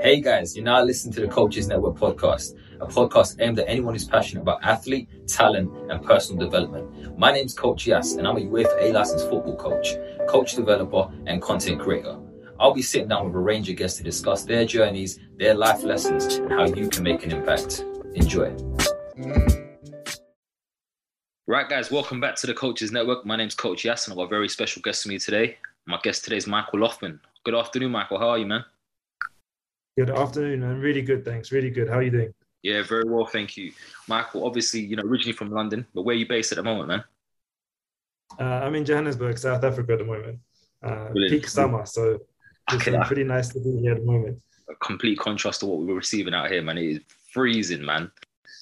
Hey 0.00 0.20
guys, 0.20 0.54
you're 0.54 0.64
now 0.64 0.80
listening 0.80 1.12
to 1.14 1.22
the 1.22 1.26
Coaches 1.26 1.66
Network 1.66 1.96
podcast, 1.96 2.56
a 2.80 2.86
podcast 2.86 3.34
aimed 3.40 3.58
at 3.58 3.68
anyone 3.68 3.94
who's 3.94 4.04
passionate 4.04 4.42
about 4.42 4.62
athlete, 4.62 5.08
talent, 5.26 5.72
and 5.90 6.00
personal 6.04 6.38
development. 6.38 7.18
My 7.18 7.32
name's 7.32 7.52
Coach 7.52 7.84
Yas, 7.84 8.12
and 8.12 8.24
I'm 8.24 8.36
a 8.36 8.40
UEFA 8.40 8.92
licensed 8.92 9.28
football 9.28 9.56
coach, 9.56 9.96
coach 10.28 10.54
developer, 10.54 11.10
and 11.26 11.42
content 11.42 11.80
creator. 11.80 12.16
I'll 12.60 12.72
be 12.72 12.80
sitting 12.80 13.08
down 13.08 13.26
with 13.26 13.34
a 13.34 13.40
range 13.40 13.68
of 13.70 13.76
guests 13.76 13.98
to 13.98 14.04
discuss 14.04 14.44
their 14.44 14.64
journeys, 14.64 15.18
their 15.36 15.54
life 15.54 15.82
lessons, 15.82 16.36
and 16.36 16.52
how 16.52 16.66
you 16.66 16.88
can 16.88 17.02
make 17.02 17.24
an 17.24 17.32
impact. 17.32 17.84
Enjoy. 18.14 18.54
Right, 21.48 21.68
guys, 21.68 21.90
welcome 21.90 22.20
back 22.20 22.36
to 22.36 22.46
the 22.46 22.54
Coaches 22.54 22.92
Network. 22.92 23.26
My 23.26 23.34
name's 23.34 23.56
Coach 23.56 23.84
Yas, 23.84 24.06
and 24.06 24.12
I've 24.12 24.18
got 24.18 24.26
a 24.26 24.28
very 24.28 24.48
special 24.48 24.80
guest 24.80 25.04
with 25.04 25.12
me 25.12 25.18
today. 25.18 25.58
My 25.86 25.98
guest 26.04 26.22
today 26.22 26.36
is 26.36 26.46
Michael 26.46 26.78
Loftman. 26.78 27.18
Good 27.44 27.56
afternoon, 27.56 27.90
Michael. 27.90 28.20
How 28.20 28.28
are 28.28 28.38
you, 28.38 28.46
man? 28.46 28.64
Good 29.98 30.10
afternoon, 30.10 30.62
and 30.62 30.80
really 30.80 31.02
good. 31.02 31.24
Thanks. 31.24 31.50
Really 31.50 31.70
good. 31.70 31.88
How 31.88 31.96
are 31.96 32.04
you 32.04 32.12
doing? 32.12 32.32
Yeah, 32.62 32.84
very 32.84 33.02
well, 33.04 33.26
thank 33.26 33.56
you, 33.56 33.72
Michael. 34.06 34.46
Obviously, 34.46 34.78
you 34.78 34.94
know, 34.94 35.02
originally 35.02 35.32
from 35.32 35.50
London, 35.50 35.84
but 35.92 36.02
where 36.02 36.14
are 36.14 36.16
you 36.16 36.28
based 36.28 36.52
at 36.52 36.56
the 36.56 36.62
moment, 36.62 36.86
man? 36.86 37.04
Uh, 38.38 38.64
I'm 38.64 38.76
in 38.76 38.84
Johannesburg, 38.84 39.36
South 39.38 39.64
Africa 39.64 39.94
at 39.94 39.98
the 39.98 40.04
moment. 40.04 40.38
Uh, 40.84 41.08
peak 41.12 41.48
summer, 41.48 41.84
so 41.84 42.20
it's 42.70 42.86
okay. 42.86 42.96
pretty 43.06 43.24
nice 43.24 43.48
to 43.48 43.58
be 43.58 43.76
here 43.80 43.94
at 43.94 43.98
the 43.98 44.04
moment. 44.04 44.40
A 44.70 44.76
complete 44.76 45.18
contrast 45.18 45.58
to 45.60 45.66
what 45.66 45.80
we 45.80 45.86
were 45.86 45.96
receiving 45.96 46.32
out 46.32 46.48
here, 46.48 46.62
man. 46.62 46.78
It 46.78 46.84
is 46.84 47.00
freezing, 47.32 47.84
man. 47.84 48.08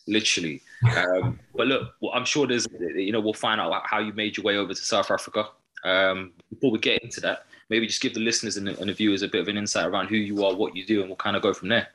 Literally. 0.08 0.62
Um, 0.96 1.38
but 1.54 1.66
look, 1.66 1.91
well, 2.00 2.12
I'm 2.14 2.25
sure 2.25 2.46
there's, 2.46 2.66
you 2.80 3.12
know, 3.12 3.20
we'll 3.20 3.34
find 3.34 3.60
out 3.60 3.82
how 3.84 3.98
you 3.98 4.14
made 4.14 4.38
your 4.38 4.44
way 4.44 4.56
over 4.56 4.72
to 4.72 4.80
South 4.80 5.10
Africa. 5.10 5.48
Um, 5.84 6.32
before 6.48 6.70
we 6.70 6.78
get 6.78 7.02
into 7.02 7.20
that, 7.20 7.44
maybe 7.71 7.87
just 7.87 8.03
give 8.03 8.15
the 8.15 8.21
listeners 8.21 8.56
and 8.56 8.66
the, 8.66 8.78
and 8.78 8.88
the 8.88 8.94
viewers 8.94 9.22
a 9.22 9.28
bit 9.28 9.41
of 9.41 9.49
an 9.49 9.56
insight 9.56 9.87
around 9.87 10.09
who 10.09 10.16
you 10.16 10.44
are, 10.44 10.54
what 10.54 10.77
you 10.77 10.84
do, 10.87 11.00
and 11.00 11.09
we'll 11.09 11.16
kind 11.16 11.37
of 11.37 11.43
go 11.43 11.53
from 11.53 11.69
there. 11.69 11.88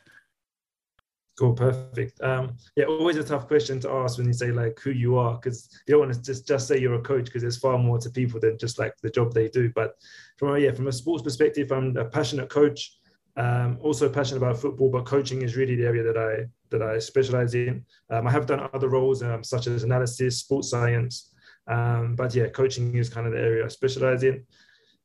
Cool, 1.39 1.53
perfect. 1.53 2.21
Um, 2.21 2.57
yeah, 2.75 2.85
always 2.85 3.15
a 3.15 3.23
tough 3.23 3.47
question 3.47 3.79
to 3.79 3.89
ask 3.89 4.17
when 4.17 4.27
you 4.27 4.33
say 4.33 4.51
like 4.51 4.79
who 4.79 4.91
you 4.91 5.17
are, 5.17 5.35
because 5.35 5.69
you 5.87 5.93
don't 5.93 6.01
want 6.01 6.13
to 6.13 6.21
just 6.21 6.47
just 6.47 6.67
say 6.67 6.77
you're 6.77 6.95
a 6.95 7.01
coach, 7.01 7.25
because 7.25 7.41
there's 7.41 7.57
far 7.57 7.77
more 7.77 7.97
to 7.99 8.09
people 8.09 8.39
than 8.39 8.57
just 8.57 8.77
like 8.77 8.93
the 9.01 9.09
job 9.09 9.33
they 9.33 9.47
do. 9.47 9.71
But 9.73 9.95
from 10.37 10.49
a, 10.49 10.59
yeah, 10.59 10.71
from 10.71 10.87
a 10.87 10.91
sports 10.91 11.23
perspective, 11.23 11.71
I'm 11.71 11.95
a 11.97 12.05
passionate 12.05 12.49
coach. 12.49 12.97
Um, 13.37 13.77
also 13.81 14.09
passionate 14.09 14.43
about 14.43 14.59
football, 14.59 14.89
but 14.91 15.05
coaching 15.05 15.41
is 15.41 15.55
really 15.55 15.77
the 15.77 15.85
area 15.85 16.03
that 16.03 16.17
I 16.17 16.47
that 16.69 16.81
I 16.81 16.99
specialize 16.99 17.55
in. 17.55 17.85
Um, 18.09 18.27
I 18.27 18.31
have 18.31 18.45
done 18.45 18.69
other 18.73 18.89
roles 18.89 19.23
um, 19.23 19.41
such 19.41 19.67
as 19.67 19.83
analysis, 19.83 20.39
sports 20.39 20.69
science, 20.69 21.33
um, 21.67 22.15
but 22.17 22.35
yeah, 22.35 22.47
coaching 22.49 22.93
is 22.97 23.09
kind 23.09 23.25
of 23.25 23.31
the 23.31 23.39
area 23.39 23.63
I 23.63 23.69
specialize 23.69 24.23
in 24.23 24.45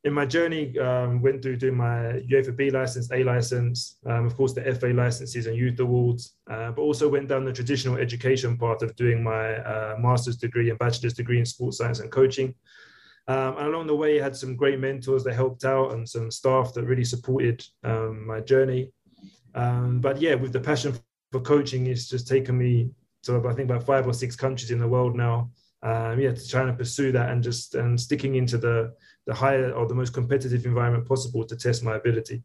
in 0.06 0.12
my 0.12 0.24
journey, 0.24 0.78
um, 0.78 1.20
went 1.20 1.42
through 1.42 1.56
doing 1.56 1.76
my 1.76 2.22
UEFA 2.30 2.56
B 2.56 2.70
license, 2.70 3.10
A 3.10 3.24
license, 3.24 3.96
um, 4.06 4.24
of 4.24 4.36
course, 4.36 4.52
the 4.52 4.62
FA 4.76 4.86
licenses 4.86 5.48
and 5.48 5.56
youth 5.56 5.80
awards, 5.80 6.36
uh, 6.48 6.70
but 6.70 6.82
also 6.82 7.08
went 7.08 7.26
down 7.26 7.44
the 7.44 7.52
traditional 7.52 7.96
education 7.96 8.56
part 8.56 8.82
of 8.82 8.94
doing 8.94 9.20
my 9.20 9.56
uh, 9.56 9.96
master's 9.98 10.36
degree 10.36 10.70
and 10.70 10.78
bachelor's 10.78 11.14
degree 11.14 11.40
in 11.40 11.44
sports 11.44 11.78
science 11.78 11.98
and 11.98 12.12
coaching. 12.12 12.54
Um, 13.26 13.56
and 13.58 13.66
along 13.66 13.88
the 13.88 13.96
way, 13.96 14.20
I 14.20 14.22
had 14.22 14.36
some 14.36 14.54
great 14.54 14.78
mentors 14.78 15.24
that 15.24 15.34
helped 15.34 15.64
out 15.64 15.92
and 15.92 16.08
some 16.08 16.30
staff 16.30 16.72
that 16.74 16.84
really 16.84 17.04
supported 17.04 17.66
um, 17.82 18.24
my 18.24 18.38
journey. 18.38 18.92
Um, 19.56 20.00
but 20.00 20.20
yeah, 20.20 20.34
with 20.36 20.52
the 20.52 20.60
passion 20.60 20.94
for 21.32 21.40
coaching, 21.40 21.88
it's 21.88 22.08
just 22.08 22.28
taken 22.28 22.56
me 22.56 22.90
to, 23.24 23.44
I 23.48 23.54
think, 23.54 23.68
about 23.68 23.84
five 23.84 24.06
or 24.06 24.12
six 24.12 24.36
countries 24.36 24.70
in 24.70 24.78
the 24.78 24.86
world 24.86 25.16
now. 25.16 25.50
Um, 25.82 26.20
yeah, 26.20 26.32
to 26.32 26.48
trying 26.48 26.68
to 26.68 26.72
pursue 26.72 27.10
that 27.12 27.30
and 27.30 27.42
just 27.42 27.74
and 27.74 28.00
sticking 28.00 28.36
into 28.36 28.56
the 28.56 28.94
the 29.26 29.34
higher 29.34 29.72
or 29.72 29.86
the 29.86 29.94
most 29.94 30.14
competitive 30.14 30.64
environment 30.66 31.06
possible 31.06 31.44
to 31.44 31.56
test 31.56 31.82
my 31.82 31.96
ability. 31.96 32.42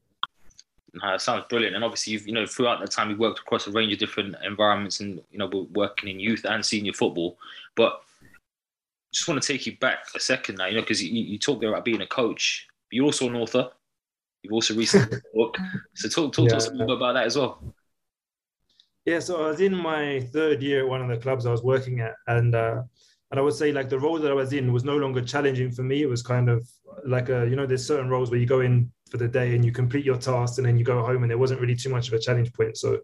Uh, 1.01 1.17
sounds 1.17 1.45
brilliant. 1.49 1.75
And 1.75 1.85
obviously, 1.85 2.13
you've 2.13 2.27
you 2.27 2.33
know 2.33 2.45
throughout 2.45 2.79
that 2.81 2.91
time 2.91 3.09
you've 3.09 3.19
worked 3.19 3.39
across 3.39 3.67
a 3.67 3.71
range 3.71 3.93
of 3.93 3.99
different 3.99 4.35
environments, 4.43 4.99
and 4.99 5.21
you 5.31 5.37
know 5.37 5.49
we're 5.51 5.63
working 5.71 6.09
in 6.09 6.19
youth 6.19 6.45
and 6.45 6.65
senior 6.65 6.93
football. 6.93 7.37
But 7.75 8.01
just 9.13 9.27
want 9.27 9.41
to 9.41 9.47
take 9.47 9.65
you 9.65 9.77
back 9.77 9.99
a 10.15 10.19
second 10.19 10.57
now, 10.57 10.67
you 10.67 10.75
know, 10.75 10.81
because 10.81 11.03
you, 11.03 11.09
you 11.11 11.37
talked 11.37 11.61
there 11.61 11.69
about 11.69 11.85
being 11.85 12.01
a 12.01 12.07
coach. 12.07 12.67
You're 12.91 13.05
also 13.05 13.27
an 13.27 13.35
author. 13.35 13.69
You've 14.41 14.53
also 14.53 14.73
recently 14.73 15.17
a 15.17 15.21
book. 15.37 15.57
So 15.95 16.09
talk 16.09 16.33
talk 16.33 16.45
yeah. 16.45 16.51
to 16.51 16.57
us 16.57 16.67
a 16.67 16.71
little 16.71 16.87
bit 16.87 16.97
about 16.97 17.13
that 17.13 17.25
as 17.25 17.37
well. 17.37 17.61
Yeah, 19.05 19.19
so 19.19 19.43
I 19.43 19.47
was 19.47 19.61
in 19.61 19.75
my 19.75 20.19
third 20.31 20.61
year 20.61 20.81
at 20.81 20.87
one 20.87 21.01
of 21.01 21.07
the 21.07 21.17
clubs 21.17 21.45
I 21.45 21.51
was 21.51 21.63
working 21.63 22.01
at, 22.01 22.15
and 22.27 22.53
uh, 22.53 22.83
and 23.31 23.39
I 23.39 23.43
would 23.43 23.53
say 23.53 23.71
like 23.71 23.87
the 23.87 23.99
role 23.99 24.19
that 24.19 24.29
I 24.29 24.35
was 24.35 24.51
in 24.51 24.73
was 24.73 24.83
no 24.83 24.97
longer 24.97 25.21
challenging 25.21 25.71
for 25.71 25.83
me. 25.83 26.01
It 26.01 26.09
was 26.09 26.21
kind 26.21 26.49
of 26.49 26.69
like 27.05 27.29
a, 27.29 27.47
you 27.49 27.55
know, 27.55 27.65
there's 27.65 27.85
certain 27.85 28.09
roles 28.09 28.29
where 28.29 28.39
you 28.39 28.45
go 28.45 28.59
in 28.59 28.91
for 29.09 29.17
the 29.17 29.27
day 29.27 29.55
and 29.55 29.63
you 29.63 29.71
complete 29.71 30.03
your 30.03 30.17
tasks 30.17 30.57
and 30.57 30.67
then 30.67 30.77
you 30.77 30.83
go 30.83 31.01
home 31.01 31.23
and 31.23 31.31
there 31.31 31.37
wasn't 31.37 31.61
really 31.61 31.75
too 31.75 31.89
much 31.89 32.09
of 32.09 32.13
a 32.13 32.19
challenge 32.19 32.51
point. 32.51 32.77
So 32.77 32.99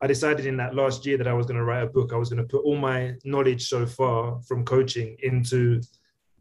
I 0.00 0.06
decided 0.06 0.46
in 0.46 0.56
that 0.58 0.76
last 0.76 1.04
year 1.04 1.18
that 1.18 1.26
I 1.26 1.32
was 1.32 1.46
going 1.46 1.58
to 1.58 1.64
write 1.64 1.82
a 1.82 1.86
book. 1.86 2.12
I 2.12 2.16
was 2.16 2.28
going 2.28 2.42
to 2.42 2.48
put 2.48 2.64
all 2.64 2.76
my 2.76 3.14
knowledge 3.24 3.68
so 3.68 3.84
far 3.84 4.40
from 4.42 4.64
coaching 4.64 5.16
into 5.22 5.80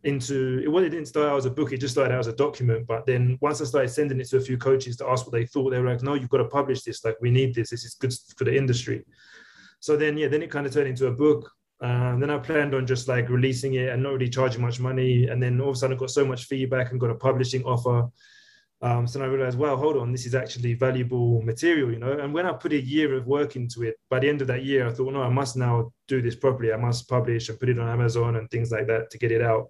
into 0.03 0.61
it. 0.63 0.67
Well, 0.67 0.83
it 0.83 0.89
didn't 0.89 1.07
start 1.07 1.31
out 1.31 1.37
as 1.37 1.45
a 1.45 1.51
book; 1.51 1.71
it 1.71 1.79
just 1.79 1.93
started 1.93 2.13
out 2.13 2.19
as 2.19 2.27
a 2.27 2.35
document. 2.35 2.87
But 2.87 3.05
then 3.05 3.37
once 3.39 3.61
I 3.61 3.65
started 3.65 3.89
sending 3.89 4.19
it 4.19 4.29
to 4.29 4.37
a 4.37 4.41
few 4.41 4.57
coaches 4.57 4.97
to 4.97 5.07
ask 5.07 5.25
what 5.25 5.33
they 5.33 5.45
thought, 5.45 5.69
they 5.69 5.79
were 5.79 5.89
like, 5.89 6.01
"No, 6.01 6.15
you've 6.15 6.29
got 6.29 6.39
to 6.39 6.45
publish 6.45 6.81
this. 6.81 7.05
Like, 7.05 7.17
we 7.21 7.29
need 7.29 7.53
this. 7.53 7.69
This 7.69 7.85
is 7.85 7.93
good 7.95 8.13
for 8.35 8.45
the 8.45 8.55
industry." 8.55 9.03
So 9.79 9.95
then, 9.95 10.17
yeah, 10.17 10.27
then 10.27 10.41
it 10.41 10.51
kind 10.51 10.65
of 10.65 10.73
turned 10.73 10.87
into 10.87 11.07
a 11.07 11.11
book. 11.11 11.51
Um, 11.81 12.19
then 12.19 12.29
I 12.29 12.37
planned 12.37 12.75
on 12.75 12.85
just 12.85 13.07
like 13.07 13.27
releasing 13.29 13.73
it 13.73 13.89
and 13.89 14.03
not 14.03 14.13
really 14.13 14.29
charging 14.29 14.61
much 14.61 14.79
money. 14.79 15.27
And 15.27 15.41
then 15.41 15.59
all 15.59 15.69
of 15.69 15.75
a 15.75 15.79
sudden 15.79 15.97
I 15.97 15.99
got 15.99 16.11
so 16.11 16.23
much 16.23 16.45
feedback 16.45 16.91
and 16.91 16.99
got 16.99 17.09
a 17.09 17.15
publishing 17.15 17.63
offer. 17.63 18.07
Um, 18.83 19.05
so 19.05 19.19
then 19.19 19.27
I 19.27 19.31
realized, 19.31 19.57
wow, 19.57 19.75
hold 19.75 19.97
on, 19.97 20.11
this 20.11 20.25
is 20.25 20.33
actually 20.33 20.73
valuable 20.73 21.41
material, 21.43 21.91
you 21.91 21.99
know. 21.99 22.13
And 22.19 22.33
when 22.33 22.45
I 22.45 22.53
put 22.53 22.73
a 22.73 22.81
year 22.81 23.15
of 23.15 23.27
work 23.27 23.55
into 23.55 23.83
it, 23.83 23.95
by 24.09 24.19
the 24.19 24.29
end 24.29 24.41
of 24.41 24.47
that 24.47 24.63
year, 24.63 24.87
I 24.87 24.91
thought, 24.91 25.05
well, 25.05 25.15
no, 25.15 25.23
I 25.23 25.29
must 25.29 25.55
now 25.55 25.91
do 26.07 26.21
this 26.21 26.35
properly. 26.35 26.73
I 26.73 26.77
must 26.77 27.07
publish 27.07 27.49
and 27.49 27.59
put 27.59 27.69
it 27.69 27.79
on 27.79 27.87
Amazon 27.87 28.37
and 28.37 28.49
things 28.49 28.71
like 28.71 28.87
that 28.87 29.09
to 29.11 29.17
get 29.19 29.31
it 29.31 29.41
out. 29.41 29.69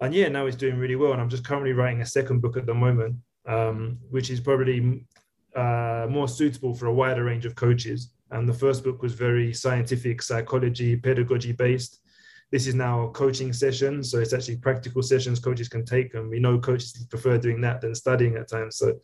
And 0.00 0.14
yeah, 0.14 0.28
now 0.28 0.46
it's 0.46 0.56
doing 0.56 0.78
really 0.78 0.94
well. 0.94 1.12
And 1.12 1.20
I'm 1.20 1.28
just 1.28 1.44
currently 1.44 1.72
writing 1.72 2.00
a 2.00 2.06
second 2.06 2.40
book 2.40 2.56
at 2.56 2.66
the 2.66 2.74
moment, 2.74 3.16
um, 3.46 3.98
which 4.10 4.30
is 4.30 4.40
probably 4.40 5.04
uh, 5.56 6.06
more 6.08 6.28
suitable 6.28 6.74
for 6.74 6.86
a 6.86 6.94
wider 6.94 7.24
range 7.24 7.44
of 7.44 7.56
coaches. 7.56 8.12
And 8.30 8.48
the 8.48 8.54
first 8.54 8.84
book 8.84 9.02
was 9.02 9.14
very 9.14 9.52
scientific, 9.52 10.22
psychology, 10.22 10.96
pedagogy 10.96 11.52
based. 11.52 12.00
This 12.50 12.66
is 12.66 12.74
now 12.74 13.02
a 13.02 13.10
coaching 13.10 13.52
sessions. 13.52 14.10
So 14.10 14.18
it's 14.18 14.32
actually 14.32 14.56
practical 14.56 15.02
sessions 15.02 15.40
coaches 15.40 15.68
can 15.68 15.84
take. 15.84 16.14
And 16.14 16.28
we 16.28 16.40
know 16.40 16.58
coaches 16.58 17.06
prefer 17.08 17.38
doing 17.38 17.60
that 17.62 17.80
than 17.80 17.94
studying 17.94 18.36
at 18.36 18.48
times. 18.48 18.76
So 18.76 19.00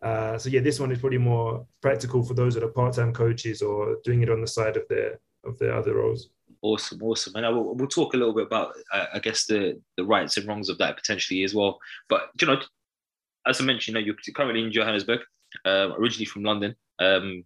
Uh, 0.00 0.38
so 0.38 0.48
yeah, 0.48 0.62
this 0.62 0.78
one 0.78 0.92
is 0.92 1.00
probably 1.00 1.18
more 1.18 1.66
practical 1.80 2.22
for 2.22 2.34
those 2.34 2.54
that 2.54 2.62
are 2.62 2.72
part-time 2.80 3.12
coaches 3.12 3.62
or 3.62 3.98
doing 4.04 4.22
it 4.22 4.30
on 4.30 4.40
the 4.40 4.46
side 4.46 4.76
of 4.76 4.86
their 4.88 5.18
of 5.42 5.58
their 5.58 5.74
other 5.74 5.94
roles. 5.94 6.30
Awesome, 6.62 7.02
awesome, 7.02 7.34
and 7.36 7.44
I 7.44 7.48
will, 7.48 7.74
we'll 7.74 7.88
talk 7.88 8.14
a 8.14 8.16
little 8.16 8.34
bit 8.34 8.46
about, 8.46 8.68
uh, 8.94 9.06
I 9.16 9.18
guess, 9.18 9.46
the 9.46 9.80
the 9.96 10.04
rights 10.04 10.36
and 10.36 10.46
wrongs 10.46 10.68
of 10.68 10.78
that 10.78 10.96
potentially 10.96 11.42
as 11.42 11.52
well. 11.52 11.78
But 12.08 12.30
you 12.40 12.46
know, 12.46 12.60
as 13.44 13.60
I 13.60 13.64
mentioned, 13.64 13.96
you 13.96 14.00
know, 14.00 14.06
you're 14.06 14.36
currently 14.36 14.62
in 14.62 14.70
Johannesburg, 14.70 15.20
uh, 15.64 15.88
originally 15.98 16.30
from 16.30 16.44
London. 16.44 16.76
Um, 17.00 17.44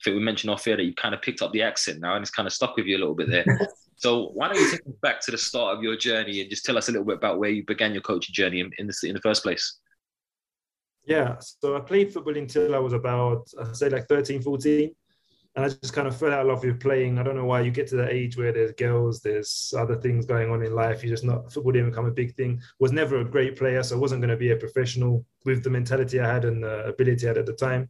I 0.00 0.04
think 0.04 0.16
we 0.16 0.22
mentioned 0.22 0.50
off 0.50 0.66
air 0.66 0.76
that 0.76 0.84
you 0.84 0.94
kind 0.94 1.14
of 1.14 1.20
picked 1.20 1.42
up 1.42 1.52
the 1.52 1.62
accent 1.62 2.00
now, 2.00 2.14
and 2.14 2.22
it's 2.22 2.30
kind 2.30 2.46
of 2.46 2.52
stuck 2.52 2.76
with 2.76 2.86
you 2.86 2.96
a 2.96 3.00
little 3.00 3.14
bit 3.14 3.28
there. 3.28 3.44
so 3.96 4.28
why 4.28 4.48
don't 4.48 4.58
you 4.58 4.70
take 4.70 4.80
us 4.80 4.94
back 5.02 5.20
to 5.22 5.30
the 5.30 5.38
start 5.38 5.76
of 5.76 5.82
your 5.82 5.96
journey 5.96 6.40
and 6.40 6.48
just 6.48 6.64
tell 6.64 6.78
us 6.78 6.88
a 6.88 6.92
little 6.92 7.06
bit 7.06 7.16
about 7.16 7.38
where 7.38 7.50
you 7.50 7.64
began 7.66 7.92
your 7.92 8.02
coaching 8.02 8.34
journey 8.34 8.60
in, 8.60 8.70
in 8.78 8.86
the 8.86 8.94
in 9.04 9.14
the 9.14 9.20
first 9.20 9.42
place? 9.42 9.78
Yeah, 11.04 11.36
so 11.40 11.76
I 11.76 11.80
played 11.80 12.12
football 12.12 12.36
until 12.36 12.74
I 12.74 12.78
was 12.78 12.92
about, 12.92 13.48
I'd 13.60 13.76
say 13.76 13.88
like 13.88 14.06
13, 14.08 14.42
14. 14.42 14.94
And 15.56 15.64
I 15.64 15.68
just 15.68 15.92
kind 15.92 16.06
of 16.06 16.16
fell 16.16 16.32
out 16.32 16.42
of 16.42 16.46
love 16.46 16.62
with 16.62 16.78
playing. 16.78 17.18
I 17.18 17.24
don't 17.24 17.34
know 17.34 17.44
why 17.44 17.62
you 17.62 17.72
get 17.72 17.88
to 17.88 17.96
that 17.96 18.12
age 18.12 18.36
where 18.36 18.52
there's 18.52 18.70
girls, 18.72 19.20
there's 19.20 19.74
other 19.76 19.96
things 19.96 20.24
going 20.24 20.50
on 20.50 20.62
in 20.62 20.72
life. 20.72 21.02
You 21.02 21.10
just 21.10 21.24
not, 21.24 21.52
football 21.52 21.72
didn't 21.72 21.90
become 21.90 22.06
a 22.06 22.12
big 22.12 22.36
thing. 22.36 22.60
Was 22.78 22.92
never 22.92 23.18
a 23.18 23.24
great 23.24 23.56
player, 23.56 23.82
so 23.82 23.96
I 23.96 23.98
wasn't 23.98 24.20
going 24.20 24.30
to 24.30 24.36
be 24.36 24.52
a 24.52 24.56
professional 24.56 25.24
with 25.44 25.64
the 25.64 25.70
mentality 25.70 26.20
I 26.20 26.32
had 26.32 26.44
and 26.44 26.62
the 26.62 26.84
ability 26.84 27.26
I 27.26 27.30
had 27.30 27.38
at 27.38 27.46
the 27.46 27.54
time. 27.54 27.88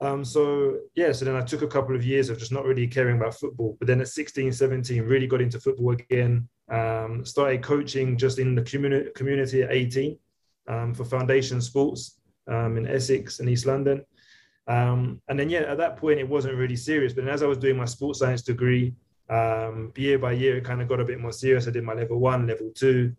Um, 0.00 0.24
so 0.24 0.78
yeah, 0.94 1.12
so 1.12 1.24
then 1.24 1.34
I 1.34 1.42
took 1.42 1.62
a 1.62 1.66
couple 1.66 1.96
of 1.96 2.04
years 2.04 2.30
of 2.30 2.38
just 2.38 2.52
not 2.52 2.64
really 2.64 2.86
caring 2.86 3.16
about 3.16 3.34
football. 3.34 3.76
But 3.78 3.88
then 3.88 4.00
at 4.00 4.08
16, 4.08 4.52
17, 4.52 5.02
really 5.02 5.26
got 5.26 5.40
into 5.40 5.58
football 5.60 5.92
again. 5.92 6.48
Um, 6.70 7.24
started 7.24 7.62
coaching 7.62 8.16
just 8.16 8.38
in 8.38 8.54
the 8.54 8.62
community 8.62 9.10
community 9.14 9.62
at 9.62 9.72
18 9.72 10.18
um, 10.68 10.94
for 10.94 11.04
Foundation 11.04 11.60
Sports 11.60 12.20
um, 12.46 12.76
in 12.76 12.86
Essex 12.86 13.40
and 13.40 13.48
East 13.48 13.66
London. 13.66 14.04
Um, 14.68 15.20
and 15.28 15.40
then, 15.40 15.48
yeah, 15.48 15.60
at 15.60 15.78
that 15.78 15.96
point, 15.96 16.20
it 16.20 16.28
wasn't 16.28 16.56
really 16.56 16.76
serious. 16.76 17.14
But 17.14 17.26
as 17.26 17.42
I 17.42 17.46
was 17.46 17.58
doing 17.58 17.76
my 17.76 17.86
sports 17.86 18.18
science 18.18 18.42
degree, 18.42 18.94
um, 19.30 19.92
year 19.96 20.18
by 20.18 20.32
year, 20.32 20.58
it 20.58 20.64
kind 20.64 20.82
of 20.82 20.88
got 20.88 21.00
a 21.00 21.04
bit 21.04 21.20
more 21.20 21.32
serious. 21.32 21.66
I 21.66 21.70
did 21.70 21.84
my 21.84 21.94
level 21.94 22.20
one, 22.20 22.46
level 22.46 22.70
two. 22.74 23.14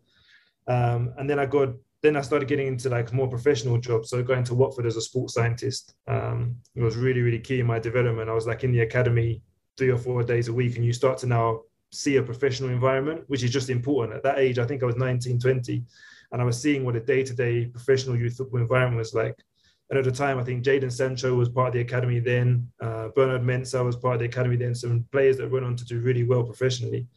And 0.67 1.27
then 1.29 1.39
I 1.39 1.47
got, 1.47 1.69
then 2.01 2.15
I 2.15 2.21
started 2.21 2.47
getting 2.47 2.67
into 2.67 2.89
like 2.89 3.11
more 3.11 3.27
professional 3.27 3.77
jobs. 3.77 4.09
So 4.09 4.23
going 4.23 4.43
to 4.45 4.55
Watford 4.55 4.85
as 4.85 4.95
a 4.95 5.01
sports 5.01 5.33
scientist 5.33 5.93
um, 6.07 6.55
was 6.75 6.95
really, 6.95 7.21
really 7.21 7.39
key 7.39 7.59
in 7.59 7.65
my 7.65 7.79
development. 7.79 8.29
I 8.29 8.33
was 8.33 8.47
like 8.47 8.63
in 8.63 8.71
the 8.71 8.81
academy 8.81 9.41
three 9.77 9.89
or 9.89 9.97
four 9.97 10.23
days 10.23 10.47
a 10.47 10.53
week, 10.53 10.75
and 10.75 10.85
you 10.85 10.93
start 10.93 11.17
to 11.19 11.27
now 11.27 11.61
see 11.91 12.17
a 12.17 12.23
professional 12.23 12.69
environment, 12.69 13.23
which 13.27 13.43
is 13.43 13.51
just 13.51 13.69
important. 13.69 14.15
At 14.15 14.23
that 14.23 14.39
age, 14.39 14.59
I 14.59 14.65
think 14.65 14.83
I 14.83 14.85
was 14.85 14.95
19, 14.95 15.39
20 15.39 15.83
and 16.31 16.41
I 16.41 16.45
was 16.45 16.61
seeing 16.61 16.85
what 16.85 16.95
a 16.95 16.99
day-to-day 16.99 17.65
professional 17.67 18.15
youth 18.15 18.37
football 18.37 18.61
environment 18.61 18.97
was 18.97 19.13
like. 19.13 19.35
And 19.89 19.97
at 19.97 20.05
the 20.05 20.11
time, 20.11 20.37
I 20.37 20.43
think 20.43 20.63
Jadon 20.63 20.91
Sancho 20.91 21.33
was 21.33 21.49
part 21.49 21.69
of 21.69 21.73
the 21.73 21.79
academy 21.79 22.19
then. 22.19 22.69
Uh, 22.79 23.07
Bernard 23.15 23.41
Mensah 23.41 23.83
was 23.83 23.95
part 23.95 24.15
of 24.15 24.19
the 24.19 24.27
academy 24.27 24.55
then. 24.55 24.75
Some 24.75 25.05
players 25.11 25.37
that 25.37 25.49
went 25.49 25.65
on 25.65 25.75
to 25.75 25.85
do 25.85 25.99
really 25.99 26.23
well 26.23 26.43
professionally. 26.43 27.07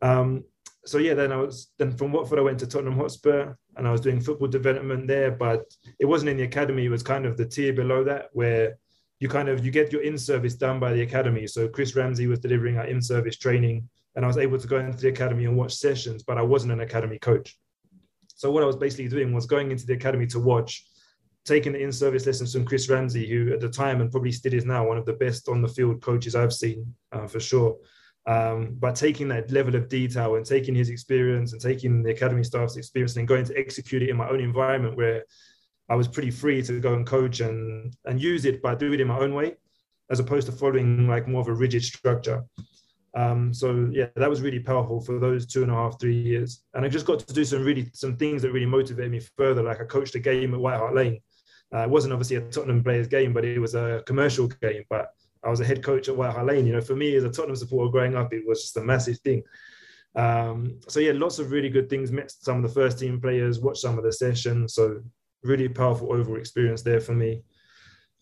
Um, 0.00 0.44
so 0.86 0.96
yeah, 0.96 1.12
then 1.12 1.30
I 1.30 1.36
was 1.36 1.70
then 1.78 1.94
from 1.94 2.12
Watford 2.12 2.38
I 2.38 2.42
went 2.42 2.58
to 2.60 2.66
Tottenham 2.66 2.96
Hotspur 2.96 3.54
and 3.76 3.86
I 3.86 3.92
was 3.92 4.00
doing 4.00 4.20
football 4.20 4.48
development 4.48 5.06
there, 5.06 5.30
but 5.30 5.64
it 5.98 6.06
wasn't 6.06 6.30
in 6.30 6.36
the 6.36 6.42
academy. 6.42 6.84
It 6.84 6.90
was 6.90 7.02
kind 7.02 7.26
of 7.26 7.36
the 7.36 7.46
tier 7.46 7.72
below 7.72 8.04
that 8.04 8.28
where 8.32 8.78
you 9.20 9.28
kind 9.28 9.48
of 9.48 9.64
you 9.64 9.70
get 9.70 9.92
your 9.92 10.02
in-service 10.02 10.54
done 10.54 10.80
by 10.80 10.92
the 10.92 11.02
academy. 11.02 11.46
So 11.46 11.68
Chris 11.68 11.94
Ramsey 11.94 12.26
was 12.26 12.40
delivering 12.40 12.78
our 12.78 12.86
in-service 12.86 13.36
training, 13.36 13.88
and 14.16 14.24
I 14.24 14.28
was 14.28 14.38
able 14.38 14.58
to 14.58 14.66
go 14.66 14.78
into 14.78 14.98
the 14.98 15.08
academy 15.08 15.44
and 15.44 15.56
watch 15.56 15.74
sessions, 15.74 16.22
but 16.22 16.38
I 16.38 16.42
wasn't 16.42 16.72
an 16.72 16.80
academy 16.80 17.18
coach. 17.18 17.56
So 18.26 18.50
what 18.50 18.62
I 18.62 18.66
was 18.66 18.76
basically 18.76 19.08
doing 19.08 19.32
was 19.32 19.46
going 19.46 19.70
into 19.70 19.86
the 19.86 19.92
academy 19.92 20.26
to 20.28 20.40
watch, 20.40 20.86
taking 21.44 21.72
the 21.72 21.82
in-service 21.82 22.26
lessons 22.26 22.52
from 22.52 22.64
Chris 22.64 22.88
Ramsey, 22.88 23.28
who 23.28 23.52
at 23.52 23.60
the 23.60 23.68
time 23.68 24.00
and 24.00 24.10
probably 24.10 24.32
still 24.32 24.54
is 24.54 24.64
now 24.64 24.86
one 24.86 24.96
of 24.96 25.04
the 25.04 25.12
best 25.12 25.48
on 25.48 25.60
the 25.60 25.68
field 25.68 26.00
coaches 26.00 26.34
I've 26.34 26.52
seen 26.52 26.94
uh, 27.12 27.26
for 27.26 27.40
sure. 27.40 27.76
Um, 28.30 28.76
but 28.78 28.94
taking 28.94 29.26
that 29.28 29.50
level 29.50 29.74
of 29.74 29.88
detail 29.88 30.36
and 30.36 30.46
taking 30.46 30.72
his 30.72 30.88
experience 30.88 31.52
and 31.52 31.60
taking 31.60 32.04
the 32.04 32.12
academy 32.12 32.44
staff's 32.44 32.76
experience 32.76 33.16
and 33.16 33.26
going 33.26 33.44
to 33.46 33.58
execute 33.58 34.02
it 34.02 34.08
in 34.08 34.16
my 34.16 34.28
own 34.28 34.38
environment 34.38 34.96
where 34.96 35.24
I 35.88 35.96
was 35.96 36.06
pretty 36.06 36.30
free 36.30 36.62
to 36.62 36.78
go 36.78 36.94
and 36.94 37.04
coach 37.04 37.40
and 37.40 37.92
and 38.04 38.22
use 38.22 38.44
it, 38.44 38.62
but 38.62 38.78
do 38.78 38.92
it 38.92 39.00
in 39.00 39.08
my 39.08 39.18
own 39.18 39.34
way, 39.34 39.56
as 40.10 40.20
opposed 40.20 40.46
to 40.46 40.52
following 40.52 41.08
like 41.08 41.26
more 41.26 41.40
of 41.40 41.48
a 41.48 41.52
rigid 41.52 41.82
structure. 41.82 42.44
Um, 43.16 43.52
so 43.52 43.88
yeah, 43.90 44.06
that 44.14 44.30
was 44.30 44.42
really 44.42 44.60
powerful 44.60 45.00
for 45.00 45.18
those 45.18 45.44
two 45.44 45.64
and 45.64 45.72
a 45.72 45.74
half, 45.74 45.98
three 45.98 46.22
years. 46.22 46.62
And 46.74 46.84
I 46.84 46.88
just 46.88 47.06
got 47.06 47.18
to 47.26 47.34
do 47.34 47.44
some 47.44 47.64
really 47.64 47.90
some 47.94 48.16
things 48.16 48.42
that 48.42 48.52
really 48.52 48.64
motivated 48.78 49.10
me 49.10 49.22
further. 49.36 49.64
Like 49.64 49.80
I 49.80 49.84
coached 49.86 50.14
a 50.14 50.20
game 50.20 50.54
at 50.54 50.60
White 50.60 50.78
Hart 50.78 50.94
Lane. 50.94 51.20
Uh, 51.74 51.80
it 51.80 51.90
wasn't 51.90 52.12
obviously 52.12 52.36
a 52.36 52.42
Tottenham 52.42 52.84
players 52.84 53.08
game, 53.08 53.32
but 53.32 53.44
it 53.44 53.58
was 53.58 53.74
a 53.74 54.04
commercial 54.06 54.46
game. 54.46 54.84
But 54.88 55.08
I 55.44 55.50
was 55.50 55.60
a 55.60 55.64
head 55.64 55.82
coach 55.82 56.08
at 56.08 56.16
White 56.16 56.32
Hart 56.32 56.46
Lane. 56.46 56.66
You 56.66 56.74
know, 56.74 56.80
for 56.80 56.96
me 56.96 57.14
as 57.14 57.24
a 57.24 57.30
Tottenham 57.30 57.56
supporter 57.56 57.90
growing 57.90 58.16
up, 58.16 58.32
it 58.32 58.46
was 58.46 58.62
just 58.62 58.76
a 58.76 58.82
massive 58.82 59.18
thing. 59.20 59.42
Um, 60.16 60.80
so 60.88 61.00
yeah, 61.00 61.12
lots 61.14 61.38
of 61.38 61.52
really 61.52 61.68
good 61.68 61.88
things. 61.88 62.12
Met 62.12 62.30
some 62.30 62.56
of 62.56 62.62
the 62.62 62.80
first 62.80 62.98
team 62.98 63.20
players, 63.20 63.60
watched 63.60 63.80
some 63.80 63.96
of 63.96 64.04
the 64.04 64.12
sessions. 64.12 64.74
So 64.74 65.02
really 65.42 65.68
powerful 65.68 66.12
overall 66.12 66.38
experience 66.38 66.82
there 66.82 67.00
for 67.00 67.14
me. 67.14 67.42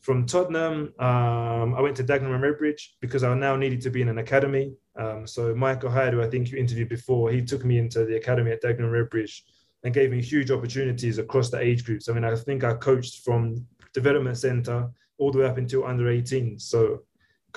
From 0.00 0.26
Tottenham, 0.26 0.92
um, 1.00 1.74
I 1.74 1.80
went 1.80 1.96
to 1.96 2.04
Dagenham 2.04 2.34
and 2.34 2.44
Redbridge 2.44 2.82
because 3.00 3.24
I 3.24 3.34
now 3.34 3.56
needed 3.56 3.80
to 3.82 3.90
be 3.90 4.00
in 4.00 4.08
an 4.08 4.18
academy. 4.18 4.72
Um, 4.96 5.26
so 5.26 5.54
Michael 5.54 5.90
Hyde, 5.90 6.12
who 6.12 6.22
I 6.22 6.30
think 6.30 6.50
you 6.50 6.58
interviewed 6.58 6.88
before, 6.88 7.32
he 7.32 7.42
took 7.42 7.64
me 7.64 7.78
into 7.78 8.04
the 8.04 8.16
academy 8.16 8.52
at 8.52 8.62
Dagenham 8.62 8.94
and 8.94 9.10
Redbridge 9.10 9.42
and 9.82 9.92
gave 9.92 10.10
me 10.10 10.22
huge 10.22 10.50
opportunities 10.50 11.18
across 11.18 11.50
the 11.50 11.58
age 11.58 11.84
groups. 11.84 12.08
I 12.08 12.12
mean, 12.12 12.24
I 12.24 12.34
think 12.36 12.62
I 12.62 12.74
coached 12.74 13.24
from 13.24 13.66
development 13.92 14.36
center 14.36 14.88
all 15.18 15.32
the 15.32 15.38
way 15.38 15.46
up 15.46 15.58
until 15.58 15.84
under 15.84 16.08
18. 16.08 16.58
So 16.60 17.02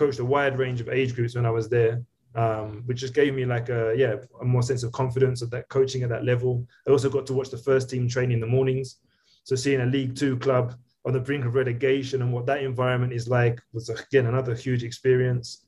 coached 0.02 0.20
a 0.20 0.26
wide 0.26 0.58
range 0.58 0.82
of 0.82 0.90
age 0.90 1.14
groups 1.14 1.36
when 1.36 1.46
I 1.46 1.52
was 1.52 1.70
there, 1.70 2.02
um, 2.34 2.82
which 2.88 3.02
just 3.02 3.14
gave 3.14 3.36
me 3.36 3.46
like 3.46 3.70
a 3.70 3.94
yeah 3.96 4.16
a 4.42 4.46
more 4.46 4.64
sense 4.64 4.82
of 4.84 4.92
confidence 4.92 5.44
of 5.44 5.52
that 5.52 5.70
coaching 5.70 6.02
at 6.02 6.10
that 6.10 6.26
level. 6.26 6.66
I 6.88 6.92
also 6.92 7.10
got 7.10 7.28
to 7.28 7.34
watch 7.34 7.52
the 7.52 7.66
first 7.70 7.92
team 7.92 8.08
training 8.08 8.38
in 8.38 8.40
the 8.40 8.56
mornings. 8.58 8.98
So 9.44 9.56
seeing 9.56 9.82
a 9.82 9.86
League 9.86 10.16
Two 10.16 10.38
club 10.38 10.74
on 11.06 11.14
the 11.14 11.20
brink 11.20 11.46
of 11.46 11.54
relegation 11.54 12.24
and 12.24 12.34
what 12.34 12.48
that 12.48 12.64
environment 12.64 13.14
is 13.14 13.28
like 13.28 13.62
was 13.74 13.90
again 13.90 14.26
another 14.26 14.56
huge 14.56 14.84
experience. 14.84 15.68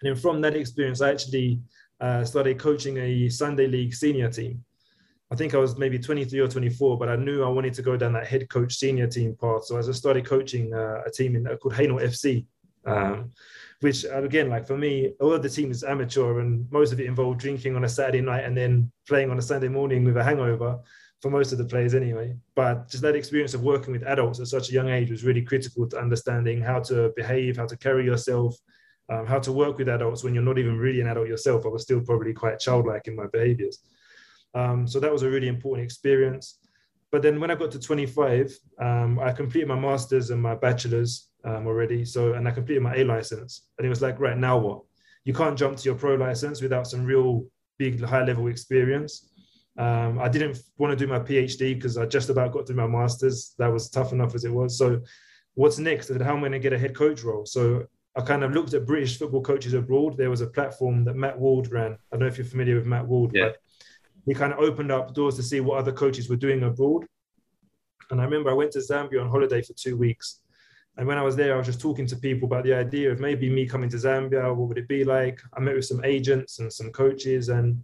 And 0.00 0.08
then 0.08 0.16
from 0.16 0.40
that 0.42 0.54
experience, 0.54 1.00
I 1.00 1.10
actually 1.10 1.60
uh, 2.00 2.24
started 2.24 2.56
coaching 2.58 2.98
a 2.98 3.28
Sunday 3.28 3.66
League 3.66 3.94
senior 3.94 4.30
team. 4.30 4.64
I 5.32 5.36
think 5.36 5.54
I 5.54 5.58
was 5.58 5.76
maybe 5.76 5.98
23 5.98 6.38
or 6.38 6.48
24, 6.48 6.98
but 6.98 7.08
I 7.08 7.16
knew 7.16 7.42
I 7.42 7.48
wanted 7.48 7.74
to 7.74 7.82
go 7.82 7.96
down 7.96 8.12
that 8.12 8.28
head 8.28 8.48
coach 8.48 8.74
senior 8.74 9.08
team 9.08 9.36
path. 9.40 9.64
So 9.64 9.76
as 9.76 9.88
I 9.88 9.92
started 9.92 10.24
coaching 10.24 10.72
uh, 10.72 11.02
a 11.06 11.10
team 11.10 11.34
in, 11.36 11.46
uh, 11.46 11.56
called 11.56 11.74
Hainault 11.74 12.02
FC, 12.02 12.46
um, 12.86 13.30
which 13.80 14.04
uh, 14.04 14.22
again, 14.22 14.48
like 14.48 14.66
for 14.66 14.76
me, 14.76 15.14
of 15.20 15.42
the 15.42 15.48
team 15.48 15.70
is 15.70 15.84
amateur 15.84 16.40
and 16.40 16.70
most 16.70 16.92
of 16.92 17.00
it 17.00 17.06
involved 17.06 17.40
drinking 17.40 17.76
on 17.76 17.84
a 17.84 17.88
Saturday 17.88 18.20
night 18.20 18.44
and 18.44 18.56
then 18.56 18.90
playing 19.08 19.30
on 19.30 19.38
a 19.38 19.42
Sunday 19.42 19.68
morning 19.68 20.04
with 20.04 20.16
a 20.16 20.24
hangover 20.24 20.78
for 21.20 21.30
most 21.30 21.52
of 21.52 21.58
the 21.58 21.64
players 21.64 21.94
anyway. 21.94 22.34
But 22.54 22.88
just 22.88 23.02
that 23.02 23.16
experience 23.16 23.54
of 23.54 23.62
working 23.62 23.92
with 23.92 24.02
adults 24.04 24.40
at 24.40 24.48
such 24.48 24.70
a 24.70 24.72
young 24.72 24.88
age 24.88 25.10
was 25.10 25.24
really 25.24 25.42
critical 25.42 25.86
to 25.88 25.98
understanding 25.98 26.60
how 26.60 26.80
to 26.80 27.12
behave, 27.16 27.56
how 27.56 27.66
to 27.66 27.76
carry 27.76 28.04
yourself, 28.04 28.56
um, 29.08 29.26
how 29.26 29.38
to 29.40 29.52
work 29.52 29.78
with 29.78 29.88
adults 29.88 30.24
when 30.24 30.34
you're 30.34 30.42
not 30.42 30.58
even 30.58 30.78
really 30.78 31.00
an 31.00 31.08
adult 31.08 31.28
yourself. 31.28 31.66
I 31.66 31.68
was 31.68 31.82
still 31.82 32.00
probably 32.00 32.32
quite 32.32 32.58
childlike 32.58 33.06
in 33.06 33.16
my 33.16 33.26
behaviors. 33.26 33.80
Um, 34.54 34.86
so 34.86 35.00
that 35.00 35.12
was 35.12 35.22
a 35.22 35.30
really 35.30 35.48
important 35.48 35.84
experience. 35.84 36.58
But 37.10 37.22
then 37.22 37.40
when 37.40 37.50
I 37.50 37.54
got 37.54 37.70
to 37.72 37.80
25, 37.80 38.56
um, 38.78 39.18
I 39.18 39.32
completed 39.32 39.68
my 39.68 39.78
master's 39.78 40.30
and 40.30 40.40
my 40.40 40.54
bachelor's 40.54 41.29
um, 41.44 41.66
already. 41.66 42.04
So, 42.04 42.34
and 42.34 42.46
I 42.46 42.50
completed 42.50 42.82
my 42.82 42.94
A 42.96 43.04
license. 43.04 43.68
And 43.78 43.86
it 43.86 43.88
was 43.88 44.02
like, 44.02 44.20
right 44.20 44.36
now 44.36 44.58
what? 44.58 44.82
You 45.24 45.34
can't 45.34 45.58
jump 45.58 45.76
to 45.76 45.84
your 45.84 45.94
pro 45.94 46.14
license 46.14 46.62
without 46.62 46.86
some 46.86 47.04
real 47.04 47.44
big 47.78 48.02
high 48.02 48.24
level 48.24 48.48
experience. 48.48 49.30
Um, 49.78 50.18
I 50.18 50.28
didn't 50.28 50.58
want 50.78 50.96
to 50.96 51.04
do 51.04 51.10
my 51.10 51.18
PhD 51.20 51.74
because 51.74 51.96
I 51.96 52.06
just 52.06 52.28
about 52.28 52.52
got 52.52 52.66
through 52.66 52.76
my 52.76 52.86
master's. 52.86 53.54
That 53.58 53.68
was 53.68 53.88
tough 53.88 54.12
enough 54.12 54.34
as 54.34 54.44
it 54.44 54.52
was. 54.52 54.76
So, 54.76 55.00
what's 55.54 55.78
next? 55.78 56.10
And 56.10 56.22
how 56.22 56.32
am 56.32 56.38
I 56.38 56.48
going 56.48 56.52
to 56.52 56.58
get 56.58 56.72
a 56.72 56.78
head 56.78 56.94
coach 56.96 57.22
role? 57.22 57.46
So, 57.46 57.86
I 58.16 58.22
kind 58.22 58.42
of 58.42 58.52
looked 58.52 58.74
at 58.74 58.86
British 58.86 59.18
football 59.18 59.42
coaches 59.42 59.72
abroad. 59.72 60.16
There 60.16 60.30
was 60.30 60.40
a 60.40 60.46
platform 60.46 61.04
that 61.04 61.16
Matt 61.16 61.38
Ward 61.38 61.70
ran. 61.70 61.92
I 61.92 61.96
don't 62.12 62.20
know 62.20 62.26
if 62.26 62.38
you're 62.38 62.46
familiar 62.46 62.74
with 62.74 62.86
Matt 62.86 63.06
Ward, 63.06 63.30
yeah. 63.32 63.46
but 63.46 63.56
he 64.26 64.34
kind 64.34 64.52
of 64.52 64.58
opened 64.58 64.90
up 64.90 65.14
doors 65.14 65.36
to 65.36 65.42
see 65.42 65.60
what 65.60 65.78
other 65.78 65.92
coaches 65.92 66.28
were 66.28 66.36
doing 66.36 66.62
abroad. 66.64 67.06
And 68.10 68.20
I 68.20 68.24
remember 68.24 68.50
I 68.50 68.54
went 68.54 68.72
to 68.72 68.80
Zambia 68.80 69.22
on 69.22 69.30
holiday 69.30 69.62
for 69.62 69.74
two 69.74 69.96
weeks. 69.96 70.40
And 70.96 71.06
when 71.06 71.18
I 71.18 71.22
was 71.22 71.36
there, 71.36 71.54
I 71.54 71.56
was 71.56 71.66
just 71.66 71.80
talking 71.80 72.06
to 72.06 72.16
people 72.16 72.46
about 72.46 72.64
the 72.64 72.74
idea 72.74 73.10
of 73.10 73.20
maybe 73.20 73.48
me 73.48 73.66
coming 73.66 73.88
to 73.90 73.96
Zambia. 73.96 74.54
What 74.54 74.68
would 74.68 74.78
it 74.78 74.88
be 74.88 75.04
like? 75.04 75.40
I 75.56 75.60
met 75.60 75.74
with 75.74 75.86
some 75.86 76.04
agents 76.04 76.58
and 76.58 76.72
some 76.72 76.90
coaches, 76.90 77.48
and 77.48 77.82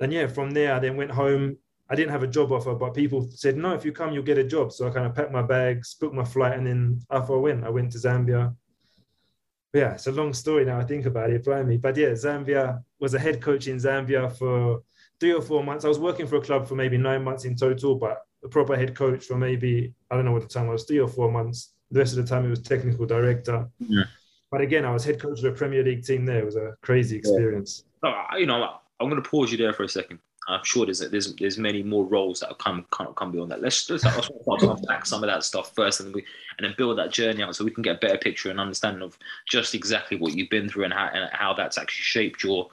and 0.00 0.12
yeah, 0.12 0.26
from 0.26 0.50
there, 0.50 0.74
I 0.74 0.78
then 0.78 0.96
went 0.96 1.10
home. 1.10 1.56
I 1.90 1.94
didn't 1.94 2.12
have 2.12 2.22
a 2.22 2.28
job 2.28 2.52
offer, 2.52 2.74
but 2.74 2.94
people 2.94 3.28
said, 3.34 3.56
no, 3.56 3.74
if 3.74 3.84
you 3.84 3.92
come, 3.92 4.12
you'll 4.12 4.22
get 4.22 4.38
a 4.38 4.44
job. 4.44 4.72
So 4.72 4.86
I 4.86 4.90
kind 4.90 5.06
of 5.06 5.14
packed 5.14 5.32
my 5.32 5.42
bags, 5.42 5.94
booked 5.94 6.14
my 6.14 6.24
flight, 6.24 6.56
and 6.56 6.66
then 6.66 7.00
off 7.10 7.30
I 7.30 7.34
went. 7.34 7.64
I 7.64 7.68
went 7.68 7.92
to 7.92 7.98
Zambia. 7.98 8.54
But 9.72 9.78
yeah, 9.78 9.94
it's 9.94 10.06
a 10.06 10.12
long 10.12 10.32
story 10.32 10.64
now. 10.64 10.78
I 10.78 10.84
think 10.84 11.06
about 11.06 11.30
it, 11.30 11.46
me. 11.66 11.76
But 11.76 11.96
yeah, 11.96 12.10
Zambia 12.10 12.82
was 12.98 13.14
a 13.14 13.18
head 13.18 13.40
coach 13.40 13.66
in 13.66 13.76
Zambia 13.76 14.36
for 14.36 14.82
three 15.18 15.32
or 15.32 15.42
four 15.42 15.62
months. 15.62 15.84
I 15.84 15.88
was 15.88 15.98
working 15.98 16.26
for 16.26 16.36
a 16.36 16.40
club 16.40 16.66
for 16.66 16.74
maybe 16.74 16.96
nine 16.96 17.22
months 17.22 17.44
in 17.44 17.56
total, 17.56 17.96
but 17.96 18.22
a 18.44 18.48
proper 18.48 18.76
head 18.76 18.94
coach 18.96 19.24
for 19.24 19.36
maybe 19.36 19.92
I 20.10 20.16
don't 20.16 20.24
know 20.24 20.32
what 20.32 20.42
the 20.42 20.48
time 20.48 20.68
was, 20.68 20.84
three 20.84 21.00
or 21.00 21.08
four 21.08 21.30
months. 21.30 21.74
The 21.90 21.98
rest 21.98 22.16
of 22.16 22.24
the 22.24 22.28
time, 22.28 22.44
he 22.44 22.50
was 22.50 22.62
technical 22.62 23.06
director. 23.06 23.68
Yeah. 23.78 24.04
But 24.50 24.60
again, 24.60 24.84
I 24.84 24.92
was 24.92 25.04
head 25.04 25.20
coach 25.20 25.38
of 25.38 25.44
a 25.44 25.52
Premier 25.52 25.84
League 25.84 26.04
team. 26.04 26.24
There 26.24 26.38
it 26.38 26.44
was 26.44 26.56
a 26.56 26.76
crazy 26.82 27.16
experience. 27.16 27.84
Yeah. 28.02 28.36
you 28.36 28.46
know, 28.46 28.76
I'm 28.98 29.08
going 29.08 29.22
to 29.22 29.28
pause 29.28 29.50
you 29.52 29.58
there 29.58 29.72
for 29.72 29.84
a 29.84 29.88
second. 29.88 30.18
I'm 30.48 30.64
sure 30.64 30.84
there's 30.84 30.98
there's 30.98 31.34
there's 31.36 31.58
many 31.58 31.82
more 31.82 32.04
roles 32.04 32.40
that 32.40 32.48
have 32.48 32.58
come 32.58 32.84
come, 32.90 33.12
come 33.14 33.30
beyond 33.30 33.50
that. 33.52 33.62
Let's 33.62 33.88
let's 33.88 34.04
unpack 34.04 35.06
some 35.06 35.22
of 35.22 35.28
that 35.28 35.44
stuff 35.44 35.74
first, 35.74 36.00
and 36.00 36.14
we 36.14 36.24
and 36.58 36.66
then 36.66 36.74
build 36.76 36.98
that 36.98 37.12
journey 37.12 37.42
out 37.42 37.54
so 37.54 37.64
we 37.64 37.70
can 37.70 37.82
get 37.82 37.96
a 37.96 37.98
better 37.98 38.18
picture 38.18 38.50
and 38.50 38.58
understanding 38.58 39.02
of 39.02 39.16
just 39.46 39.74
exactly 39.74 40.16
what 40.16 40.34
you've 40.34 40.50
been 40.50 40.68
through 40.68 40.84
and 40.84 40.92
how 40.92 41.08
and 41.12 41.30
how 41.32 41.52
that's 41.52 41.78
actually 41.78 42.02
shaped 42.02 42.42
your 42.42 42.68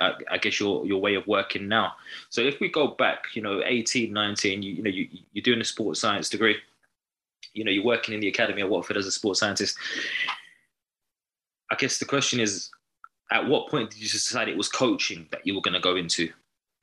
uh, 0.00 0.12
I 0.30 0.38
guess 0.38 0.58
your 0.58 0.84
your 0.86 1.00
way 1.00 1.14
of 1.14 1.26
working 1.26 1.68
now. 1.68 1.94
So 2.30 2.40
if 2.40 2.58
we 2.58 2.68
go 2.68 2.88
back, 2.88 3.26
you 3.34 3.42
know, 3.42 3.62
18, 3.64 4.12
19, 4.12 4.62
you, 4.62 4.72
you 4.72 4.82
know, 4.82 4.90
you, 4.90 5.08
you're 5.32 5.42
doing 5.42 5.60
a 5.60 5.64
sports 5.64 6.00
science 6.00 6.28
degree. 6.30 6.56
You 7.52 7.64
know, 7.64 7.70
you're 7.70 7.84
working 7.84 8.14
in 8.14 8.20
the 8.20 8.28
academy 8.28 8.62
at 8.62 8.68
Watford 8.68 8.96
as 8.96 9.06
a 9.06 9.12
sports 9.12 9.40
scientist. 9.40 9.76
I 11.70 11.76
guess 11.76 11.98
the 11.98 12.04
question 12.04 12.40
is, 12.40 12.70
at 13.30 13.46
what 13.46 13.68
point 13.68 13.90
did 13.90 14.00
you 14.00 14.08
decide 14.08 14.48
it 14.48 14.56
was 14.56 14.68
coaching 14.68 15.26
that 15.30 15.46
you 15.46 15.54
were 15.54 15.60
going 15.60 15.74
to 15.74 15.80
go 15.80 15.96
into? 15.96 16.30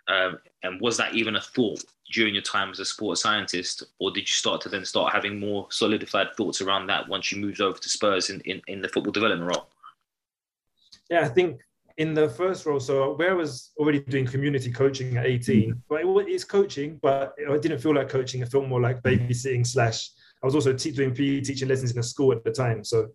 Um, 0.07 0.39
and 0.63 0.79
was 0.79 0.95
that 0.97 1.13
even 1.13 1.35
a 1.35 1.41
thought 1.41 1.83
during 2.11 2.33
your 2.33 2.43
time 2.43 2.69
as 2.69 2.79
a 2.79 2.85
sports 2.85 3.21
scientist, 3.21 3.83
or 3.99 4.11
did 4.11 4.21
you 4.21 4.33
start 4.33 4.61
to 4.61 4.69
then 4.69 4.85
start 4.85 5.13
having 5.13 5.39
more 5.39 5.67
solidified 5.69 6.27
thoughts 6.37 6.61
around 6.61 6.87
that 6.87 7.07
once 7.09 7.31
you 7.31 7.41
moved 7.41 7.59
over 7.59 7.77
to 7.77 7.89
Spurs 7.89 8.29
in, 8.29 8.39
in, 8.41 8.61
in 8.67 8.81
the 8.81 8.87
football 8.87 9.11
development 9.11 9.49
role? 9.49 9.67
Yeah, 11.09 11.21
I 11.21 11.27
think 11.27 11.61
in 11.97 12.13
the 12.13 12.29
first 12.29 12.65
role, 12.65 12.79
so 12.79 13.13
where 13.15 13.31
I 13.31 13.33
was 13.33 13.71
already 13.77 13.99
doing 13.99 14.25
community 14.25 14.71
coaching 14.71 15.17
at 15.17 15.25
18, 15.25 15.69
mm-hmm. 15.69 15.79
but 15.89 16.01
it 16.01 16.29
is 16.29 16.43
coaching, 16.43 16.99
but 17.01 17.35
I 17.49 17.57
didn't 17.57 17.79
feel 17.79 17.95
like 17.95 18.09
coaching. 18.09 18.41
It 18.41 18.49
felt 18.49 18.67
more 18.67 18.81
like 18.81 19.01
babysitting 19.01 19.65
slash. 19.65 20.11
I 20.41 20.45
was 20.45 20.55
also 20.55 20.73
doing 20.73 21.13
PE 21.13 21.41
teaching 21.41 21.67
lessons 21.67 21.91
in 21.91 21.99
a 21.99 22.03
school 22.03 22.31
at 22.31 22.43
the 22.43 22.51
time, 22.51 22.83
so 22.83 23.09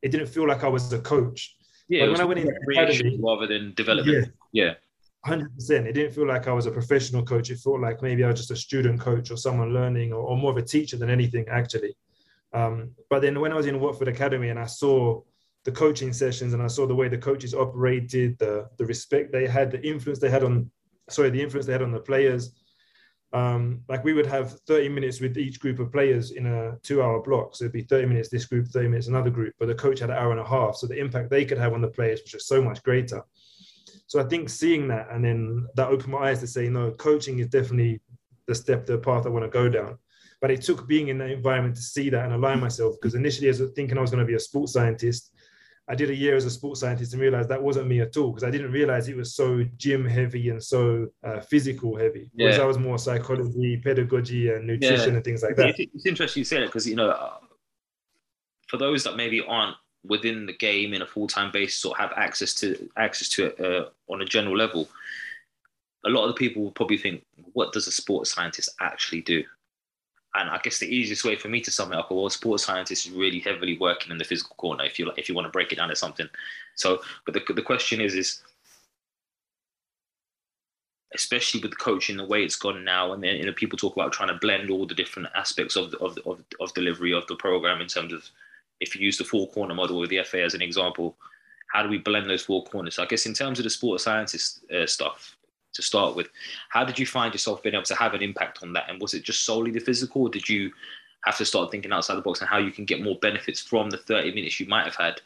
it 0.00 0.10
didn't 0.10 0.28
feel 0.28 0.46
like 0.46 0.64
I 0.64 0.68
was 0.68 0.92
a 0.92 1.00
coach. 1.00 1.56
Yeah, 1.88 2.08
when 2.08 2.20
I 2.20 2.24
went 2.24 2.40
into 2.40 2.54
academy, 2.70 3.18
rather 3.22 3.46
than 3.46 3.74
development. 3.74 4.32
Yeah. 4.52 4.64
yeah. 4.64 4.74
Hundred 5.24 5.54
percent. 5.54 5.86
It 5.86 5.92
didn't 5.92 6.14
feel 6.14 6.26
like 6.26 6.48
I 6.48 6.52
was 6.52 6.66
a 6.66 6.70
professional 6.70 7.24
coach. 7.24 7.50
It 7.50 7.58
felt 7.58 7.80
like 7.80 8.02
maybe 8.02 8.24
I 8.24 8.28
was 8.28 8.40
just 8.40 8.50
a 8.50 8.56
student 8.56 8.98
coach 8.98 9.30
or 9.30 9.36
someone 9.36 9.72
learning, 9.72 10.12
or, 10.12 10.20
or 10.20 10.36
more 10.36 10.50
of 10.50 10.56
a 10.56 10.62
teacher 10.62 10.96
than 10.96 11.10
anything, 11.10 11.46
actually. 11.48 11.94
Um, 12.52 12.90
but 13.08 13.22
then 13.22 13.40
when 13.40 13.52
I 13.52 13.56
was 13.56 13.66
in 13.66 13.78
Watford 13.80 14.08
Academy 14.08 14.48
and 14.48 14.58
I 14.58 14.66
saw 14.66 15.22
the 15.64 15.72
coaching 15.72 16.12
sessions 16.12 16.54
and 16.54 16.62
I 16.62 16.66
saw 16.66 16.86
the 16.86 16.94
way 16.94 17.08
the 17.08 17.18
coaches 17.18 17.54
operated, 17.54 18.38
the 18.38 18.68
the 18.78 18.86
respect 18.86 19.30
they 19.32 19.46
had, 19.46 19.70
the 19.70 19.86
influence 19.86 20.18
they 20.18 20.30
had 20.30 20.42
on, 20.42 20.70
sorry, 21.08 21.30
the 21.30 21.40
influence 21.40 21.66
they 21.66 21.72
had 21.72 21.82
on 21.82 21.92
the 21.92 22.00
players. 22.00 22.54
Um, 23.32 23.80
like 23.88 24.04
we 24.04 24.12
would 24.12 24.26
have 24.26 24.60
30 24.66 24.90
minutes 24.90 25.20
with 25.20 25.38
each 25.38 25.58
group 25.58 25.78
of 25.78 25.90
players 25.90 26.32
in 26.32 26.46
a 26.46 26.76
two-hour 26.82 27.22
block. 27.22 27.56
So 27.56 27.64
it'd 27.64 27.72
be 27.72 27.82
30 27.82 28.06
minutes 28.06 28.28
this 28.28 28.44
group, 28.44 28.68
30 28.68 28.88
minutes 28.88 29.06
another 29.06 29.30
group. 29.30 29.54
But 29.58 29.68
the 29.68 29.74
coach 29.74 30.00
had 30.00 30.10
an 30.10 30.16
hour 30.16 30.32
and 30.32 30.40
a 30.40 30.44
half, 30.44 30.76
so 30.76 30.86
the 30.86 30.98
impact 30.98 31.30
they 31.30 31.46
could 31.46 31.58
have 31.58 31.72
on 31.72 31.80
the 31.80 31.88
players 31.88 32.20
was 32.20 32.30
just 32.30 32.48
so 32.48 32.62
much 32.62 32.82
greater. 32.82 33.24
So 34.06 34.20
I 34.20 34.24
think 34.24 34.50
seeing 34.50 34.88
that 34.88 35.08
and 35.10 35.24
then 35.24 35.66
that 35.76 35.88
opened 35.88 36.12
my 36.12 36.28
eyes 36.28 36.40
to 36.40 36.46
say, 36.46 36.68
no, 36.68 36.90
coaching 36.90 37.38
is 37.38 37.48
definitely 37.48 38.00
the 38.46 38.54
step, 38.54 38.84
the 38.84 38.98
path 38.98 39.24
I 39.24 39.30
want 39.30 39.44
to 39.44 39.48
go 39.48 39.68
down. 39.68 39.98
But 40.40 40.50
it 40.50 40.60
took 40.62 40.86
being 40.86 41.08
in 41.08 41.18
that 41.18 41.30
environment 41.30 41.76
to 41.76 41.82
see 41.82 42.10
that 42.10 42.24
and 42.24 42.34
align 42.34 42.60
myself 42.60 42.96
because 43.00 43.14
initially, 43.14 43.48
I 43.48 43.50
was 43.52 43.62
thinking 43.74 43.96
I 43.96 44.00
was 44.00 44.10
going 44.10 44.24
to 44.24 44.26
be 44.26 44.34
a 44.34 44.40
sports 44.40 44.72
scientist, 44.72 45.31
I 45.88 45.94
did 45.94 46.10
a 46.10 46.14
year 46.14 46.36
as 46.36 46.44
a 46.44 46.50
sports 46.50 46.80
scientist 46.80 47.12
and 47.12 47.20
realized 47.20 47.48
that 47.48 47.62
wasn't 47.62 47.88
me 47.88 48.00
at 48.00 48.16
all 48.16 48.30
because 48.30 48.44
I 48.44 48.50
didn't 48.50 48.70
realize 48.70 49.08
it 49.08 49.16
was 49.16 49.34
so 49.34 49.64
gym 49.76 50.06
heavy 50.06 50.50
and 50.50 50.62
so 50.62 51.08
uh, 51.24 51.40
physical 51.40 51.96
heavy. 51.96 52.30
Yeah. 52.34 52.46
Whereas 52.46 52.60
I 52.60 52.64
was 52.64 52.78
more 52.78 52.98
psychology, 52.98 53.78
pedagogy, 53.78 54.50
and 54.50 54.66
nutrition 54.66 55.10
yeah. 55.10 55.16
and 55.16 55.24
things 55.24 55.42
like 55.42 55.56
that. 55.56 55.74
It's 55.78 56.06
interesting 56.06 56.40
you 56.40 56.44
say 56.44 56.60
that 56.60 56.66
because 56.66 56.86
you 56.86 56.94
know, 56.94 57.10
uh, 57.10 57.38
for 58.68 58.76
those 58.76 59.02
that 59.04 59.16
maybe 59.16 59.44
aren't 59.46 59.76
within 60.04 60.46
the 60.46 60.56
game 60.56 60.94
in 60.94 61.02
a 61.02 61.06
full 61.06 61.26
time 61.26 61.50
basis 61.50 61.84
or 61.84 61.96
have 61.96 62.12
access 62.16 62.54
to 62.54 62.88
access 62.96 63.28
to 63.30 63.46
it 63.46 63.60
uh, 63.60 63.88
on 64.08 64.22
a 64.22 64.24
general 64.24 64.56
level, 64.56 64.88
a 66.06 66.08
lot 66.08 66.24
of 66.24 66.28
the 66.28 66.38
people 66.38 66.62
will 66.62 66.70
probably 66.70 66.98
think, 66.98 67.24
"What 67.54 67.72
does 67.72 67.88
a 67.88 67.92
sports 67.92 68.32
scientist 68.32 68.70
actually 68.80 69.22
do?" 69.22 69.42
And 70.34 70.48
I 70.48 70.58
guess 70.62 70.78
the 70.78 70.94
easiest 70.94 71.24
way 71.24 71.36
for 71.36 71.48
me 71.48 71.60
to 71.60 71.70
sum 71.70 71.92
it 71.92 71.98
up, 71.98 72.10
well, 72.10 72.30
sports 72.30 72.64
scientist 72.64 73.06
is 73.06 73.12
really 73.12 73.40
heavily 73.40 73.76
working 73.78 74.10
in 74.10 74.18
the 74.18 74.24
physical 74.24 74.56
corner. 74.56 74.84
If 74.84 74.98
you 74.98 75.06
like, 75.06 75.18
if 75.18 75.28
you 75.28 75.34
want 75.34 75.46
to 75.46 75.52
break 75.52 75.72
it 75.72 75.76
down 75.76 75.90
to 75.90 75.96
something. 75.96 76.28
So, 76.74 77.02
but 77.26 77.34
the 77.34 77.52
the 77.52 77.62
question 77.62 78.00
is, 78.00 78.14
is 78.14 78.42
especially 81.14 81.60
with 81.60 81.78
coaching 81.78 82.16
the 82.16 82.24
way 82.24 82.42
it's 82.42 82.56
gone 82.56 82.82
now, 82.82 83.12
and 83.12 83.22
then 83.22 83.36
you 83.36 83.44
know 83.44 83.52
people 83.52 83.78
talk 83.78 83.94
about 83.94 84.12
trying 84.12 84.28
to 84.28 84.38
blend 84.40 84.70
all 84.70 84.86
the 84.86 84.94
different 84.94 85.28
aspects 85.34 85.76
of 85.76 85.90
the, 85.90 85.98
of, 85.98 86.16
of 86.24 86.42
of 86.60 86.72
delivery 86.74 87.12
of 87.12 87.26
the 87.26 87.36
program 87.36 87.82
in 87.82 87.86
terms 87.86 88.12
of 88.12 88.24
if 88.80 88.96
you 88.96 89.04
use 89.04 89.18
the 89.18 89.24
four 89.24 89.48
corner 89.48 89.74
model 89.74 89.98
with 89.98 90.10
the 90.10 90.22
FA 90.24 90.42
as 90.42 90.54
an 90.54 90.62
example, 90.62 91.16
how 91.68 91.82
do 91.82 91.88
we 91.88 91.98
blend 91.98 92.28
those 92.28 92.42
four 92.42 92.64
corners? 92.64 92.96
So 92.96 93.02
I 93.02 93.06
guess 93.06 93.26
in 93.26 93.34
terms 93.34 93.58
of 93.58 93.64
the 93.64 93.70
sports 93.70 94.04
scientist 94.04 94.64
uh, 94.70 94.86
stuff, 94.86 95.36
to 95.74 95.82
start 95.82 96.16
with. 96.16 96.28
How 96.68 96.84
did 96.84 96.98
you 96.98 97.06
find 97.06 97.32
yourself 97.32 97.62
being 97.62 97.74
able 97.74 97.84
to 97.84 97.94
have 97.94 98.14
an 98.14 98.22
impact 98.22 98.62
on 98.62 98.72
that? 98.74 98.88
And 98.88 99.00
was 99.00 99.14
it 99.14 99.22
just 99.22 99.44
solely 99.44 99.70
the 99.70 99.80
physical, 99.80 100.22
or 100.22 100.28
did 100.28 100.48
you 100.48 100.70
have 101.24 101.36
to 101.38 101.44
start 101.44 101.70
thinking 101.70 101.92
outside 101.92 102.16
the 102.16 102.22
box 102.22 102.40
and 102.40 102.48
how 102.48 102.58
you 102.58 102.72
can 102.72 102.84
get 102.84 103.02
more 103.02 103.18
benefits 103.20 103.60
from 103.60 103.90
the 103.90 103.96
30 103.96 104.34
minutes 104.34 104.58
you 104.58 104.66
might 104.66 104.84
have 104.84 104.96
had 104.96 105.20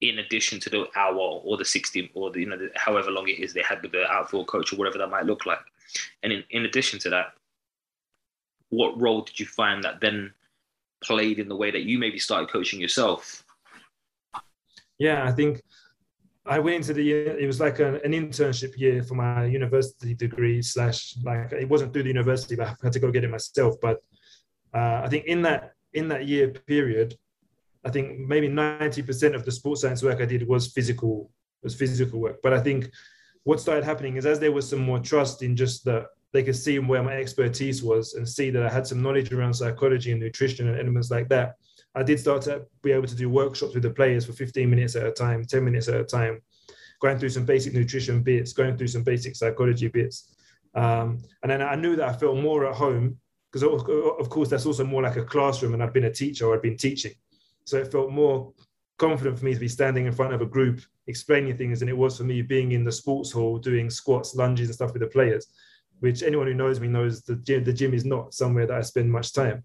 in 0.00 0.18
addition 0.18 0.60
to 0.60 0.70
the 0.70 0.86
hour 0.94 1.16
or 1.16 1.56
the 1.56 1.64
60 1.64 2.10
or 2.14 2.30
the, 2.30 2.40
you 2.40 2.46
know, 2.46 2.56
the, 2.56 2.70
however 2.74 3.10
long 3.10 3.28
it 3.28 3.38
is 3.38 3.52
they 3.52 3.62
had 3.62 3.82
with 3.82 3.92
the 3.92 4.06
outfield 4.10 4.46
coach 4.46 4.72
or 4.72 4.76
whatever 4.76 4.98
that 4.98 5.08
might 5.08 5.24
look 5.24 5.46
like. 5.46 5.60
And 6.22 6.32
in, 6.32 6.44
in 6.50 6.64
addition 6.64 6.98
to 7.00 7.10
that, 7.10 7.32
what 8.70 9.00
role 9.00 9.22
did 9.22 9.38
you 9.40 9.46
find 9.46 9.82
that 9.84 10.00
then 10.00 10.32
played 11.02 11.38
in 11.38 11.48
the 11.48 11.56
way 11.56 11.70
that 11.70 11.84
you 11.84 11.98
maybe 11.98 12.18
started 12.18 12.50
coaching 12.50 12.80
yourself? 12.80 13.44
Yeah, 14.98 15.24
I 15.24 15.32
think 15.32 15.62
I 16.48 16.58
went 16.60 16.76
into 16.76 16.92
the 16.92 17.02
year, 17.02 17.36
it 17.36 17.46
was 17.46 17.60
like 17.60 17.80
a, 17.80 17.94
an 18.02 18.12
internship 18.12 18.78
year 18.78 19.02
for 19.02 19.14
my 19.14 19.44
university 19.46 20.14
degree 20.14 20.62
slash 20.62 21.16
like 21.24 21.52
it 21.52 21.68
wasn't 21.68 21.92
through 21.92 22.04
the 22.04 22.08
university, 22.08 22.54
but 22.54 22.68
I 22.68 22.74
had 22.82 22.92
to 22.92 23.00
go 23.00 23.10
get 23.10 23.24
it 23.24 23.30
myself. 23.30 23.74
But 23.82 23.98
uh, 24.72 25.02
I 25.04 25.08
think 25.08 25.24
in 25.24 25.42
that 25.42 25.72
in 25.92 26.08
that 26.08 26.26
year 26.28 26.48
period, 26.48 27.16
I 27.84 27.90
think 27.90 28.18
maybe 28.18 28.48
90% 28.48 29.34
of 29.34 29.44
the 29.44 29.50
sports 29.50 29.80
science 29.82 30.02
work 30.02 30.20
I 30.20 30.26
did 30.26 30.46
was 30.46 30.72
physical, 30.72 31.30
was 31.62 31.74
physical 31.74 32.20
work. 32.20 32.38
But 32.42 32.52
I 32.52 32.60
think 32.60 32.90
what 33.44 33.60
started 33.60 33.84
happening 33.84 34.16
is 34.16 34.26
as 34.26 34.38
there 34.38 34.52
was 34.52 34.68
some 34.68 34.80
more 34.80 34.98
trust 34.98 35.42
in 35.42 35.56
just 35.56 35.84
that 35.86 36.06
they 36.32 36.42
could 36.42 36.56
see 36.56 36.78
where 36.78 37.02
my 37.02 37.16
expertise 37.16 37.82
was 37.82 38.14
and 38.14 38.28
see 38.28 38.50
that 38.50 38.62
I 38.62 38.68
had 38.68 38.86
some 38.86 39.02
knowledge 39.02 39.32
around 39.32 39.54
psychology 39.54 40.12
and 40.12 40.20
nutrition 40.20 40.68
and 40.68 40.78
elements 40.78 41.10
like 41.10 41.28
that 41.30 41.54
I 41.96 42.02
did 42.02 42.20
start 42.20 42.42
to 42.42 42.66
be 42.82 42.92
able 42.92 43.08
to 43.08 43.14
do 43.14 43.30
workshops 43.30 43.72
with 43.72 43.82
the 43.82 43.90
players 43.90 44.26
for 44.26 44.34
15 44.34 44.68
minutes 44.68 44.96
at 44.96 45.06
a 45.06 45.10
time, 45.10 45.44
10 45.44 45.64
minutes 45.64 45.88
at 45.88 45.98
a 45.98 46.04
time, 46.04 46.42
going 47.00 47.18
through 47.18 47.30
some 47.30 47.46
basic 47.46 47.72
nutrition 47.72 48.22
bits, 48.22 48.52
going 48.52 48.76
through 48.76 48.88
some 48.88 49.02
basic 49.02 49.34
psychology 49.34 49.88
bits. 49.88 50.36
Um, 50.74 51.18
and 51.42 51.50
then 51.50 51.62
I 51.62 51.74
knew 51.74 51.96
that 51.96 52.08
I 52.08 52.12
felt 52.12 52.36
more 52.36 52.66
at 52.66 52.76
home 52.76 53.16
because, 53.50 53.62
of 53.62 54.28
course, 54.28 54.50
that's 54.50 54.66
also 54.66 54.84
more 54.84 55.02
like 55.02 55.16
a 55.16 55.24
classroom, 55.24 55.72
and 55.72 55.82
I've 55.82 55.94
been 55.94 56.04
a 56.04 56.12
teacher 56.12 56.46
or 56.46 56.54
I've 56.54 56.62
been 56.62 56.76
teaching. 56.76 57.12
So 57.64 57.78
it 57.78 57.90
felt 57.90 58.10
more 58.10 58.52
confident 58.98 59.38
for 59.38 59.46
me 59.46 59.54
to 59.54 59.60
be 59.60 59.68
standing 59.68 60.04
in 60.04 60.12
front 60.12 60.34
of 60.34 60.42
a 60.42 60.46
group 60.46 60.80
explaining 61.06 61.56
things 61.56 61.80
than 61.80 61.88
it 61.88 61.96
was 61.96 62.18
for 62.18 62.24
me 62.24 62.42
being 62.42 62.72
in 62.72 62.84
the 62.84 62.92
sports 62.92 63.32
hall 63.32 63.58
doing 63.58 63.88
squats, 63.88 64.34
lunges, 64.34 64.68
and 64.68 64.74
stuff 64.74 64.92
with 64.92 65.00
the 65.00 65.08
players. 65.08 65.46
Which 66.00 66.22
anyone 66.22 66.46
who 66.46 66.54
knows 66.54 66.78
me 66.78 66.88
knows 66.88 67.22
the 67.22 67.36
gym, 67.36 67.64
the 67.64 67.72
gym 67.72 67.94
is 67.94 68.04
not 68.04 68.34
somewhere 68.34 68.66
that 68.66 68.76
I 68.76 68.82
spend 68.82 69.10
much 69.10 69.32
time. 69.32 69.62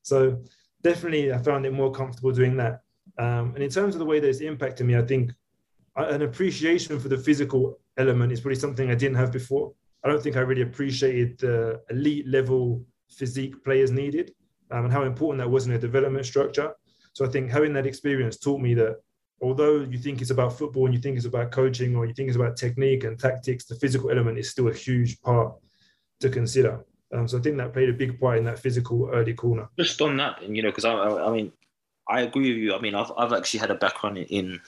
So 0.00 0.42
definitely 0.84 1.32
I 1.32 1.38
found 1.38 1.66
it 1.66 1.72
more 1.72 1.90
comfortable 1.90 2.30
doing 2.30 2.56
that. 2.58 2.82
Um, 3.18 3.52
and 3.54 3.62
in 3.62 3.70
terms 3.70 3.94
of 3.94 3.98
the 3.98 4.04
way 4.04 4.20
that 4.20 4.28
it's 4.28 4.40
impacted 4.40 4.86
me, 4.86 4.96
I 4.96 5.02
think 5.02 5.32
an 5.96 6.22
appreciation 6.22 7.00
for 7.00 7.08
the 7.08 7.16
physical 7.16 7.78
element 7.96 8.32
is 8.32 8.40
probably 8.40 8.56
something 8.56 8.90
I 8.90 8.94
didn't 8.94 9.16
have 9.16 9.32
before. 9.32 9.72
I 10.04 10.08
don't 10.08 10.22
think 10.22 10.36
I 10.36 10.40
really 10.40 10.62
appreciated 10.62 11.38
the 11.38 11.80
elite 11.90 12.28
level 12.28 12.84
physique 13.10 13.64
players 13.64 13.90
needed 13.90 14.32
um, 14.70 14.84
and 14.84 14.92
how 14.92 15.04
important 15.04 15.38
that 15.38 15.50
was 15.50 15.66
in 15.66 15.72
a 15.72 15.78
development 15.78 16.26
structure. 16.26 16.74
So 17.14 17.24
I 17.24 17.28
think 17.28 17.50
having 17.50 17.72
that 17.74 17.86
experience 17.86 18.36
taught 18.36 18.60
me 18.60 18.74
that 18.74 18.96
although 19.40 19.80
you 19.80 19.98
think 19.98 20.20
it's 20.20 20.30
about 20.30 20.58
football 20.58 20.86
and 20.86 20.94
you 20.94 21.00
think 21.00 21.16
it's 21.16 21.26
about 21.26 21.52
coaching 21.52 21.96
or 21.96 22.06
you 22.06 22.12
think 22.12 22.28
it's 22.28 22.36
about 22.36 22.56
technique 22.56 23.04
and 23.04 23.18
tactics, 23.18 23.64
the 23.64 23.76
physical 23.76 24.10
element 24.10 24.38
is 24.38 24.50
still 24.50 24.68
a 24.68 24.74
huge 24.74 25.20
part 25.22 25.54
to 26.20 26.28
consider. 26.28 26.84
Um, 27.14 27.28
so 27.28 27.38
I 27.38 27.40
think 27.40 27.56
that 27.58 27.72
played 27.72 27.88
a 27.88 27.92
big 27.92 28.18
part 28.18 28.38
in 28.38 28.44
that 28.44 28.58
physical 28.58 29.08
early 29.12 29.34
corner. 29.34 29.68
Just 29.78 30.00
on 30.02 30.16
that, 30.16 30.42
and 30.42 30.56
you 30.56 30.62
know, 30.62 30.70
because 30.70 30.84
I, 30.84 30.94
I, 30.94 31.30
mean, 31.30 31.52
I 32.08 32.22
agree 32.22 32.52
with 32.52 32.62
you. 32.62 32.74
I 32.74 32.80
mean, 32.80 32.94
I've, 32.94 33.12
I've 33.16 33.32
actually 33.32 33.60
had 33.60 33.70
a 33.70 33.76
background 33.76 34.18
in, 34.18 34.60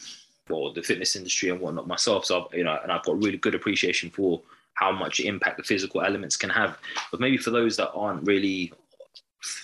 well, 0.48 0.72
the 0.72 0.82
fitness 0.82 1.16
industry 1.16 1.50
and 1.50 1.60
whatnot 1.60 1.88
myself. 1.88 2.24
So, 2.24 2.42
I've, 2.44 2.54
you 2.56 2.64
know, 2.64 2.78
and 2.82 2.92
I've 2.92 3.04
got 3.04 3.22
really 3.22 3.38
good 3.38 3.54
appreciation 3.54 4.10
for 4.10 4.40
how 4.74 4.92
much 4.92 5.20
impact 5.20 5.56
the 5.56 5.64
physical 5.64 6.02
elements 6.02 6.36
can 6.36 6.50
have. 6.50 6.78
But 7.10 7.20
maybe 7.20 7.38
for 7.38 7.50
those 7.50 7.76
that 7.78 7.90
aren't 7.92 8.26
really 8.26 8.72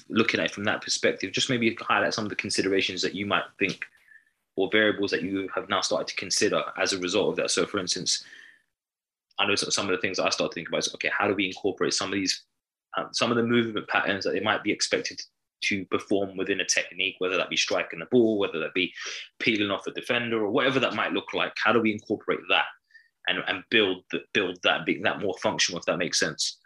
looking 0.09 0.41
at 0.41 0.47
it 0.47 0.53
from 0.53 0.65
that 0.65 0.83
perspective, 0.83 1.33
just 1.33 1.51
maybe 1.51 1.77
highlight 1.81 2.15
some 2.15 2.25
of 2.25 2.31
the 2.31 2.37
considerations 2.37 3.03
that 3.03 3.15
you 3.15 3.27
might 3.27 3.45
think 3.59 3.87
or 4.57 4.69
variables 4.71 5.11
that 5.11 5.23
you 5.23 5.49
have 5.55 5.69
now 5.69 5.81
started 5.81 6.09
to 6.09 6.17
consider 6.17 6.63
as 6.81 6.93
a 6.93 6.99
result 6.99 7.31
of 7.31 7.37
that. 7.37 7.51
So, 7.51 7.65
for 7.65 7.79
instance, 7.79 8.25
I 9.39 9.47
know 9.47 9.55
some 9.55 9.87
of 9.87 9.93
the 9.93 10.01
things 10.01 10.19
I 10.19 10.29
start 10.31 10.55
thinking 10.55 10.71
about 10.71 10.87
is 10.87 10.95
okay, 10.95 11.11
how 11.17 11.27
do 11.27 11.35
we 11.35 11.47
incorporate 11.47 11.95
some 11.95 12.09
of 12.09 12.15
these, 12.15 12.43
um, 12.97 13.09
some 13.13 13.31
of 13.31 13.37
the 13.37 13.43
movement 13.43 13.89
patterns 13.89 14.25
that 14.25 14.33
they 14.33 14.41
might 14.41 14.63
be 14.63 14.73
expected 14.73 15.21
to 15.65 15.85
perform 15.87 16.37
within 16.37 16.61
a 16.61 16.65
technique, 16.65 17.15
whether 17.19 17.37
that 17.37 17.51
be 17.51 17.57
striking 17.57 18.01
the 18.01 18.07
ball, 18.07 18.39
whether 18.39 18.59
that 18.59 18.75
be 18.75 18.93
peeling 19.39 19.71
off 19.71 19.87
a 19.87 19.93
defender, 19.93 20.45
or 20.45 20.51
whatever 20.51 20.81
that 20.81 20.95
might 20.95 21.13
look 21.13 21.33
like. 21.35 21.53
How 21.63 21.73
do 21.73 21.81
we 21.81 21.93
incorporate 21.93 22.41
that 22.49 22.65
and, 23.29 23.39
and 23.47 23.63
build 23.71 24.03
the, 24.11 24.21
build 24.35 24.59
that 24.65 24.85
being 24.85 25.03
that 25.03 25.21
more 25.21 25.35
functional, 25.41 25.79
if 25.79 25.87
that 25.87 25.99
makes 25.99 26.19
sense? 26.19 26.59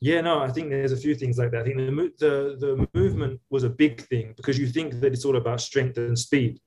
Yeah, 0.00 0.20
no, 0.20 0.40
I 0.40 0.50
think 0.50 0.70
there's 0.70 0.92
a 0.92 0.96
few 0.96 1.14
things 1.14 1.38
like 1.38 1.52
that. 1.52 1.60
I 1.60 1.64
think 1.64 1.76
the, 1.76 2.12
the 2.18 2.56
the 2.58 2.88
movement 2.92 3.40
was 3.50 3.62
a 3.62 3.70
big 3.70 4.00
thing 4.00 4.34
because 4.36 4.58
you 4.58 4.66
think 4.66 5.00
that 5.00 5.12
it's 5.12 5.24
all 5.24 5.36
about 5.36 5.60
strength 5.60 5.96
and 5.96 6.18
speed, 6.18 6.60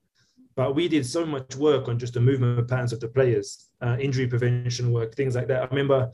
but 0.56 0.74
we 0.74 0.88
did 0.88 1.06
so 1.06 1.26
much 1.26 1.56
work 1.58 1.90
on 1.90 2.00
just 2.00 2.14
the 2.14 2.22
movement 2.22 2.70
patterns 2.70 2.94
of 2.94 3.02
the 3.02 3.10
players, 3.10 3.72
uh, 3.82 3.98
injury 4.00 4.28
prevention 4.28 4.94
work, 4.94 5.16
things 5.16 5.36
like 5.36 5.48
that. 5.50 5.64
I 5.64 5.66
remember 5.66 6.12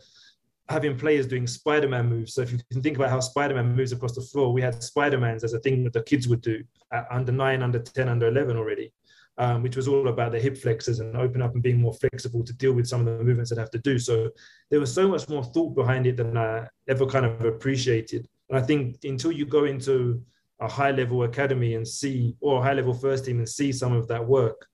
having 0.69 0.97
players 0.97 1.27
doing 1.27 1.47
Spider-Man 1.47 2.07
moves. 2.07 2.33
So 2.33 2.41
if 2.41 2.51
you 2.51 2.59
can 2.71 2.81
think 2.81 2.97
about 2.97 3.09
how 3.09 3.19
Spider-Man 3.19 3.75
moves 3.75 3.91
across 3.91 4.15
the 4.15 4.21
floor, 4.21 4.53
we 4.53 4.61
had 4.61 4.81
Spider-Mans 4.81 5.43
as 5.43 5.53
a 5.53 5.59
thing 5.59 5.83
that 5.83 5.93
the 5.93 6.03
kids 6.03 6.27
would 6.27 6.41
do 6.41 6.63
under 7.09 7.31
nine, 7.31 7.61
under 7.61 7.79
10, 7.79 8.07
under 8.07 8.27
11 8.27 8.55
already 8.55 8.91
um, 9.37 9.63
which 9.63 9.75
was 9.75 9.87
all 9.87 10.07
about 10.07 10.31
the 10.31 10.39
hip 10.39 10.57
flexors 10.57 10.99
and 10.99 11.15
open 11.15 11.41
up 11.41 11.53
and 11.53 11.63
being 11.63 11.79
more 11.79 11.93
flexible 11.93 12.43
to 12.43 12.53
deal 12.53 12.73
with 12.73 12.87
some 12.87 12.99
of 12.99 13.05
the 13.05 13.23
movements 13.23 13.49
that 13.49 13.57
have 13.57 13.71
to 13.71 13.79
do. 13.79 13.97
So 13.97 14.29
there 14.69 14.79
was 14.79 14.93
so 14.93 15.07
much 15.07 15.27
more 15.29 15.43
thought 15.43 15.73
behind 15.73 16.05
it 16.05 16.17
than 16.17 16.37
I 16.37 16.67
ever 16.87 17.05
kind 17.05 17.25
of 17.25 17.43
appreciated. 17.43 18.27
And 18.49 18.59
I 18.59 18.61
think 18.61 18.97
until 19.03 19.31
you 19.31 19.45
go 19.45 19.65
into 19.65 20.21
a 20.59 20.67
high 20.67 20.91
level 20.91 21.23
academy 21.23 21.75
and 21.75 21.87
see, 21.87 22.35
or 22.39 22.59
a 22.59 22.63
high 22.63 22.73
level 22.73 22.93
first 22.93 23.25
team 23.25 23.39
and 23.39 23.49
see 23.49 23.71
some 23.71 23.93
of 23.93 24.07
that 24.09 24.23
work, 24.23 24.67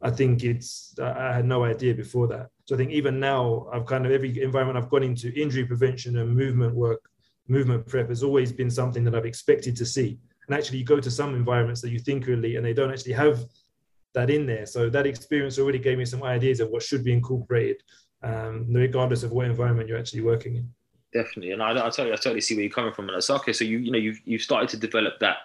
I 0.00 0.10
think 0.10 0.44
it's, 0.44 0.94
I 0.98 1.34
had 1.34 1.44
no 1.44 1.64
idea 1.64 1.94
before 1.94 2.28
that. 2.28 2.48
So 2.66 2.74
I 2.74 2.78
think 2.78 2.90
even 2.90 3.20
now, 3.20 3.68
I've 3.72 3.86
kind 3.86 4.04
of 4.04 4.12
every 4.12 4.42
environment 4.42 4.76
I've 4.76 4.90
gone 4.90 5.04
into, 5.04 5.32
injury 5.40 5.64
prevention 5.64 6.18
and 6.18 6.36
movement 6.36 6.74
work, 6.74 7.00
movement 7.48 7.86
prep 7.86 8.08
has 8.08 8.24
always 8.24 8.52
been 8.52 8.70
something 8.70 9.04
that 9.04 9.14
I've 9.14 9.24
expected 9.24 9.76
to 9.76 9.86
see. 9.86 10.18
And 10.46 10.56
actually, 10.56 10.78
you 10.78 10.84
go 10.84 11.00
to 11.00 11.10
some 11.10 11.34
environments 11.34 11.80
that 11.82 11.90
you 11.90 12.00
think 12.00 12.26
elite 12.26 12.56
and 12.56 12.66
they 12.66 12.72
don't 12.72 12.90
actually 12.90 13.12
have 13.12 13.44
that 14.14 14.30
in 14.30 14.46
there. 14.46 14.66
So 14.66 14.90
that 14.90 15.06
experience 15.06 15.58
already 15.58 15.78
gave 15.78 15.98
me 15.98 16.04
some 16.04 16.24
ideas 16.24 16.58
of 16.58 16.70
what 16.70 16.82
should 16.82 17.04
be 17.04 17.12
incorporated, 17.12 17.82
um, 18.22 18.66
regardless 18.68 19.22
of 19.22 19.30
what 19.30 19.46
environment 19.46 19.88
you're 19.88 19.98
actually 19.98 20.22
working 20.22 20.56
in. 20.56 20.68
Definitely, 21.12 21.52
and 21.52 21.62
I, 21.62 21.70
I 21.70 21.90
totally, 21.90 22.12
I 22.12 22.16
totally 22.16 22.40
see 22.40 22.56
where 22.56 22.64
you're 22.64 22.72
coming 22.72 22.92
from. 22.92 23.08
And 23.08 23.16
it's 23.16 23.30
okay. 23.30 23.52
So 23.52 23.64
you, 23.64 23.78
you 23.78 23.92
know, 23.92 23.98
you've 23.98 24.20
you've 24.24 24.42
started 24.42 24.68
to 24.70 24.76
develop 24.76 25.14
that 25.20 25.36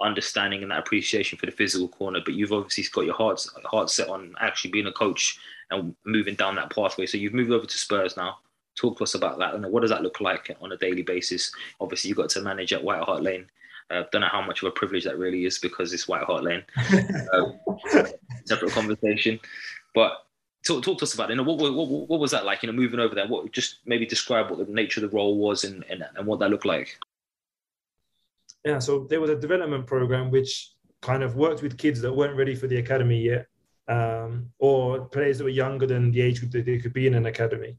understanding 0.00 0.62
and 0.62 0.70
that 0.70 0.80
appreciation 0.80 1.38
for 1.38 1.46
the 1.46 1.52
physical 1.52 1.88
corner, 1.88 2.20
but 2.24 2.34
you've 2.34 2.52
obviously 2.52 2.84
got 2.92 3.06
your 3.06 3.14
heart 3.14 3.46
heart 3.64 3.90
set 3.90 4.08
on 4.08 4.34
actually 4.40 4.70
being 4.70 4.86
a 4.86 4.92
coach 4.92 5.38
and 5.70 5.94
moving 6.04 6.34
down 6.34 6.56
that 6.56 6.74
pathway. 6.74 7.06
So 7.06 7.18
you've 7.18 7.34
moved 7.34 7.50
over 7.50 7.66
to 7.66 7.78
Spurs 7.78 8.16
now. 8.16 8.38
Talk 8.76 8.98
to 8.98 9.04
us 9.04 9.14
about 9.14 9.38
that 9.38 9.54
and 9.54 9.64
what 9.70 9.80
does 9.80 9.90
that 9.90 10.02
look 10.02 10.20
like 10.20 10.54
on 10.60 10.72
a 10.72 10.76
daily 10.76 11.02
basis? 11.02 11.52
Obviously, 11.80 12.08
you've 12.08 12.18
got 12.18 12.30
to 12.30 12.42
manage 12.42 12.72
at 12.72 12.82
White 12.82 13.02
Hart 13.02 13.22
Lane. 13.22 13.46
Uh, 13.90 14.02
don't 14.10 14.22
know 14.22 14.28
how 14.28 14.40
much 14.40 14.62
of 14.62 14.68
a 14.68 14.72
privilege 14.72 15.04
that 15.04 15.18
really 15.18 15.44
is 15.44 15.58
because 15.58 15.92
it's 15.92 16.08
White 16.08 16.24
Hart 16.24 16.42
Lane. 16.42 16.64
um, 17.34 17.60
separate 18.46 18.72
conversation, 18.72 19.38
but 19.94 20.24
talk, 20.64 20.82
talk 20.82 20.98
to 20.98 21.04
us 21.04 21.14
about 21.14 21.30
it. 21.30 21.34
You 21.34 21.36
know, 21.36 21.42
what, 21.44 21.58
what, 21.58 22.08
what, 22.08 22.20
was 22.20 22.30
that 22.30 22.44
like? 22.44 22.62
You 22.62 22.68
know, 22.68 22.72
moving 22.72 22.98
over 22.98 23.14
there. 23.14 23.28
What 23.28 23.52
just 23.52 23.78
maybe 23.84 24.06
describe 24.06 24.50
what 24.50 24.58
the 24.58 24.72
nature 24.72 25.04
of 25.04 25.10
the 25.10 25.16
role 25.16 25.36
was 25.38 25.64
and, 25.64 25.84
and, 25.88 26.04
and 26.16 26.26
what 26.26 26.40
that 26.40 26.50
looked 26.50 26.64
like. 26.64 26.98
Yeah, 28.64 28.78
so 28.78 29.06
there 29.10 29.20
was 29.20 29.30
a 29.30 29.36
development 29.36 29.86
program 29.86 30.30
which 30.30 30.72
kind 31.02 31.22
of 31.22 31.36
worked 31.36 31.62
with 31.62 31.76
kids 31.76 32.00
that 32.00 32.12
weren't 32.12 32.36
ready 32.36 32.54
for 32.54 32.66
the 32.66 32.78
academy 32.78 33.20
yet, 33.20 33.46
um, 33.88 34.50
or 34.58 35.04
players 35.06 35.38
that 35.38 35.44
were 35.44 35.50
younger 35.50 35.86
than 35.86 36.10
the 36.10 36.22
age 36.22 36.40
group 36.40 36.52
that 36.52 36.64
they 36.64 36.78
could 36.78 36.94
be 36.94 37.06
in 37.06 37.14
an 37.14 37.26
academy. 37.26 37.76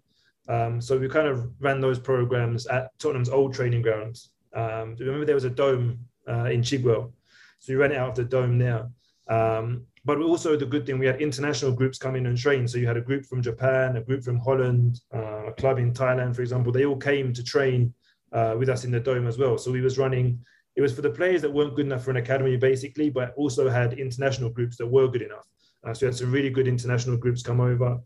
Um, 0.48 0.80
so 0.80 0.98
we 0.98 1.10
kind 1.10 1.28
of 1.28 1.50
ran 1.60 1.82
those 1.82 1.98
programs 1.98 2.68
at 2.68 2.92
Tottenham's 3.00 3.30
old 3.30 3.54
training 3.54 3.82
grounds. 3.82 4.30
Um, 4.54 4.96
remember 5.00 5.26
there 5.26 5.34
was 5.34 5.44
a 5.44 5.50
dome 5.50 6.00
uh, 6.30 6.46
in 6.46 6.62
Chigwell, 6.62 7.12
so 7.60 7.74
we 7.74 7.76
ran 7.76 7.92
it 7.92 7.98
out 7.98 8.10
of 8.10 8.16
the 8.16 8.24
dome 8.24 8.60
there. 8.60 8.88
Um, 9.28 9.88
but 10.06 10.22
also 10.22 10.56
the 10.56 10.68
good 10.68 10.86
thing 10.86 11.00
we 11.00 11.08
had 11.08 11.20
international 11.20 11.72
groups 11.72 11.98
come 11.98 12.16
in 12.16 12.28
and 12.28 12.38
train. 12.38 12.68
So 12.68 12.78
you 12.78 12.86
had 12.86 12.98
a 12.98 13.02
group 13.02 13.26
from 13.26 13.42
Japan, 13.42 13.98
a 13.98 14.02
group 14.02 14.24
from 14.24 14.38
Holland, 14.38 15.02
uh, 15.12 15.48
a 15.48 15.54
club 15.54 15.80
in 15.80 15.94
Thailand, 15.94 16.36
for 16.36 16.44
example. 16.44 16.72
They 16.72 16.86
all 16.86 16.96
came 16.96 17.34
to 17.34 17.44
train 17.44 17.92
uh, 18.32 18.56
with 18.58 18.70
us 18.70 18.86
in 18.86 18.92
the 18.92 19.00
dome 19.00 19.26
as 19.26 19.40
well. 19.40 19.58
So 19.58 19.72
we 19.72 19.82
was 19.82 19.98
running. 19.98 20.46
It 20.76 20.82
was 20.82 20.94
for 20.94 21.02
the 21.02 21.10
players 21.10 21.42
that 21.42 21.54
weren't 21.54 21.76
good 21.76 21.86
enough 21.86 22.04
for 22.04 22.12
an 22.12 22.18
academy, 22.18 22.58
basically, 22.58 23.10
but 23.10 23.34
also 23.36 23.70
had 23.70 23.94
international 23.94 24.50
groups 24.50 24.78
that 24.78 24.88
were 24.88 25.08
good 25.08 25.22
enough. 25.22 25.48
Uh, 25.86 25.94
so 25.94 26.06
we 26.06 26.08
had 26.08 26.18
some 26.18 26.32
really 26.32 26.50
good 26.50 26.68
international 26.68 27.18
groups 27.18 27.42
come 27.42 27.62
over. 27.62 28.00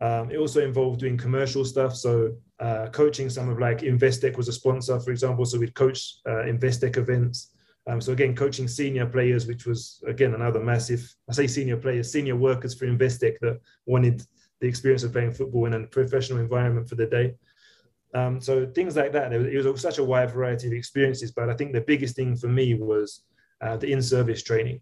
Um, 0.00 0.30
it 0.30 0.36
also 0.36 0.64
involved 0.64 1.00
doing 1.00 1.16
commercial 1.16 1.64
stuff. 1.64 1.94
So 1.94 2.36
uh, 2.58 2.88
coaching 2.92 3.30
some 3.30 3.48
of 3.48 3.58
like 3.58 3.78
Investec 3.78 4.36
was 4.36 4.48
a 4.48 4.52
sponsor, 4.52 4.98
for 5.00 5.10
example. 5.10 5.44
So 5.44 5.58
we'd 5.58 5.74
coach 5.74 6.16
uh, 6.26 6.44
Investec 6.44 6.96
events. 6.96 7.52
Um, 7.86 8.00
so 8.00 8.12
again, 8.12 8.34
coaching 8.34 8.66
senior 8.66 9.06
players, 9.06 9.46
which 9.46 9.64
was 9.64 10.02
again 10.06 10.34
another 10.34 10.60
massive. 10.60 11.14
I 11.30 11.32
say 11.32 11.46
senior 11.46 11.76
players, 11.76 12.10
senior 12.10 12.36
workers 12.36 12.74
for 12.74 12.86
Investec 12.86 13.38
that 13.40 13.60
wanted 13.86 14.22
the 14.60 14.66
experience 14.66 15.04
of 15.04 15.12
playing 15.12 15.32
football 15.32 15.66
in 15.66 15.74
a 15.74 15.86
professional 15.86 16.40
environment 16.40 16.88
for 16.88 16.96
the 16.96 17.06
day. 17.06 17.34
Um, 18.16 18.40
so 18.40 18.64
things 18.64 18.96
like 18.96 19.12
that. 19.12 19.30
It 19.34 19.62
was 19.62 19.80
such 19.82 19.98
a 19.98 20.04
wide 20.04 20.30
variety 20.30 20.68
of 20.68 20.72
experiences, 20.72 21.32
but 21.32 21.50
I 21.50 21.54
think 21.54 21.72
the 21.72 21.82
biggest 21.82 22.16
thing 22.16 22.34
for 22.34 22.48
me 22.48 22.72
was 22.72 23.20
uh, 23.60 23.76
the 23.76 23.92
in-service 23.92 24.42
training. 24.42 24.80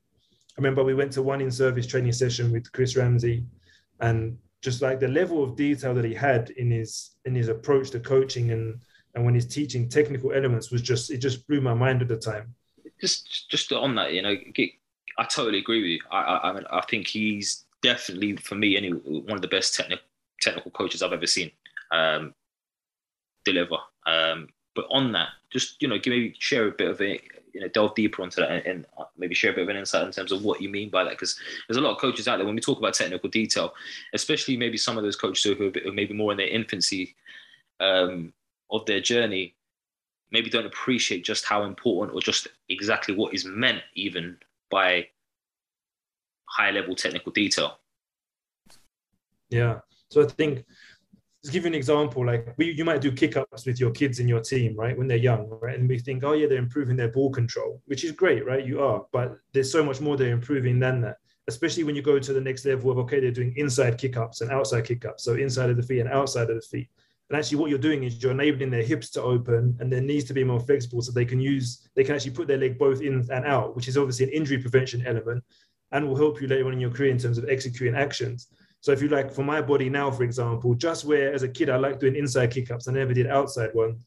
I 0.57 0.59
remember 0.59 0.85
we 0.85 0.95
went 0.95 1.11
to 1.13 1.23
one 1.23 1.41
in-service 1.41 1.89
training 1.89 2.13
session 2.13 2.53
with 2.53 2.71
Chris 2.71 2.97
Ramsey, 2.97 3.45
and 3.99 4.39
just 4.63 4.83
like 4.83 5.01
the 5.01 5.09
level 5.09 5.43
of 5.43 5.57
detail 5.57 5.95
that 5.95 6.05
he 6.05 6.15
had 6.15 6.51
in 6.51 6.71
his 6.71 7.17
in 7.25 7.35
his 7.35 7.49
approach 7.49 7.91
to 7.91 8.01
coaching 8.01 8.53
and 8.53 8.81
and 9.15 9.25
when 9.25 9.35
he's 9.35 9.47
teaching 9.47 9.89
technical 9.89 10.33
elements 10.33 10.71
was 10.71 10.81
just 10.81 11.11
it 11.11 11.19
just 11.19 11.47
blew 11.49 11.61
my 11.61 11.75
mind 11.75 12.03
at 12.03 12.09
the 12.09 12.17
time. 12.17 12.55
Just 13.01 13.51
just 13.51 13.73
on 13.73 13.97
that, 13.97 14.13
you 14.13 14.23
know, 14.23 14.37
I 15.19 15.25
totally 15.25 15.59
agree 15.59 15.83
with 15.83 15.91
you. 15.91 16.01
I 16.13 16.21
I, 16.21 16.51
I, 16.51 16.53
mean, 16.53 16.65
I 16.71 16.83
think 16.83 17.09
he's 17.09 17.65
definitely 17.83 18.37
for 18.37 18.55
me 18.55 18.77
anyway 18.77 19.01
one 19.03 19.33
of 19.33 19.43
the 19.43 19.49
best 19.49 19.75
technical 19.75 20.07
technical 20.41 20.71
coaches 20.71 21.03
I've 21.03 21.13
ever 21.13 21.27
seen 21.27 21.51
um, 21.91 22.35
deliver. 23.45 23.77
Um, 24.07 24.49
but 24.75 24.87
on 24.91 25.13
that, 25.13 25.29
just 25.51 25.81
you 25.81 25.89
know, 25.89 25.99
give 25.99 26.13
me 26.13 26.35
share 26.39 26.69
a 26.69 26.73
bit 26.73 26.91
of 26.91 27.01
it 27.01 27.23
you 27.55 27.61
know 27.61 27.69
delve 27.69 27.95
deeper 27.95 28.23
onto 28.23 28.41
that 28.41 28.51
and, 28.51 28.67
and, 28.67 28.87
maybe 29.17 29.35
share 29.35 29.53
a 29.53 29.55
bit 29.55 29.63
of 29.63 29.69
an 29.69 29.77
insight 29.77 30.05
in 30.05 30.11
terms 30.11 30.33
of 30.33 30.45
what 30.45 30.61
you 30.61 30.69
mean 30.69 30.91
by 30.91 31.05
that 31.05 31.11
because 31.11 31.39
there's 31.69 31.77
a 31.77 31.81
lot 31.81 31.93
of 31.93 32.01
coaches 32.01 32.27
out 32.27 32.37
there 32.37 32.45
when 32.45 32.57
we 32.57 32.61
talk 32.61 32.79
about 32.79 32.95
technical 32.95 33.29
detail 33.31 33.73
especially 34.13 34.57
maybe 34.57 34.77
some 34.77 34.99
of 34.99 35.05
those 35.05 35.15
coaches 35.15 35.57
who 35.57 35.69
are 35.69 35.93
maybe 35.93 36.13
more 36.13 36.33
in 36.33 36.37
their 36.37 36.49
infancy 36.49 37.15
um, 37.79 38.33
of 38.73 38.85
their 38.87 39.01
journey 39.01 39.55
maybe 40.33 40.51
don't 40.51 40.67
appreciate 40.67 41.25
just 41.25 41.45
how 41.45 41.63
important 41.63 42.17
or 42.17 42.21
just 42.21 42.49
exactly 42.69 43.15
what 43.15 43.33
is 43.33 43.45
meant 43.45 43.83
even 43.95 44.37
by 44.69 45.07
high 46.47 46.73
level 46.73 46.97
technical 46.97 47.31
detail 47.31 47.79
yeah 49.51 49.79
so 50.11 50.23
i 50.23 50.27
think 50.27 50.65
to 51.45 51.51
give 51.51 51.65
you 51.65 51.69
an 51.69 51.75
example, 51.75 52.25
like 52.27 52.55
we, 52.57 52.73
you 52.73 52.87
might 52.87 53.03
do 53.03 53.13
kick 53.13 53.37
ups 53.37 53.67
with 53.67 53.79
your 53.79 53.91
kids 53.91 54.19
in 54.19 54.27
your 54.27 54.41
team, 54.41 54.75
right? 54.77 54.97
When 54.97 55.07
they're 55.07 55.19
young, 55.19 55.47
right? 55.61 55.79
And 55.79 55.87
we 55.87 55.99
think, 55.99 56.25
oh 56.25 56.33
yeah, 56.33 56.47
they're 56.47 56.59
improving 56.59 56.97
their 56.97 57.13
ball 57.13 57.31
control, 57.31 57.83
which 57.85 58.03
is 58.03 58.13
great, 58.13 58.47
right? 58.47 58.67
You 58.67 58.83
are, 58.83 59.05
but 59.13 59.37
there's 59.53 59.71
so 59.71 59.85
much 59.85 60.01
more 60.01 60.17
they're 60.17 60.33
improving 60.33 60.81
than 60.81 61.03
that. 61.03 61.19
Especially 61.47 61.85
when 61.85 61.95
you 61.95 62.01
go 62.01 62.19
to 62.19 62.33
the 62.33 62.41
next 62.41 62.65
level 62.65 62.91
of 62.91 62.97
okay, 62.99 63.21
they're 63.21 63.31
doing 63.31 63.53
inside 63.59 63.99
kick 63.99 64.17
ups 64.17 64.41
and 64.41 64.51
outside 64.51 64.87
kick 64.87 65.05
ups, 65.05 65.23
so 65.23 65.35
inside 65.35 65.69
of 65.69 65.77
the 65.77 65.83
feet 65.83 66.01
and 66.01 66.09
outside 66.09 66.49
of 66.49 66.57
the 66.57 66.63
feet. 66.63 66.89
And 67.29 67.39
actually, 67.39 67.59
what 67.59 67.69
you're 67.69 67.79
doing 67.79 68.05
is 68.05 68.23
you're 68.23 68.33
enabling 68.33 68.71
their 68.71 68.83
hips 68.83 69.11
to 69.11 69.23
open 69.23 69.77
and 69.81 69.93
their 69.93 70.01
knees 70.01 70.25
to 70.25 70.35
be 70.35 70.45
more 70.45 70.61
flexible, 70.61 71.03
so 71.03 71.13
they 71.13 71.27
can 71.27 71.41
use, 71.41 71.87
they 71.95 72.05
can 72.05 72.15
actually 72.15 72.31
put 72.31 72.49
their 72.49 72.57
leg 72.57 72.79
both 72.79 73.03
in 73.03 73.27
and 73.31 73.45
out, 73.45 73.77
which 73.77 73.89
is 73.89 73.99
obviously 73.99 74.25
an 74.25 74.33
injury 74.33 74.59
prevention 74.59 75.07
element, 75.07 75.45
and 75.93 76.09
will 76.09 76.17
help 76.17 76.41
you 76.41 76.49
later 76.49 76.67
on 76.67 76.73
in 76.73 76.81
your 76.81 76.91
career 76.91 77.11
in 77.11 77.19
terms 77.19 77.37
of 77.37 77.47
executing 77.51 77.95
actions. 77.95 78.49
So 78.85 78.93
if 78.93 79.01
you 79.01 79.09
like, 79.09 79.33
for 79.33 79.43
my 79.43 79.63
body 79.63 79.89
now, 79.89 80.11
for 80.11 80.25
example, 80.25 80.75
just 80.75 81.07
where 81.07 81.33
as 81.33 81.43
a 81.43 81.49
kid 81.49 81.71
I 81.71 81.77
like 81.77 81.99
doing 81.99 82.17
inside 82.17 82.51
kick 82.51 82.71
ups, 82.71 82.87
I 82.87 82.93
never 82.93 83.15
did 83.15 83.27
outside 83.27 83.71
one. 83.73 84.01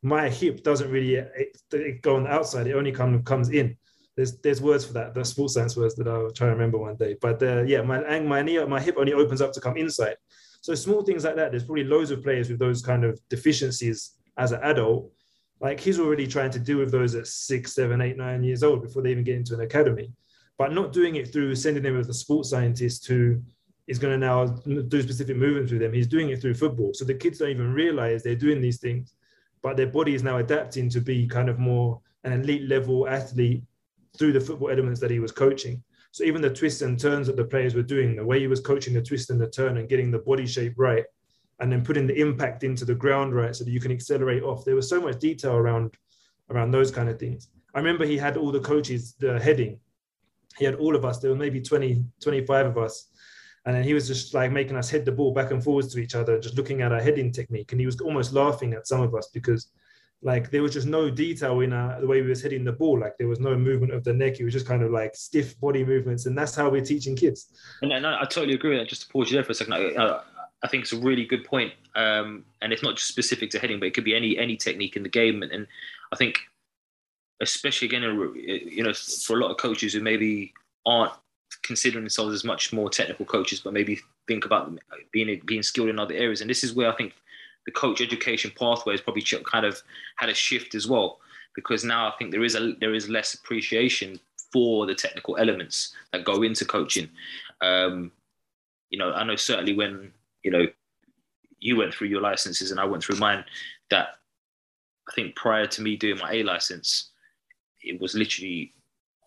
My 0.00 0.30
hip 0.30 0.62
doesn't 0.62 0.90
really 0.90 1.16
it, 1.16 1.60
it 1.70 2.00
go 2.00 2.16
on 2.16 2.22
the 2.22 2.30
outside; 2.30 2.66
it 2.66 2.72
only 2.72 2.94
of 2.94 3.24
comes 3.26 3.50
in. 3.50 3.76
There's 4.16 4.38
there's 4.38 4.62
words 4.62 4.86
for 4.86 4.94
that. 4.94 5.12
The 5.12 5.22
sports 5.22 5.52
science 5.52 5.76
words 5.76 5.96
that 5.96 6.08
I'll 6.08 6.30
try 6.30 6.46
to 6.46 6.54
remember 6.54 6.78
one 6.78 6.96
day. 6.96 7.14
But 7.20 7.42
uh, 7.42 7.64
yeah, 7.64 7.82
my 7.82 8.20
my 8.20 8.40
knee, 8.40 8.64
my 8.64 8.80
hip 8.80 8.94
only 8.96 9.12
opens 9.12 9.42
up 9.42 9.52
to 9.52 9.60
come 9.60 9.76
inside. 9.76 10.16
So 10.62 10.74
small 10.74 11.02
things 11.02 11.24
like 11.24 11.36
that. 11.36 11.50
There's 11.50 11.64
probably 11.64 11.84
loads 11.84 12.10
of 12.10 12.22
players 12.22 12.48
with 12.48 12.58
those 12.58 12.80
kind 12.80 13.04
of 13.04 13.20
deficiencies 13.28 14.12
as 14.38 14.52
an 14.52 14.60
adult. 14.62 15.12
Like 15.60 15.78
he's 15.78 16.00
already 16.00 16.26
trying 16.26 16.52
to 16.52 16.58
deal 16.58 16.78
with 16.78 16.90
those 16.90 17.14
at 17.16 17.26
six, 17.26 17.74
seven, 17.74 18.00
eight, 18.00 18.16
nine 18.16 18.42
years 18.42 18.62
old 18.62 18.80
before 18.80 19.02
they 19.02 19.10
even 19.10 19.24
get 19.24 19.36
into 19.36 19.52
an 19.52 19.60
academy. 19.60 20.10
But 20.56 20.72
not 20.72 20.94
doing 20.94 21.16
it 21.16 21.30
through 21.30 21.54
sending 21.56 21.82
them 21.82 21.98
with 21.98 22.08
a 22.08 22.14
sports 22.14 22.48
scientist 22.48 23.04
to 23.08 23.42
is 23.86 23.98
going 23.98 24.18
to 24.18 24.26
now 24.26 24.46
do 24.46 25.02
specific 25.02 25.36
movements 25.36 25.72
with 25.72 25.80
them. 25.80 25.92
He's 25.92 26.06
doing 26.06 26.30
it 26.30 26.40
through 26.40 26.54
football. 26.54 26.92
So 26.94 27.04
the 27.04 27.14
kids 27.14 27.38
don't 27.38 27.50
even 27.50 27.72
realize 27.72 28.22
they're 28.22 28.34
doing 28.34 28.60
these 28.60 28.78
things, 28.78 29.14
but 29.62 29.76
their 29.76 29.88
body 29.88 30.14
is 30.14 30.22
now 30.22 30.38
adapting 30.38 30.88
to 30.90 31.00
be 31.00 31.26
kind 31.26 31.48
of 31.48 31.58
more 31.58 32.00
an 32.24 32.32
elite 32.32 32.68
level 32.68 33.08
athlete 33.08 33.62
through 34.16 34.32
the 34.32 34.40
football 34.40 34.70
elements 34.70 35.00
that 35.00 35.10
he 35.10 35.18
was 35.18 35.32
coaching. 35.32 35.82
So 36.12 36.24
even 36.24 36.42
the 36.42 36.50
twists 36.50 36.82
and 36.82 36.98
turns 36.98 37.26
that 37.26 37.36
the 37.36 37.44
players 37.44 37.74
were 37.74 37.82
doing, 37.82 38.16
the 38.16 38.24
way 38.24 38.38
he 38.38 38.46
was 38.46 38.60
coaching 38.60 38.94
the 38.94 39.02
twist 39.02 39.30
and 39.30 39.40
the 39.40 39.48
turn 39.48 39.78
and 39.78 39.88
getting 39.88 40.10
the 40.10 40.18
body 40.18 40.46
shape 40.46 40.74
right, 40.76 41.04
and 41.58 41.72
then 41.72 41.84
putting 41.84 42.06
the 42.06 42.20
impact 42.20 42.64
into 42.64 42.84
the 42.84 42.94
ground 42.94 43.34
right 43.34 43.56
so 43.56 43.64
that 43.64 43.70
you 43.70 43.80
can 43.80 43.92
accelerate 43.92 44.42
off. 44.42 44.64
There 44.64 44.74
was 44.74 44.88
so 44.88 45.00
much 45.00 45.18
detail 45.18 45.54
around 45.54 45.96
around 46.50 46.70
those 46.70 46.90
kind 46.90 47.08
of 47.08 47.18
things. 47.18 47.48
I 47.74 47.78
remember 47.78 48.04
he 48.04 48.18
had 48.18 48.36
all 48.36 48.52
the 48.52 48.60
coaches 48.60 49.14
the 49.18 49.40
heading. 49.40 49.80
He 50.58 50.64
had 50.64 50.74
all 50.74 50.94
of 50.94 51.04
us. 51.04 51.18
There 51.18 51.30
were 51.30 51.36
maybe 51.36 51.60
20, 51.60 52.04
25 52.20 52.66
of 52.66 52.78
us. 52.78 53.08
And 53.64 53.76
then 53.76 53.84
he 53.84 53.94
was 53.94 54.08
just 54.08 54.34
like 54.34 54.50
making 54.50 54.76
us 54.76 54.90
head 54.90 55.04
the 55.04 55.12
ball 55.12 55.32
back 55.32 55.52
and 55.52 55.62
forwards 55.62 55.94
to 55.94 56.00
each 56.00 56.14
other, 56.14 56.40
just 56.40 56.56
looking 56.56 56.82
at 56.82 56.92
our 56.92 57.00
heading 57.00 57.30
technique. 57.30 57.72
And 57.72 57.80
he 57.80 57.86
was 57.86 58.00
almost 58.00 58.32
laughing 58.32 58.72
at 58.72 58.88
some 58.88 59.00
of 59.00 59.14
us 59.14 59.28
because 59.32 59.68
like 60.22 60.50
there 60.50 60.62
was 60.62 60.72
just 60.72 60.86
no 60.86 61.10
detail 61.10 61.60
in 61.60 61.72
uh, 61.72 61.98
the 62.00 62.06
way 62.06 62.22
we 62.22 62.28
was 62.28 62.42
hitting 62.42 62.64
the 62.64 62.72
ball. 62.72 62.98
Like 62.98 63.18
there 63.18 63.28
was 63.28 63.40
no 63.40 63.56
movement 63.56 63.92
of 63.92 64.04
the 64.04 64.12
neck. 64.12 64.38
It 64.38 64.44
was 64.44 64.52
just 64.52 64.66
kind 64.66 64.82
of 64.82 64.90
like 64.90 65.14
stiff 65.16 65.58
body 65.60 65.84
movements, 65.84 66.26
and 66.26 66.38
that's 66.38 66.54
how 66.54 66.70
we're 66.70 66.84
teaching 66.84 67.16
kids. 67.16 67.48
And, 67.82 67.92
and 67.92 68.06
I, 68.06 68.22
totally 68.24 68.54
agree 68.54 68.70
with 68.70 68.80
that. 68.80 68.88
Just 68.88 69.02
to 69.02 69.08
pause 69.08 69.30
you 69.30 69.36
there 69.36 69.44
for 69.44 69.52
a 69.52 69.54
second, 69.54 69.74
I, 69.74 70.20
I 70.62 70.68
think 70.68 70.84
it's 70.84 70.92
a 70.92 70.98
really 70.98 71.24
good 71.24 71.44
point. 71.44 71.72
Um, 71.96 72.44
and 72.62 72.72
it's 72.72 72.82
not 72.82 72.96
just 72.96 73.08
specific 73.08 73.50
to 73.50 73.58
heading, 73.58 73.80
but 73.80 73.86
it 73.86 73.94
could 73.94 74.04
be 74.04 74.14
any 74.14 74.38
any 74.38 74.56
technique 74.56 74.96
in 74.96 75.02
the 75.02 75.08
game. 75.08 75.42
And, 75.42 75.50
and 75.50 75.66
I 76.12 76.16
think, 76.16 76.38
especially 77.40 77.88
again, 77.88 78.02
you 78.44 78.84
know, 78.84 78.94
for 78.94 79.36
a 79.36 79.40
lot 79.40 79.50
of 79.50 79.56
coaches 79.56 79.92
who 79.92 80.00
maybe 80.00 80.52
aren't 80.86 81.12
considering 81.62 82.04
themselves 82.04 82.34
as 82.34 82.44
much 82.44 82.72
more 82.72 82.90
technical 82.90 83.24
coaches, 83.24 83.60
but 83.60 83.72
maybe 83.72 84.00
think 84.26 84.44
about 84.44 84.72
being 85.12 85.40
being 85.44 85.62
skilled 85.62 85.88
in 85.88 85.98
other 85.98 86.14
areas. 86.14 86.40
And 86.40 86.50
this 86.50 86.64
is 86.64 86.74
where 86.74 86.92
I 86.92 86.96
think 86.96 87.14
the 87.66 87.72
coach 87.72 88.00
education 88.00 88.52
pathway 88.58 88.94
has 88.94 89.00
probably 89.00 89.22
kind 89.22 89.64
of 89.64 89.80
had 90.16 90.28
a 90.28 90.34
shift 90.34 90.74
as 90.74 90.88
well, 90.88 91.20
because 91.54 91.84
now 91.84 92.08
I 92.08 92.12
think 92.18 92.30
there 92.30 92.44
is 92.44 92.54
a 92.54 92.74
there 92.80 92.94
is 92.94 93.08
less 93.08 93.34
appreciation 93.34 94.18
for 94.52 94.86
the 94.86 94.94
technical 94.94 95.36
elements 95.38 95.94
that 96.12 96.24
go 96.24 96.42
into 96.42 96.64
coaching. 96.64 97.08
Um, 97.60 98.12
you 98.90 98.98
know, 98.98 99.12
I 99.12 99.24
know 99.24 99.36
certainly 99.36 99.74
when 99.74 100.12
you 100.42 100.50
know 100.50 100.66
you 101.60 101.76
went 101.76 101.94
through 101.94 102.08
your 102.08 102.20
licenses 102.20 102.70
and 102.70 102.80
I 102.80 102.84
went 102.84 103.04
through 103.04 103.18
mine, 103.18 103.44
that 103.90 104.08
I 105.08 105.12
think 105.14 105.36
prior 105.36 105.66
to 105.66 105.82
me 105.82 105.96
doing 105.96 106.18
my 106.18 106.32
A 106.32 106.42
license, 106.42 107.10
it 107.82 108.00
was 108.00 108.14
literally 108.14 108.72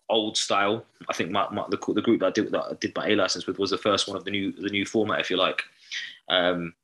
old 0.08 0.36
style. 0.36 0.84
I 1.08 1.12
think 1.12 1.30
my, 1.30 1.48
my 1.50 1.64
the, 1.68 1.78
the 1.94 2.02
group 2.02 2.20
that 2.20 2.26
I 2.26 2.30
did 2.30 2.50
that 2.52 2.64
I 2.64 2.74
did 2.74 2.94
my 2.94 3.08
A 3.08 3.16
license 3.16 3.46
with 3.46 3.58
was 3.58 3.70
the 3.70 3.78
first 3.78 4.08
one 4.08 4.16
of 4.16 4.24
the 4.24 4.30
new 4.30 4.52
the 4.52 4.70
new 4.70 4.84
format, 4.84 5.20
if 5.20 5.30
you 5.30 5.36
like. 5.36 5.62
Um, 6.28 6.74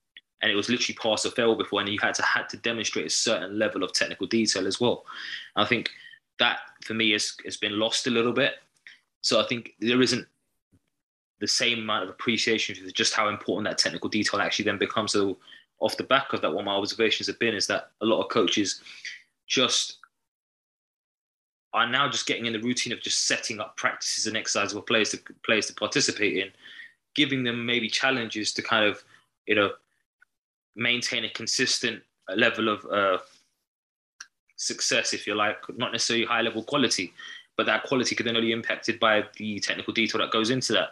and 0.41 0.51
it 0.51 0.57
was 0.57 0.69
literally 0.69 0.99
pass 1.01 1.25
or 1.25 1.31
fail 1.31 1.55
before, 1.55 1.81
and 1.81 1.89
you 1.89 1.99
had 2.01 2.15
to 2.15 2.23
had 2.23 2.49
to 2.49 2.57
demonstrate 2.57 3.07
a 3.07 3.11
certain 3.11 3.59
level 3.59 3.85
of 3.85 3.93
technical 3.93 4.27
detail 4.27 4.67
as 4.67 4.81
well. 4.81 5.05
I 5.55 5.65
think 5.65 5.91
that 6.39 6.59
for 6.85 6.95
me 6.95 7.13
has 7.13 7.37
has 7.45 7.57
been 7.57 7.79
lost 7.79 8.07
a 8.07 8.11
little 8.11 8.33
bit. 8.33 8.55
So 9.21 9.41
I 9.41 9.47
think 9.47 9.75
there 9.79 10.03
isn't 10.03 10.27
the 11.41 11.47
same 11.47 11.81
amount 11.81 12.05
of 12.05 12.11
appreciation 12.11 12.75
for 12.75 12.91
just 12.91 13.15
how 13.15 13.29
important 13.29 13.69
that 13.69 13.79
technical 13.79 14.09
detail 14.09 14.41
actually 14.41 14.65
then 14.65 14.79
becomes. 14.79 15.13
So 15.13 15.39
off 15.79 15.97
the 15.97 16.05
back 16.05 16.33
of 16.33 16.41
that, 16.41 16.53
what 16.53 16.65
my 16.65 16.75
observations 16.75 17.27
have 17.29 17.39
been 17.39 17.55
is 17.55 17.67
that 17.69 17.91
a 18.01 18.07
lot 18.07 18.21
of 18.21 18.31
coaches 18.31 18.81
just 19.47 19.99
are 21.75 21.89
now 21.89 22.09
just 22.09 22.27
getting 22.27 22.47
in 22.47 22.53
the 22.53 22.61
routine 22.61 22.93
of 22.93 23.01
just 23.01 23.27
setting 23.27 23.61
up 23.61 23.77
practices 23.77 24.27
and 24.27 24.37
exercises 24.37 24.73
for 24.73 24.83
players 24.83 25.11
to 25.11 25.19
players 25.45 25.67
to 25.67 25.75
participate 25.75 26.37
in, 26.37 26.51
giving 27.15 27.45
them 27.45 27.65
maybe 27.65 27.89
challenges 27.89 28.53
to 28.53 28.63
kind 28.63 28.85
of 28.85 29.03
you 29.47 29.55
know 29.55 29.71
maintain 30.77 31.25
a 31.25 31.31
consistent 31.31 32.03
level 32.37 32.69
of 32.69 32.85
uh, 32.87 33.19
success, 34.57 35.13
if 35.13 35.27
you 35.27 35.35
like, 35.35 35.59
not 35.77 35.93
necessarily 35.93 36.25
high 36.25 36.41
level 36.41 36.63
quality, 36.63 37.13
but 37.57 37.67
that 37.67 37.85
quality 37.85 38.15
could 38.15 38.27
then 38.27 38.37
only 38.37 38.49
be 38.49 38.53
impacted 38.53 38.99
by 39.01 39.25
the 39.37 39.59
technical 39.61 39.93
detail 39.93 40.21
that 40.21 40.31
goes 40.31 40.51
into 40.51 40.73
that. 40.73 40.91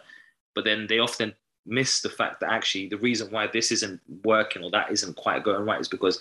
But 0.53 0.65
then 0.65 0.87
they 0.87 0.99
often 0.99 1.33
miss 1.65 2.01
the 2.01 2.09
fact 2.09 2.39
that 2.41 2.51
actually 2.51 2.89
the 2.89 2.97
reason 2.97 3.31
why 3.31 3.47
this 3.47 3.71
isn't 3.71 3.99
working 4.23 4.63
or 4.63 4.71
that 4.71 4.91
isn't 4.91 5.15
quite 5.15 5.43
going 5.43 5.65
right 5.65 5.79
is 5.79 5.87
because 5.87 6.19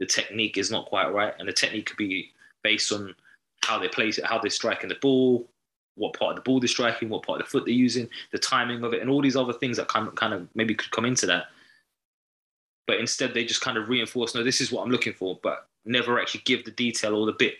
the 0.00 0.06
technique 0.06 0.58
is 0.58 0.70
not 0.70 0.86
quite 0.86 1.12
right, 1.12 1.34
and 1.38 1.48
the 1.48 1.52
technique 1.52 1.86
could 1.86 1.96
be 1.96 2.30
based 2.62 2.92
on 2.92 3.14
how 3.64 3.78
they 3.78 3.88
place 3.88 4.18
it, 4.18 4.24
how 4.24 4.38
they're 4.38 4.50
striking 4.50 4.88
the 4.88 4.96
ball, 4.96 5.48
what 5.94 6.14
part 6.18 6.30
of 6.30 6.36
the 6.36 6.42
ball 6.42 6.60
they're 6.60 6.68
striking, 6.68 7.08
what 7.08 7.22
part 7.22 7.40
of 7.40 7.46
the 7.46 7.50
foot 7.50 7.64
they're 7.64 7.74
using, 7.74 8.08
the 8.32 8.38
timing 8.38 8.82
of 8.84 8.94
it, 8.94 9.00
and 9.00 9.10
all 9.10 9.22
these 9.22 9.36
other 9.36 9.52
things 9.52 9.76
that 9.76 9.88
kind 9.88 10.08
of, 10.08 10.14
kind 10.14 10.34
of 10.34 10.48
maybe 10.54 10.74
could 10.74 10.90
come 10.90 11.04
into 11.04 11.26
that 11.26 11.46
but 12.86 12.98
instead 12.98 13.32
they 13.32 13.44
just 13.44 13.60
kind 13.60 13.76
of 13.76 13.88
reinforce, 13.88 14.34
no, 14.34 14.42
this 14.42 14.60
is 14.60 14.72
what 14.72 14.82
I'm 14.82 14.90
looking 14.90 15.12
for, 15.12 15.38
but 15.42 15.66
never 15.84 16.20
actually 16.20 16.42
give 16.44 16.64
the 16.64 16.72
detail 16.72 17.14
or 17.14 17.26
the 17.26 17.32
bit, 17.32 17.54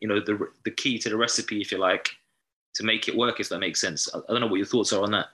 you 0.00 0.08
know, 0.08 0.20
the 0.20 0.48
the 0.64 0.70
key 0.70 0.98
to 0.98 1.08
the 1.08 1.16
recipe, 1.16 1.60
if 1.60 1.70
you 1.70 1.78
like, 1.78 2.10
to 2.74 2.84
make 2.84 3.08
it 3.08 3.16
work. 3.16 3.40
If 3.40 3.48
that 3.50 3.60
makes 3.60 3.80
sense. 3.80 4.08
I, 4.14 4.20
don't 4.28 4.40
know 4.40 4.46
what 4.46 4.56
your 4.56 4.66
thoughts 4.66 4.92
are 4.92 5.02
on 5.02 5.12
that. 5.12 5.28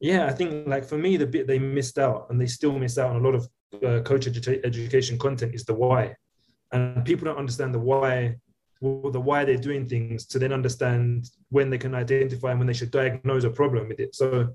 Yeah, 0.00 0.26
I 0.26 0.32
think 0.32 0.66
like 0.66 0.84
for 0.84 0.98
me, 0.98 1.16
the 1.16 1.26
bit 1.26 1.46
they 1.46 1.58
missed 1.58 1.98
out, 1.98 2.26
and 2.30 2.40
they 2.40 2.46
still 2.46 2.78
miss 2.78 2.98
out 2.98 3.10
on 3.10 3.16
a 3.16 3.26
lot 3.26 3.34
of 3.34 3.48
uh, 3.84 4.02
coach 4.02 4.26
edu- 4.26 4.64
education 4.64 5.18
content 5.18 5.54
is 5.54 5.64
the 5.64 5.74
why, 5.74 6.14
and 6.72 7.04
people 7.04 7.26
don't 7.26 7.38
understand 7.38 7.74
the 7.74 7.78
why, 7.78 8.36
the 8.80 9.20
why 9.20 9.44
they're 9.44 9.56
doing 9.56 9.86
things 9.86 10.26
to 10.26 10.38
then 10.38 10.52
understand 10.52 11.30
when 11.50 11.68
they 11.70 11.78
can 11.78 11.94
identify 11.94 12.50
and 12.50 12.58
when 12.58 12.66
they 12.66 12.72
should 12.72 12.90
diagnose 12.90 13.44
a 13.44 13.50
problem 13.50 13.88
with 13.88 14.00
it. 14.00 14.14
So 14.14 14.54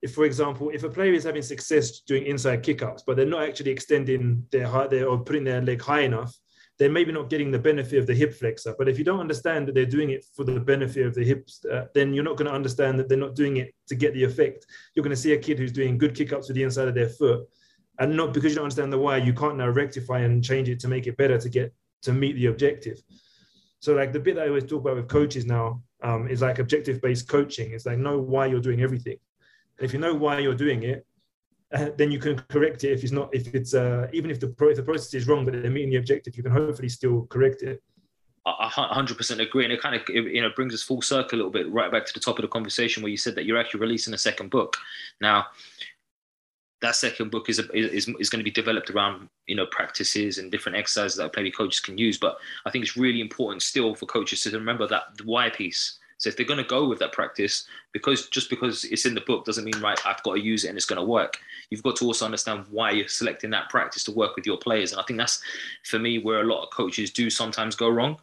if, 0.00 0.14
for 0.14 0.24
example, 0.24 0.70
if 0.72 0.82
a 0.82 0.88
player 0.88 1.12
is 1.12 1.24
having 1.24 1.42
success 1.42 2.00
doing 2.00 2.26
inside 2.26 2.62
kick-ups, 2.62 3.04
but 3.06 3.16
they're 3.16 3.26
not 3.26 3.42
actually 3.42 3.70
extending 3.70 4.46
their 4.50 4.66
height 4.66 4.92
or 4.94 5.18
putting 5.18 5.44
their 5.44 5.60
leg 5.60 5.82
high 5.82 6.00
enough, 6.00 6.34
they're 6.78 6.90
maybe 6.90 7.12
not 7.12 7.30
getting 7.30 7.50
the 7.50 7.58
benefit 7.58 7.98
of 7.98 8.06
the 8.06 8.14
hip 8.14 8.34
flexor. 8.34 8.74
But 8.76 8.88
if 8.88 8.98
you 8.98 9.04
don't 9.04 9.20
understand 9.20 9.68
that 9.68 9.74
they're 9.74 9.86
doing 9.86 10.10
it 10.10 10.24
for 10.34 10.44
the 10.44 10.58
benefit 10.58 11.06
of 11.06 11.14
the 11.14 11.24
hips, 11.24 11.64
uh, 11.70 11.84
then 11.94 12.12
you're 12.12 12.24
not 12.24 12.36
going 12.36 12.48
to 12.48 12.54
understand 12.54 12.98
that 12.98 13.08
they're 13.08 13.16
not 13.16 13.36
doing 13.36 13.58
it 13.58 13.74
to 13.88 13.94
get 13.94 14.12
the 14.12 14.24
effect. 14.24 14.66
You're 14.94 15.04
going 15.04 15.14
to 15.14 15.22
see 15.22 15.34
a 15.34 15.38
kid 15.38 15.58
who's 15.58 15.72
doing 15.72 15.98
good 15.98 16.14
kick-ups 16.14 16.48
with 16.48 16.56
the 16.56 16.64
inside 16.64 16.88
of 16.88 16.94
their 16.94 17.08
foot, 17.08 17.48
and 17.98 18.16
not 18.16 18.34
because 18.34 18.52
you 18.52 18.56
don't 18.56 18.64
understand 18.64 18.92
the 18.92 18.98
why, 18.98 19.18
you 19.18 19.32
can't 19.32 19.56
now 19.56 19.68
rectify 19.68 20.20
and 20.20 20.42
change 20.42 20.68
it 20.68 20.80
to 20.80 20.88
make 20.88 21.06
it 21.06 21.16
better 21.16 21.38
to 21.38 21.48
get 21.48 21.72
to 22.02 22.12
meet 22.12 22.34
the 22.34 22.46
objective. 22.46 23.00
So 23.84 23.92
like 23.92 24.14
the 24.14 24.18
bit 24.18 24.36
that 24.36 24.44
I 24.44 24.48
always 24.48 24.64
talk 24.64 24.80
about 24.80 24.96
with 24.96 25.08
coaches 25.08 25.44
now 25.44 25.82
um, 26.02 26.26
is 26.26 26.40
like 26.40 26.58
objective-based 26.58 27.28
coaching. 27.28 27.72
It's 27.72 27.84
like 27.84 27.98
know 27.98 28.18
why 28.18 28.46
you're 28.46 28.58
doing 28.58 28.80
everything 28.80 29.18
And 29.76 29.84
if 29.84 29.92
you 29.92 29.98
know 29.98 30.14
why 30.14 30.38
you're 30.38 30.54
doing 30.54 30.84
it, 30.84 31.06
uh, 31.70 31.90
then 31.98 32.10
you 32.10 32.18
can 32.18 32.38
correct 32.48 32.84
it. 32.84 32.92
If 32.92 33.02
it's 33.02 33.12
not, 33.12 33.28
if 33.34 33.54
it's 33.54 33.74
uh, 33.74 34.06
even 34.14 34.30
if 34.30 34.40
the 34.40 34.48
pro- 34.48 34.70
if 34.70 34.76
the 34.76 34.82
process 34.82 35.12
is 35.12 35.28
wrong, 35.28 35.44
but 35.44 35.52
they're 35.52 35.70
meeting 35.70 35.90
the 35.90 35.96
objective, 35.96 36.34
you 36.34 36.42
can 36.42 36.52
hopefully 36.52 36.88
still 36.88 37.26
correct 37.26 37.60
it. 37.60 37.82
I 38.46 38.70
100% 38.70 39.40
agree, 39.40 39.64
and 39.64 39.72
it 39.72 39.82
kind 39.82 39.96
of 39.96 40.08
you 40.08 40.40
know 40.40 40.50
brings 40.56 40.72
us 40.72 40.82
full 40.82 41.02
circle 41.02 41.36
a 41.36 41.40
little 41.40 41.52
bit, 41.52 41.70
right 41.70 41.92
back 41.92 42.06
to 42.06 42.14
the 42.14 42.20
top 42.20 42.38
of 42.38 42.42
the 42.42 42.48
conversation 42.48 43.02
where 43.02 43.10
you 43.10 43.18
said 43.18 43.34
that 43.34 43.44
you're 43.44 43.58
actually 43.58 43.80
releasing 43.80 44.14
a 44.14 44.18
second 44.18 44.48
book. 44.48 44.78
Now, 45.20 45.48
that 46.80 46.96
second 46.96 47.30
book 47.30 47.48
is 47.48 47.58
is, 47.72 48.08
is 48.08 48.30
going 48.30 48.40
to 48.40 48.44
be 48.44 48.50
developed 48.50 48.90
around 48.90 49.28
you 49.46 49.56
know 49.56 49.66
practices 49.66 50.38
and 50.38 50.50
different 50.50 50.76
exercises 50.76 51.16
that 51.16 51.34
maybe 51.36 51.50
coaches 51.50 51.80
can 51.80 51.98
use. 51.98 52.18
But 52.18 52.36
I 52.66 52.70
think 52.70 52.84
it's 52.84 52.96
really 52.96 53.20
important 53.20 53.62
still 53.62 53.94
for 53.94 54.06
coaches 54.06 54.42
to 54.42 54.50
remember 54.50 54.86
that 54.88 55.16
the 55.16 55.24
why 55.24 55.50
piece 55.50 55.98
so 56.24 56.28
if 56.28 56.38
they're 56.38 56.46
going 56.46 56.62
to 56.62 56.64
go 56.64 56.88
with 56.88 56.98
that 57.00 57.12
practice, 57.12 57.66
because 57.92 58.28
just 58.28 58.48
because 58.48 58.84
it's 58.84 59.04
in 59.04 59.14
the 59.14 59.20
book 59.20 59.44
doesn't 59.44 59.64
mean 59.64 59.78
right, 59.82 60.00
I've 60.06 60.22
got 60.22 60.36
to 60.36 60.40
use 60.40 60.64
it 60.64 60.68
and 60.68 60.76
it's 60.78 60.86
going 60.86 60.98
to 60.98 61.04
work. 61.04 61.38
You've 61.68 61.82
got 61.82 61.96
to 61.96 62.06
also 62.06 62.24
understand 62.24 62.64
why 62.70 62.92
you're 62.92 63.08
selecting 63.08 63.50
that 63.50 63.68
practice 63.68 64.04
to 64.04 64.12
work 64.12 64.34
with 64.34 64.46
your 64.46 64.56
players. 64.56 64.92
And 64.92 65.00
I 65.02 65.04
think 65.04 65.18
that's 65.18 65.42
for 65.84 65.98
me 65.98 66.18
where 66.18 66.40
a 66.40 66.46
lot 66.46 66.62
of 66.62 66.70
coaches 66.70 67.10
do 67.10 67.28
sometimes 67.28 67.76
go 67.76 67.90
wrong, 67.90 68.16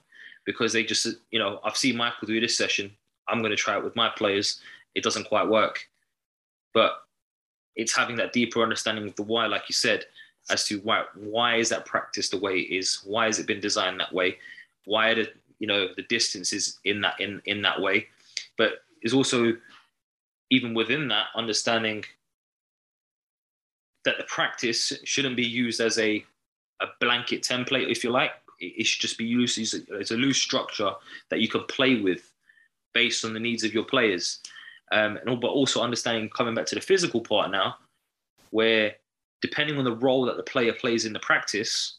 because 0.45 0.73
they 0.73 0.83
just 0.83 1.07
you 1.29 1.37
know 1.37 1.59
I've 1.63 1.77
seen 1.77 1.95
Michael 1.97 2.27
do 2.27 2.39
this 2.39 2.57
session. 2.57 2.91
I'm 3.27 3.39
going 3.39 3.51
to 3.51 3.55
try 3.55 3.77
it 3.77 3.83
with 3.83 3.95
my 3.95 4.09
players. 4.09 4.59
It 4.95 5.03
doesn't 5.03 5.27
quite 5.27 5.47
work, 5.47 5.87
but 6.73 7.03
it's 7.75 7.95
having 7.95 8.15
that 8.17 8.33
deeper 8.33 8.61
understanding 8.61 9.07
of 9.07 9.15
the 9.15 9.23
why, 9.23 9.45
like 9.47 9.69
you 9.69 9.73
said, 9.73 10.05
as 10.49 10.65
to 10.65 10.79
why 10.79 11.05
why 11.15 11.55
is 11.55 11.69
that 11.69 11.85
practice 11.85 12.29
the 12.29 12.37
way 12.39 12.59
it 12.59 12.75
is? 12.75 13.01
Why 13.05 13.25
has 13.25 13.39
it 13.39 13.47
been 13.47 13.59
designed 13.59 13.99
that 13.99 14.13
way? 14.13 14.37
Why 14.85 15.13
the 15.13 15.29
you 15.61 15.67
know 15.67 15.87
the 15.95 16.03
distances 16.03 16.79
in 16.83 16.99
that 17.01 17.19
in 17.21 17.41
in 17.45 17.61
that 17.61 17.79
way 17.79 18.07
but 18.57 18.83
is 19.03 19.13
also 19.13 19.55
even 20.49 20.73
within 20.73 21.07
that 21.07 21.27
understanding 21.35 22.03
that 24.03 24.17
the 24.17 24.23
practice 24.25 24.91
shouldn't 25.05 25.37
be 25.37 25.45
used 25.45 25.79
as 25.79 25.97
a 25.99 26.25
a 26.81 26.87
blanket 26.99 27.43
template 27.43 27.89
if 27.89 28.03
you 28.03 28.09
like 28.09 28.31
it 28.59 28.85
should 28.85 29.01
just 29.01 29.17
be 29.17 29.25
used 29.25 29.59
as 29.59 29.75
a, 29.75 29.99
as 29.99 30.11
a 30.11 30.15
loose 30.15 30.41
structure 30.41 30.91
that 31.29 31.39
you 31.39 31.47
can 31.47 31.63
play 31.63 32.01
with 32.01 32.31
based 32.93 33.23
on 33.23 33.33
the 33.33 33.39
needs 33.39 33.63
of 33.63 33.73
your 33.73 33.85
players 33.85 34.39
um, 34.91 35.17
and 35.17 35.41
but 35.41 35.47
also 35.47 35.81
understanding 35.81 36.29
coming 36.29 36.53
back 36.53 36.65
to 36.65 36.75
the 36.75 36.81
physical 36.81 37.21
part 37.21 37.51
now 37.51 37.75
where 38.51 38.93
depending 39.41 39.77
on 39.77 39.83
the 39.83 39.95
role 39.95 40.25
that 40.25 40.37
the 40.37 40.43
player 40.43 40.73
plays 40.73 41.05
in 41.05 41.13
the 41.13 41.19
practice 41.19 41.97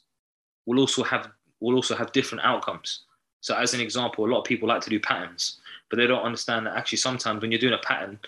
will 0.67 0.79
also 0.79 1.03
have 1.03 1.31
will 1.61 1.75
also 1.75 1.95
have 1.95 2.13
different 2.13 2.45
outcomes 2.45 3.05
so, 3.43 3.57
as 3.57 3.75
an 3.75 3.81
example, 3.81 4.25
a 4.25 4.31
lot 4.31 4.39
of 4.39 4.45
people 4.45 4.69
like 4.69 4.83
to 4.83 4.91
do 4.91 5.01
patterns, 5.01 5.59
but 5.91 5.97
they 5.97 6.07
don't 6.07 6.23
understand 6.23 6.65
that 6.67 6.77
actually 6.77 6.99
sometimes 6.99 7.43
when 7.43 7.51
you're 7.51 7.61
doing 7.61 7.75
a 7.75 7.79
pattern, 7.79 8.19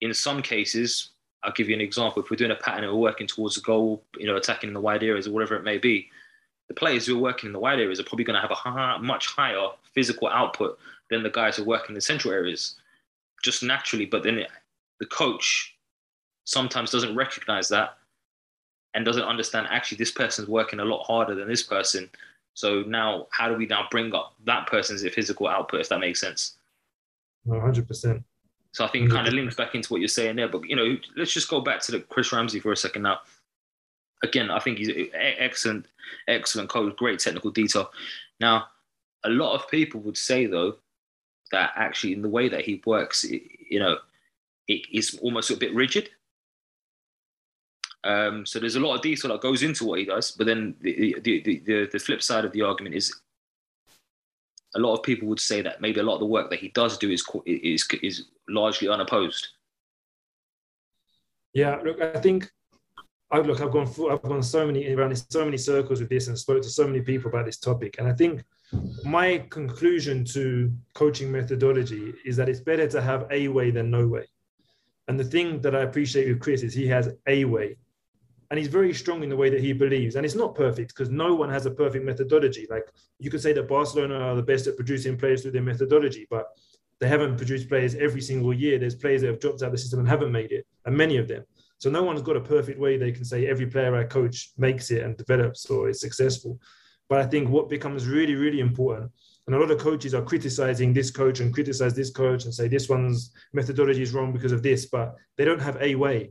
in 0.00 0.12
some 0.14 0.40
cases, 0.40 1.10
I'll 1.42 1.52
give 1.52 1.68
you 1.68 1.74
an 1.74 1.82
example. 1.82 2.22
If 2.22 2.30
we're 2.30 2.36
doing 2.36 2.50
a 2.50 2.56
pattern 2.56 2.84
and 2.84 2.92
we're 2.92 2.98
working 2.98 3.26
towards 3.26 3.58
a 3.58 3.60
goal, 3.60 4.02
you 4.16 4.26
know, 4.26 4.36
attacking 4.36 4.68
in 4.68 4.74
the 4.74 4.80
wide 4.80 5.02
areas 5.02 5.28
or 5.28 5.32
whatever 5.32 5.56
it 5.56 5.62
may 5.62 5.76
be, 5.76 6.08
the 6.68 6.74
players 6.74 7.04
who 7.04 7.18
are 7.18 7.20
working 7.20 7.48
in 7.48 7.52
the 7.52 7.58
wide 7.58 7.80
areas 7.80 8.00
are 8.00 8.04
probably 8.04 8.24
going 8.24 8.40
to 8.40 8.48
have 8.48 8.96
a 8.96 8.98
much 8.98 9.26
higher 9.26 9.68
physical 9.92 10.28
output 10.28 10.78
than 11.10 11.22
the 11.22 11.30
guys 11.30 11.56
who 11.56 11.62
are 11.64 11.66
working 11.66 11.90
in 11.90 11.94
the 11.96 12.00
central 12.00 12.32
areas. 12.32 12.76
Just 13.42 13.62
naturally, 13.62 14.06
but 14.06 14.22
then 14.22 14.38
it, 14.38 14.50
the 14.98 15.06
coach 15.06 15.74
sometimes 16.44 16.90
doesn't 16.90 17.14
recognize 17.14 17.68
that 17.68 17.96
and 18.94 19.04
doesn't 19.04 19.22
understand 19.22 19.66
actually 19.70 19.98
this 19.98 20.10
person's 20.10 20.48
working 20.48 20.80
a 20.80 20.84
lot 20.84 21.04
harder 21.04 21.34
than 21.34 21.48
this 21.48 21.62
person. 21.62 22.08
So 22.54 22.82
now, 22.82 23.28
how 23.30 23.48
do 23.48 23.56
we 23.56 23.66
now 23.66 23.86
bring 23.90 24.14
up 24.14 24.34
that 24.44 24.66
person's 24.66 25.06
physical 25.14 25.46
output, 25.46 25.80
if 25.80 25.88
that 25.88 26.00
makes 26.00 26.20
sense? 26.20 26.56
100%. 27.46 28.22
So 28.72 28.84
I 28.84 28.88
think 28.88 29.06
it 29.06 29.12
kind 29.12 29.26
of 29.26 29.34
links 29.34 29.56
back 29.56 29.74
into 29.74 29.92
what 29.92 30.00
you're 30.00 30.08
saying 30.08 30.36
there. 30.36 30.48
But, 30.48 30.68
you 30.68 30.76
know, 30.76 30.96
let's 31.16 31.32
just 31.32 31.48
go 31.48 31.60
back 31.60 31.80
to 31.82 31.92
the 31.92 32.00
Chris 32.00 32.32
Ramsey 32.32 32.60
for 32.60 32.72
a 32.72 32.76
second 32.76 33.02
now. 33.02 33.20
Again, 34.22 34.50
I 34.50 34.60
think 34.60 34.78
he's 34.78 34.90
excellent, 35.14 35.86
excellent 36.28 36.68
coach, 36.68 36.94
great 36.96 37.18
technical 37.18 37.50
detail. 37.50 37.90
Now, 38.38 38.66
a 39.24 39.30
lot 39.30 39.54
of 39.54 39.68
people 39.70 40.00
would 40.00 40.16
say, 40.16 40.46
though, 40.46 40.76
that 41.52 41.72
actually 41.76 42.12
in 42.12 42.22
the 42.22 42.28
way 42.28 42.48
that 42.48 42.64
he 42.64 42.82
works, 42.86 43.24
you 43.24 43.78
know, 43.78 43.98
it 44.68 44.82
is 44.92 45.18
almost 45.22 45.50
a 45.50 45.56
bit 45.56 45.74
rigid. 45.74 46.10
Um, 48.02 48.46
so 48.46 48.58
there's 48.58 48.76
a 48.76 48.80
lot 48.80 48.94
of 48.94 49.02
detail 49.02 49.30
that 49.32 49.42
goes 49.42 49.62
into 49.62 49.84
what 49.84 49.98
he 49.98 50.06
does, 50.06 50.30
but 50.30 50.46
then 50.46 50.74
the, 50.80 51.16
the, 51.22 51.60
the, 51.66 51.88
the, 51.92 51.98
flip 51.98 52.22
side 52.22 52.46
of 52.46 52.52
the 52.52 52.62
argument 52.62 52.94
is 52.94 53.14
a 54.74 54.78
lot 54.78 54.94
of 54.94 55.02
people 55.02 55.28
would 55.28 55.40
say 55.40 55.60
that 55.60 55.82
maybe 55.82 56.00
a 56.00 56.02
lot 56.02 56.14
of 56.14 56.20
the 56.20 56.26
work 56.26 56.48
that 56.48 56.60
he 56.60 56.68
does 56.68 56.96
do 56.96 57.10
is 57.10 57.24
is 57.44 57.86
is 58.02 58.26
largely 58.48 58.88
unopposed. 58.88 59.48
Yeah, 61.52 61.76
look, 61.84 62.00
I 62.00 62.20
think 62.20 62.50
I 63.30 63.40
look, 63.40 63.60
I've 63.60 63.72
gone 63.72 63.86
through, 63.86 64.12
I've 64.12 64.22
gone 64.22 64.42
so 64.42 64.66
many 64.66 64.92
around 64.94 65.16
so 65.30 65.44
many 65.44 65.56
circles 65.56 66.00
with 66.00 66.08
this 66.08 66.28
and 66.28 66.38
spoke 66.38 66.62
to 66.62 66.70
so 66.70 66.86
many 66.86 67.00
people 67.00 67.28
about 67.28 67.44
this 67.44 67.58
topic, 67.58 67.96
and 67.98 68.08
I 68.08 68.12
think 68.12 68.44
my 69.04 69.44
conclusion 69.50 70.24
to 70.26 70.72
coaching 70.94 71.30
methodology 71.30 72.14
is 72.24 72.36
that 72.36 72.48
it's 72.48 72.60
better 72.60 72.86
to 72.88 73.00
have 73.00 73.26
a 73.30 73.48
way 73.48 73.70
than 73.70 73.90
no 73.90 74.06
way. 74.06 74.26
And 75.08 75.18
the 75.18 75.24
thing 75.24 75.60
that 75.62 75.74
I 75.74 75.80
appreciate 75.80 76.28
with 76.28 76.40
Chris 76.40 76.62
is 76.62 76.72
he 76.72 76.86
has 76.86 77.08
a 77.26 77.44
way 77.44 77.76
and 78.50 78.58
he's 78.58 78.68
very 78.68 78.92
strong 78.92 79.22
in 79.22 79.28
the 79.28 79.36
way 79.36 79.48
that 79.48 79.60
he 79.60 79.72
believes. 79.72 80.16
And 80.16 80.26
it's 80.26 80.34
not 80.34 80.56
perfect 80.56 80.88
because 80.88 81.08
no 81.08 81.34
one 81.34 81.50
has 81.50 81.66
a 81.66 81.70
perfect 81.70 82.04
methodology. 82.04 82.66
Like 82.68 82.84
you 83.18 83.30
could 83.30 83.40
say 83.40 83.52
that 83.52 83.68
Barcelona 83.68 84.16
are 84.16 84.34
the 84.34 84.42
best 84.42 84.66
at 84.66 84.76
producing 84.76 85.16
players 85.16 85.42
through 85.42 85.52
their 85.52 85.62
methodology, 85.62 86.26
but 86.28 86.46
they 86.98 87.08
haven't 87.08 87.36
produced 87.36 87.68
players 87.68 87.94
every 87.94 88.20
single 88.20 88.52
year. 88.52 88.78
There's 88.78 88.96
players 88.96 89.20
that 89.20 89.28
have 89.28 89.40
dropped 89.40 89.62
out 89.62 89.66
of 89.66 89.72
the 89.72 89.78
system 89.78 90.00
and 90.00 90.08
haven't 90.08 90.32
made 90.32 90.52
it, 90.52 90.66
and 90.84 90.96
many 90.96 91.16
of 91.16 91.28
them. 91.28 91.44
So 91.78 91.90
no 91.90 92.02
one's 92.02 92.22
got 92.22 92.36
a 92.36 92.40
perfect 92.40 92.78
way 92.78 92.98
they 92.98 93.12
can 93.12 93.24
say 93.24 93.46
every 93.46 93.66
player 93.66 93.96
I 93.96 94.04
coach 94.04 94.50
makes 94.58 94.90
it 94.90 95.02
and 95.02 95.16
develops 95.16 95.66
or 95.70 95.88
is 95.88 96.00
successful. 96.00 96.60
But 97.10 97.20
I 97.20 97.26
think 97.26 97.50
what 97.50 97.68
becomes 97.68 98.06
really, 98.06 98.36
really 98.36 98.60
important, 98.60 99.10
and 99.46 99.54
a 99.54 99.58
lot 99.58 99.70
of 99.70 99.78
coaches 99.78 100.14
are 100.14 100.22
criticizing 100.22 100.94
this 100.94 101.10
coach 101.10 101.40
and 101.40 101.52
criticize 101.52 101.94
this 101.94 102.10
coach 102.10 102.44
and 102.44 102.54
say 102.54 102.68
this 102.68 102.88
one's 102.88 103.32
methodology 103.52 104.00
is 104.00 104.12
wrong 104.12 104.32
because 104.32 104.52
of 104.52 104.62
this, 104.62 104.86
but 104.86 105.16
they 105.36 105.44
don't 105.44 105.60
have 105.60 105.76
a 105.82 105.94
way 105.96 106.30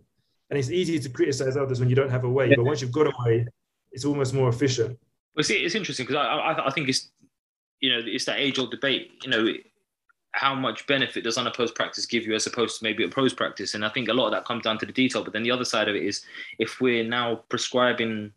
and 0.49 0.57
it's 0.57 0.69
easy 0.69 0.99
to 0.99 1.09
criticize 1.09 1.57
others 1.57 1.79
when 1.79 1.89
you 1.89 1.95
don't 1.95 2.09
have 2.09 2.23
a 2.23 2.29
way. 2.29 2.53
But 2.55 2.65
once 2.65 2.81
you've 2.81 2.91
got 2.91 3.07
a 3.07 3.13
way, 3.25 3.45
it's 3.91 4.05
almost 4.05 4.33
more 4.33 4.49
efficient. 4.49 4.97
Well, 5.35 5.43
see, 5.43 5.57
it's 5.57 5.75
interesting 5.75 6.05
because 6.05 6.17
I, 6.17 6.25
I, 6.25 6.67
I 6.67 6.71
think 6.71 6.89
it's 6.89 7.11
you 7.79 7.91
know 7.91 8.01
it's 8.03 8.25
that 8.25 8.39
age 8.39 8.57
old 8.59 8.71
debate. 8.71 9.11
You 9.23 9.29
know, 9.29 9.53
how 10.31 10.55
much 10.55 10.87
benefit 10.87 11.23
does 11.23 11.37
unopposed 11.37 11.75
practice 11.75 12.05
give 12.05 12.25
you 12.25 12.33
as 12.33 12.47
opposed 12.47 12.79
to 12.79 12.83
maybe 12.83 13.03
a 13.03 13.07
opposed 13.07 13.37
practice? 13.37 13.75
And 13.75 13.85
I 13.85 13.89
think 13.89 14.09
a 14.09 14.13
lot 14.13 14.27
of 14.27 14.31
that 14.31 14.45
comes 14.45 14.63
down 14.63 14.79
to 14.79 14.85
the 14.85 14.91
detail. 14.91 15.23
But 15.23 15.33
then 15.33 15.43
the 15.43 15.51
other 15.51 15.65
side 15.65 15.87
of 15.87 15.95
it 15.95 16.03
is 16.03 16.23
if 16.57 16.81
we're 16.81 17.03
now 17.03 17.43
prescribing, 17.49 18.31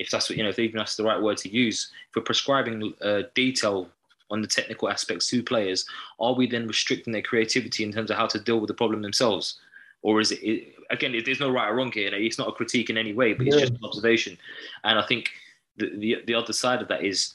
if 0.00 0.10
that's 0.10 0.28
what 0.28 0.36
you 0.36 0.42
know, 0.42 0.50
if 0.50 0.58
even 0.58 0.78
that's 0.78 0.96
the 0.96 1.04
right 1.04 1.20
word 1.20 1.36
to 1.38 1.48
use, 1.48 1.90
if 2.08 2.16
we're 2.16 2.22
prescribing 2.22 2.94
uh, 3.02 3.22
detail 3.34 3.88
on 4.30 4.40
the 4.40 4.48
technical 4.48 4.88
aspects 4.88 5.26
to 5.28 5.42
players, 5.42 5.84
are 6.18 6.34
we 6.34 6.46
then 6.46 6.66
restricting 6.66 7.12
their 7.12 7.22
creativity 7.22 7.84
in 7.84 7.92
terms 7.92 8.10
of 8.10 8.16
how 8.16 8.26
to 8.26 8.38
deal 8.38 8.60
with 8.60 8.68
the 8.68 8.74
problem 8.74 9.02
themselves? 9.02 9.60
or 10.02 10.20
is 10.20 10.32
it, 10.32 10.40
it 10.42 10.74
again? 10.90 11.14
There's 11.24 11.40
no 11.40 11.50
right 11.50 11.68
or 11.68 11.74
wrong 11.74 11.92
here. 11.92 12.12
It's 12.12 12.38
not 12.38 12.48
a 12.48 12.52
critique 12.52 12.90
in 12.90 12.96
any 12.96 13.12
way, 13.12 13.34
but 13.34 13.46
it's 13.46 13.56
yeah. 13.56 13.62
just 13.62 13.74
an 13.74 13.84
observation. 13.84 14.38
And 14.84 14.98
I 14.98 15.06
think 15.06 15.30
the, 15.76 15.96
the 15.98 16.16
the 16.26 16.34
other 16.34 16.52
side 16.52 16.82
of 16.82 16.88
that 16.88 17.04
is 17.04 17.34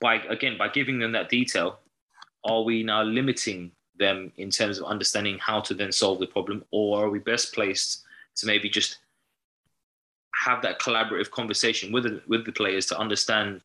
by 0.00 0.16
again 0.28 0.56
by 0.58 0.68
giving 0.68 0.98
them 0.98 1.12
that 1.12 1.28
detail, 1.28 1.80
are 2.44 2.62
we 2.62 2.82
now 2.82 3.02
limiting 3.02 3.72
them 3.98 4.32
in 4.38 4.50
terms 4.50 4.78
of 4.78 4.84
understanding 4.84 5.38
how 5.38 5.60
to 5.60 5.74
then 5.74 5.92
solve 5.92 6.20
the 6.20 6.26
problem, 6.26 6.64
or 6.70 7.04
are 7.04 7.10
we 7.10 7.18
best 7.18 7.52
placed 7.52 8.04
to 8.36 8.46
maybe 8.46 8.68
just 8.68 8.98
have 10.44 10.62
that 10.62 10.80
collaborative 10.80 11.30
conversation 11.30 11.92
with 11.92 12.04
the, 12.04 12.22
with 12.26 12.44
the 12.46 12.52
players 12.52 12.86
to 12.86 12.98
understand 12.98 13.60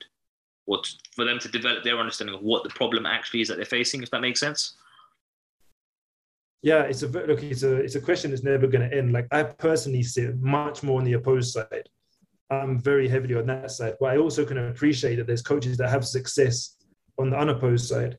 what 0.65 0.88
for 1.15 1.25
them 1.25 1.39
to 1.39 1.47
develop 1.47 1.83
their 1.83 1.99
understanding 1.99 2.35
of 2.35 2.41
what 2.41 2.63
the 2.63 2.69
problem 2.69 3.05
actually 3.05 3.41
is 3.41 3.47
that 3.47 3.55
they're 3.55 3.65
facing, 3.65 4.01
if 4.01 4.11
that 4.11 4.21
makes 4.21 4.39
sense 4.39 4.75
yeah, 6.65 6.81
it's 6.81 7.03
a 7.03 7.07
look. 7.07 7.43
It's 7.43 7.61
a 7.61 7.75
it's 7.75 7.93
a 7.93 8.01
question 8.01 8.31
that's 8.31 8.41
never 8.41 8.65
going 8.65 8.89
to 8.89 8.97
end. 8.97 9.13
Like 9.13 9.27
I 9.31 9.43
personally 9.43 10.01
sit 10.01 10.35
much 10.41 10.81
more 10.81 10.97
on 10.97 11.05
the 11.05 11.13
opposed 11.13 11.53
side. 11.53 11.88
I'm 12.49 12.79
very 12.79 13.07
heavily 13.07 13.35
on 13.35 13.45
that 13.45 13.69
side, 13.69 13.93
but 13.99 14.07
I 14.07 14.17
also 14.17 14.43
can 14.43 14.57
appreciate 14.57 15.17
that 15.17 15.27
there's 15.27 15.43
coaches 15.43 15.77
that 15.77 15.91
have 15.91 16.03
success 16.03 16.75
on 17.19 17.29
the 17.29 17.38
unopposed 17.38 17.88
side, 17.88 18.17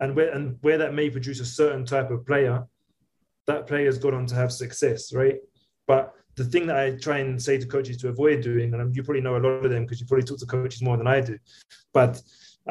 and 0.00 0.16
where 0.16 0.30
and 0.32 0.58
where 0.62 0.76
that 0.76 0.92
may 0.92 1.08
produce 1.08 1.38
a 1.38 1.44
certain 1.44 1.84
type 1.84 2.10
of 2.10 2.26
player, 2.26 2.66
that 3.46 3.68
player's 3.68 3.96
gone 3.96 4.14
on 4.14 4.26
to 4.26 4.34
have 4.34 4.50
success, 4.50 5.12
right? 5.12 5.36
But 5.86 6.12
the 6.36 6.44
thing 6.44 6.66
that 6.66 6.76
I 6.76 6.96
try 6.96 7.18
and 7.18 7.40
say 7.40 7.58
to 7.58 7.66
coaches 7.66 7.96
to 7.98 8.08
avoid 8.08 8.42
doing, 8.42 8.74
and 8.74 8.96
you 8.96 9.02
probably 9.02 9.20
know 9.20 9.36
a 9.36 9.38
lot 9.38 9.64
of 9.64 9.70
them 9.70 9.84
because 9.84 10.00
you 10.00 10.06
probably 10.06 10.24
talk 10.24 10.38
to 10.38 10.46
coaches 10.46 10.82
more 10.82 10.96
than 10.96 11.06
I 11.06 11.20
do, 11.20 11.38
but 11.92 12.20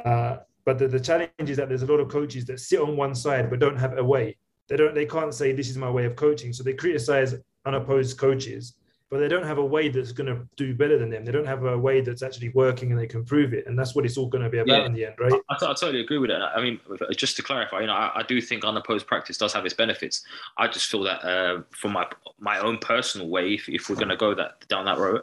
uh, 0.03 0.37
but 0.65 0.77
the, 0.79 0.87
the 0.87 0.99
challenge 0.99 1.31
is 1.39 1.57
that 1.57 1.69
there's 1.69 1.83
a 1.83 1.87
lot 1.87 1.99
of 1.99 2.07
coaches 2.09 2.45
that 2.45 2.59
sit 2.59 2.79
on 2.79 2.95
one 2.95 3.15
side 3.15 3.49
but 3.49 3.59
don't 3.59 3.77
have 3.77 3.97
a 3.97 4.03
way. 4.03 4.37
They 4.67 4.77
don't 4.77 4.95
they 4.95 5.05
can't 5.05 5.33
say 5.33 5.51
this 5.51 5.69
is 5.69 5.77
my 5.77 5.89
way 5.89 6.05
of 6.05 6.15
coaching. 6.15 6.53
So 6.53 6.63
they 6.63 6.73
criticize 6.73 7.35
unopposed 7.65 8.17
coaches 8.17 8.75
but 9.13 9.19
they 9.19 9.27
don't 9.27 9.45
have 9.45 9.59
a 9.59 9.65
way 9.65 9.89
that's 9.89 10.11
going 10.11 10.25
to 10.25 10.41
do 10.55 10.73
better 10.73 10.97
than 10.97 11.07
them 11.07 11.23
they 11.23 11.31
don't 11.31 11.45
have 11.45 11.63
a 11.65 11.77
way 11.77 12.01
that's 12.01 12.23
actually 12.23 12.49
working 12.49 12.89
and 12.89 12.99
they 12.99 13.05
can 13.05 13.23
prove 13.23 13.53
it 13.53 13.67
and 13.67 13.77
that's 13.77 13.93
what 13.93 14.05
it's 14.05 14.17
all 14.17 14.27
going 14.27 14.43
to 14.43 14.49
be 14.49 14.57
about 14.57 14.79
yeah. 14.79 14.85
in 14.87 14.91
the 14.91 15.05
end 15.05 15.13
right 15.19 15.31
I, 15.51 15.53
I, 15.53 15.73
totally 15.75 16.01
agree 16.01 16.17
with 16.17 16.31
that 16.31 16.41
i 16.41 16.59
mean 16.59 16.79
just 17.15 17.35
to 17.35 17.43
clarify 17.43 17.81
you 17.81 17.87
know 17.87 17.93
I, 17.93 18.21
I, 18.21 18.23
do 18.23 18.41
think 18.41 18.65
unopposed 18.65 19.05
practice 19.05 19.37
does 19.37 19.53
have 19.53 19.65
its 19.65 19.75
benefits 19.75 20.23
i 20.57 20.67
just 20.67 20.89
feel 20.89 21.03
that 21.03 21.23
uh, 21.23 21.61
from 21.69 21.93
my 21.93 22.07
my 22.39 22.57
own 22.57 22.79
personal 22.79 23.29
way 23.29 23.53
if, 23.53 23.69
if 23.69 23.87
we're 23.87 23.97
going 23.97 24.09
to 24.09 24.17
go 24.17 24.33
that 24.33 24.67
down 24.67 24.85
that 24.85 24.97
road 24.97 25.21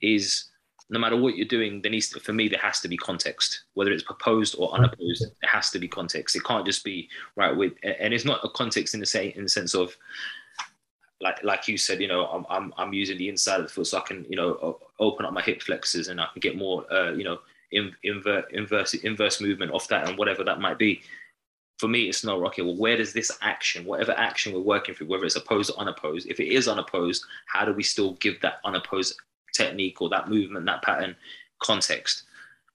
is 0.00 0.44
no 0.88 0.98
matter 0.98 1.16
what 1.16 1.36
you're 1.36 1.46
doing, 1.46 1.80
there 1.80 1.90
needs 1.90 2.10
to, 2.10 2.20
for 2.20 2.34
me 2.34 2.48
there 2.48 2.58
has 2.60 2.80
to 2.80 2.88
be 2.88 2.98
context, 2.98 3.62
whether 3.72 3.90
it's 3.90 4.02
proposed 4.02 4.54
or 4.58 4.74
unopposed. 4.74 5.22
It 5.22 5.32
has 5.40 5.70
to 5.70 5.78
be 5.78 5.88
context. 5.88 6.36
It 6.36 6.44
can't 6.44 6.66
just 6.66 6.84
be 6.84 7.08
right 7.34 7.56
with, 7.56 7.72
and 7.82 8.12
it's 8.12 8.26
not 8.26 8.44
a 8.44 8.50
context 8.50 8.92
in 8.92 9.00
the 9.00 9.06
same 9.06 9.32
in 9.34 9.44
the 9.44 9.48
sense 9.48 9.74
of 9.74 9.96
like 11.22 11.42
like 11.42 11.68
you 11.68 11.78
said, 11.78 12.00
you 12.00 12.08
know, 12.08 12.26
I'm 12.26 12.44
I'm, 12.50 12.74
I'm 12.76 12.92
using 12.92 13.16
the 13.16 13.28
inside 13.28 13.60
of 13.60 13.66
the 13.66 13.72
foot 13.72 13.86
so 13.86 13.98
I 13.98 14.02
can 14.02 14.26
you 14.28 14.36
know 14.36 14.78
open 14.98 15.24
up 15.24 15.32
my 15.32 15.42
hip 15.42 15.62
flexors 15.62 16.08
and 16.08 16.20
I 16.20 16.26
can 16.32 16.40
get 16.40 16.56
more 16.56 16.92
uh, 16.92 17.12
you 17.12 17.24
know 17.24 17.38
in, 17.70 17.94
invert 18.02 18.52
inverse 18.52 18.94
inverse 18.94 19.40
movement 19.40 19.72
off 19.72 19.88
that 19.88 20.08
and 20.08 20.18
whatever 20.18 20.44
that 20.44 20.60
might 20.60 20.78
be. 20.78 21.02
For 21.78 21.88
me, 21.88 22.08
it's 22.08 22.22
not 22.22 22.38
okay. 22.38 22.62
Well, 22.62 22.76
where 22.76 22.96
does 22.96 23.12
this 23.12 23.36
action, 23.40 23.84
whatever 23.84 24.12
action 24.12 24.52
we're 24.52 24.60
working 24.60 24.94
through, 24.94 25.08
whether 25.08 25.24
it's 25.24 25.34
opposed 25.34 25.72
or 25.72 25.80
unopposed, 25.80 26.28
if 26.28 26.38
it 26.38 26.48
is 26.48 26.68
unopposed, 26.68 27.24
how 27.46 27.64
do 27.64 27.72
we 27.72 27.82
still 27.82 28.12
give 28.14 28.40
that 28.42 28.58
unopposed 28.64 29.16
technique 29.52 30.00
or 30.00 30.08
that 30.10 30.28
movement, 30.28 30.66
that 30.66 30.82
pattern 30.82 31.16
context. 31.60 32.24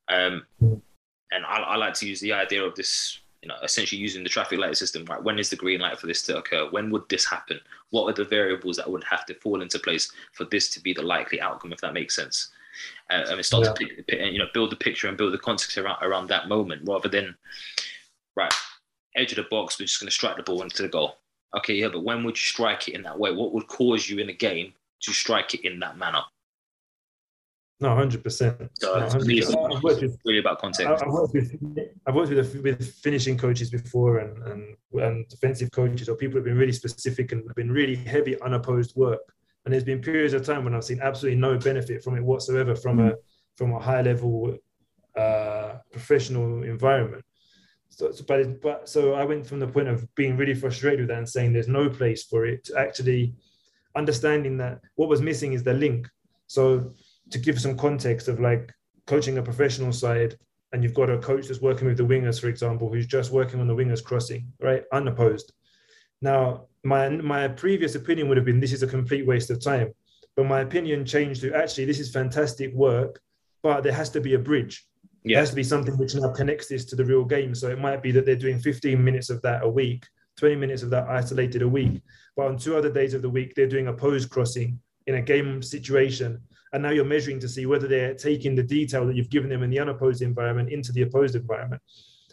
Um, 0.09 0.45
and 0.61 1.45
I, 1.45 1.59
I, 1.59 1.75
like 1.75 1.93
to 1.95 2.07
use 2.07 2.21
the 2.21 2.33
idea 2.33 2.63
of 2.63 2.75
this, 2.75 3.19
you 3.41 3.47
know, 3.47 3.55
essentially 3.63 4.01
using 4.01 4.23
the 4.23 4.29
traffic 4.29 4.59
light 4.59 4.77
system. 4.77 5.05
Right, 5.05 5.21
when 5.21 5.39
is 5.39 5.49
the 5.49 5.55
green 5.55 5.81
light 5.81 5.99
for 5.99 6.07
this 6.07 6.21
to 6.23 6.37
occur? 6.37 6.69
When 6.69 6.89
would 6.91 7.07
this 7.09 7.25
happen? 7.25 7.59
What 7.91 8.09
are 8.09 8.13
the 8.13 8.29
variables 8.29 8.77
that 8.77 8.89
would 8.89 9.03
have 9.03 9.25
to 9.27 9.35
fall 9.35 9.61
into 9.61 9.79
place 9.79 10.11
for 10.33 10.45
this 10.45 10.69
to 10.71 10.79
be 10.79 10.93
the 10.93 11.01
likely 11.01 11.39
outcome? 11.41 11.73
If 11.73 11.81
that 11.81 11.93
makes 11.93 12.15
sense. 12.15 12.49
Uh, 13.09 13.23
and 13.29 13.45
start 13.45 13.65
yeah. 13.65 13.73
to 13.73 14.03
pick, 14.03 14.33
you 14.33 14.37
know 14.37 14.45
build 14.53 14.71
the 14.71 14.75
picture 14.75 15.07
and 15.07 15.17
build 15.17 15.33
the 15.33 15.37
context 15.39 15.77
around, 15.77 15.97
around 16.03 16.27
that 16.27 16.47
moment 16.47 16.81
rather 16.85 17.09
than 17.09 17.35
right 18.35 18.53
edge 19.15 19.31
of 19.31 19.37
the 19.37 19.49
box. 19.49 19.79
We're 19.79 19.85
just 19.85 19.99
going 19.99 20.07
to 20.07 20.13
strike 20.13 20.37
the 20.37 20.43
ball 20.43 20.61
into 20.61 20.83
the 20.83 20.89
goal. 20.89 21.17
Okay, 21.57 21.73
yeah, 21.73 21.87
but 21.87 22.03
when 22.03 22.23
would 22.23 22.35
you 22.35 22.41
strike 22.41 22.87
it 22.87 22.93
in 22.93 23.01
that 23.03 23.17
way? 23.17 23.33
What 23.33 23.53
would 23.53 23.67
cause 23.67 24.09
you 24.09 24.19
in 24.19 24.29
a 24.29 24.33
game 24.33 24.73
to 25.01 25.13
strike 25.13 25.53
it 25.53 25.65
in 25.65 25.79
that 25.79 25.97
manner? 25.97 26.21
No, 27.79 27.93
hundred 27.95 28.23
percent. 28.23 28.57
really 30.25 30.39
about 30.39 30.59
context. 30.59 31.03
I've 31.03 31.11
worked 31.11 31.33
with, 31.33 31.55
I've 32.07 32.15
worked 32.15 32.31
with, 32.31 32.55
with 32.63 32.93
finishing 32.95 33.37
coaches 33.37 33.69
before, 33.69 34.17
and, 34.17 34.43
and 34.43 34.75
and 34.93 35.27
defensive 35.27 35.69
coaches, 35.71 36.09
or 36.09 36.15
people 36.15 36.37
who've 36.37 36.45
been 36.45 36.57
really 36.57 36.71
specific 36.71 37.31
and 37.33 37.43
been 37.55 37.71
really 37.71 37.95
heavy 37.95 38.39
unopposed 38.41 38.95
work. 38.95 39.21
And 39.65 39.73
there's 39.73 39.83
been 39.83 40.01
periods 40.01 40.33
of 40.33 40.43
time 40.43 40.63
when 40.63 40.73
I've 40.73 40.85
seen 40.85 41.01
absolutely 41.01 41.39
no 41.39 41.57
benefit 41.57 42.03
from 42.03 42.15
it 42.15 42.23
whatsoever 42.23 42.75
from 42.75 42.99
a 42.99 43.13
from 43.57 43.73
a 43.73 43.79
high 43.79 44.01
level 44.01 44.57
uh, 45.15 45.73
professional 45.91 46.63
environment. 46.63 47.23
So, 47.89 48.11
so, 48.11 48.23
but, 48.27 48.61
but 48.61 48.89
so 48.89 49.13
I 49.13 49.23
went 49.23 49.45
from 49.45 49.59
the 49.59 49.67
point 49.67 49.87
of 49.87 50.13
being 50.15 50.37
really 50.37 50.53
frustrated 50.53 50.99
with 51.01 51.09
that 51.09 51.17
and 51.17 51.29
saying 51.29 51.53
there's 51.53 51.67
no 51.67 51.89
place 51.89 52.23
for 52.23 52.45
it 52.45 52.63
to 52.65 52.77
actually 52.77 53.33
understanding 53.95 54.57
that 54.57 54.81
what 54.95 55.09
was 55.09 55.21
missing 55.21 55.53
is 55.53 55.63
the 55.63 55.73
link. 55.73 56.07
So 56.45 56.93
to 57.31 57.37
give 57.37 57.59
some 57.59 57.77
context 57.77 58.27
of 58.27 58.39
like 58.39 58.73
coaching 59.05 59.37
a 59.37 59.43
professional 59.43 59.91
side 59.91 60.37
and 60.73 60.83
you've 60.83 60.93
got 60.93 61.09
a 61.09 61.17
coach 61.17 61.47
that's 61.47 61.61
working 61.61 61.87
with 61.87 61.97
the 61.97 62.03
wingers, 62.03 62.39
for 62.39 62.47
example, 62.47 62.91
who's 62.91 63.07
just 63.07 63.31
working 63.31 63.59
on 63.59 63.67
the 63.67 63.75
wingers 63.75 64.03
crossing, 64.03 64.51
right, 64.59 64.83
unopposed. 64.91 65.53
Now, 66.21 66.67
my 66.83 67.09
my 67.09 67.47
previous 67.47 67.95
opinion 67.95 68.27
would 68.27 68.37
have 68.37 68.45
been 68.45 68.59
this 68.59 68.73
is 68.73 68.83
a 68.83 68.87
complete 68.87 69.25
waste 69.25 69.49
of 69.49 69.63
time, 69.63 69.93
but 70.35 70.45
my 70.45 70.61
opinion 70.61 71.05
changed 71.05 71.41
to 71.41 71.53
actually 71.53 71.85
this 71.85 71.99
is 71.99 72.11
fantastic 72.11 72.73
work, 72.73 73.21
but 73.63 73.81
there 73.81 73.93
has 73.93 74.09
to 74.11 74.21
be 74.21 74.33
a 74.33 74.39
bridge. 74.39 74.85
Yeah. 75.23 75.35
There 75.35 75.41
has 75.41 75.49
to 75.51 75.55
be 75.55 75.63
something 75.63 75.97
which 75.97 76.15
now 76.15 76.31
connects 76.31 76.67
this 76.67 76.85
to 76.85 76.95
the 76.95 77.05
real 77.05 77.25
game. 77.25 77.53
So 77.53 77.69
it 77.69 77.79
might 77.79 78.01
be 78.01 78.11
that 78.11 78.25
they're 78.25 78.35
doing 78.35 78.59
15 78.59 79.03
minutes 79.03 79.29
of 79.29 79.41
that 79.41 79.63
a 79.63 79.69
week, 79.69 80.05
20 80.37 80.55
minutes 80.55 80.83
of 80.83 80.89
that 80.91 81.07
isolated 81.09 81.61
a 81.61 81.67
week, 81.67 82.01
but 82.35 82.47
on 82.47 82.57
two 82.57 82.77
other 82.77 82.91
days 82.91 83.13
of 83.13 83.21
the 83.21 83.29
week 83.29 83.53
they're 83.55 83.67
doing 83.67 83.87
a 83.87 83.93
pose 83.93 84.25
crossing 84.25 84.79
in 85.07 85.15
a 85.15 85.21
game 85.21 85.61
situation 85.61 86.41
and 86.73 86.83
now 86.83 86.91
you're 86.91 87.05
measuring 87.05 87.39
to 87.39 87.47
see 87.47 87.65
whether 87.65 87.87
they're 87.87 88.13
taking 88.13 88.55
the 88.55 88.63
detail 88.63 89.05
that 89.05 89.15
you've 89.15 89.29
given 89.29 89.49
them 89.49 89.63
in 89.63 89.69
the 89.69 89.79
unopposed 89.79 90.21
environment 90.21 90.69
into 90.69 90.91
the 90.91 91.03
opposed 91.03 91.35
environment. 91.35 91.81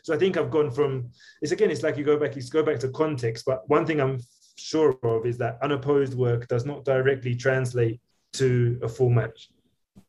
So 0.02 0.14
I 0.14 0.18
think 0.18 0.36
I've 0.36 0.50
gone 0.50 0.70
from 0.70 1.10
it's 1.40 1.52
again, 1.52 1.70
it's 1.70 1.82
like 1.82 1.96
you 1.96 2.04
go 2.04 2.18
back, 2.18 2.36
you 2.36 2.42
go 2.42 2.62
back 2.62 2.78
to 2.80 2.88
context. 2.90 3.44
But 3.46 3.68
one 3.68 3.86
thing 3.86 4.00
I'm 4.00 4.20
sure 4.56 4.98
of 5.02 5.26
is 5.26 5.38
that 5.38 5.58
unopposed 5.62 6.14
work 6.14 6.46
does 6.48 6.66
not 6.66 6.84
directly 6.84 7.34
translate 7.34 8.00
to 8.34 8.78
a 8.82 8.88
full 8.88 9.08
match. 9.08 9.48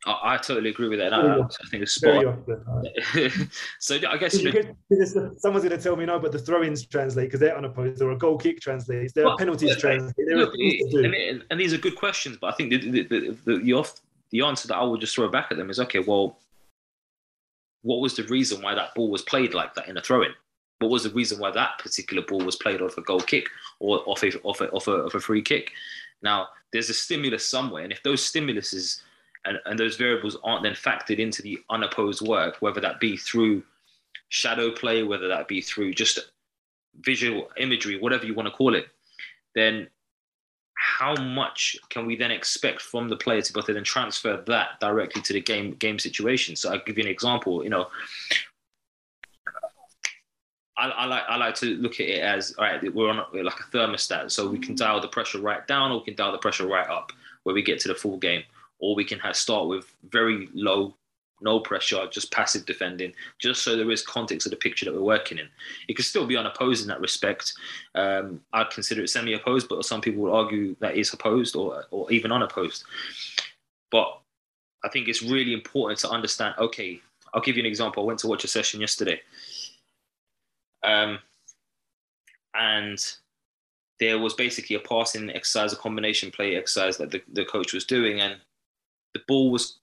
I, 0.06 0.34
I 0.34 0.38
totally 0.38 0.70
agree 0.70 0.90
with 0.90 1.00
that. 1.00 1.14
I, 1.14 1.40
I, 1.40 1.48
think 1.70 1.84
it's 1.84 1.94
spot. 1.94 2.26
so 3.80 3.96
I 4.08 4.18
guess 4.18 4.40
you 4.40 4.52
know, 4.52 5.32
someone's 5.38 5.64
going 5.64 5.70
to 5.70 5.82
tell 5.82 5.96
me 5.96 6.06
no, 6.06 6.20
but 6.20 6.32
the 6.32 6.40
throw-ins 6.40 6.86
translate 6.86 7.28
because 7.28 7.40
they're 7.40 7.58
unopposed, 7.58 8.02
or 8.02 8.12
a 8.12 8.18
goal 8.18 8.38
kick 8.38 8.60
translates. 8.60 9.14
There 9.14 9.26
well, 9.26 9.34
are 9.34 9.38
penalties 9.38 9.78
translate. 9.78 10.14
There 10.18 10.38
look, 10.38 10.54
are 10.54 11.06
and, 11.06 11.44
and, 11.50 11.60
these 11.60 11.74
are 11.74 11.78
good 11.78 11.96
questions, 11.96 12.38
but 12.40 12.54
I 12.54 12.56
think 12.58 12.72
the, 12.72 12.78
the, 12.78 13.04
the, 13.04 13.38
the, 13.46 13.58
the 13.60 13.74
off 13.74 14.00
the 14.36 14.45
answer 14.45 14.67
that 14.67 14.76
I 14.76 14.84
would 14.84 15.00
just 15.00 15.15
throw 15.15 15.30
back 15.30 15.48
at 15.50 15.58
them 15.58 15.69
is 15.69 15.80
okay, 15.80 16.00
well, 16.00 16.38
what 17.84 18.02
was 18.02 18.17
the 18.17 18.24
reason 18.24 18.62
why 18.62 18.76
that 18.76 18.93
ball 18.93 19.10
was 19.10 19.21
played 19.21 19.54
like 19.54 19.74
that 19.76 19.88
in 19.88 19.95
a 19.95 20.02
throw 20.02 20.24
in? 20.24 20.34
What 20.80 20.91
was 20.91 21.04
the 21.04 21.10
reason 21.12 21.39
why 21.39 21.52
that 21.52 21.80
particular 21.80 22.21
ball 22.21 22.39
was 22.39 22.58
played 22.58 22.82
off 22.82 22.98
a 22.98 23.02
goal 23.02 23.21
kick 23.21 23.48
or 23.80 24.00
off 24.06 24.24
a, 24.24 24.38
off 24.41 24.60
a, 24.60 24.69
off 24.71 24.89
a, 24.89 25.06
off 25.06 25.13
a 25.13 25.21
free 25.21 25.41
kick? 25.41 25.71
Now, 26.21 26.50
there's 26.74 26.89
a 26.89 26.93
stimulus 26.93 27.45
somewhere, 27.45 27.84
and 27.84 27.93
if 27.93 28.04
those 28.04 28.30
stimuluses 28.30 29.02
and, 29.45 29.58
and 29.65 29.80
those 29.80 29.95
variables 29.95 30.36
aren't 30.43 30.63
then 30.63 30.74
factored 30.74 31.19
into 31.19 31.41
the 31.41 31.60
unopposed 31.69 32.21
work, 32.21 32.58
whether 32.60 32.82
that 32.82 33.00
be 33.00 33.15
through 33.15 33.63
shadow 34.28 34.69
play, 34.69 35.04
whether 35.04 35.30
that 35.30 35.48
be 35.48 35.62
through 35.62 35.93
just 35.93 36.19
visual 37.02 37.50
imagery, 37.58 37.98
whatever 37.98 38.26
you 38.26 38.34
want 38.34 38.48
to 38.48 38.52
call 38.52 38.76
it, 38.76 38.88
then 39.54 39.88
how 40.86 41.15
much 41.15 41.76
can 41.89 42.06
we 42.06 42.15
then 42.15 42.32
expect 42.32 42.80
from 42.80 43.10
the 43.10 43.17
player 43.17 43.41
to 43.41 43.52
be 43.52 43.60
able 43.60 43.65
to 43.65 43.74
then 43.74 43.84
transfer 43.84 44.43
that 44.45 44.80
directly 44.80 45.21
to 45.24 45.34
the 45.34 45.41
game 45.41 45.74
game 45.74 45.98
situation? 45.98 46.56
So 46.56 46.71
I'll 46.71 46.84
give 46.86 46.98
you 46.98 47.04
an 47.04 47.10
example. 47.10 47.63
You 47.63 47.71
know, 47.71 47.88
I, 50.78 50.89
I, 50.89 51.06
like 51.06 51.24
I 51.28 51.38
like 51.38 51.56
to 51.56 51.65
look 51.78 52.00
at 52.00 52.08
it 52.08 52.21
as 52.21 52.54
all 52.58 52.65
right. 52.65 52.93
We're 52.93 53.10
on 53.10 53.17
a, 53.17 53.41
like 53.41 53.60
a 53.60 53.63
thermostat, 53.76 54.32
so 54.32 54.48
we 54.48 54.60
can 54.60 54.76
mm. 54.76 54.78
dial 54.78 55.02
the 55.02 55.08
pressure 55.08 55.39
right 55.39 55.67
down, 55.67 55.91
or 55.91 56.00
we 56.00 56.06
can 56.06 56.15
dial 56.15 56.32
the 56.32 56.38
pressure 56.38 56.67
right 56.67 56.88
up 56.88 57.12
where 57.43 57.56
we 57.56 57.63
get 57.63 57.80
to 57.80 57.88
the 57.88 57.95
full 57.95 58.17
game, 58.17 58.43
or 58.80 58.95
we 58.95 59.04
can 59.04 59.19
have, 59.19 59.36
start 59.36 59.67
with 59.67 59.91
very 60.10 60.50
low 60.54 60.93
no 61.45 61.60
pressure, 61.60 62.05
just 62.12 62.31
passive 62.31 62.65
defending, 62.65 63.13
just 63.39 63.63
so 63.63 63.77
there 63.77 63.91
is 63.91 64.03
context 64.03 64.45
of 64.45 64.51
the 64.51 64.58
picture 64.58 64.84
that 64.84 64.93
we're 64.93 65.01
working 65.01 65.38
in. 65.38 65.47
It 65.88 65.93
could 65.93 66.03
still 66.03 66.25
be 66.25 66.36
unopposed 66.36 66.81
in 66.81 66.89
that 66.89 66.99
respect. 66.99 67.53
Um, 67.93 68.41
I'd 68.51 68.71
consider 68.71 69.03
it 69.03 69.10
semi-opposed, 69.10 69.69
but 69.69 69.86
some 69.86 70.01
people 70.01 70.23
would 70.23 70.34
argue 70.34 70.75
that 70.81 70.97
is 70.97 71.13
opposed 71.13 71.55
or, 71.55 71.86
or 71.91 72.12
even 72.12 72.34
unopposed. 72.34 72.84
But 73.91 74.19
I 74.84 74.89
think 74.89 75.08
it's 75.08 75.21
really 75.21 75.53
important 75.53 75.99
to 75.99 76.10
understand. 76.10 76.55
Okay, 76.58 76.99
I'll 77.34 77.41
give 77.41 77.55
you 77.55 77.63
an 77.63 77.67
example. 77.67 78.03
I 78.03 78.08
went 78.08 78.19
to 78.19 78.27
watch 78.27 78.43
a 78.43 78.47
session 78.47 78.81
yesterday, 78.81 79.21
um, 80.84 81.19
and 82.53 82.97
there 83.99 84.19
was 84.19 84.34
basically 84.34 84.75
a 84.75 84.79
passing 84.79 85.29
exercise, 85.29 85.71
a 85.71 85.77
combination 85.77 86.31
play 86.31 86.55
exercise 86.55 86.97
that 86.97 87.12
the, 87.12 87.21
the 87.31 87.45
coach 87.45 87.71
was 87.71 87.86
doing, 87.86 88.19
and 88.19 88.36
the 89.13 89.21
ball 89.27 89.51
was 89.51 89.79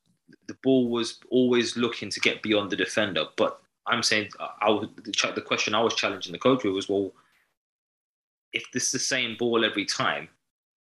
the 0.49 0.57
ball 0.63 0.89
was 0.89 1.19
always 1.31 1.77
looking 1.77 2.11
to 2.11 2.21
get 2.21 2.43
beyond 2.43 2.71
the 2.71 2.77
defender. 2.77 3.27
But 3.37 3.61
I'm 3.87 4.03
saying 4.03 4.31
uh, 4.39 4.49
I 4.61 4.71
was, 4.71 4.89
the, 4.97 5.33
the 5.35 5.41
question 5.41 5.75
I 5.75 5.83
was 5.83 5.95
challenging 5.95 6.33
the 6.33 6.39
coach 6.39 6.65
with 6.65 6.75
was, 6.75 6.89
well, 6.89 7.13
if 8.53 8.65
this 8.73 8.85
is 8.85 8.93
the 8.93 8.99
same 8.99 9.37
ball 9.39 9.65
every 9.65 9.85
time 9.85 10.29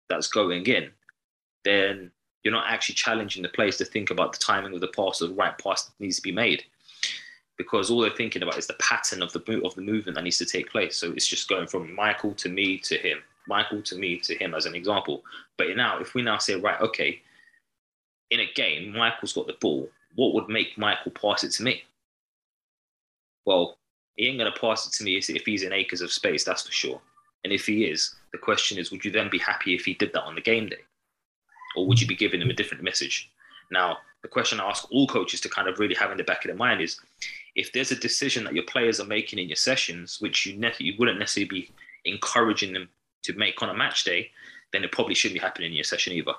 that's 0.09 0.29
going 0.29 0.65
in, 0.67 0.91
then 1.65 2.11
you're 2.43 2.55
not 2.55 2.67
actually 2.69 2.95
challenging 2.95 3.43
the 3.43 3.49
players 3.49 3.77
to 3.77 3.85
think 3.85 4.11
about 4.11 4.33
the 4.33 4.39
timing 4.39 4.73
of 4.73 4.81
the 4.81 4.89
pass 4.89 5.21
or 5.21 5.27
the 5.27 5.35
right 5.35 5.59
pass 5.59 5.85
that 5.85 5.93
needs 5.99 6.17
to 6.17 6.23
be 6.23 6.33
made. 6.33 6.63
Because 7.59 7.91
all 7.91 8.01
they're 8.01 8.11
thinking 8.11 8.43
about 8.43 8.59
is 8.59 8.67
the 8.67 8.75
pattern 8.75 9.23
of 9.23 9.33
the 9.33 9.41
of 9.65 9.75
the 9.75 9.83
movement 9.83 10.15
that 10.15 10.23
needs 10.23 10.39
to 10.39 10.45
take 10.45 10.71
place. 10.71 10.97
So 10.97 11.11
it's 11.13 11.27
just 11.27 11.49
going 11.49 11.67
from 11.67 11.93
Michael 11.95 12.35
to 12.35 12.49
me 12.49 12.79
to 12.81 12.97
him, 12.99 13.19
Michael 13.49 13.83
to 13.83 13.97
me 13.97 14.19
to 14.19 14.37
him 14.37 14.55
as 14.55 14.67
an 14.67 14.75
example. 14.75 15.25
But 15.57 15.75
now, 15.75 15.99
if 15.99 16.15
we 16.15 16.23
now 16.23 16.39
say, 16.39 16.55
right, 16.55 16.81
okay, 16.83 17.21
in 18.31 18.41
a 18.41 18.53
game, 18.55 18.93
Michael's 18.93 19.33
got 19.33 19.47
the 19.47 19.57
ball. 19.61 19.89
What 20.15 20.35
would 20.35 20.49
make 20.49 20.79
Michael 20.79 21.13
pass 21.13 21.45
it 21.45 21.53
to 21.53 21.63
me? 21.63 21.83
Well, 23.45 23.79
he 24.17 24.27
ain't 24.27 24.39
going 24.39 24.53
to 24.53 24.61
pass 24.61 24.87
it 24.87 24.93
to 24.95 25.05
me 25.05 25.17
if 25.17 25.47
he's 25.47 25.63
in 25.63 25.73
acres 25.73 26.01
of 26.01 26.11
space, 26.11 26.45
that's 26.45 26.67
for 26.67 26.73
sure. 26.73 27.01
And 27.45 27.53
if 27.53 27.67
he 27.67 27.85
is, 27.85 28.15
the 28.33 28.39
question 28.39 28.79
is, 28.79 28.91
would 28.91 29.05
you 29.05 29.11
then 29.11 29.31
be 29.31 29.39
happy 29.39 29.75
if 29.75 29.85
he 29.85 29.95
did 29.95 30.13
that 30.15 30.25
on 30.25 30.35
the 30.35 30.41
game 30.41 30.69
day? 30.69 30.81
Or 31.77 31.87
would 31.87 32.01
you 32.01 32.07
be 32.07 32.17
giving 32.17 32.41
him 32.41 32.51
a 32.51 32.55
different 32.55 32.83
message? 32.83 33.31
Now, 33.71 33.99
the 34.23 34.29
question 34.29 34.59
I 34.59 34.69
ask 34.69 34.91
all 34.91 35.07
coaches 35.07 35.41
to 35.43 35.49
kind 35.49 35.69
of 35.69 35.79
really 35.79 35.95
have 35.95 36.11
in 36.11 36.17
the 36.17 36.25
back 36.25 36.45
of 36.45 36.49
their 36.49 36.57
mind 36.57 36.81
is 36.81 36.99
if 37.55 37.73
there's 37.73 37.93
a 37.93 37.97
decision 37.97 38.45
that 38.45 38.55
your 38.55 38.65
players 38.65 38.99
are 38.99 39.07
making 39.07 39.39
in 39.39 39.49
your 39.49 39.57
sessions, 39.57 40.21
which 40.21 40.47
you, 40.47 40.57
ne- 40.57 40.73
you 40.79 40.95
wouldn't 40.99 41.19
necessarily 41.19 41.49
be 41.49 41.71
encouraging 42.05 42.73
them 42.73 42.89
to 43.23 43.35
make 43.35 43.63
on 43.63 43.69
a 43.69 43.75
match 43.75 44.05
day, 44.05 44.31
then 44.73 44.83
it 44.83 44.93
probably 44.93 45.15
shouldn't 45.15 45.39
be 45.39 45.45
happening 45.45 45.71
in 45.71 45.77
your 45.77 45.85
session 45.85 46.13
either. 46.13 46.33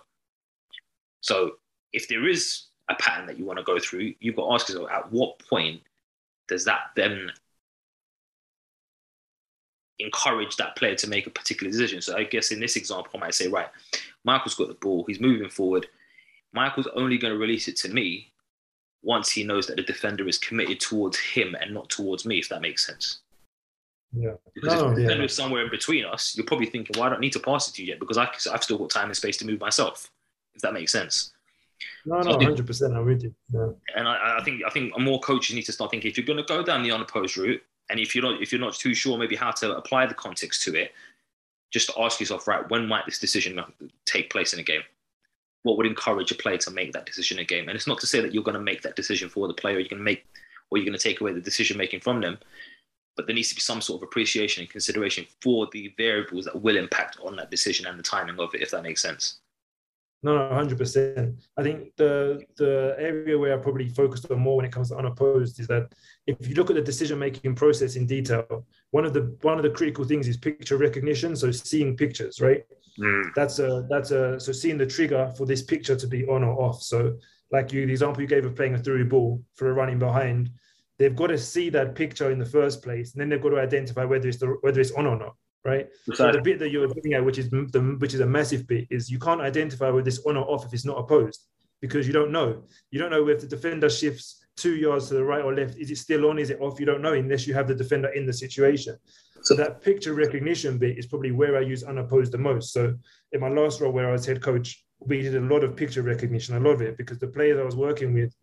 So 1.21 1.57
if 1.93 2.07
there 2.07 2.27
is 2.27 2.63
a 2.89 2.95
pattern 2.95 3.27
that 3.27 3.37
you 3.37 3.45
want 3.45 3.59
to 3.59 3.63
go 3.63 3.79
through, 3.79 4.13
you've 4.19 4.35
got 4.35 4.47
to 4.47 4.53
ask 4.53 4.69
yourself 4.69 4.89
at 4.91 5.11
what 5.11 5.39
point 5.39 5.81
does 6.47 6.65
that 6.65 6.91
then 6.95 7.31
encourage 9.99 10.55
that 10.57 10.75
player 10.75 10.95
to 10.95 11.09
make 11.09 11.27
a 11.27 11.31
particular 11.31 11.71
decision? 11.71 12.01
So 12.01 12.15
I 12.15 12.23
guess 12.23 12.51
in 12.51 12.59
this 12.59 12.75
example, 12.75 13.11
I 13.15 13.19
might 13.19 13.33
say, 13.35 13.47
right, 13.47 13.67
Michael's 14.23 14.55
got 14.55 14.67
the 14.67 14.75
ball, 14.75 15.03
he's 15.07 15.19
moving 15.19 15.49
forward. 15.49 15.87
Michael's 16.53 16.87
only 16.95 17.17
going 17.17 17.33
to 17.33 17.39
release 17.39 17.67
it 17.67 17.75
to 17.77 17.89
me 17.89 18.31
once 19.03 19.29
he 19.29 19.43
knows 19.43 19.67
that 19.67 19.75
the 19.75 19.83
defender 19.83 20.27
is 20.27 20.37
committed 20.37 20.79
towards 20.79 21.19
him 21.19 21.55
and 21.59 21.73
not 21.73 21.89
towards 21.89 22.25
me, 22.25 22.39
if 22.39 22.49
that 22.49 22.61
makes 22.61 22.85
sense. 22.85 23.19
Yeah. 24.13 24.33
Because 24.55 24.81
no, 24.81 24.89
if 24.89 24.95
the 24.95 25.01
defender 25.01 25.25
is 25.25 25.35
somewhere 25.35 25.63
in 25.63 25.69
between 25.69 26.05
us, 26.05 26.35
you're 26.35 26.45
probably 26.45 26.67
thinking, 26.67 26.95
well, 26.97 27.07
I 27.07 27.09
don't 27.09 27.19
need 27.19 27.33
to 27.33 27.39
pass 27.39 27.67
it 27.67 27.75
to 27.75 27.83
you 27.83 27.89
yet 27.89 27.99
because 27.99 28.17
I've 28.17 28.63
still 28.63 28.77
got 28.77 28.89
time 28.89 29.07
and 29.07 29.15
space 29.15 29.37
to 29.37 29.45
move 29.45 29.59
myself, 29.59 30.09
if 30.55 30.61
that 30.61 30.73
makes 30.73 30.91
sense. 30.91 31.33
No, 32.05 32.21
no, 32.21 32.39
hundred 32.39 32.65
percent. 32.65 32.95
I'm 32.95 33.05
with 33.05 33.23
you. 33.23 33.33
Yeah. 33.51 33.69
And 33.95 34.07
I, 34.07 34.37
I, 34.39 34.43
think 34.43 34.63
I 34.65 34.69
think 34.69 34.97
more 34.99 35.19
coaches 35.19 35.55
need 35.55 35.63
to 35.63 35.71
start 35.71 35.91
thinking 35.91 36.09
if 36.09 36.17
you're 36.17 36.25
going 36.25 36.37
to 36.37 36.43
go 36.43 36.63
down 36.63 36.83
the 36.83 36.91
unopposed 36.91 37.37
route, 37.37 37.61
and 37.89 37.99
if 37.99 38.15
you're 38.15 38.23
not 38.23 38.41
if 38.41 38.51
you're 38.51 38.61
not 38.61 38.73
too 38.73 38.93
sure 38.93 39.17
maybe 39.17 39.35
how 39.35 39.51
to 39.51 39.75
apply 39.75 40.05
the 40.05 40.13
context 40.13 40.63
to 40.63 40.75
it, 40.75 40.91
just 41.71 41.91
ask 41.97 42.19
yourself, 42.19 42.47
right, 42.47 42.67
when 42.69 42.87
might 42.87 43.05
this 43.05 43.19
decision 43.19 43.59
take 44.05 44.29
place 44.29 44.53
in 44.53 44.59
a 44.59 44.63
game? 44.63 44.81
What 45.63 45.77
would 45.77 45.85
encourage 45.85 46.31
a 46.31 46.35
player 46.35 46.57
to 46.59 46.71
make 46.71 46.93
that 46.93 47.05
decision 47.05 47.39
in 47.39 47.43
a 47.43 47.47
game? 47.47 47.67
And 47.67 47.75
it's 47.75 47.87
not 47.87 47.99
to 47.99 48.07
say 48.07 48.21
that 48.21 48.33
you're 48.33 48.43
going 48.43 48.55
to 48.55 48.61
make 48.61 48.81
that 48.83 48.95
decision 48.95 49.27
for 49.27 49.47
the 49.47 49.53
player, 49.53 49.79
you're 49.79 49.89
going 49.89 49.99
to 49.99 50.03
make, 50.03 50.25
or 50.69 50.77
you're 50.77 50.85
going 50.85 50.97
to 50.97 51.03
take 51.03 51.19
away 51.19 51.33
the 51.33 51.41
decision 51.41 51.77
making 51.77 51.99
from 51.99 52.21
them. 52.21 52.37
But 53.15 53.25
there 53.25 53.35
needs 53.35 53.49
to 53.49 53.55
be 53.55 53.61
some 53.61 53.81
sort 53.81 54.01
of 54.01 54.07
appreciation 54.07 54.61
and 54.61 54.69
consideration 54.69 55.25
for 55.41 55.67
the 55.71 55.93
variables 55.97 56.45
that 56.45 56.61
will 56.61 56.77
impact 56.77 57.17
on 57.23 57.35
that 57.37 57.51
decision 57.51 57.85
and 57.87 57.97
the 57.97 58.03
timing 58.03 58.39
of 58.39 58.53
it, 58.53 58.61
if 58.61 58.71
that 58.71 58.83
makes 58.83 59.01
sense. 59.01 59.39
No, 60.23 60.35
no, 60.35 60.53
hundred 60.53 60.79
percent. 60.79 61.35
I 61.57 61.63
think 61.63 61.95
the 61.95 62.41
the 62.57 62.95
area 62.97 63.37
where 63.37 63.53
I 63.53 63.61
probably 63.61 63.89
focused 63.89 64.29
on 64.31 64.39
more 64.39 64.57
when 64.57 64.65
it 64.65 64.71
comes 64.71 64.89
to 64.89 64.97
unopposed 64.97 65.59
is 65.59 65.67
that 65.67 65.93
if 66.25 66.47
you 66.47 66.55
look 66.55 66.71
at 66.71 66.75
the 66.75 66.81
decision 66.81 67.19
making 67.19 67.53
process 67.55 67.95
in 67.95 68.07
detail, 68.07 68.65
one 68.91 69.05
of 69.05 69.13
the 69.13 69.37
one 69.41 69.57
of 69.57 69.63
the 69.63 69.69
critical 69.69 70.05
things 70.05 70.27
is 70.27 70.35
picture 70.35 70.77
recognition. 70.77 71.35
So 71.35 71.51
seeing 71.51 71.95
pictures, 71.95 72.41
right? 72.41 72.65
Mm. 72.99 73.31
That's 73.35 73.59
a 73.59 73.85
that's 73.89 74.09
a 74.09 74.39
so 74.39 74.51
seeing 74.51 74.77
the 74.77 74.87
trigger 74.87 75.31
for 75.37 75.45
this 75.45 75.61
picture 75.61 75.95
to 75.95 76.07
be 76.07 76.25
on 76.25 76.43
or 76.43 76.59
off. 76.59 76.81
So 76.81 77.17
like 77.51 77.71
you, 77.71 77.85
the 77.85 77.91
example 77.91 78.21
you 78.21 78.27
gave 78.27 78.45
of 78.45 78.55
playing 78.55 78.73
a 78.73 78.79
through 78.79 79.07
ball 79.07 79.41
for 79.53 79.69
a 79.69 79.73
running 79.73 79.99
behind, 79.99 80.49
they've 80.97 81.15
got 81.15 81.27
to 81.27 81.37
see 81.37 81.69
that 81.69 81.93
picture 81.93 82.31
in 82.31 82.39
the 82.39 82.45
first 82.45 82.81
place, 82.81 83.13
and 83.13 83.21
then 83.21 83.29
they've 83.29 83.41
got 83.41 83.49
to 83.49 83.59
identify 83.59 84.03
whether 84.03 84.27
it's 84.27 84.39
the, 84.39 84.47
whether 84.61 84.81
it's 84.81 84.91
on 84.91 85.05
or 85.05 85.17
not 85.17 85.35
right? 85.65 85.87
So 86.13 86.31
the 86.31 86.41
bit 86.41 86.59
that 86.59 86.69
you're 86.69 86.87
looking 86.87 87.13
at, 87.13 87.23
which 87.23 87.37
is 87.37 87.49
the 87.49 87.97
which 87.99 88.13
is 88.13 88.21
a 88.21 88.25
massive 88.25 88.67
bit, 88.67 88.87
is 88.89 89.09
you 89.09 89.19
can't 89.19 89.41
identify 89.41 89.89
with 89.89 90.05
this 90.05 90.19
on 90.25 90.37
or 90.37 90.49
off 90.49 90.65
if 90.65 90.73
it's 90.73 90.85
not 90.85 90.97
opposed 90.97 91.45
because 91.81 92.07
you 92.07 92.13
don't 92.13 92.31
know. 92.31 92.63
You 92.91 92.99
don't 92.99 93.11
know 93.11 93.27
if 93.27 93.41
the 93.41 93.47
defender 93.47 93.89
shifts 93.89 94.45
two 94.55 94.75
yards 94.75 95.07
to 95.07 95.13
the 95.13 95.23
right 95.23 95.43
or 95.43 95.53
left. 95.53 95.77
Is 95.77 95.91
it 95.91 95.97
still 95.97 96.29
on? 96.29 96.39
Is 96.39 96.49
it 96.49 96.59
off? 96.61 96.79
You 96.79 96.85
don't 96.85 97.01
know 97.01 97.13
unless 97.13 97.45
you 97.47 97.53
have 97.53 97.67
the 97.67 97.75
defender 97.75 98.09
in 98.09 98.25
the 98.25 98.33
situation. 98.33 98.97
So 99.41 99.53
that 99.55 99.81
picture 99.81 100.13
recognition 100.13 100.77
bit 100.77 100.97
is 100.97 101.05
probably 101.05 101.31
where 101.31 101.57
I 101.57 101.61
use 101.61 101.83
unopposed 101.83 102.31
the 102.31 102.37
most. 102.37 102.73
So 102.73 102.93
in 103.31 103.39
my 103.39 103.49
last 103.49 103.79
role 103.79 103.91
where 103.91 104.09
I 104.09 104.11
was 104.11 104.25
head 104.25 104.41
coach, 104.41 104.83
we 104.99 105.21
did 105.21 105.35
a 105.35 105.41
lot 105.41 105.63
of 105.63 105.75
picture 105.75 106.01
recognition, 106.01 106.55
a 106.55 106.59
lot 106.59 106.71
of 106.71 106.81
it, 106.81 106.97
because 106.97 107.19
the 107.19 107.27
players 107.27 107.59
I 107.59 107.63
was 107.63 107.75
working 107.75 108.13
with, 108.13 108.33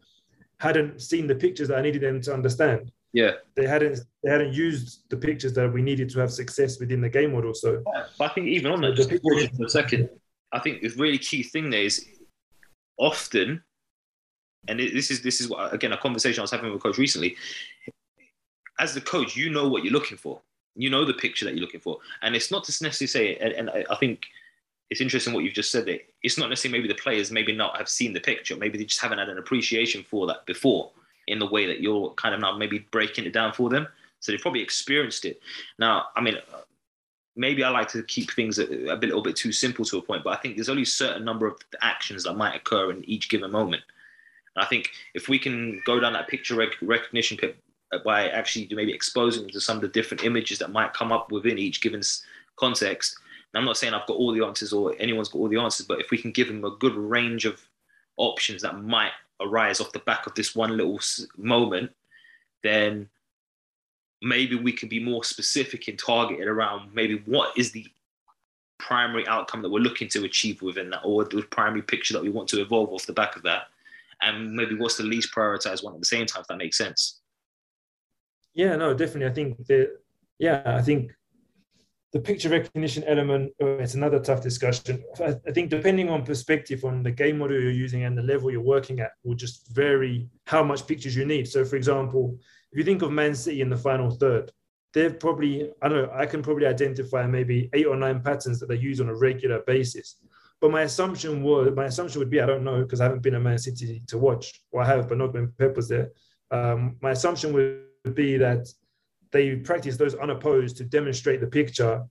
hadn't 0.60 1.02
seen 1.02 1.26
the 1.26 1.34
pictures 1.34 1.68
that 1.68 1.78
I 1.78 1.82
needed 1.82 2.02
them 2.02 2.20
to 2.22 2.32
understand. 2.32 2.92
Yeah, 3.14 3.30
they 3.54 3.64
hadn't 3.64 4.00
they 4.24 4.30
hadn't 4.30 4.54
used 4.54 5.08
the 5.08 5.16
pictures 5.16 5.52
that 5.52 5.72
we 5.72 5.82
needed 5.82 6.10
to 6.10 6.18
have 6.18 6.32
success 6.32 6.80
within 6.80 7.00
the 7.00 7.08
game 7.08 7.32
model. 7.32 7.54
So, 7.54 7.80
but 8.18 8.30
I 8.30 8.34
think 8.34 8.48
even 8.48 8.72
on 8.72 8.80
that, 8.80 8.96
just 8.96 9.08
for 9.08 9.64
a 9.64 9.70
second, 9.70 10.10
I 10.52 10.58
think 10.58 10.82
the 10.82 10.88
really 10.98 11.18
key 11.18 11.44
thing 11.44 11.70
there 11.70 11.84
is 11.84 12.04
often, 12.98 13.62
and 14.66 14.80
this 14.80 15.12
is 15.12 15.22
this 15.22 15.40
is 15.40 15.48
what 15.48 15.72
again 15.72 15.92
a 15.92 15.96
conversation 15.96 16.40
I 16.40 16.42
was 16.42 16.50
having 16.50 16.72
with 16.72 16.80
a 16.80 16.82
coach 16.82 16.98
recently. 16.98 17.36
As 18.80 18.94
the 18.94 19.00
coach, 19.00 19.36
you 19.36 19.48
know 19.48 19.68
what 19.68 19.84
you're 19.84 19.92
looking 19.92 20.18
for. 20.18 20.40
You 20.74 20.90
know 20.90 21.04
the 21.04 21.14
picture 21.14 21.44
that 21.44 21.54
you're 21.54 21.64
looking 21.64 21.78
for, 21.78 21.98
and 22.22 22.34
it's 22.34 22.50
not 22.50 22.64
to 22.64 22.72
necessarily 22.82 23.06
say. 23.06 23.36
And, 23.36 23.52
and 23.52 23.86
I 23.88 23.94
think 23.94 24.26
it's 24.90 25.00
interesting 25.00 25.32
what 25.32 25.44
you've 25.44 25.54
just 25.54 25.70
said. 25.70 25.86
That 25.86 26.00
it's 26.24 26.36
not 26.36 26.48
necessarily 26.48 26.80
maybe 26.80 26.92
the 26.92 27.00
players 27.00 27.30
maybe 27.30 27.54
not 27.54 27.76
have 27.76 27.88
seen 27.88 28.12
the 28.12 28.18
picture. 28.18 28.56
Maybe 28.56 28.76
they 28.76 28.86
just 28.86 29.00
haven't 29.00 29.18
had 29.18 29.28
an 29.28 29.38
appreciation 29.38 30.02
for 30.02 30.26
that 30.26 30.44
before 30.46 30.90
in 31.26 31.38
the 31.38 31.46
way 31.46 31.66
that 31.66 31.80
you're 31.80 32.10
kind 32.10 32.34
of 32.34 32.40
now 32.40 32.56
maybe 32.56 32.86
breaking 32.90 33.24
it 33.24 33.32
down 33.32 33.52
for 33.52 33.68
them. 33.70 33.86
So 34.20 34.32
they've 34.32 34.40
probably 34.40 34.62
experienced 34.62 35.24
it. 35.24 35.40
Now, 35.78 36.06
I 36.16 36.20
mean, 36.20 36.36
maybe 37.36 37.64
I 37.64 37.70
like 37.70 37.88
to 37.88 38.02
keep 38.02 38.30
things 38.32 38.58
a, 38.58 38.64
a, 38.64 38.96
bit, 38.96 39.04
a 39.04 39.08
little 39.08 39.22
bit 39.22 39.36
too 39.36 39.52
simple 39.52 39.84
to 39.86 39.98
a 39.98 40.02
point, 40.02 40.24
but 40.24 40.30
I 40.30 40.40
think 40.40 40.56
there's 40.56 40.68
only 40.68 40.82
a 40.82 40.86
certain 40.86 41.24
number 41.24 41.46
of 41.46 41.58
actions 41.82 42.24
that 42.24 42.34
might 42.34 42.56
occur 42.56 42.90
in 42.90 43.04
each 43.08 43.28
given 43.28 43.50
moment. 43.50 43.82
And 44.56 44.64
I 44.64 44.68
think 44.68 44.90
if 45.14 45.28
we 45.28 45.38
can 45.38 45.82
go 45.84 46.00
down 46.00 46.12
that 46.12 46.28
picture 46.28 46.54
rec- 46.54 46.80
recognition 46.80 47.36
pit 47.36 47.56
uh, 47.92 47.98
by 48.04 48.28
actually 48.28 48.68
maybe 48.70 48.94
exposing 48.94 49.42
them 49.42 49.50
to 49.50 49.60
some 49.60 49.76
of 49.76 49.82
the 49.82 49.88
different 49.88 50.24
images 50.24 50.58
that 50.58 50.72
might 50.72 50.94
come 50.94 51.12
up 51.12 51.30
within 51.32 51.58
each 51.58 51.80
given 51.80 52.02
context. 52.56 53.18
And 53.52 53.60
I'm 53.60 53.66
not 53.66 53.76
saying 53.76 53.94
I've 53.94 54.06
got 54.06 54.16
all 54.16 54.32
the 54.32 54.44
answers 54.44 54.72
or 54.72 54.94
anyone's 54.98 55.28
got 55.28 55.40
all 55.40 55.48
the 55.48 55.60
answers, 55.60 55.86
but 55.86 56.00
if 56.00 56.10
we 56.10 56.18
can 56.18 56.30
give 56.30 56.48
them 56.48 56.64
a 56.64 56.76
good 56.76 56.94
range 56.94 57.44
of 57.44 57.60
options 58.16 58.62
that 58.62 58.80
might 58.80 59.12
arise 59.40 59.80
off 59.80 59.92
the 59.92 59.98
back 60.00 60.26
of 60.26 60.34
this 60.34 60.54
one 60.54 60.76
little 60.76 61.00
moment, 61.36 61.90
then 62.62 63.08
maybe 64.22 64.56
we 64.56 64.72
can 64.72 64.88
be 64.88 65.02
more 65.02 65.24
specific 65.24 65.88
and 65.88 65.98
targeted 65.98 66.46
around 66.46 66.94
maybe 66.94 67.22
what 67.26 67.56
is 67.58 67.72
the 67.72 67.86
primary 68.78 69.26
outcome 69.28 69.62
that 69.62 69.70
we're 69.70 69.78
looking 69.78 70.08
to 70.08 70.24
achieve 70.24 70.62
within 70.62 70.90
that, 70.90 71.00
or 71.04 71.24
the 71.24 71.42
primary 71.50 71.82
picture 71.82 72.14
that 72.14 72.22
we 72.22 72.30
want 72.30 72.48
to 72.48 72.60
evolve 72.60 72.90
off 72.90 73.06
the 73.06 73.12
back 73.12 73.36
of 73.36 73.42
that, 73.42 73.64
and 74.22 74.52
maybe 74.52 74.74
what's 74.74 74.96
the 74.96 75.02
least 75.02 75.34
prioritized 75.34 75.82
one 75.82 75.94
at 75.94 76.00
the 76.00 76.06
same 76.06 76.26
time, 76.26 76.40
if 76.40 76.46
that 76.48 76.56
makes 76.56 76.78
sense. 76.78 77.20
Yeah, 78.54 78.76
no, 78.76 78.94
definitely. 78.94 79.26
I 79.26 79.34
think 79.34 79.66
that, 79.66 79.98
yeah, 80.38 80.62
I 80.64 80.80
think 80.80 81.12
the 82.14 82.20
picture 82.20 82.48
recognition 82.48 83.02
element, 83.08 83.52
oh, 83.60 83.76
it's 83.78 83.94
another 83.94 84.20
tough 84.20 84.40
discussion. 84.40 85.02
I 85.20 85.50
think 85.50 85.68
depending 85.68 86.08
on 86.08 86.24
perspective 86.24 86.84
on 86.84 87.02
the 87.02 87.10
game 87.10 87.38
model 87.38 87.60
you're 87.60 87.72
using 87.72 88.04
and 88.04 88.16
the 88.16 88.22
level 88.22 88.52
you're 88.52 88.60
working 88.60 89.00
at 89.00 89.10
will 89.24 89.34
just 89.34 89.66
vary 89.74 90.28
how 90.46 90.62
much 90.62 90.86
pictures 90.86 91.16
you 91.16 91.26
need. 91.26 91.48
So, 91.48 91.64
for 91.64 91.74
example, 91.74 92.38
if 92.70 92.78
you 92.78 92.84
think 92.84 93.02
of 93.02 93.10
Man 93.10 93.34
City 93.34 93.62
in 93.62 93.68
the 93.68 93.76
final 93.76 94.12
third, 94.12 94.52
they've 94.92 95.18
probably, 95.18 95.72
I 95.82 95.88
don't 95.88 96.02
know, 96.02 96.10
I 96.14 96.24
can 96.24 96.40
probably 96.40 96.66
identify 96.66 97.26
maybe 97.26 97.68
eight 97.72 97.86
or 97.86 97.96
nine 97.96 98.20
patterns 98.20 98.60
that 98.60 98.68
they 98.68 98.76
use 98.76 99.00
on 99.00 99.08
a 99.08 99.16
regular 99.16 99.62
basis. 99.66 100.14
But 100.60 100.70
my 100.70 100.82
assumption 100.82 101.42
was, 101.42 101.72
my 101.74 101.86
assumption 101.86 102.20
would 102.20 102.30
be, 102.30 102.40
I 102.40 102.46
don't 102.46 102.62
know, 102.62 102.82
because 102.84 103.00
I 103.00 103.04
haven't 103.04 103.22
been 103.22 103.34
a 103.34 103.40
Man 103.40 103.58
City 103.58 104.04
to 104.06 104.18
watch, 104.18 104.62
or 104.70 104.82
I 104.82 104.86
have, 104.86 105.08
but 105.08 105.18
not 105.18 105.34
when 105.34 105.52
Pep 105.58 105.74
was 105.74 105.88
there. 105.88 106.12
Um, 106.52 106.96
my 107.02 107.10
assumption 107.10 107.52
would 107.54 108.14
be 108.14 108.36
that 108.36 108.68
they 109.34 109.56
practice 109.56 109.96
those 109.96 110.14
unopposed 110.14 110.76
to 110.76 110.84
demonstrate 110.84 111.40
the 111.40 111.46
picture, 111.46 112.02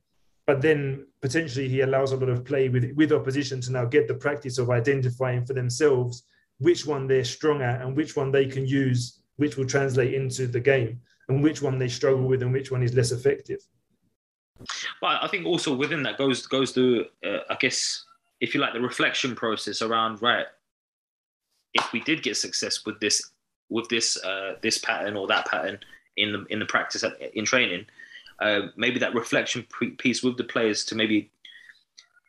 but 0.46 0.62
then 0.62 1.08
potentially 1.22 1.70
he 1.70 1.82
allows 1.82 2.12
a 2.12 2.18
lot 2.18 2.30
of 2.30 2.44
play 2.44 2.68
with 2.68 2.92
with 2.96 3.14
opposition 3.14 3.62
to 3.62 3.72
now 3.72 3.86
get 3.86 4.08
the 4.08 4.14
practice 4.14 4.58
of 4.60 4.70
identifying 4.70 5.46
for 5.46 5.54
themselves 5.54 6.24
which 6.60 6.86
one 6.86 7.08
they're 7.08 7.24
strong 7.24 7.62
at 7.62 7.82
and 7.82 7.96
which 7.96 8.16
one 8.16 8.30
they 8.30 8.46
can 8.46 8.68
use, 8.68 9.22
which 9.38 9.58
will 9.58 9.66
translate 9.66 10.14
into 10.14 10.46
the 10.46 10.60
game, 10.60 11.00
and 11.30 11.42
which 11.42 11.62
one 11.62 11.80
they 11.80 11.88
struggle 11.88 12.28
with 12.28 12.44
and 12.44 12.54
which 12.54 12.72
one 12.72 12.84
is 12.84 12.94
less 12.94 13.12
effective. 13.12 13.62
But 15.02 15.24
I 15.24 15.28
think 15.28 15.46
also 15.46 15.74
within 15.74 16.04
that 16.04 16.18
goes 16.18 16.46
goes 16.46 16.74
to 16.74 17.06
uh, 17.26 17.40
I 17.50 17.56
guess 17.56 18.04
if 18.42 18.54
you 18.54 18.60
like 18.60 18.74
the 18.74 18.82
reflection 18.82 19.34
process 19.34 19.82
around 19.82 20.22
right. 20.22 20.46
If 21.74 21.92
we 21.92 22.02
did 22.02 22.22
get 22.22 22.38
success 22.38 22.86
with 22.86 23.00
this 23.00 23.32
with 23.70 23.88
this 23.88 24.22
uh, 24.24 24.56
this 24.62 24.78
pattern 24.78 25.16
or 25.16 25.26
that 25.28 25.48
pattern, 25.48 25.80
in 26.18 26.32
the 26.32 26.46
in 26.50 26.60
the 26.60 26.66
practice 26.66 27.04
at, 27.04 27.20
in 27.34 27.46
training. 27.46 27.86
Uh, 28.40 28.68
maybe 28.76 29.00
that 29.00 29.14
reflection 29.14 29.66
piece 29.98 30.24
with 30.24 30.38
the 30.38 30.44
players 30.44 30.84
to 30.84 30.96
maybe 30.96 31.30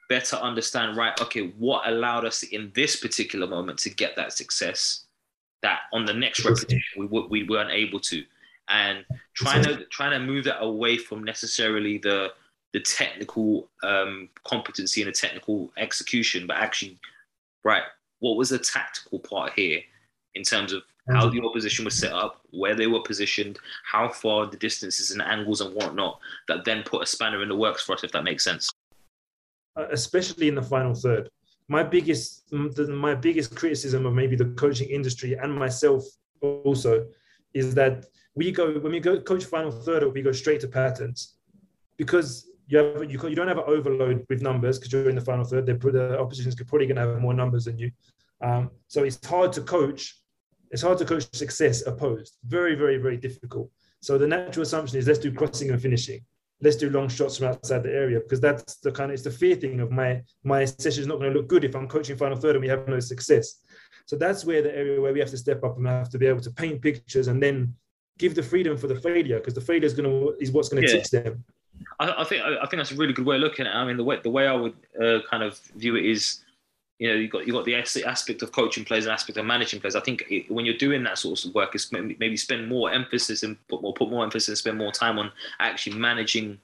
better 0.09 0.37
understand 0.37 0.97
right 0.97 1.18
okay 1.20 1.49
what 1.59 1.89
allowed 1.89 2.24
us 2.24 2.43
in 2.43 2.70
this 2.74 2.97
particular 2.97 3.47
moment 3.47 3.78
to 3.78 3.91
get 3.91 4.14
that 4.16 4.32
success 4.32 5.07
that 5.62 5.80
on 5.93 6.05
the 6.05 6.12
next 6.12 6.45
repetition 6.45 7.09
we, 7.11 7.26
we 7.30 7.49
weren't 7.49 7.70
able 7.70 7.99
to 7.99 8.22
and 8.68 9.05
trying 9.35 9.62
to 9.62 9.85
trying 9.87 10.11
to 10.11 10.18
move 10.18 10.45
that 10.45 10.62
away 10.62 10.97
from 10.97 11.24
necessarily 11.24 11.99
the 11.99 12.28
the 12.72 12.80
technical 12.80 13.68
um, 13.82 14.28
competency 14.45 15.01
and 15.01 15.09
the 15.09 15.12
technical 15.12 15.72
execution 15.78 16.47
but 16.47 16.57
actually 16.57 16.99
right 17.62 17.85
what 18.20 18.37
was 18.37 18.51
the 18.51 18.59
tactical 18.59 19.18
part 19.18 19.53
here 19.55 19.80
in 20.35 20.43
terms 20.43 20.72
of 20.72 20.82
how 21.09 21.28
the 21.28 21.42
opposition 21.42 21.84
was 21.84 21.94
set 21.94 22.12
up, 22.12 22.40
where 22.50 22.74
they 22.74 22.86
were 22.86 23.02
positioned, 23.02 23.59
how 23.84 24.09
far 24.09 24.46
the 24.46 24.57
distances 24.57 25.11
and 25.11 25.20
angles 25.20 25.61
and 25.61 25.74
whatnot, 25.74 26.18
that 26.48 26.64
then 26.64 26.82
put 26.82 27.02
a 27.02 27.07
spanner 27.07 27.42
in 27.42 27.48
the 27.48 27.57
works 27.57 27.82
for 27.82 27.92
us, 27.92 28.05
if 28.05 28.12
that 28.12 28.24
makes 28.24 28.42
sense. 28.42 28.70
Uh, 29.76 29.86
especially 29.90 30.48
in 30.48 30.55
the 30.55 30.62
final 30.62 30.94
third. 30.94 31.28
My 31.68 31.82
biggest, 31.82 32.52
my 32.52 33.14
biggest 33.14 33.55
criticism 33.55 34.07
of 34.07 34.14
maybe 34.14 34.36
the 34.36 34.46
coaching 34.57 34.88
industry 34.88 35.34
and 35.34 35.55
myself 35.55 36.05
also 36.40 37.07
is 37.55 37.74
that 37.74 38.07
we 38.34 38.50
go 38.50 38.78
when 38.80 38.92
we 38.92 39.00
go 39.00 39.20
coach 39.20 39.44
final 39.44 39.70
third, 39.70 40.12
we 40.12 40.22
go 40.22 40.32
straight 40.32 40.61
to 40.61 40.68
patterns 40.68 41.36
because 41.96 42.50
you 42.66 42.78
have 42.78 43.11
you, 43.11 43.18
you 43.28 43.34
don't 43.34 43.48
have 43.48 43.59
an 43.59 43.64
overload 43.66 44.26
with 44.28 44.42
numbers 44.42 44.78
because 44.78 44.92
you're 44.92 45.09
in 45.09 45.14
the 45.14 45.20
final 45.20 45.44
third. 45.44 45.66
The 45.66 46.18
opposition 46.18 46.48
is 46.48 46.55
probably 46.55 46.86
going 46.86 46.96
to 46.96 47.02
have 47.02 47.20
more 47.20 47.34
numbers 47.34 47.64
than 47.64 47.78
you, 47.78 47.90
um, 48.42 48.70
so 48.88 49.05
it's 49.05 49.24
hard 49.24 49.52
to 49.55 49.62
coach 49.62 50.18
it's 50.75 50.83
hard 50.83 50.99
to 50.99 51.05
coach 51.05 51.33
success 51.33 51.87
opposed. 51.87 52.37
Very, 52.47 52.75
very, 52.75 52.97
very 52.97 53.16
difficult. 53.16 53.70
So 54.01 54.18
the 54.18 54.27
natural 54.27 54.64
assumption 54.64 54.99
is 54.99 55.07
let's 55.07 55.20
do 55.20 55.33
crossing 55.33 55.70
and 55.70 55.81
finishing. 55.81 56.20
Let's 56.61 56.75
do 56.75 56.91
long 56.91 57.09
shots 57.09 57.39
from 57.39 57.47
outside 57.47 57.85
the 57.85 57.93
area 57.93 58.18
because 58.18 58.41
that's 58.41 58.77
the 58.77 58.91
kind 58.91 59.12
of 59.12 59.14
it's 59.14 59.22
the 59.22 59.31
fear 59.31 59.55
thing 59.55 59.79
of 59.79 59.93
my 59.93 60.20
my 60.43 60.64
session 60.64 61.03
is 61.03 61.07
not 61.07 61.20
going 61.20 61.33
to 61.33 61.39
look 61.39 61.47
good 61.47 61.62
if 61.62 61.77
I'm 61.77 61.87
coaching 61.87 62.16
final 62.16 62.37
third 62.37 62.57
and 62.57 62.62
we 62.62 62.68
have 62.68 62.89
no 62.89 62.99
success. 62.99 63.61
So 64.07 64.16
that's 64.16 64.45
where 64.45 64.62
the 64.62 64.77
area 64.77 65.01
where 65.01 65.12
we 65.12 65.20
have 65.20 65.31
to 65.31 65.37
step 65.37 65.62
up 65.62 65.77
and 65.77 65.87
have 65.87 66.11
to 66.11 66.18
be 66.18 66.27
able 66.27 66.41
to 66.41 66.51
paint 66.51 66.83
pictures 66.83 67.29
and 67.29 67.41
then 67.41 67.75
give 68.18 68.35
the 68.35 68.43
freedom 68.43 68.77
for 68.77 68.89
the 68.89 68.97
failure 68.97 69.39
because 69.39 69.55
the 69.55 69.61
failure 69.61 69.87
is 69.87 69.95
going 69.95 70.11
to 70.11 70.35
is 70.41 70.51
what's 70.51 70.70
going 70.70 70.83
to 70.83 70.89
yeah. 70.91 70.99
teach 70.99 71.11
them. 71.11 71.45
I, 72.01 72.22
I, 72.22 72.25
think 72.25 72.43
I 72.43 72.66
think 72.66 72.79
that's 72.81 72.91
a 72.91 72.97
really 72.97 73.12
good 73.12 73.27
way 73.27 73.37
of 73.37 73.43
looking 73.43 73.66
at 73.66 73.75
it. 73.75 73.79
I 73.79 73.85
mean, 73.85 73.97
the 73.97 74.05
way 74.05 74.18
the 74.20 74.31
way 74.31 74.49
I 74.49 74.55
would 74.55 74.75
uh, 75.01 75.20
kind 75.31 75.45
of 75.45 75.57
view 75.77 75.95
it 75.95 76.05
is 76.05 76.43
you 76.99 77.09
know, 77.09 77.14
you 77.14 77.28
got 77.28 77.47
you 77.47 77.53
got 77.53 77.64
the 77.64 77.74
aspect 77.74 78.42
of 78.42 78.53
coaching 78.53 78.84
players 78.84 79.05
and 79.05 79.12
aspect 79.12 79.36
of 79.36 79.45
managing 79.45 79.80
players. 79.80 79.97
I 79.97 80.01
think 80.01 80.24
it, 80.30 80.51
when 80.51 80.64
you're 80.64 80.76
doing 80.76 81.03
that 81.05 81.18
sort 81.18 81.45
of 81.45 81.55
work, 81.55 81.74
it's 81.74 81.90
maybe 81.90 82.36
spend 82.36 82.68
more 82.68 82.90
emphasis 82.90 83.42
and 83.42 83.57
put 83.68 83.82
more 83.82 83.92
put 83.92 84.11
more 84.11 84.24
emphasis 84.24 84.49
and 84.49 84.59
spend 84.59 84.78
more 84.78 84.92
time 84.92 85.18
on 85.18 85.32
actually 85.59 85.99
managing 85.99 86.59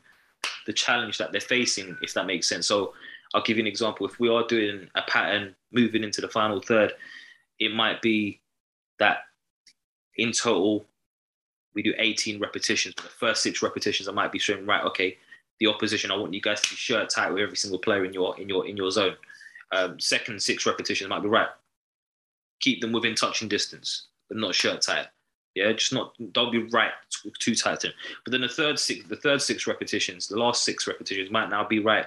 the 0.66 0.72
challenge 0.72 1.18
that 1.18 1.33
they're 1.33 1.41
facing, 1.41 1.97
if 2.01 2.14
that 2.14 2.26
makes 2.26 2.49
sense. 2.49 2.66
So 2.66 2.95
I'll 3.35 3.43
give 3.43 3.57
you 3.57 3.64
an 3.64 3.66
example. 3.66 4.07
If 4.07 4.20
we 4.20 4.28
are 4.28 4.47
doing 4.47 4.89
a 4.95 5.03
pattern 5.03 5.55
moving 5.72 6.05
into 6.05 6.20
the 6.20 6.28
final 6.28 6.61
third, 6.61 6.93
it 7.59 7.74
might 7.74 8.01
be 8.01 8.41
that 8.99 9.18
in 10.16 10.31
total 10.31 10.87
we 11.74 11.83
do 11.83 11.93
18 11.99 12.41
repetitions. 12.41 12.95
But 12.95 13.05
the 13.05 13.11
first 13.11 13.43
six 13.43 13.62
repetitions, 13.62 14.09
I 14.09 14.12
might 14.12 14.33
be 14.33 14.39
showing 14.39 14.64
right. 14.64 14.85
Okay, 14.85 15.18
the 15.59 15.66
opposition. 15.66 16.12
I 16.12 16.16
want 16.16 16.35
you 16.35 16.41
guys 16.41 16.61
to 16.61 16.70
be 16.70 16.76
shirt 16.76 17.11
tight 17.11 17.33
with 17.33 17.43
every 17.43 17.57
single 17.57 17.81
player 17.81 18.05
in 18.05 18.12
your 18.12 18.39
in 18.41 18.49
your 18.49 18.66
in 18.68 18.76
your 18.76 18.93
zone 18.93 19.16
um, 19.73 19.99
second 20.01 20.43
six 20.43 20.66
repetitions 20.66 21.09
might 21.09 21.23
be 21.23 21.29
right. 21.29 21.49
Keep 22.61 22.81
them 22.81 22.93
within 22.93 23.14
touching 23.14 23.49
distance, 23.49 24.07
but 24.29 24.37
not 24.37 24.55
shirt 24.55 24.83
tight. 24.83 25.07
Yeah, 25.55 25.73
just 25.73 25.93
not 25.93 26.14
don't 26.33 26.53
be 26.53 26.62
right 26.64 26.93
too 27.39 27.55
tight. 27.55 27.85
But 28.25 28.31
then 28.31 28.43
the 28.43 28.49
third 28.49 28.79
six, 28.79 29.07
the 29.09 29.16
third 29.16 29.43
six 29.43 29.66
repetitions, 29.66 30.29
the 30.29 30.39
last 30.39 30.64
six 30.64 30.87
repetitions 30.87 31.31
might 31.31 31.51
now 31.51 31.66
be 31.66 31.81
right 31.81 32.07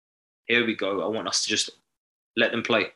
here 0.51 0.65
we 0.65 0.75
go. 0.75 1.01
I 1.01 1.07
want 1.07 1.27
us 1.27 1.43
to 1.43 1.49
just 1.49 1.69
let 2.35 2.51
them 2.51 2.61
play. 2.61 2.87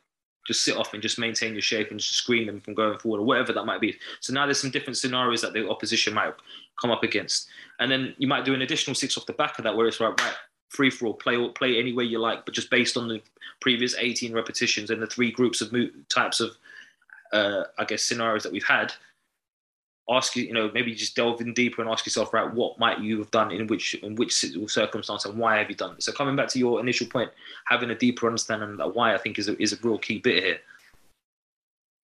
Just 0.45 0.63
sit 0.63 0.77
off 0.77 0.93
and 0.93 1.01
just 1.01 1.17
maintain 1.17 1.53
your 1.53 1.61
shape 1.61 1.89
and 1.89 1.99
just 1.99 2.13
screen 2.13 2.45
them 2.45 2.59
from 2.59 2.75
going 2.75 2.99
forward 2.99 3.19
or 3.19 3.25
whatever 3.25 3.53
that 3.53 3.65
might 3.65 3.81
be. 3.81 3.97
So 4.19 4.33
now 4.33 4.45
there's 4.45 4.59
some 4.59 4.69
different 4.69 4.97
scenarios 4.97 5.41
that 5.41 5.53
the 5.53 5.67
opposition 5.67 6.13
might 6.13 6.33
come 6.79 6.91
up 6.91 7.03
against. 7.03 7.47
And 7.79 7.89
then 7.89 8.13
you 8.17 8.27
might 8.27 8.45
do 8.45 8.53
an 8.53 8.61
additional 8.61 8.93
six 8.93 9.17
off 9.17 9.25
the 9.25 9.33
back 9.33 9.57
of 9.57 9.63
that 9.63 9.75
where 9.75 9.87
it's 9.87 9.99
right, 9.99 10.19
right, 10.21 10.33
free 10.69 10.89
for 10.89 11.07
all, 11.07 11.13
play 11.13 11.47
play 11.49 11.79
any 11.79 11.93
way 11.93 12.03
you 12.03 12.19
like, 12.19 12.45
but 12.45 12.53
just 12.53 12.69
based 12.69 12.97
on 12.97 13.07
the 13.07 13.21
previous 13.61 13.95
18 13.97 14.33
repetitions 14.33 14.89
and 14.89 15.01
the 15.01 15.07
three 15.07 15.31
groups 15.31 15.61
of 15.61 15.73
types 16.09 16.39
of, 16.39 16.51
uh, 17.33 17.63
I 17.79 17.85
guess, 17.85 18.03
scenarios 18.03 18.43
that 18.43 18.51
we've 18.51 18.63
had, 18.63 18.93
ask 20.09 20.35
you, 20.35 20.43
you 20.43 20.53
know, 20.53 20.69
maybe 20.73 20.93
just 20.93 21.15
delve 21.15 21.41
in 21.41 21.53
deeper 21.53 21.81
and 21.81 21.89
ask 21.89 22.05
yourself, 22.05 22.33
right, 22.33 22.51
what 22.53 22.77
might 22.77 22.99
you 22.99 23.17
have 23.17 23.31
done 23.31 23.51
in 23.51 23.67
which 23.67 23.95
in 23.95 24.15
which 24.15 24.33
circumstance 24.67 25.25
and 25.25 25.37
why 25.37 25.57
have 25.57 25.69
you 25.69 25.75
done 25.75 25.95
it? 25.95 26.03
So 26.03 26.11
coming 26.11 26.35
back 26.35 26.47
to 26.49 26.59
your 26.59 26.79
initial 26.79 27.07
point, 27.07 27.31
having 27.65 27.89
a 27.89 27.95
deeper 27.95 28.27
understanding 28.27 28.79
of 28.79 28.95
why 28.95 29.15
I 29.15 29.17
think 29.17 29.39
is 29.39 29.49
a, 29.49 29.61
is 29.61 29.73
a 29.73 29.77
real 29.81 29.97
key 29.97 30.19
bit 30.19 30.43
here. 30.43 30.57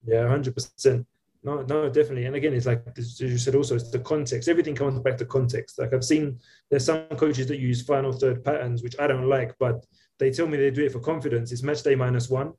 Yeah, 0.06 0.28
hundred 0.28 0.54
percent. 0.54 1.06
No, 1.42 1.62
no, 1.62 1.88
definitely. 1.88 2.26
And 2.26 2.36
again, 2.36 2.52
it's 2.52 2.66
like 2.66 2.82
as 2.96 3.20
you 3.20 3.38
said, 3.38 3.54
also 3.54 3.76
it's 3.76 3.90
the 3.90 3.98
context. 4.00 4.48
Everything 4.48 4.74
comes 4.74 4.98
back 5.00 5.16
to 5.18 5.24
context. 5.24 5.78
Like 5.78 5.92
I've 5.92 6.04
seen, 6.04 6.38
there's 6.68 6.84
some 6.84 7.04
coaches 7.16 7.46
that 7.48 7.58
use 7.58 7.82
final 7.82 8.12
third 8.12 8.44
patterns, 8.44 8.82
which 8.82 8.96
I 8.98 9.06
don't 9.06 9.28
like, 9.28 9.56
but 9.58 9.86
they 10.18 10.30
tell 10.30 10.46
me 10.46 10.56
they 10.56 10.70
do 10.70 10.84
it 10.84 10.92
for 10.92 11.00
confidence. 11.00 11.52
It's 11.52 11.62
match 11.62 11.82
day 11.82 11.94
minus 11.94 12.28
one 12.28 12.54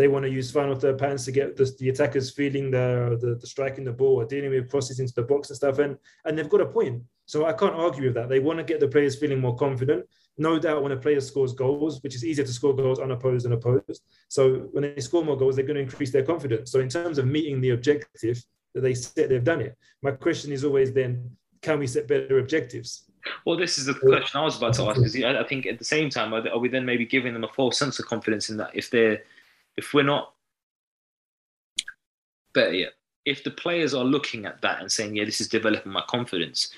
they 0.00 0.08
want 0.08 0.24
to 0.24 0.30
use 0.30 0.50
final 0.50 0.74
third 0.74 0.96
patterns 0.98 1.26
to 1.26 1.32
get 1.32 1.56
the, 1.58 1.70
the 1.78 1.90
attackers 1.90 2.30
feeling 2.30 2.70
the, 2.70 3.18
the, 3.20 3.34
the 3.34 3.46
striking 3.46 3.84
the 3.84 3.92
ball 3.92 4.14
or 4.16 4.24
dealing 4.24 4.48
with 4.48 4.70
crosses 4.70 4.98
into 4.98 5.12
the 5.12 5.22
box 5.22 5.50
and 5.50 5.56
stuff. 5.58 5.78
And 5.78 5.98
and 6.24 6.36
they've 6.36 6.48
got 6.48 6.62
a 6.62 6.66
point. 6.66 7.02
So 7.26 7.44
I 7.44 7.52
can't 7.52 7.74
argue 7.74 8.04
with 8.04 8.14
that. 8.14 8.30
They 8.30 8.40
want 8.40 8.58
to 8.58 8.64
get 8.64 8.80
the 8.80 8.88
players 8.88 9.16
feeling 9.16 9.40
more 9.40 9.54
confident. 9.56 10.06
No 10.38 10.58
doubt 10.58 10.82
when 10.82 10.92
a 10.92 10.96
player 10.96 11.20
scores 11.20 11.52
goals, 11.52 12.02
which 12.02 12.14
is 12.14 12.24
easier 12.24 12.46
to 12.46 12.52
score 12.52 12.74
goals 12.74 12.98
unopposed 12.98 13.44
than 13.44 13.52
opposed. 13.52 14.02
So 14.28 14.68
when 14.72 14.82
they 14.82 15.00
score 15.02 15.22
more 15.22 15.36
goals, 15.36 15.54
they're 15.54 15.66
going 15.66 15.76
to 15.76 15.82
increase 15.82 16.12
their 16.12 16.24
confidence. 16.24 16.72
So 16.72 16.80
in 16.80 16.88
terms 16.88 17.18
of 17.18 17.26
meeting 17.26 17.60
the 17.60 17.70
objective 17.70 18.42
that 18.74 18.80
they 18.80 18.94
set, 18.94 19.28
they've 19.28 19.44
done 19.44 19.60
it. 19.60 19.76
My 20.02 20.12
question 20.12 20.50
is 20.50 20.64
always 20.64 20.92
then, 20.94 21.30
can 21.60 21.78
we 21.78 21.86
set 21.86 22.08
better 22.08 22.38
objectives? 22.38 23.04
Well, 23.44 23.58
this 23.58 23.76
is 23.76 23.84
the 23.84 23.94
question 23.94 24.40
I 24.40 24.44
was 24.44 24.56
about 24.56 24.72
to 24.74 24.84
ask. 24.84 24.96
Because 24.96 25.14
I 25.14 25.44
think 25.44 25.66
at 25.66 25.78
the 25.78 25.84
same 25.84 26.08
time, 26.08 26.32
are 26.32 26.58
we 26.58 26.70
then 26.70 26.86
maybe 26.86 27.04
giving 27.04 27.34
them 27.34 27.44
a 27.44 27.48
false 27.48 27.76
sense 27.78 27.98
of 27.98 28.06
confidence 28.06 28.48
in 28.48 28.56
that 28.56 28.70
if 28.72 28.88
they're 28.88 29.22
if 29.76 29.94
we're 29.94 30.02
not 30.02 30.32
better 32.54 32.72
yet, 32.72 32.92
if 33.24 33.44
the 33.44 33.50
players 33.50 33.94
are 33.94 34.04
looking 34.04 34.46
at 34.46 34.60
that 34.62 34.80
and 34.80 34.90
saying, 34.90 35.16
"Yeah, 35.16 35.24
this 35.24 35.40
is 35.40 35.48
developing 35.48 35.92
my 35.92 36.02
confidence," 36.08 36.72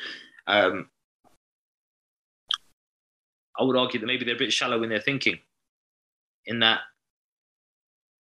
um, 0.47 0.91
I 3.59 3.65
would 3.65 3.77
argue 3.77 4.01
that 4.01 4.07
maybe 4.07 4.25
they're 4.25 4.35
a 4.35 4.39
bit 4.39 4.53
shallow 4.53 4.83
in 4.83 4.91
their 4.91 5.01
thinking, 5.01 5.39
in 6.47 6.61
that 6.61 6.81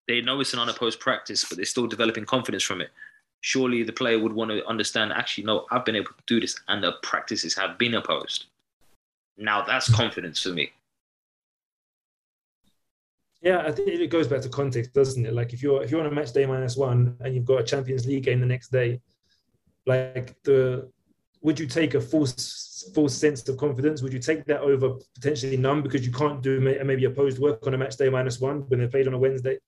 they 0.08 0.20
know 0.20 0.40
it's 0.40 0.52
an 0.52 0.58
unopposed 0.58 1.00
practice, 1.00 1.44
but 1.44 1.56
they're 1.56 1.64
still 1.64 1.86
developing 1.86 2.24
confidence 2.24 2.64
from 2.64 2.80
it. 2.80 2.90
Surely 3.42 3.82
the 3.82 3.92
player 3.92 4.18
would 4.18 4.32
want 4.32 4.50
to 4.50 4.66
understand. 4.66 5.12
Actually, 5.12 5.44
no, 5.44 5.66
I've 5.70 5.84
been 5.84 5.96
able 5.96 6.08
to 6.08 6.22
do 6.26 6.40
this, 6.40 6.58
and 6.68 6.82
the 6.82 6.92
practices 7.02 7.54
have 7.54 7.78
been 7.78 7.94
opposed. 7.94 8.46
Now 9.38 9.62
that's 9.62 9.92
confidence 9.94 10.42
for 10.42 10.50
me. 10.50 10.72
Yeah, 13.42 13.62
I 13.66 13.72
think 13.72 13.88
it 13.88 14.10
goes 14.10 14.28
back 14.28 14.42
to 14.42 14.48
context, 14.48 14.92
doesn't 14.92 15.24
it? 15.24 15.32
Like 15.32 15.52
if 15.52 15.62
you're 15.62 15.82
if 15.82 15.90
you're 15.90 16.00
on 16.00 16.06
a 16.06 16.10
match 16.10 16.32
day 16.32 16.44
minus 16.44 16.76
one 16.76 17.16
and 17.20 17.34
you've 17.34 17.46
got 17.46 17.60
a 17.60 17.64
Champions 17.64 18.06
League 18.06 18.24
game 18.24 18.40
the 18.40 18.46
next 18.46 18.70
day, 18.70 19.00
like 19.86 20.36
the 20.44 20.90
would 21.42 21.58
you 21.58 21.66
take 21.66 21.94
a 21.94 22.00
false 22.00 22.90
false 22.94 23.16
sense 23.16 23.48
of 23.48 23.56
confidence? 23.56 24.02
Would 24.02 24.12
you 24.12 24.18
take 24.18 24.44
that 24.46 24.60
over 24.60 24.96
potentially 25.14 25.56
none 25.56 25.80
because 25.80 26.04
you 26.04 26.12
can't 26.12 26.42
do 26.42 26.60
maybe 26.60 27.06
opposed 27.06 27.38
work 27.38 27.66
on 27.66 27.72
a 27.72 27.78
match 27.78 27.96
day 27.96 28.10
minus 28.10 28.40
one 28.40 28.60
when 28.68 28.78
they're 28.78 28.88
played 28.88 29.06
on 29.06 29.14
a 29.14 29.18
Wednesday? 29.18 29.58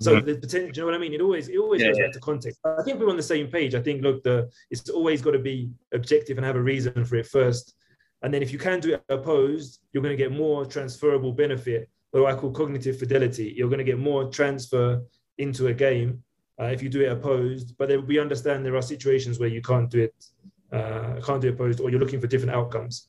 So 0.00 0.16
mm-hmm. 0.16 0.26
the 0.26 0.34
potential, 0.36 0.68
you 0.74 0.82
know 0.82 0.86
what 0.86 0.94
I 0.94 0.98
mean? 0.98 1.14
It 1.14 1.20
always 1.20 1.48
it 1.48 1.58
always 1.58 1.82
yeah, 1.82 1.88
goes 1.88 1.98
yeah. 1.98 2.06
back 2.06 2.12
to 2.14 2.20
context. 2.20 2.58
I 2.64 2.82
think 2.82 2.98
we're 2.98 3.10
on 3.10 3.16
the 3.16 3.22
same 3.22 3.46
page. 3.46 3.76
I 3.76 3.82
think 3.82 4.02
look, 4.02 4.24
the 4.24 4.50
it's 4.70 4.88
always 4.88 5.22
got 5.22 5.32
to 5.32 5.38
be 5.38 5.70
objective 5.92 6.36
and 6.36 6.44
have 6.44 6.56
a 6.56 6.62
reason 6.62 7.04
for 7.04 7.16
it 7.16 7.26
first. 7.26 7.74
And 8.22 8.34
then 8.34 8.42
if 8.42 8.52
you 8.52 8.58
can 8.58 8.80
do 8.80 8.94
it 8.94 9.04
opposed, 9.08 9.80
you're 9.92 10.02
going 10.02 10.16
to 10.16 10.22
get 10.22 10.32
more 10.32 10.66
transferable 10.66 11.32
benefit 11.32 11.88
what 12.12 12.34
I 12.34 12.36
call 12.36 12.50
cognitive 12.50 12.98
fidelity. 12.98 13.54
You're 13.56 13.68
going 13.68 13.78
to 13.78 13.84
get 13.84 13.98
more 13.98 14.30
transfer 14.30 15.02
into 15.38 15.68
a 15.68 15.74
game 15.74 16.22
uh, 16.60 16.66
if 16.66 16.82
you 16.82 16.88
do 16.88 17.02
it 17.02 17.12
opposed. 17.12 17.76
But 17.78 18.06
we 18.06 18.18
understand 18.18 18.64
there 18.64 18.76
are 18.76 18.82
situations 18.82 19.38
where 19.38 19.48
you 19.48 19.62
can't 19.62 19.90
do 19.90 20.02
it, 20.02 20.24
uh, 20.72 21.20
can't 21.24 21.40
do 21.40 21.48
it 21.48 21.54
opposed, 21.54 21.80
or 21.80 21.90
you're 21.90 22.00
looking 22.00 22.20
for 22.20 22.26
different 22.26 22.54
outcomes. 22.54 23.08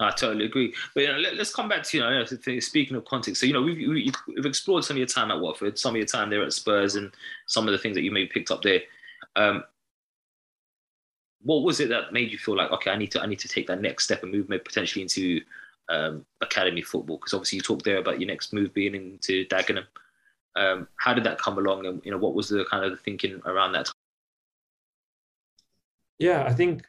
I 0.00 0.10
totally 0.10 0.46
agree. 0.46 0.74
But 0.94 1.02
you 1.02 1.08
know, 1.08 1.18
let, 1.18 1.38
us 1.38 1.52
come 1.52 1.68
back 1.68 1.82
to 1.84 1.96
you 1.96 2.02
know 2.04 2.60
speaking 2.60 2.96
of 2.96 3.04
context. 3.04 3.40
So 3.40 3.46
you 3.46 3.52
know 3.52 3.62
we've, 3.62 4.14
we've 4.26 4.46
explored 4.46 4.84
some 4.84 4.94
of 4.94 4.98
your 4.98 5.08
time 5.08 5.30
at 5.30 5.40
Watford, 5.40 5.78
some 5.78 5.94
of 5.94 5.96
your 5.96 6.06
time 6.06 6.30
there 6.30 6.42
at 6.42 6.52
Spurs, 6.52 6.94
and 6.94 7.12
some 7.46 7.66
of 7.66 7.72
the 7.72 7.78
things 7.78 7.96
that 7.96 8.02
you 8.02 8.12
maybe 8.12 8.28
picked 8.32 8.50
up 8.50 8.62
there. 8.62 8.80
Um, 9.34 9.64
what 11.42 11.62
was 11.62 11.80
it 11.80 11.88
that 11.88 12.12
made 12.12 12.30
you 12.30 12.38
feel 12.38 12.56
like 12.56 12.70
okay, 12.70 12.90
I 12.90 12.96
need 12.96 13.10
to 13.12 13.20
I 13.20 13.26
need 13.26 13.40
to 13.40 13.48
take 13.48 13.66
that 13.66 13.80
next 13.80 14.04
step 14.04 14.22
and 14.22 14.30
move 14.30 14.48
maybe 14.48 14.62
potentially 14.62 15.02
into 15.02 15.40
um, 15.88 16.24
academy 16.40 16.82
football? 16.82 17.16
Because 17.16 17.34
obviously 17.34 17.56
you 17.56 17.62
talked 17.62 17.84
there 17.84 17.98
about 17.98 18.20
your 18.20 18.28
next 18.28 18.52
move 18.52 18.72
being 18.74 18.94
into 18.94 19.46
Dagenham. 19.46 19.86
Um, 20.56 20.88
how 20.96 21.14
did 21.14 21.24
that 21.24 21.38
come 21.38 21.58
along, 21.58 21.86
and 21.86 22.00
you 22.04 22.10
know 22.10 22.18
what 22.18 22.34
was 22.34 22.48
the 22.48 22.64
kind 22.70 22.84
of 22.84 22.90
the 22.90 22.96
thinking 22.96 23.40
around 23.44 23.72
that? 23.72 23.88
Yeah, 26.18 26.44
I 26.44 26.52
think 26.52 26.84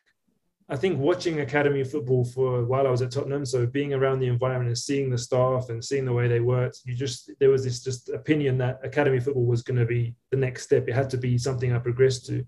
I 0.71 0.75
think 0.75 0.99
watching 0.99 1.39
academy 1.39 1.83
football 1.83 2.23
for 2.23 2.63
while 2.63 2.85
I 2.85 2.91
was 2.91 3.01
at 3.01 3.11
Tottenham, 3.11 3.45
so 3.45 3.65
being 3.65 3.93
around 3.93 4.19
the 4.19 4.27
environment 4.27 4.67
and 4.67 4.77
seeing 4.77 5.09
the 5.09 5.17
staff 5.17 5.69
and 5.69 5.83
seeing 5.83 6.05
the 6.05 6.13
way 6.13 6.27
they 6.27 6.41
worked, 6.41 6.81
you 6.85 6.93
just 6.95 7.31
there 7.39 7.49
was 7.49 7.63
this 7.63 7.83
just 7.83 8.09
opinion 8.09 8.59
that 8.59 8.79
academy 8.83 9.19
football 9.19 9.45
was 9.45 9.63
going 9.63 9.79
to 9.79 9.85
be 9.85 10.15
the 10.29 10.37
next 10.37 10.63
step. 10.63 10.87
It 10.87 10.93
had 10.93 11.09
to 11.09 11.17
be 11.17 11.39
something 11.39 11.73
I 11.73 11.79
progressed 11.79 12.27
to. 12.27 12.45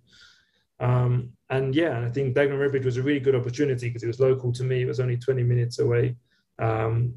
Um, 0.80 1.32
and 1.50 1.74
yeah, 1.76 2.02
I 2.06 2.10
think 2.10 2.36
Dagenham 2.36 2.60
Redbridge 2.60 2.86
was 2.86 2.98
a 2.98 3.04
really 3.04 3.20
good 3.20 3.36
opportunity 3.36 3.88
because 3.88 4.04
it 4.04 4.08
was 4.08 4.20
local 4.20 4.52
to 4.54 4.64
me. 4.64 4.84
It 4.84 4.88
was 4.88 5.00
only 5.00 5.18
20 5.18 5.44
minutes 5.44 5.80
away. 5.80 6.16
Um, 6.62 7.16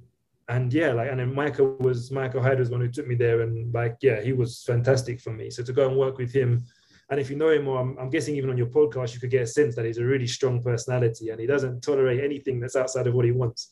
and 0.48 0.72
yeah, 0.72 0.92
like, 0.92 1.10
and 1.10 1.20
then 1.20 1.34
Michael 1.34 1.76
was 1.80 2.10
Michael 2.10 2.42
Hyde 2.42 2.58
was 2.58 2.70
one 2.70 2.80
who 2.80 2.88
took 2.88 3.06
me 3.06 3.14
there, 3.14 3.42
and 3.42 3.72
like, 3.72 3.96
yeah, 4.02 4.20
he 4.20 4.32
was 4.32 4.62
fantastic 4.66 5.20
for 5.20 5.30
me. 5.30 5.50
So 5.50 5.62
to 5.62 5.72
go 5.72 5.88
and 5.88 5.96
work 5.96 6.18
with 6.18 6.32
him, 6.32 6.64
and 7.10 7.18
if 7.20 7.30
you 7.30 7.36
know 7.36 7.50
him 7.50 7.64
more, 7.64 7.80
I'm, 7.80 7.96
I'm, 7.98 8.10
guessing 8.10 8.36
even 8.36 8.50
on 8.50 8.58
your 8.58 8.66
podcast, 8.66 9.14
you 9.14 9.20
could 9.20 9.30
get 9.30 9.42
a 9.42 9.46
sense 9.46 9.74
that 9.76 9.84
he's 9.84 9.98
a 9.98 10.04
really 10.04 10.26
strong 10.26 10.62
personality, 10.62 11.30
and 11.30 11.40
he 11.40 11.46
doesn't 11.46 11.82
tolerate 11.82 12.22
anything 12.22 12.60
that's 12.60 12.76
outside 12.76 13.06
of 13.06 13.14
what 13.14 13.24
he 13.24 13.30
wants. 13.30 13.70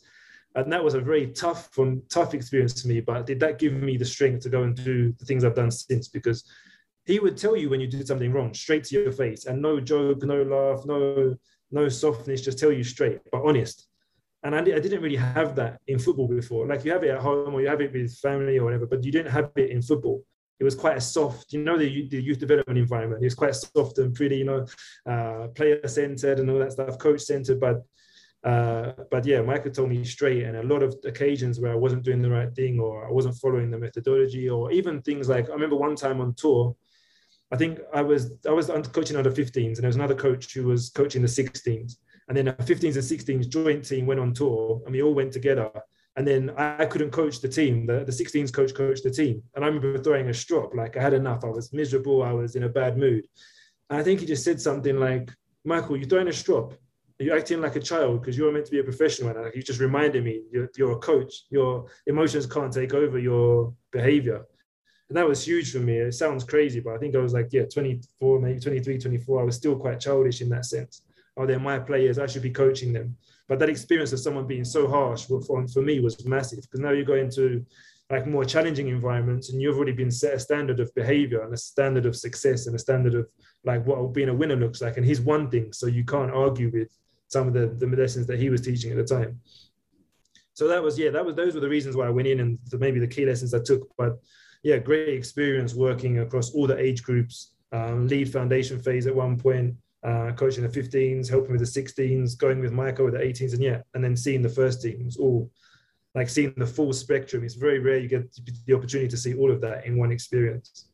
And 0.54 0.70
that 0.72 0.84
was 0.84 0.94
a 0.94 1.00
very 1.00 1.28
tough, 1.28 1.70
from 1.72 2.02
tough 2.10 2.34
experience 2.34 2.74
to 2.82 2.88
me. 2.88 3.00
But 3.00 3.26
did 3.26 3.40
that 3.40 3.58
give 3.58 3.72
me 3.72 3.96
the 3.96 4.04
strength 4.04 4.42
to 4.42 4.50
go 4.50 4.62
and 4.62 4.74
do 4.76 5.14
the 5.18 5.24
things 5.24 5.44
I've 5.44 5.54
done 5.54 5.70
since? 5.70 6.08
Because 6.08 6.44
he 7.04 7.18
would 7.20 7.38
tell 7.38 7.56
you 7.56 7.70
when 7.70 7.80
you 7.80 7.86
did 7.86 8.06
something 8.06 8.32
wrong, 8.32 8.52
straight 8.54 8.84
to 8.84 8.94
your 8.94 9.12
face, 9.12 9.46
and 9.46 9.60
no 9.60 9.80
joke, 9.80 10.22
no 10.22 10.42
laugh, 10.42 10.86
no 10.86 11.36
no 11.70 11.88
softness, 11.88 12.42
just 12.42 12.58
tell 12.58 12.72
you 12.72 12.84
straight, 12.84 13.20
but 13.30 13.42
honest 13.42 13.88
and 14.42 14.54
I, 14.54 14.58
I, 14.58 14.62
didn't 14.62 15.02
really 15.02 15.16
have 15.16 15.54
that 15.56 15.80
in 15.86 15.98
football 15.98 16.26
before. 16.26 16.66
Like 16.66 16.84
you 16.84 16.92
have 16.92 17.04
it 17.04 17.10
at 17.10 17.20
home 17.20 17.54
or 17.54 17.60
you 17.60 17.68
have 17.68 17.80
it 17.80 17.92
with 17.92 18.16
family 18.18 18.58
or 18.58 18.64
whatever, 18.64 18.86
but 18.86 19.04
you 19.04 19.12
didn't 19.12 19.30
have 19.32 19.50
it 19.56 19.70
in 19.70 19.82
football. 19.82 20.24
It 20.58 20.64
was 20.64 20.74
quite 20.74 20.96
a 20.96 21.00
soft, 21.00 21.52
you 21.52 21.62
know, 21.62 21.76
the, 21.76 22.08
the 22.08 22.22
youth 22.22 22.38
development 22.38 22.78
environment. 22.78 23.22
It 23.22 23.26
was 23.26 23.34
quite 23.34 23.54
soft 23.54 23.98
and 23.98 24.14
pretty, 24.14 24.36
you 24.36 24.44
know, 24.44 24.66
uh, 25.06 25.48
player 25.48 25.86
centered 25.86 26.38
and 26.38 26.50
all 26.50 26.58
that 26.58 26.72
stuff, 26.72 26.98
coach 26.98 27.22
centered. 27.22 27.60
But 27.60 27.84
Uh, 28.44 28.92
but 29.10 29.24
yeah, 29.24 29.40
Michael 29.40 29.70
told 29.70 29.88
me 29.88 30.04
straight, 30.04 30.42
and 30.42 30.56
a 30.56 30.62
lot 30.64 30.82
of 30.82 30.96
occasions 31.04 31.60
where 31.60 31.72
I 31.72 31.76
wasn't 31.76 32.02
doing 32.02 32.22
the 32.22 32.30
right 32.30 32.52
thing 32.52 32.80
or 32.80 33.06
I 33.06 33.10
wasn't 33.10 33.36
following 33.36 33.70
the 33.70 33.78
methodology, 33.78 34.48
or 34.48 34.72
even 34.72 35.00
things 35.00 35.28
like 35.28 35.48
I 35.48 35.52
remember 35.52 35.76
one 35.76 35.94
time 35.94 36.20
on 36.20 36.34
tour, 36.34 36.74
I 37.52 37.56
think 37.56 37.78
I 37.94 38.02
was 38.02 38.32
I 38.48 38.50
was 38.50 38.66
coaching 38.92 39.16
under 39.16 39.30
15s, 39.30 39.76
and 39.76 39.76
there 39.76 39.86
was 39.88 39.96
another 39.96 40.16
coach 40.16 40.54
who 40.54 40.64
was 40.64 40.90
coaching 40.90 41.22
the 41.22 41.28
16s, 41.28 41.98
and 42.32 42.38
then 42.38 42.48
a 42.48 42.54
15s 42.54 42.94
and 42.94 43.44
16s 43.44 43.46
joint 43.46 43.86
team 43.86 44.06
went 44.06 44.18
on 44.18 44.32
tour, 44.32 44.80
and 44.86 44.94
we 44.94 45.02
all 45.02 45.12
went 45.12 45.34
together. 45.34 45.70
And 46.16 46.26
then 46.26 46.48
I 46.56 46.86
couldn't 46.86 47.10
coach 47.10 47.42
the 47.42 47.48
team. 47.48 47.84
The, 47.84 48.04
the 48.04 48.12
16s 48.12 48.50
coach 48.50 48.74
coached 48.74 49.04
the 49.04 49.10
team. 49.10 49.42
And 49.54 49.62
I 49.62 49.68
remember 49.68 50.02
throwing 50.02 50.30
a 50.30 50.32
strop, 50.34 50.74
like 50.74 50.96
I 50.96 51.02
had 51.02 51.12
enough. 51.12 51.44
I 51.44 51.48
was 51.48 51.74
miserable. 51.74 52.22
I 52.22 52.32
was 52.32 52.56
in 52.56 52.62
a 52.62 52.70
bad 52.70 52.96
mood. 52.96 53.26
And 53.90 54.00
I 54.00 54.02
think 54.02 54.20
he 54.20 54.24
just 54.26 54.44
said 54.44 54.62
something 54.62 54.98
like, 54.98 55.30
Michael, 55.62 55.98
you're 55.98 56.08
throwing 56.08 56.28
a 56.28 56.32
strop 56.32 56.72
you're 57.18 57.36
acting 57.36 57.60
like 57.60 57.76
a 57.76 57.80
child 57.80 58.20
because 58.20 58.36
you're 58.36 58.50
meant 58.50 58.64
to 58.64 58.72
be 58.72 58.80
a 58.80 58.84
professional 58.84 59.30
and 59.30 59.42
like 59.42 59.54
you 59.54 59.62
just 59.62 59.78
reminded 59.78 60.24
me 60.24 60.42
you're, 60.50 60.68
you're 60.76 60.92
a 60.92 60.98
coach 60.98 61.44
your 61.50 61.86
emotions 62.08 62.46
can't 62.46 62.72
take 62.72 62.94
over 62.94 63.16
your 63.16 63.72
behavior 63.92 64.44
and 65.08 65.16
that 65.16 65.28
was 65.28 65.46
huge 65.46 65.70
for 65.70 65.78
me 65.78 65.98
it 65.98 66.14
sounds 66.14 66.42
crazy 66.42 66.80
but 66.80 66.94
i 66.94 66.98
think 66.98 67.14
i 67.14 67.18
was 67.18 67.32
like 67.32 67.48
yeah 67.52 67.64
24 67.72 68.40
maybe 68.40 68.58
23 68.58 68.98
24 68.98 69.40
i 69.40 69.44
was 69.44 69.54
still 69.54 69.76
quite 69.76 70.00
childish 70.00 70.40
in 70.40 70.48
that 70.48 70.64
sense 70.64 71.02
oh 71.36 71.46
they're 71.46 71.58
my 71.58 71.78
players? 71.78 72.18
I 72.18 72.26
should 72.26 72.42
be 72.42 72.50
coaching 72.50 72.92
them. 72.92 73.16
But 73.48 73.58
that 73.58 73.68
experience 73.68 74.12
of 74.12 74.20
someone 74.20 74.46
being 74.46 74.64
so 74.64 74.88
harsh 74.88 75.26
for, 75.26 75.42
for 75.42 75.82
me 75.82 76.00
was 76.00 76.24
massive 76.24 76.62
because 76.62 76.80
now 76.80 76.90
you 76.90 77.04
go 77.04 77.14
into 77.14 77.64
like 78.10 78.26
more 78.26 78.44
challenging 78.44 78.88
environments 78.88 79.50
and 79.50 79.60
you've 79.60 79.76
already 79.76 79.92
been 79.92 80.10
set 80.10 80.34
a 80.34 80.38
standard 80.38 80.80
of 80.80 80.94
behavior 80.94 81.42
and 81.42 81.52
a 81.54 81.56
standard 81.56 82.04
of 82.06 82.14
success 82.14 82.66
and 82.66 82.76
a 82.76 82.78
standard 82.78 83.14
of 83.14 83.26
like 83.64 83.84
what 83.86 84.12
being 84.12 84.28
a 84.28 84.34
winner 84.34 84.56
looks 84.56 84.82
like. 84.82 84.96
And 84.96 85.06
he's 85.06 85.20
one 85.20 85.50
thing 85.50 85.72
so 85.72 85.86
you 85.86 86.04
can't 86.04 86.30
argue 86.30 86.70
with 86.70 86.88
some 87.28 87.48
of 87.48 87.54
the, 87.54 87.68
the 87.78 87.86
lessons 87.96 88.26
that 88.26 88.38
he 88.38 88.50
was 88.50 88.60
teaching 88.60 88.90
at 88.90 88.98
the 88.98 89.04
time. 89.04 89.40
So 90.54 90.68
that 90.68 90.82
was, 90.82 90.98
yeah, 90.98 91.10
that 91.10 91.24
was, 91.24 91.34
those 91.34 91.54
were 91.54 91.60
the 91.60 91.68
reasons 91.68 91.96
why 91.96 92.06
I 92.06 92.10
went 92.10 92.28
in 92.28 92.40
and 92.40 92.58
the, 92.70 92.78
maybe 92.78 93.00
the 93.00 93.06
key 93.06 93.24
lessons 93.24 93.54
I 93.54 93.60
took, 93.60 93.88
but 93.96 94.18
yeah, 94.62 94.76
great 94.76 95.08
experience 95.08 95.74
working 95.74 96.18
across 96.18 96.50
all 96.50 96.66
the 96.66 96.76
age 96.76 97.02
groups, 97.02 97.54
um, 97.72 98.06
lead 98.06 98.30
foundation 98.30 98.78
phase 98.78 99.06
at 99.06 99.16
one 99.16 99.38
point, 99.38 99.74
uh, 100.02 100.32
coaching 100.32 100.64
the 100.64 100.68
15s, 100.68 101.28
helping 101.28 101.52
with 101.52 101.60
the 101.60 101.82
16s, 101.82 102.36
going 102.36 102.60
with 102.60 102.72
Michael 102.72 103.04
with 103.04 103.14
the 103.14 103.20
18s, 103.20 103.52
and 103.52 103.62
yeah, 103.62 103.82
and 103.94 104.02
then 104.02 104.16
seeing 104.16 104.42
the 104.42 104.48
first 104.48 104.82
teams, 104.82 105.16
all 105.16 105.50
like 106.14 106.28
seeing 106.28 106.52
the 106.56 106.66
full 106.66 106.92
spectrum. 106.92 107.44
It's 107.44 107.54
very 107.54 107.78
rare 107.78 107.98
you 107.98 108.08
get 108.08 108.28
the 108.66 108.74
opportunity 108.74 109.08
to 109.08 109.16
see 109.16 109.34
all 109.34 109.50
of 109.50 109.60
that 109.62 109.86
in 109.86 109.96
one 109.96 110.12
experience. 110.12 110.86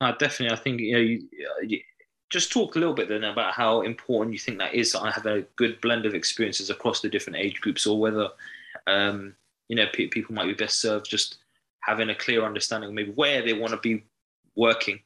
Uh, 0.00 0.12
definitely, 0.12 0.56
I 0.56 0.60
think 0.60 0.80
you 0.80 0.92
know 0.92 1.58
you, 1.62 1.80
just 2.28 2.52
talk 2.52 2.74
a 2.74 2.78
little 2.78 2.94
bit 2.94 3.08
then 3.08 3.24
about 3.24 3.54
how 3.54 3.82
important 3.82 4.32
you 4.32 4.38
think 4.38 4.58
that 4.58 4.74
is 4.74 4.92
to 4.92 4.98
have 4.98 5.26
a 5.26 5.42
good 5.54 5.80
blend 5.80 6.04
of 6.06 6.14
experiences 6.14 6.70
across 6.70 7.00
the 7.00 7.08
different 7.08 7.38
age 7.38 7.60
groups, 7.60 7.86
or 7.86 7.98
whether 7.98 8.28
um, 8.86 9.34
you 9.68 9.76
know 9.76 9.86
pe- 9.92 10.08
people 10.08 10.34
might 10.34 10.46
be 10.46 10.54
best 10.54 10.80
served 10.80 11.08
just 11.08 11.38
having 11.80 12.10
a 12.10 12.14
clear 12.14 12.44
understanding 12.44 12.88
of 12.88 12.94
maybe 12.94 13.12
where 13.12 13.42
they 13.42 13.52
want 13.52 13.72
to 13.72 13.78
be 13.78 14.04
working. 14.56 15.00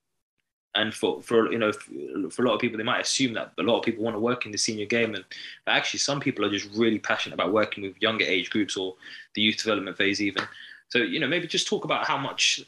And 0.77 0.95
for, 0.95 1.21
for 1.23 1.51
you 1.51 1.59
know 1.59 1.73
for, 1.73 2.43
a 2.43 2.47
lot 2.47 2.55
of 2.55 2.61
people, 2.61 2.79
they 2.79 2.85
might 2.85 3.01
assume 3.01 3.35
that 3.35 3.53
a 3.59 3.63
lot 3.63 3.79
of 3.79 3.85
people 3.85 4.05
want 4.05 4.15
to 4.15 4.21
work 4.21 4.47
in 4.47 4.53
the 4.53 4.59
senior 4.59 4.87
game, 4.87 5.15
and 5.15 5.25
actually 5.67 5.99
some 5.99 6.21
people 6.21 6.45
are 6.45 6.51
just 6.51 6.69
really 6.77 6.99
passionate 6.99 7.35
about 7.35 7.53
working 7.53 7.83
with 7.83 8.01
younger 8.01 8.25
age 8.25 8.51
groups 8.51 8.77
or 8.77 8.95
the 9.35 9.43
youth 9.43 9.57
development 9.57 9.97
phase 9.97 10.21
even. 10.21 10.45
So 10.89 10.99
you 10.99 11.19
know 11.19 11.27
maybe 11.27 11.49
just 11.49 11.67
talk 11.67 11.85
about 11.85 12.07
how 12.07 12.17
much 12.17 12.65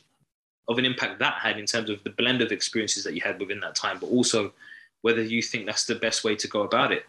of 0.68 0.78
an 0.78 0.84
impact 0.84 1.18
that 1.20 1.34
had 1.34 1.58
in 1.58 1.66
terms 1.66 1.90
of 1.90 2.02
the 2.02 2.10
blend 2.10 2.40
of 2.40 2.50
experiences 2.50 3.04
that 3.04 3.14
you 3.14 3.20
had 3.20 3.38
within 3.38 3.60
that 3.60 3.76
time, 3.76 3.98
but 4.00 4.08
also 4.08 4.52
whether 5.02 5.22
you 5.22 5.42
think 5.42 5.66
that's 5.66 5.86
the 5.86 5.96
best 5.96 6.24
way 6.24 6.34
to 6.36 6.48
go 6.48 6.62
about 6.62 6.92
it. 6.92 7.06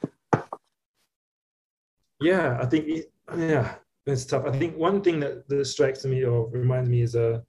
Yeah, 2.20 2.58
I 2.62 2.66
think 2.66 3.06
yeah, 3.38 3.76
it's 4.06 4.26
tough. 4.26 4.46
I 4.46 4.52
think 4.52 4.78
one 4.78 5.02
thing 5.02 5.20
that, 5.22 5.48
that 5.50 5.66
strikes 5.66 6.06
me 6.06 6.24
or 6.24 6.48
reminds 6.48 6.90
me 6.90 7.02
is 7.02 7.16
uh, 7.16 7.42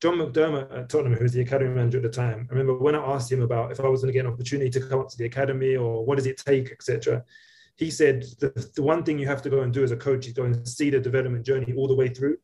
John 0.00 0.14
McDermott 0.14 0.74
at 0.74 0.88
Tottenham, 0.88 1.14
who 1.14 1.24
was 1.24 1.32
the 1.32 1.42
academy 1.42 1.74
manager 1.74 1.98
at 1.98 2.04
the 2.04 2.08
time. 2.08 2.48
I 2.50 2.54
remember 2.54 2.74
when 2.74 2.94
I 2.94 3.04
asked 3.04 3.30
him 3.30 3.42
about 3.42 3.70
if 3.70 3.80
I 3.80 3.88
was 3.88 4.00
going 4.00 4.12
to 4.12 4.18
get 4.18 4.24
an 4.24 4.32
opportunity 4.32 4.70
to 4.70 4.80
come 4.80 5.00
up 5.00 5.10
to 5.10 5.18
the 5.18 5.26
academy 5.26 5.76
or 5.76 6.04
what 6.06 6.16
does 6.16 6.26
it 6.26 6.38
take, 6.38 6.72
etc. 6.72 7.22
He 7.76 7.90
said 7.90 8.24
the, 8.38 8.70
the 8.74 8.82
one 8.82 9.04
thing 9.04 9.18
you 9.18 9.26
have 9.26 9.42
to 9.42 9.50
go 9.50 9.60
and 9.60 9.72
do 9.72 9.84
as 9.84 9.90
a 9.90 9.96
coach 9.96 10.26
is 10.26 10.32
go 10.32 10.44
and 10.44 10.66
see 10.66 10.88
the 10.88 11.00
development 11.00 11.44
journey 11.44 11.74
all 11.76 11.86
the 11.86 11.94
way 11.94 12.08
through. 12.08 12.38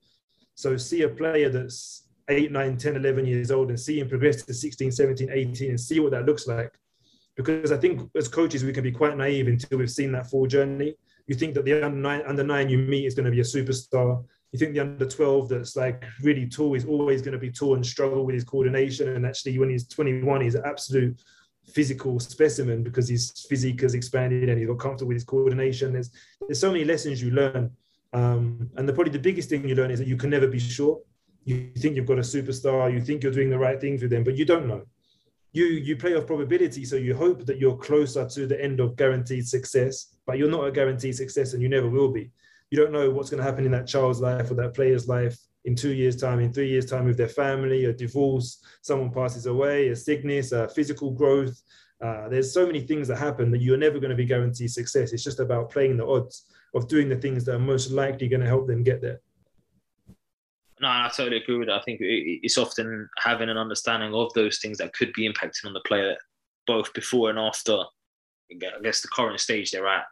So 0.54 0.76
see 0.76 1.02
a 1.02 1.08
player 1.08 1.48
that's 1.48 2.06
8, 2.28 2.52
9, 2.52 2.76
10, 2.76 2.96
11 2.96 3.26
years 3.26 3.50
old 3.50 3.70
and 3.70 3.80
see 3.80 4.00
him 4.00 4.08
progress 4.08 4.42
to 4.42 4.52
16, 4.52 4.92
17, 4.92 5.30
18 5.32 5.70
and 5.70 5.80
see 5.80 6.00
what 6.00 6.10
that 6.12 6.26
looks 6.26 6.46
like. 6.46 6.72
Because 7.36 7.72
I 7.72 7.76
think 7.78 8.10
as 8.16 8.28
coaches, 8.28 8.64
we 8.64 8.72
can 8.72 8.82
be 8.82 8.92
quite 8.92 9.16
naive 9.16 9.48
until 9.48 9.78
we've 9.78 9.90
seen 9.90 10.12
that 10.12 10.28
full 10.28 10.46
journey. 10.46 10.94
You 11.26 11.34
think 11.34 11.54
that 11.54 11.64
the 11.64 11.84
under 11.84 11.98
nine, 11.98 12.22
under 12.26 12.44
nine 12.44 12.68
you 12.68 12.78
meet 12.78 13.06
is 13.06 13.14
going 13.14 13.26
to 13.26 13.30
be 13.30 13.40
a 13.40 13.44
superstar. 13.44 14.24
You 14.56 14.66
think 14.66 14.74
the 14.74 14.80
under 14.80 15.06
12 15.06 15.48
that's 15.48 15.76
like 15.76 16.04
really 16.22 16.48
tall 16.48 16.74
is 16.74 16.84
always 16.84 17.20
going 17.22 17.32
to 17.32 17.38
be 17.38 17.50
tall 17.50 17.74
and 17.74 17.84
struggle 17.84 18.24
with 18.24 18.34
his 18.34 18.44
coordination. 18.44 19.08
And 19.08 19.26
actually, 19.26 19.58
when 19.58 19.70
he's 19.70 19.86
21, 19.86 20.40
he's 20.40 20.54
an 20.54 20.62
absolute 20.64 21.20
physical 21.72 22.18
specimen 22.18 22.82
because 22.82 23.08
his 23.08 23.46
physique 23.48 23.82
has 23.82 23.94
expanded 23.94 24.48
and 24.48 24.58
he's 24.58 24.68
got 24.68 24.78
comfortable 24.78 25.08
with 25.08 25.16
his 25.16 25.24
coordination. 25.24 25.92
There's 25.92 26.10
there's 26.40 26.60
so 26.60 26.72
many 26.72 26.84
lessons 26.84 27.22
you 27.22 27.30
learn. 27.30 27.70
Um, 28.12 28.70
and 28.76 28.88
the, 28.88 28.92
probably 28.92 29.12
the 29.12 29.18
biggest 29.18 29.50
thing 29.50 29.68
you 29.68 29.74
learn 29.74 29.90
is 29.90 29.98
that 29.98 30.08
you 30.08 30.16
can 30.16 30.30
never 30.30 30.46
be 30.46 30.58
sure 30.58 31.00
you 31.46 31.70
think 31.78 31.94
you've 31.94 32.06
got 32.06 32.18
a 32.18 32.22
superstar, 32.22 32.92
you 32.92 33.00
think 33.00 33.22
you're 33.22 33.32
doing 33.32 33.50
the 33.50 33.58
right 33.58 33.80
things 33.80 34.02
with 34.02 34.10
them, 34.10 34.24
but 34.24 34.36
you 34.36 34.44
don't 34.44 34.66
know. 34.66 34.82
You 35.52 35.64
you 35.66 35.96
play 35.96 36.14
off 36.14 36.26
probability, 36.26 36.84
so 36.84 36.96
you 36.96 37.14
hope 37.14 37.46
that 37.46 37.58
you're 37.58 37.76
closer 37.76 38.28
to 38.28 38.46
the 38.46 38.62
end 38.62 38.80
of 38.80 38.96
guaranteed 38.96 39.46
success, 39.46 40.16
but 40.26 40.38
you're 40.38 40.50
not 40.50 40.66
a 40.66 40.72
guaranteed 40.72 41.14
success, 41.14 41.54
and 41.54 41.62
you 41.62 41.68
never 41.68 41.88
will 41.88 42.12
be. 42.12 42.30
You 42.70 42.78
don't 42.78 42.92
know 42.92 43.10
what's 43.10 43.30
going 43.30 43.38
to 43.38 43.48
happen 43.48 43.64
in 43.64 43.72
that 43.72 43.86
child's 43.86 44.20
life 44.20 44.50
or 44.50 44.54
that 44.54 44.74
player's 44.74 45.06
life 45.08 45.38
in 45.66 45.74
two 45.74 45.92
years' 45.92 46.16
time, 46.16 46.40
in 46.40 46.52
three 46.52 46.68
years' 46.68 46.86
time 46.86 47.04
with 47.04 47.16
their 47.16 47.28
family, 47.28 47.84
a 47.84 47.92
divorce, 47.92 48.64
someone 48.82 49.10
passes 49.10 49.46
away, 49.46 49.88
a 49.88 49.96
sickness, 49.96 50.52
a 50.52 50.68
physical 50.68 51.10
growth. 51.10 51.60
Uh, 52.00 52.28
there's 52.28 52.52
so 52.52 52.66
many 52.66 52.80
things 52.80 53.08
that 53.08 53.16
happen 53.16 53.50
that 53.50 53.60
you're 53.60 53.76
never 53.76 53.98
going 53.98 54.10
to 54.10 54.16
be 54.16 54.24
guaranteed 54.24 54.70
success. 54.70 55.12
It's 55.12 55.24
just 55.24 55.40
about 55.40 55.70
playing 55.70 55.96
the 55.96 56.06
odds 56.06 56.46
of 56.74 56.88
doing 56.88 57.08
the 57.08 57.16
things 57.16 57.44
that 57.44 57.54
are 57.54 57.58
most 57.58 57.90
likely 57.90 58.28
going 58.28 58.42
to 58.42 58.46
help 58.46 58.66
them 58.66 58.84
get 58.84 59.00
there. 59.00 59.20
No, 60.80 60.88
I 60.88 61.10
totally 61.14 61.38
agree 61.38 61.56
with 61.56 61.68
that. 61.68 61.80
I 61.80 61.82
think 61.82 62.00
it's 62.00 62.58
often 62.58 63.08
having 63.18 63.48
an 63.48 63.56
understanding 63.56 64.14
of 64.14 64.32
those 64.34 64.58
things 64.58 64.78
that 64.78 64.92
could 64.92 65.12
be 65.14 65.28
impacting 65.28 65.64
on 65.64 65.72
the 65.72 65.80
player, 65.86 66.16
both 66.66 66.92
before 66.92 67.30
and 67.30 67.38
after. 67.38 67.78
I 68.52 68.82
guess 68.82 69.00
the 69.00 69.08
current 69.08 69.40
stage 69.40 69.70
they're 69.70 69.88
at, 69.88 70.04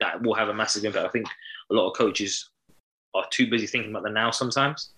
that 0.00 0.22
will 0.22 0.34
have 0.34 0.48
a 0.48 0.54
massive 0.54 0.84
impact. 0.84 1.06
I 1.06 1.10
think 1.10 1.26
a 1.70 1.74
lot 1.74 1.88
of 1.88 1.96
coaches 1.96 2.50
are 3.14 3.26
too 3.30 3.48
busy 3.48 3.66
thinking 3.66 3.90
about 3.90 4.02
the 4.04 4.10
now 4.10 4.30
sometimes, 4.30 4.92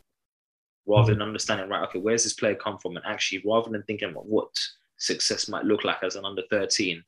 rather 0.86 1.12
hmm. 1.12 1.18
than 1.18 1.28
understanding 1.28 1.68
right. 1.68 1.86
Okay, 1.88 1.98
where's 1.98 2.24
this 2.24 2.34
player 2.34 2.54
come 2.54 2.78
from? 2.78 2.96
And 2.96 3.04
actually, 3.06 3.42
rather 3.46 3.70
than 3.70 3.82
thinking 3.84 4.10
about 4.10 4.26
what 4.26 4.50
success 4.98 5.48
might 5.48 5.64
look 5.64 5.84
like 5.84 6.02
as 6.02 6.16
an 6.16 6.24
under 6.24 6.42
thirteen, 6.50 7.02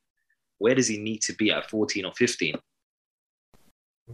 where 0.58 0.74
does 0.74 0.88
he 0.88 0.98
need 0.98 1.22
to 1.22 1.32
be 1.34 1.50
at 1.50 1.68
fourteen 1.70 2.04
or 2.04 2.12
fifteen? 2.12 2.56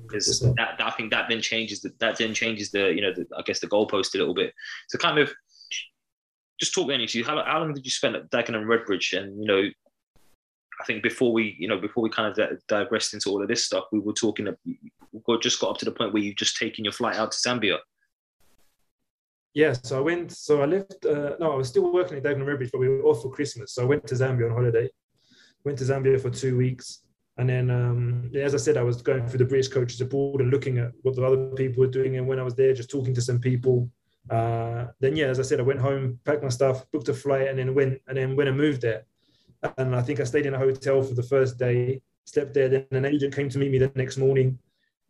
because 0.03 0.41
that, 0.41 0.55
that, 0.57 0.81
I 0.81 0.91
think 0.91 1.11
that 1.11 1.29
then 1.29 1.41
changes 1.41 1.81
the, 1.81 1.93
that 1.99 2.16
then 2.18 2.35
changes 2.35 2.70
the 2.70 2.93
you 2.93 3.01
know 3.01 3.12
the, 3.12 3.27
I 3.37 3.43
guess 3.43 3.61
the 3.61 3.66
goalpost 3.66 4.14
a 4.14 4.18
little 4.18 4.35
bit. 4.35 4.53
So 4.89 4.99
kind 4.99 5.18
of 5.18 5.33
just 6.61 6.74
talk 6.74 6.91
any 6.91 7.07
to 7.07 7.18
you. 7.18 7.24
How, 7.24 7.43
how 7.45 7.61
long 7.61 7.74
did 7.74 7.85
you 7.85 7.91
spend 7.91 8.16
at 8.16 8.31
Dagenham 8.31 8.66
Redbridge? 8.66 9.16
And 9.16 9.41
you 9.41 9.47
know, 9.47 9.62
I 10.81 10.85
think 10.85 11.03
before 11.03 11.33
we 11.33 11.57
you 11.59 11.68
know 11.68 11.79
before 11.79 12.03
we 12.03 12.11
kind 12.11 12.39
of 12.39 12.66
digressed 12.68 13.14
into 13.14 13.31
all 13.31 13.43
of 13.43 13.49
this 13.49 13.64
stuff, 13.64 13.85
we 13.93 13.99
were 13.99 14.12
talking. 14.12 14.49
We 14.64 15.39
just 15.41 15.61
got 15.61 15.70
up 15.70 15.79
to 15.79 15.85
the 15.85 15.93
point 15.93 16.12
where 16.12 16.22
you've 16.22 16.37
just 16.37 16.57
taken 16.57 16.85
your 16.85 16.93
flight 16.93 17.16
out 17.16 17.33
to 17.33 17.39
Zambia. 17.39 17.79
Yeah, 19.55 19.72
so 19.72 19.97
I 19.97 20.01
went. 20.01 20.33
So 20.33 20.61
I 20.61 20.66
left. 20.66 21.07
Uh, 21.07 21.37
no, 21.41 21.53
I 21.53 21.57
was 21.57 21.68
still 21.68 21.91
working 21.91 22.18
at 22.18 22.22
Dagenham 22.22 22.45
Redbridge, 22.45 22.70
but 22.70 22.79
we 22.79 22.91
were 22.91 23.03
off 23.05 23.22
for 23.22 23.31
Christmas. 23.31 23.72
So 23.72 23.83
I 23.83 23.87
went 23.87 24.07
to 24.09 24.14
Zambia 24.14 24.51
on 24.51 24.55
holiday. 24.55 24.91
Went 25.64 25.79
to 25.79 25.85
Zambia 25.85 26.20
for 26.20 26.29
two 26.29 26.59
weeks. 26.59 27.01
And 27.39 27.49
then, 27.49 27.70
um, 27.70 28.31
as 28.35 28.55
I 28.55 28.59
said, 28.59 28.77
I 28.77 28.83
was 28.83 29.01
going 29.01 29.27
through 29.27 29.39
the 29.39 29.47
British 29.47 29.68
coaches 29.68 30.01
abroad 30.01 30.41
and 30.41 30.51
looking 30.51 30.77
at 30.79 30.93
what 31.03 31.16
the 31.16 31.24
other 31.24 31.49
people 31.55 31.81
were 31.81 31.91
doing. 31.91 32.16
And 32.16 32.27
when 32.27 32.39
I 32.39 32.43
was 32.43 32.55
there, 32.55 32.74
just 32.74 32.91
talking 32.91 33.14
to 33.14 33.20
some 33.20 33.39
people. 33.39 33.91
Uh, 34.29 34.87
then, 35.01 35.16
yeah, 35.16 35.27
as 35.27 35.39
I 35.39 35.43
said, 35.43 35.61
I 35.61 35.62
went 35.62 35.81
home, 35.81 36.18
packed 36.24 36.43
my 36.43 36.51
stuff, 36.51 36.85
booked 36.91 37.09
a 37.09 37.14
flight, 37.14 37.49
and 37.49 37.59
then 37.59 37.74
went. 37.74 38.01
And 38.09 38.16
then 38.18 38.37
when 38.37 38.49
I 38.49 38.53
moved 38.53 38.83
there, 38.83 39.07
and 39.78 39.94
I 39.94 40.02
think 40.02 40.20
I 40.20 40.24
stayed 40.24 40.46
in 40.46 40.54
a 40.54 40.59
hotel 40.59 41.02
for 41.02 41.14
the 41.14 41.22
first 41.22 41.59
day, 41.59 42.00
slept 42.24 42.54
there. 42.54 42.68
Then 42.68 42.86
an 42.90 43.04
agent 43.04 43.34
came 43.34 43.48
to 43.48 43.59
meet 43.59 43.70
me 43.70 43.78
the 43.78 43.92
next 43.94 44.16
morning. 44.16 44.59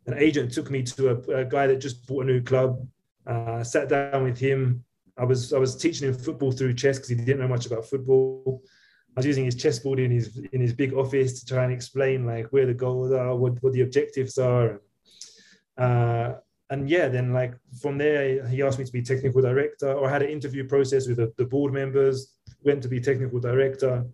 An 0.05 0.15
agent 0.17 0.53
took 0.53 0.71
me 0.71 0.83
to 0.83 1.09
a, 1.09 1.41
a 1.41 1.45
guy 1.45 1.67
that 1.67 1.77
just 1.77 2.07
bought 2.07 2.23
a 2.23 2.27
new 2.27 2.41
club. 2.41 2.87
Uh, 3.25 3.63
sat 3.63 3.89
down 3.89 4.23
with 4.23 4.37
him. 4.37 4.83
I 5.17 5.25
was 5.25 5.51
I 5.51 5.57
was 5.57 5.75
teaching 5.75 6.07
him 6.07 6.13
football 6.13 6.51
through 6.51 6.75
chess 6.75 6.97
because 6.97 7.09
he 7.09 7.15
didn't 7.15 7.39
know 7.39 7.47
much 7.47 7.65
about 7.65 7.85
football. 7.85 8.61
I 9.15 9.19
was 9.19 9.25
using 9.25 9.45
his 9.45 9.55
chessboard 9.55 9.99
in 9.99 10.11
his 10.11 10.37
in 10.53 10.61
his 10.61 10.73
big 10.73 10.93
office 10.93 11.39
to 11.39 11.45
try 11.45 11.63
and 11.63 11.73
explain 11.73 12.25
like 12.25 12.47
where 12.53 12.67
the 12.67 12.73
goals 12.73 13.11
are, 13.11 13.35
what, 13.35 13.61
what 13.63 13.73
the 13.73 13.81
objectives 13.81 14.37
are. 14.37 14.81
Uh, 15.77 16.33
and 16.69 16.89
yeah, 16.89 17.07
then 17.07 17.33
like 17.33 17.55
from 17.81 17.97
there, 17.97 18.47
he 18.47 18.61
asked 18.61 18.77
me 18.77 18.85
to 18.85 18.91
be 18.91 19.01
technical 19.01 19.41
director, 19.41 19.91
or 19.91 20.07
I 20.07 20.11
had 20.11 20.21
an 20.21 20.29
interview 20.29 20.67
process 20.67 21.07
with 21.07 21.17
the, 21.17 21.33
the 21.37 21.45
board 21.45 21.73
members, 21.73 22.33
went 22.63 22.81
to 22.83 22.89
be 22.89 22.99
technical 22.99 23.39
director. 23.39 24.05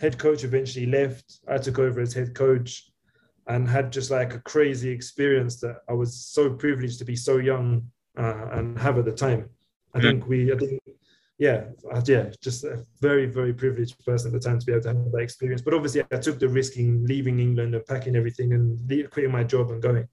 Head 0.00 0.18
coach 0.18 0.44
eventually 0.44 0.86
left. 0.86 1.40
I 1.48 1.58
took 1.58 1.78
over 1.78 2.00
as 2.00 2.12
head 2.12 2.34
coach. 2.34 2.90
and 3.48 3.68
had 3.68 3.92
just 3.92 4.10
like 4.10 4.34
a 4.34 4.40
crazy 4.40 4.90
experience 4.90 5.60
that 5.60 5.76
I 5.88 5.92
was 5.92 6.16
so 6.16 6.50
privileged 6.50 6.98
to 6.98 7.04
be 7.04 7.16
so 7.16 7.36
young 7.36 7.90
uh, 8.18 8.48
and 8.52 8.78
have 8.78 8.98
at 8.98 9.04
the 9.04 9.12
time. 9.12 9.48
I 9.94 9.98
mm-hmm. 9.98 10.08
think 10.08 10.28
we, 10.28 10.52
I 10.52 10.56
think, 10.56 10.80
yeah, 11.38 11.64
yeah, 12.06 12.30
just 12.42 12.64
a 12.64 12.84
very, 13.00 13.26
very 13.26 13.52
privileged 13.52 14.04
person 14.04 14.34
at 14.34 14.40
the 14.40 14.48
time 14.48 14.58
to 14.58 14.66
be 14.66 14.72
able 14.72 14.82
to 14.82 14.88
have 14.88 15.12
that 15.12 15.18
experience. 15.18 15.62
But 15.62 15.74
obviously, 15.74 16.02
I 16.10 16.16
took 16.16 16.38
the 16.38 16.48
risk 16.48 16.76
in 16.76 17.04
leaving 17.06 17.38
England 17.38 17.74
and 17.74 17.86
packing 17.86 18.16
everything 18.16 18.52
and 18.52 19.10
quitting 19.10 19.32
my 19.32 19.44
job 19.44 19.70
and 19.70 19.82
going. 19.82 20.08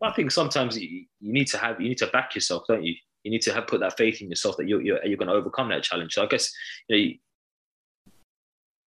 I 0.00 0.10
think 0.12 0.32
sometimes 0.32 0.76
you, 0.76 1.04
you 1.20 1.32
need 1.32 1.46
to 1.48 1.58
have, 1.58 1.80
you 1.80 1.88
need 1.88 1.98
to 1.98 2.08
back 2.08 2.34
yourself, 2.34 2.64
don't 2.66 2.82
you? 2.82 2.94
You 3.22 3.30
need 3.30 3.42
to 3.42 3.54
have 3.54 3.68
put 3.68 3.78
that 3.80 3.96
faith 3.96 4.20
in 4.20 4.28
yourself 4.28 4.56
that 4.56 4.66
you're, 4.66 4.82
you're, 4.82 5.04
you're 5.06 5.16
going 5.16 5.28
to 5.28 5.34
overcome 5.34 5.68
that 5.68 5.84
challenge. 5.84 6.14
So 6.14 6.24
I 6.24 6.26
guess, 6.26 6.52
you 6.88 6.96
know, 6.96 7.12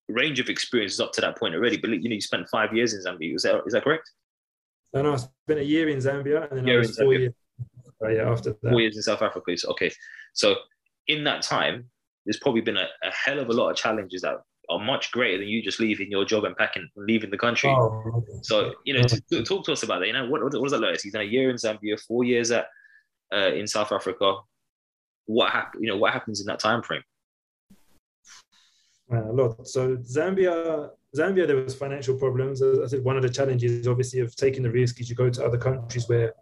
range 0.10 0.40
of 0.40 0.50
experiences 0.50 1.00
up 1.00 1.12
to 1.14 1.22
that 1.22 1.38
point 1.38 1.56
already. 1.56 1.78
But 1.78 1.90
you 1.92 2.10
know, 2.10 2.16
you 2.16 2.22
spent 2.22 2.48
five 2.50 2.74
years 2.74 2.94
in 2.94 3.02
Zambia. 3.02 3.36
Is 3.36 3.44
that 3.44 3.62
is 3.66 3.74
that 3.74 3.84
correct? 3.84 4.10
No, 4.94 5.02
no, 5.02 5.14
I 5.14 5.18
spent 5.18 5.60
a 5.60 5.64
year 5.64 5.90
in 5.90 5.98
Zambia 5.98 6.50
and 6.50 6.60
then 6.60 6.68
year 6.68 6.78
I 6.78 6.80
was 6.80 6.98
four 6.98 7.14
years. 7.14 7.34
Oh, 8.02 8.10
yeah, 8.10 8.30
after 8.30 8.52
that. 8.52 8.72
Four 8.72 8.82
years 8.82 8.96
in 8.96 9.04
South 9.04 9.22
Africa. 9.22 9.58
So, 9.58 9.70
okay, 9.72 9.92
so 10.34 10.56
in 11.08 11.24
that 11.26 11.42
time, 11.42 11.90
there's 12.26 12.40
probably 12.40 12.62
been 12.62 12.78
a, 12.78 12.88
a, 13.04 13.12
hell 13.12 13.40
of 13.40 13.50
a 13.50 13.54
lot 13.54 13.70
of 13.70 13.78
challenges 13.78 14.22
that 14.22 14.36
are 14.70 14.80
much 14.80 15.12
greater 15.12 15.40
than 15.40 15.48
you 15.48 15.62
just 15.62 15.80
leaving 15.80 16.10
your 16.10 16.26
job 16.26 16.44
and 16.44 16.56
packing, 16.58 16.90
leaving 16.96 17.30
the 17.30 17.38
country. 17.38 17.70
Oh, 17.70 18.04
okay. 18.16 18.40
So 18.42 18.74
you 18.84 18.94
know, 18.94 19.04
to, 19.04 19.44
talk 19.44 19.66
to 19.66 19.72
us 19.72 19.84
about 19.84 20.00
that. 20.00 20.08
You 20.08 20.14
know, 20.14 20.28
what 20.28 20.44
what 20.44 20.62
was 20.62 20.72
that 20.72 20.82
like? 20.82 21.02
He's 21.02 21.14
done 21.14 21.22
a 21.22 21.26
year 21.26 21.50
in 21.50 21.56
Zambia, 21.56 22.00
four 22.00 22.24
years 22.24 22.52
at 22.52 22.68
uh, 23.34 23.52
in 23.54 23.68
South 23.68 23.92
Africa. 23.92 24.38
What 25.26 25.52
happened? 25.52 25.84
You 25.84 25.92
know, 25.92 25.98
what 25.98 26.14
happens 26.14 26.40
in 26.40 26.48
that 26.48 26.60
time 26.60 26.82
frame? 26.82 27.04
A 29.12 29.32
lot. 29.32 29.68
So 29.68 29.98
Zambia, 29.98 30.90
Zambia, 31.16 31.48
there 31.48 31.56
was 31.56 31.76
financial 31.76 32.16
problems. 32.16 32.62
I 32.62 32.88
said 32.88 33.04
one 33.04 33.18
of 33.18 33.24
the 33.24 33.30
challenges, 33.30 33.88
obviously, 33.88 34.20
of 34.20 34.36
taking 34.36 34.64
the 34.64 34.72
risk 34.72 35.00
is 35.00 35.10
you 35.10 35.16
go 35.16 35.30
to 35.30 35.46
other 35.46 35.58
countries 35.58 36.10
where 36.10 36.34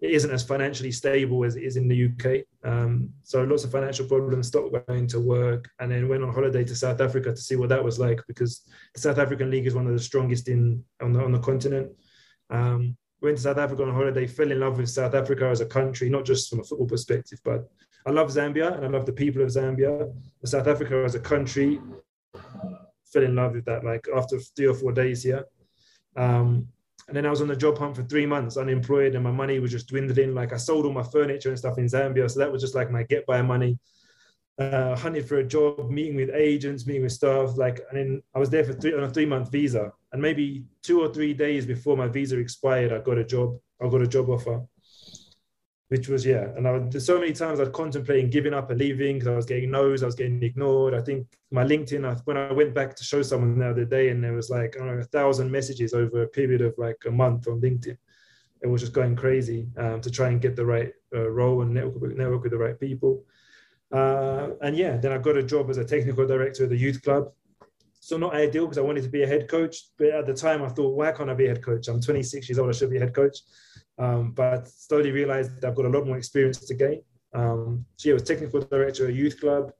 it 0.00 0.12
isn't 0.12 0.30
as 0.30 0.42
financially 0.42 0.92
stable 0.92 1.44
as 1.44 1.56
it 1.56 1.62
is 1.62 1.76
in 1.76 1.88
the 1.88 2.06
UK. 2.06 2.44
Um, 2.64 3.10
so 3.22 3.42
lots 3.42 3.64
of 3.64 3.72
financial 3.72 4.06
problems. 4.06 4.48
Stopped 4.48 4.86
going 4.86 5.06
to 5.08 5.20
work, 5.20 5.68
and 5.78 5.90
then 5.90 6.08
went 6.08 6.22
on 6.22 6.32
holiday 6.32 6.64
to 6.64 6.74
South 6.74 7.00
Africa 7.00 7.30
to 7.30 7.40
see 7.40 7.56
what 7.56 7.68
that 7.68 7.84
was 7.84 7.98
like 7.98 8.20
because 8.26 8.62
the 8.94 9.00
South 9.00 9.18
African 9.18 9.50
league 9.50 9.66
is 9.66 9.74
one 9.74 9.86
of 9.86 9.92
the 9.92 9.98
strongest 9.98 10.48
in 10.48 10.82
on 11.02 11.12
the 11.12 11.22
on 11.22 11.32
the 11.32 11.40
continent. 11.40 11.90
Um, 12.50 12.96
went 13.20 13.36
to 13.36 13.42
South 13.42 13.58
Africa 13.58 13.82
on 13.82 13.94
holiday, 13.94 14.26
fell 14.26 14.50
in 14.50 14.60
love 14.60 14.78
with 14.78 14.88
South 14.88 15.14
Africa 15.14 15.46
as 15.46 15.60
a 15.60 15.66
country, 15.66 16.08
not 16.08 16.24
just 16.24 16.48
from 16.48 16.60
a 16.60 16.64
football 16.64 16.86
perspective, 16.86 17.38
but 17.44 17.70
I 18.06 18.10
love 18.10 18.28
Zambia 18.28 18.74
and 18.74 18.86
I 18.86 18.88
love 18.88 19.04
the 19.04 19.12
people 19.12 19.42
of 19.42 19.48
Zambia. 19.48 20.10
South 20.44 20.66
Africa 20.66 21.02
as 21.04 21.14
a 21.14 21.20
country 21.20 21.78
fell 23.12 23.22
in 23.22 23.34
love 23.34 23.54
with 23.54 23.64
that 23.64 23.84
like 23.84 24.06
after 24.14 24.38
three 24.38 24.66
or 24.66 24.74
four 24.74 24.92
days 24.92 25.22
here. 25.22 25.44
Um, 26.16 26.68
and 27.08 27.16
then 27.16 27.26
I 27.26 27.30
was 27.30 27.40
on 27.40 27.48
the 27.48 27.56
job 27.56 27.76
hunt 27.76 27.96
for 27.96 28.04
three 28.04 28.26
months, 28.26 28.56
unemployed, 28.56 29.16
and 29.16 29.24
my 29.24 29.32
money 29.32 29.58
was 29.58 29.72
just 29.72 29.88
dwindling. 29.88 30.32
Like 30.32 30.52
I 30.52 30.56
sold 30.56 30.86
all 30.86 30.92
my 30.92 31.02
furniture 31.02 31.48
and 31.48 31.58
stuff 31.58 31.78
in 31.78 31.86
Zambia, 31.86 32.30
so 32.30 32.38
that 32.38 32.52
was 32.52 32.62
just 32.62 32.76
like 32.76 32.90
my 32.90 33.02
get 33.02 33.26
by 33.26 33.42
money. 33.42 33.78
Uh, 34.58 34.94
hunted 34.94 35.26
for 35.26 35.38
a 35.38 35.44
job, 35.44 35.90
meeting 35.90 36.14
with 36.14 36.30
agents, 36.30 36.86
meeting 36.86 37.02
with 37.02 37.12
staff. 37.12 37.56
Like, 37.56 37.80
and 37.90 37.98
then 37.98 38.22
I 38.34 38.38
was 38.38 38.50
there 38.50 38.62
for 38.62 38.74
three 38.74 38.94
on 38.94 39.02
a 39.02 39.10
three 39.10 39.26
month 39.26 39.50
visa, 39.50 39.90
and 40.12 40.22
maybe 40.22 40.64
two 40.82 41.00
or 41.00 41.12
three 41.12 41.34
days 41.34 41.66
before 41.66 41.96
my 41.96 42.06
visa 42.06 42.38
expired, 42.38 42.92
I 42.92 42.98
got 42.98 43.18
a 43.18 43.24
job. 43.24 43.58
I 43.82 43.88
got 43.88 44.02
a 44.02 44.06
job 44.06 44.28
offer 44.30 44.62
which 45.90 46.06
was 46.06 46.24
yeah. 46.24 46.46
And 46.56 46.68
I 46.68 46.98
so 47.00 47.18
many 47.18 47.32
times 47.32 47.58
I'd 47.58 47.72
contemplating 47.72 48.30
giving 48.30 48.54
up 48.54 48.70
and 48.70 48.78
leaving 48.78 49.16
because 49.16 49.26
I 49.26 49.34
was 49.34 49.44
getting 49.44 49.72
no's, 49.72 50.04
I 50.04 50.06
was 50.06 50.14
getting 50.14 50.40
ignored. 50.40 50.94
I 50.94 51.00
think 51.00 51.26
my 51.50 51.64
LinkedIn, 51.64 52.08
I, 52.08 52.14
when 52.26 52.36
I 52.36 52.52
went 52.52 52.74
back 52.74 52.94
to 52.94 53.02
show 53.02 53.22
someone 53.22 53.58
the 53.58 53.70
other 53.70 53.84
day, 53.84 54.10
and 54.10 54.22
there 54.22 54.32
was 54.32 54.50
like 54.50 54.76
know 54.78 54.86
a 54.86 55.02
thousand 55.02 55.50
messages 55.50 55.92
over 55.92 56.22
a 56.22 56.28
period 56.28 56.60
of 56.60 56.74
like 56.78 56.98
a 57.08 57.10
month 57.10 57.48
on 57.48 57.60
LinkedIn. 57.60 57.96
It 58.62 58.68
was 58.68 58.82
just 58.82 58.92
going 58.92 59.16
crazy 59.16 59.66
um, 59.76 60.00
to 60.02 60.12
try 60.12 60.28
and 60.28 60.40
get 60.40 60.54
the 60.54 60.64
right 60.64 60.92
uh, 61.12 61.28
role 61.28 61.62
and 61.62 61.74
network, 61.74 62.16
network 62.16 62.44
with 62.44 62.52
the 62.52 62.58
right 62.58 62.78
people. 62.78 63.24
Uh, 63.90 64.50
and 64.62 64.76
yeah, 64.76 64.96
then 64.96 65.10
I 65.10 65.18
got 65.18 65.36
a 65.36 65.42
job 65.42 65.70
as 65.70 65.78
a 65.78 65.84
technical 65.84 66.24
director 66.24 66.64
at 66.64 66.70
the 66.70 66.76
youth 66.76 67.02
club. 67.02 67.32
So 67.98 68.16
not 68.16 68.34
ideal 68.34 68.66
because 68.66 68.78
I 68.78 68.82
wanted 68.82 69.02
to 69.02 69.10
be 69.10 69.24
a 69.24 69.26
head 69.26 69.48
coach, 69.48 69.76
but 69.98 70.08
at 70.08 70.26
the 70.26 70.34
time 70.34 70.62
I 70.62 70.68
thought, 70.68 70.94
why 70.94 71.10
can't 71.10 71.30
I 71.30 71.34
be 71.34 71.46
a 71.46 71.48
head 71.48 71.64
coach? 71.64 71.88
I'm 71.88 72.00
26 72.00 72.48
years 72.48 72.60
old, 72.60 72.68
I 72.68 72.72
should 72.72 72.90
be 72.90 72.98
a 72.98 73.00
head 73.00 73.14
coach. 73.14 73.38
Um, 74.00 74.32
but 74.32 74.66
slowly 74.66 75.12
realized 75.12 75.60
that 75.60 75.68
I've 75.68 75.76
got 75.76 75.84
a 75.84 75.90
lot 75.90 76.06
more 76.06 76.16
experience 76.16 76.58
to 76.66 76.74
gain. 76.74 77.02
Um, 77.34 77.84
so 77.96 78.08
yeah, 78.08 78.14
I 78.14 78.14
was 78.14 78.22
technical 78.22 78.60
director 78.62 79.04
at 79.04 79.10
a 79.10 79.12
youth 79.12 79.38
club. 79.38 79.72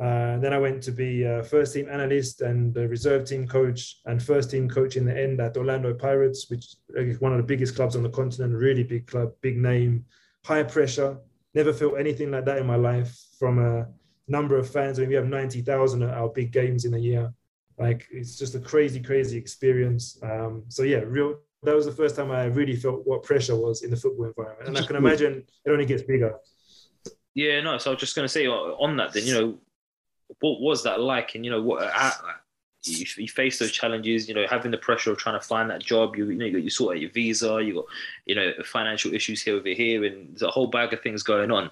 Uh, 0.00 0.38
then 0.38 0.52
I 0.52 0.58
went 0.58 0.80
to 0.84 0.92
be 0.92 1.24
a 1.24 1.42
first 1.42 1.74
team 1.74 1.88
analyst 1.90 2.40
and 2.40 2.74
reserve 2.76 3.24
team 3.24 3.48
coach 3.48 3.96
and 4.06 4.22
first 4.22 4.52
team 4.52 4.68
coach 4.68 4.96
in 4.96 5.04
the 5.04 5.20
end 5.20 5.40
at 5.40 5.56
Orlando 5.56 5.92
Pirates, 5.92 6.48
which 6.48 6.76
is 6.94 7.20
one 7.20 7.32
of 7.32 7.38
the 7.38 7.44
biggest 7.44 7.74
clubs 7.74 7.96
on 7.96 8.04
the 8.04 8.08
continent, 8.08 8.54
really 8.54 8.84
big 8.84 9.08
club, 9.08 9.32
big 9.40 9.58
name, 9.58 10.04
high 10.44 10.62
pressure. 10.62 11.18
Never 11.52 11.72
felt 11.72 11.98
anything 11.98 12.30
like 12.30 12.44
that 12.44 12.58
in 12.58 12.66
my 12.66 12.76
life 12.76 13.12
from 13.40 13.58
a 13.58 13.88
number 14.28 14.56
of 14.56 14.70
fans. 14.70 14.98
I 14.98 15.02
mean, 15.02 15.08
we 15.08 15.14
have 15.16 15.26
90,000 15.26 16.02
at 16.04 16.10
our 16.10 16.28
big 16.28 16.52
games 16.52 16.84
in 16.84 16.94
a 16.94 16.98
year. 16.98 17.32
Like 17.76 18.06
it's 18.12 18.38
just 18.38 18.54
a 18.54 18.60
crazy, 18.60 19.00
crazy 19.00 19.36
experience. 19.36 20.16
Um, 20.22 20.64
so 20.68 20.84
yeah, 20.84 20.98
real 20.98 21.40
that 21.62 21.74
was 21.74 21.86
the 21.86 21.92
first 21.92 22.16
time 22.16 22.30
I 22.30 22.44
really 22.44 22.76
felt 22.76 23.06
what 23.06 23.22
pressure 23.22 23.56
was 23.56 23.82
in 23.82 23.90
the 23.90 23.96
football 23.96 24.26
environment, 24.26 24.68
and 24.68 24.78
I 24.78 24.82
can 24.82 24.96
imagine 24.96 25.44
it 25.64 25.70
only 25.70 25.86
gets 25.86 26.02
bigger. 26.02 26.36
Yeah, 27.34 27.60
no. 27.60 27.78
So 27.78 27.90
I 27.90 27.94
was 27.94 28.00
just 28.00 28.16
going 28.16 28.24
to 28.24 28.32
say 28.32 28.46
uh, 28.46 28.52
on 28.52 28.96
that, 28.96 29.12
then 29.12 29.24
you 29.24 29.34
know, 29.34 29.58
what 30.40 30.60
was 30.60 30.82
that 30.84 31.00
like, 31.00 31.34
and 31.34 31.44
you 31.44 31.50
know, 31.50 31.62
what 31.62 31.82
uh, 31.82 32.12
you, 32.84 33.06
you 33.16 33.28
face 33.28 33.58
those 33.58 33.72
challenges, 33.72 34.28
you 34.28 34.34
know, 34.34 34.46
having 34.48 34.70
the 34.70 34.78
pressure 34.78 35.10
of 35.10 35.18
trying 35.18 35.38
to 35.38 35.46
find 35.46 35.68
that 35.70 35.82
job. 35.82 36.16
You, 36.16 36.28
you 36.30 36.36
know, 36.36 36.46
you, 36.46 36.52
got, 36.52 36.62
you 36.62 36.70
sort 36.70 36.96
out 36.96 37.00
your 37.00 37.10
visa, 37.10 37.60
you 37.62 37.74
got, 37.74 37.84
you 38.26 38.34
know, 38.34 38.52
financial 38.64 39.12
issues 39.12 39.42
here 39.42 39.56
over 39.56 39.68
here, 39.68 40.04
and 40.04 40.30
there's 40.30 40.42
a 40.42 40.50
whole 40.50 40.68
bag 40.68 40.92
of 40.92 41.00
things 41.00 41.22
going 41.22 41.50
on. 41.50 41.70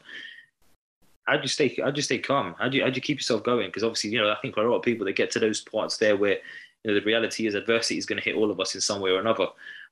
How 1.24 1.37
do 1.37 1.43
you 1.43 1.49
stay? 1.49 1.76
How 1.82 1.91
do 1.91 1.99
you 1.99 2.03
stay 2.03 2.18
calm? 2.18 2.55
How 2.59 2.68
do 2.68 2.76
you 2.76 2.84
how 2.84 2.91
do 2.91 2.97
you 2.97 3.03
keep 3.03 3.18
yourself 3.18 3.43
going? 3.43 3.68
Because 3.68 3.82
obviously, 3.82 4.11
you 4.11 4.20
know, 4.20 4.30
I 4.30 4.37
think 4.41 4.57
a 4.57 4.61
lot 4.61 4.76
of 4.76 4.82
people, 4.82 5.07
that 5.07 5.16
get 5.16 5.30
to 5.32 5.41
those 5.41 5.61
parts 5.61 5.97
there 5.97 6.16
where 6.16 6.39
you 6.85 6.93
know, 6.93 6.99
the 6.99 7.05
reality 7.05 7.47
is 7.47 7.55
adversity 7.55 7.99
is 7.99 8.07
going 8.07 8.20
to 8.20 8.24
hit 8.24 8.37
all 8.37 8.51
of 8.51 8.61
us 8.61 8.74
in 8.74 8.81
some 8.81 9.01
way 9.01 9.11
or 9.11 9.20
another, 9.20 9.47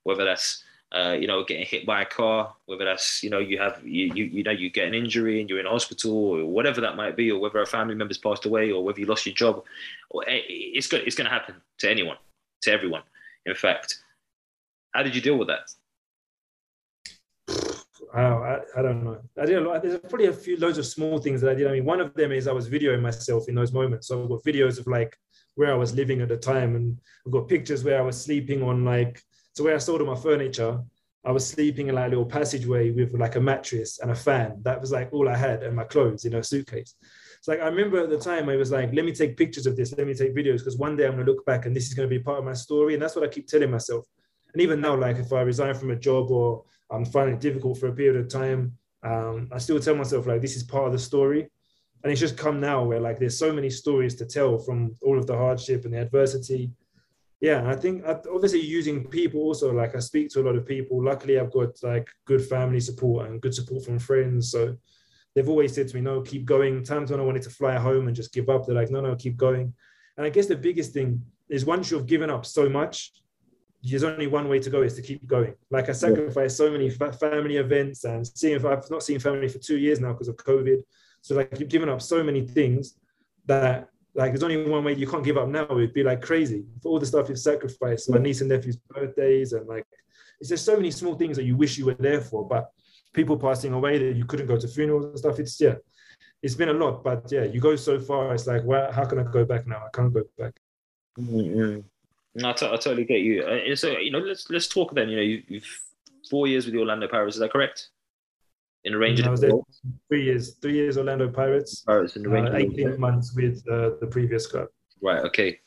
whether 0.05 0.25
that's 0.25 0.65
uh, 0.95 1.13
you 1.13 1.27
know, 1.27 1.43
getting 1.43 1.67
hit 1.67 1.85
by 1.85 2.03
a 2.03 2.07
car, 2.07 2.55
whether 2.67 2.85
that's, 2.85 3.21
you 3.23 3.29
know, 3.29 3.41
you 3.41 3.59
have, 3.59 3.85
you, 3.85 4.13
you, 4.15 4.25
you 4.27 4.43
know, 4.45 4.53
you 4.53 4.71
get 4.71 4.87
an 4.87 4.95
injury 4.95 5.41
and 5.41 5.51
you're 5.51 5.59
in 5.59 5.67
hospital 5.67 6.13
or 6.13 6.45
whatever 6.47 6.81
that 6.81 6.95
might 6.95 7.17
be, 7.17 7.33
or 7.33 7.41
whether 7.41 7.61
a 7.61 7.67
family 7.67 7.97
member's 7.97 8.19
passed 8.19 8.45
away 8.45 8.71
or 8.71 8.85
whether 8.85 9.01
you 9.01 9.07
lost 9.07 9.27
your 9.27 9.35
job, 9.35 9.65
eh, 10.29 10.41
it's 10.47 10.93
it's 10.93 11.17
going 11.17 11.25
to 11.25 11.33
happen 11.33 11.57
to 11.79 11.91
anyone, 11.91 12.17
to 12.63 12.71
everyone. 12.71 13.03
In 13.45 13.57
fact, 13.57 14.05
how 14.93 15.03
did 15.03 15.17
you 15.17 15.21
deal 15.21 15.37
with 15.37 15.49
that? 15.49 15.69
I, 18.21 18.61
I, 18.77 18.83
don't 18.83 19.03
know. 19.03 19.21
I 19.41 19.45
did 19.45 19.59
a 19.59 19.61
lot. 19.61 19.83
There's 19.83 19.99
probably 19.99 20.27
a 20.27 20.33
few 20.33 20.57
loads 20.57 20.79
of 20.79 20.87
small 20.87 21.19
things 21.19 21.41
that 21.41 21.51
I 21.51 21.55
did. 21.55 21.67
I 21.67 21.73
mean, 21.73 21.85
one 21.85 22.01
of 22.01 22.15
them 22.15 22.31
is 22.31 22.47
I 22.47 22.53
was 22.53 22.69
videoing 22.69 23.03
myself 23.03 23.49
in 23.49 23.55
those 23.55 23.73
moments. 23.73 24.09
So 24.09 24.23
I've 24.23 24.29
got 24.29 24.45
videos 24.45 24.79
of 24.79 24.87
like 24.87 25.17
where 25.57 25.73
I 25.73 25.77
was 25.77 25.95
living 25.95 26.21
at 26.21 26.29
the 26.29 26.37
time. 26.37 26.77
And 26.77 26.99
I've 27.27 27.33
got 27.33 27.49
pictures 27.49 27.83
where 27.83 27.99
I 27.99 28.03
was 28.03 28.21
sleeping 28.23 28.63
on 28.63 28.85
like, 28.85 29.21
so 29.55 29.65
where 29.65 29.75
I 29.75 29.79
stored 29.79 30.01
all 30.01 30.15
my 30.15 30.21
furniture, 30.21 30.81
I 31.25 31.33
was 31.33 31.47
sleeping 31.47 31.89
in 31.89 31.95
like 31.95 32.07
a 32.07 32.11
little 32.11 32.27
passageway 32.27 32.91
with 32.91 33.15
like 33.15 33.37
a 33.37 33.41
mattress 33.41 33.99
and 34.01 34.11
a 34.11 34.15
fan. 34.15 34.61
That 34.63 34.81
was 34.81 34.93
like 34.93 35.13
all 35.13 35.29
I 35.29 35.37
had 35.37 35.63
and 35.63 35.75
my 35.75 35.85
clothes 35.85 36.25
in 36.25 36.35
a 36.35 36.45
suitcase. 36.45 36.95
It's 37.39 37.49
like 37.49 37.61
I 37.61 37.67
remember 37.67 38.03
at 38.03 38.11
the 38.11 38.19
time 38.19 38.49
I 38.49 38.57
was 38.57 38.71
like, 38.71 38.93
let 38.93 39.05
me 39.05 39.13
take 39.13 39.37
pictures 39.37 39.67
of 39.67 39.75
this, 39.77 39.95
let 39.97 40.07
me 40.07 40.15
take 40.15 40.37
videos 40.37 40.59
because 40.59 40.77
one 40.77 40.97
day 40.97 41.07
I'm 41.07 41.13
gonna 41.13 41.25
look 41.25 41.45
back 41.47 41.67
and 41.67 41.75
this 41.75 41.89
is 41.89 41.95
gonna 41.95 42.09
be 42.09 42.19
part 42.19 42.39
of 42.39 42.45
my 42.45 42.53
story. 42.53 42.95
And 42.95 43.03
that's 43.03 43.17
what 43.17 43.25
I 43.25 43.29
keep 43.29 43.47
telling 43.47 43.71
myself. 43.71 44.05
And 44.53 44.61
even 44.61 44.81
now, 44.81 44.97
like 44.97 45.17
if 45.17 45.33
I 45.33 45.41
resign 45.41 45.75
from 45.75 45.91
a 45.91 45.97
job 45.97 46.31
or 46.31 46.65
I'm 46.95 47.05
finding 47.05 47.37
it 47.37 47.41
difficult 47.41 47.79
for 47.79 47.89
a 47.89 47.93
period 47.93 48.17
of 48.17 48.29
time, 48.29 48.77
um, 49.05 49.49
I 49.53 49.59
still 49.59 49.79
tell 49.79 49.95
myself 49.95 50.27
like 50.27 50.41
this 50.41 50.57
is 50.57 50.63
part 50.63 50.87
of 50.87 50.93
the 50.93 50.99
story. 50.99 51.49
And 52.03 52.11
it's 52.11 52.21
just 52.21 52.37
come 52.37 52.61
now 52.61 52.85
where 52.85 53.01
like 53.01 53.19
there's 53.19 53.39
so 53.39 53.53
many 53.53 53.71
stories 53.71 54.15
to 54.17 54.27
tell 54.27 54.59
from 54.59 54.95
all 55.03 55.19
of 55.19 55.27
the 55.27 55.37
hardship 55.37 55.85
and 55.85 55.95
the 55.95 56.01
adversity. 56.01 56.71
Yeah 57.41 57.69
i 57.69 57.77
think 57.77 58.05
obviously 58.07 58.61
using 58.61 59.05
people 59.09 59.41
also 59.41 59.73
like 59.73 59.95
i 59.95 59.99
speak 59.99 60.31
to 60.31 60.41
a 60.41 60.47
lot 60.47 60.57
of 60.57 60.67
people. 60.67 61.03
Luckily 61.03 61.39
i've 61.39 61.53
got 61.53 61.83
like 61.83 62.09
good 62.27 62.43
family 62.45 62.81
support 62.81 63.29
and 63.29 63.41
good 63.41 63.55
support 63.55 63.85
from 63.85 63.99
friends. 63.99 64.51
So 64.51 64.77
they've 65.35 65.49
always 65.49 65.75
said 65.75 65.89
to 65.89 65.97
me 65.97 66.03
no 66.03 66.21
keep 66.23 66.45
going. 66.45 66.85
Times 66.85 67.11
when 67.11 67.21
i 67.21 67.25
wanted 67.25 67.43
to 67.43 67.51
fly 67.51 67.77
home 67.77 68.07
and 68.07 68.17
just 68.17 68.33
give 68.33 68.49
up 68.49 68.67
they're 68.67 68.75
like 68.75 68.91
no 68.91 69.01
no 69.01 69.17
keep 69.17 69.37
going. 69.37 69.73
And 70.17 70.27
i 70.27 70.31
guess 70.31 70.47
the 70.47 70.57
biggest 70.57 70.93
thing 70.93 71.23
is 71.49 71.65
once 71.65 71.91
you've 71.91 72.07
given 72.07 72.31
up 72.31 72.47
so 72.47 72.69
much 72.69 73.13
there's 73.91 74.05
only 74.05 74.27
one 74.27 74.49
way 74.49 74.59
to 74.59 74.71
go 74.71 74.83
is 74.83 74.95
to 74.95 75.03
keep 75.03 75.27
going 75.27 75.55
like 75.71 75.89
i 75.89 75.93
sacrificed 75.93 76.57
so 76.57 76.71
many 76.71 76.89
family 76.89 77.57
events 77.57 78.05
and 78.05 78.27
seeing 78.27 78.55
if 78.55 78.65
i've 78.65 78.91
not 78.91 79.03
seen 79.03 79.19
family 79.19 79.49
for 79.49 79.59
two 79.59 79.79
years 79.79 80.01
now 80.01 80.13
because 80.13 80.29
of 80.29 80.37
covid 80.37 80.83
so 81.21 81.35
like 81.35 81.59
you've 81.59 81.69
given 81.69 81.89
up 81.89 82.01
so 82.01 82.23
many 82.23 82.47
things 82.47 82.97
that 83.47 83.89
like 84.15 84.33
there's 84.33 84.43
only 84.43 84.63
one 84.69 84.85
way 84.85 84.95
you 84.95 85.07
can't 85.07 85.25
give 85.25 85.37
up 85.37 85.49
now. 85.49 85.67
It'd 85.71 85.93
be 85.93 86.05
like 86.05 86.23
crazy 86.23 86.65
for 86.83 86.91
all 86.91 87.01
the 87.01 87.07
stuff 87.07 87.29
you've 87.29 87.39
sacrificed, 87.39 88.11
my 88.11 88.19
niece 88.19 88.41
and 88.41 88.51
nephew's 88.51 88.77
birthdays, 88.77 89.53
and 89.53 89.67
like 89.67 89.87
it's 90.41 90.49
just 90.49 90.65
so 90.65 90.77
many 90.77 90.91
small 90.91 91.15
things 91.15 91.37
that 91.37 91.45
you 91.45 91.57
wish 91.57 91.79
you 91.79 91.87
were 91.87 91.95
there 91.95 92.21
for, 92.21 92.47
but 92.47 92.71
people 93.13 93.37
passing 93.37 93.73
away 93.73 93.99
that 93.99 94.17
you 94.17 94.25
couldn't 94.25 94.47
go 94.47 94.59
to 94.59 94.69
funerals 94.69 95.07
and 95.07 95.19
stuff. 95.19 95.39
It's 95.39 95.61
yeah, 95.61 95.75
it's 96.43 96.55
been 96.55 96.69
a 96.69 96.73
lot, 96.73 97.03
but 97.03 97.31
yeah, 97.31 97.45
you 97.45 97.61
go 97.61 97.75
so 97.75 97.99
far. 97.99 98.35
It's 98.35 98.47
like, 98.47 98.63
well, 98.65 98.93
how 98.93 99.05
can 99.05 99.19
I 99.19 99.25
go 99.25 99.45
back 99.45 99.67
now? 99.67 99.79
I 99.79 99.89
can't 99.93 100.13
go 100.13 100.23
back. 100.39 100.55
Mm-hmm. 101.19 101.81
No, 102.37 102.51
I, 102.51 102.53
t- 102.53 102.67
I 102.67 102.71
totally 102.71 103.05
get 103.05 103.21
you. 103.21 103.45
Uh, 103.45 103.77
so 103.77 103.97
you 103.99 104.11
know, 104.11 104.19
let's 104.19 104.51
let's 104.51 104.67
talk 104.67 104.95
then. 104.95 105.09
You 105.09 105.17
know, 105.17 105.23
you, 105.23 105.43
you've 105.47 105.81
four 106.29 106.47
years 106.47 106.65
with 106.65 106.75
the 106.75 106.81
Orlando 106.81 107.09
Pirates. 107.09 107.37
Is 107.37 107.41
that 107.41 107.53
correct? 107.53 107.89
In 108.85 108.95
a 108.95 108.99
range 108.99 109.21
of 109.21 109.41
three 110.09 110.25
years, 110.25 110.55
three 110.61 110.75
years 110.75 110.99
Orlando 110.99 111.29
Pirates, 111.31 111.83
Pirates 111.83 112.17
in 112.17 112.23
the 112.23 112.29
range 112.29 112.49
uh, 112.49 112.53
of 112.53 112.57
18 112.57 113.01
months 113.01 113.35
with 113.35 113.65
uh, 113.71 113.91
the 114.01 114.07
previous 114.07 114.47
club. 114.47 114.69
Right. 115.01 115.25
Okay. 115.25 115.61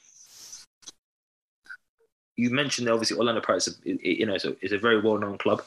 You 2.36 2.52
mentioned 2.52 2.88
that 2.88 2.94
obviously 2.94 3.18
Orlando 3.18 3.42
Pirates, 3.42 3.80
you 3.84 4.28
know, 4.28 4.38
so 4.38 4.56
it's 4.62 4.74
a 4.74 4.78
very 4.78 5.02
well-known 5.02 5.40
club. 5.40 5.64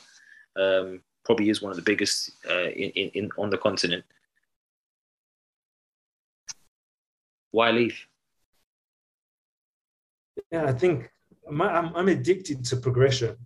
Um, 0.54 1.00
probably 1.24 1.50
is 1.50 1.60
one 1.60 1.70
of 1.70 1.76
the 1.76 1.82
biggest 1.82 2.30
uh, 2.48 2.68
in, 2.68 3.10
in 3.10 3.30
on 3.36 3.50
the 3.50 3.58
continent. 3.58 4.04
Why 7.50 7.72
leave? 7.72 8.06
Yeah, 10.50 10.64
I 10.64 10.72
think 10.72 11.10
I'm, 11.48 11.60
I'm 11.62 12.08
addicted 12.08 12.64
to 12.66 12.76
progression. 12.76 13.36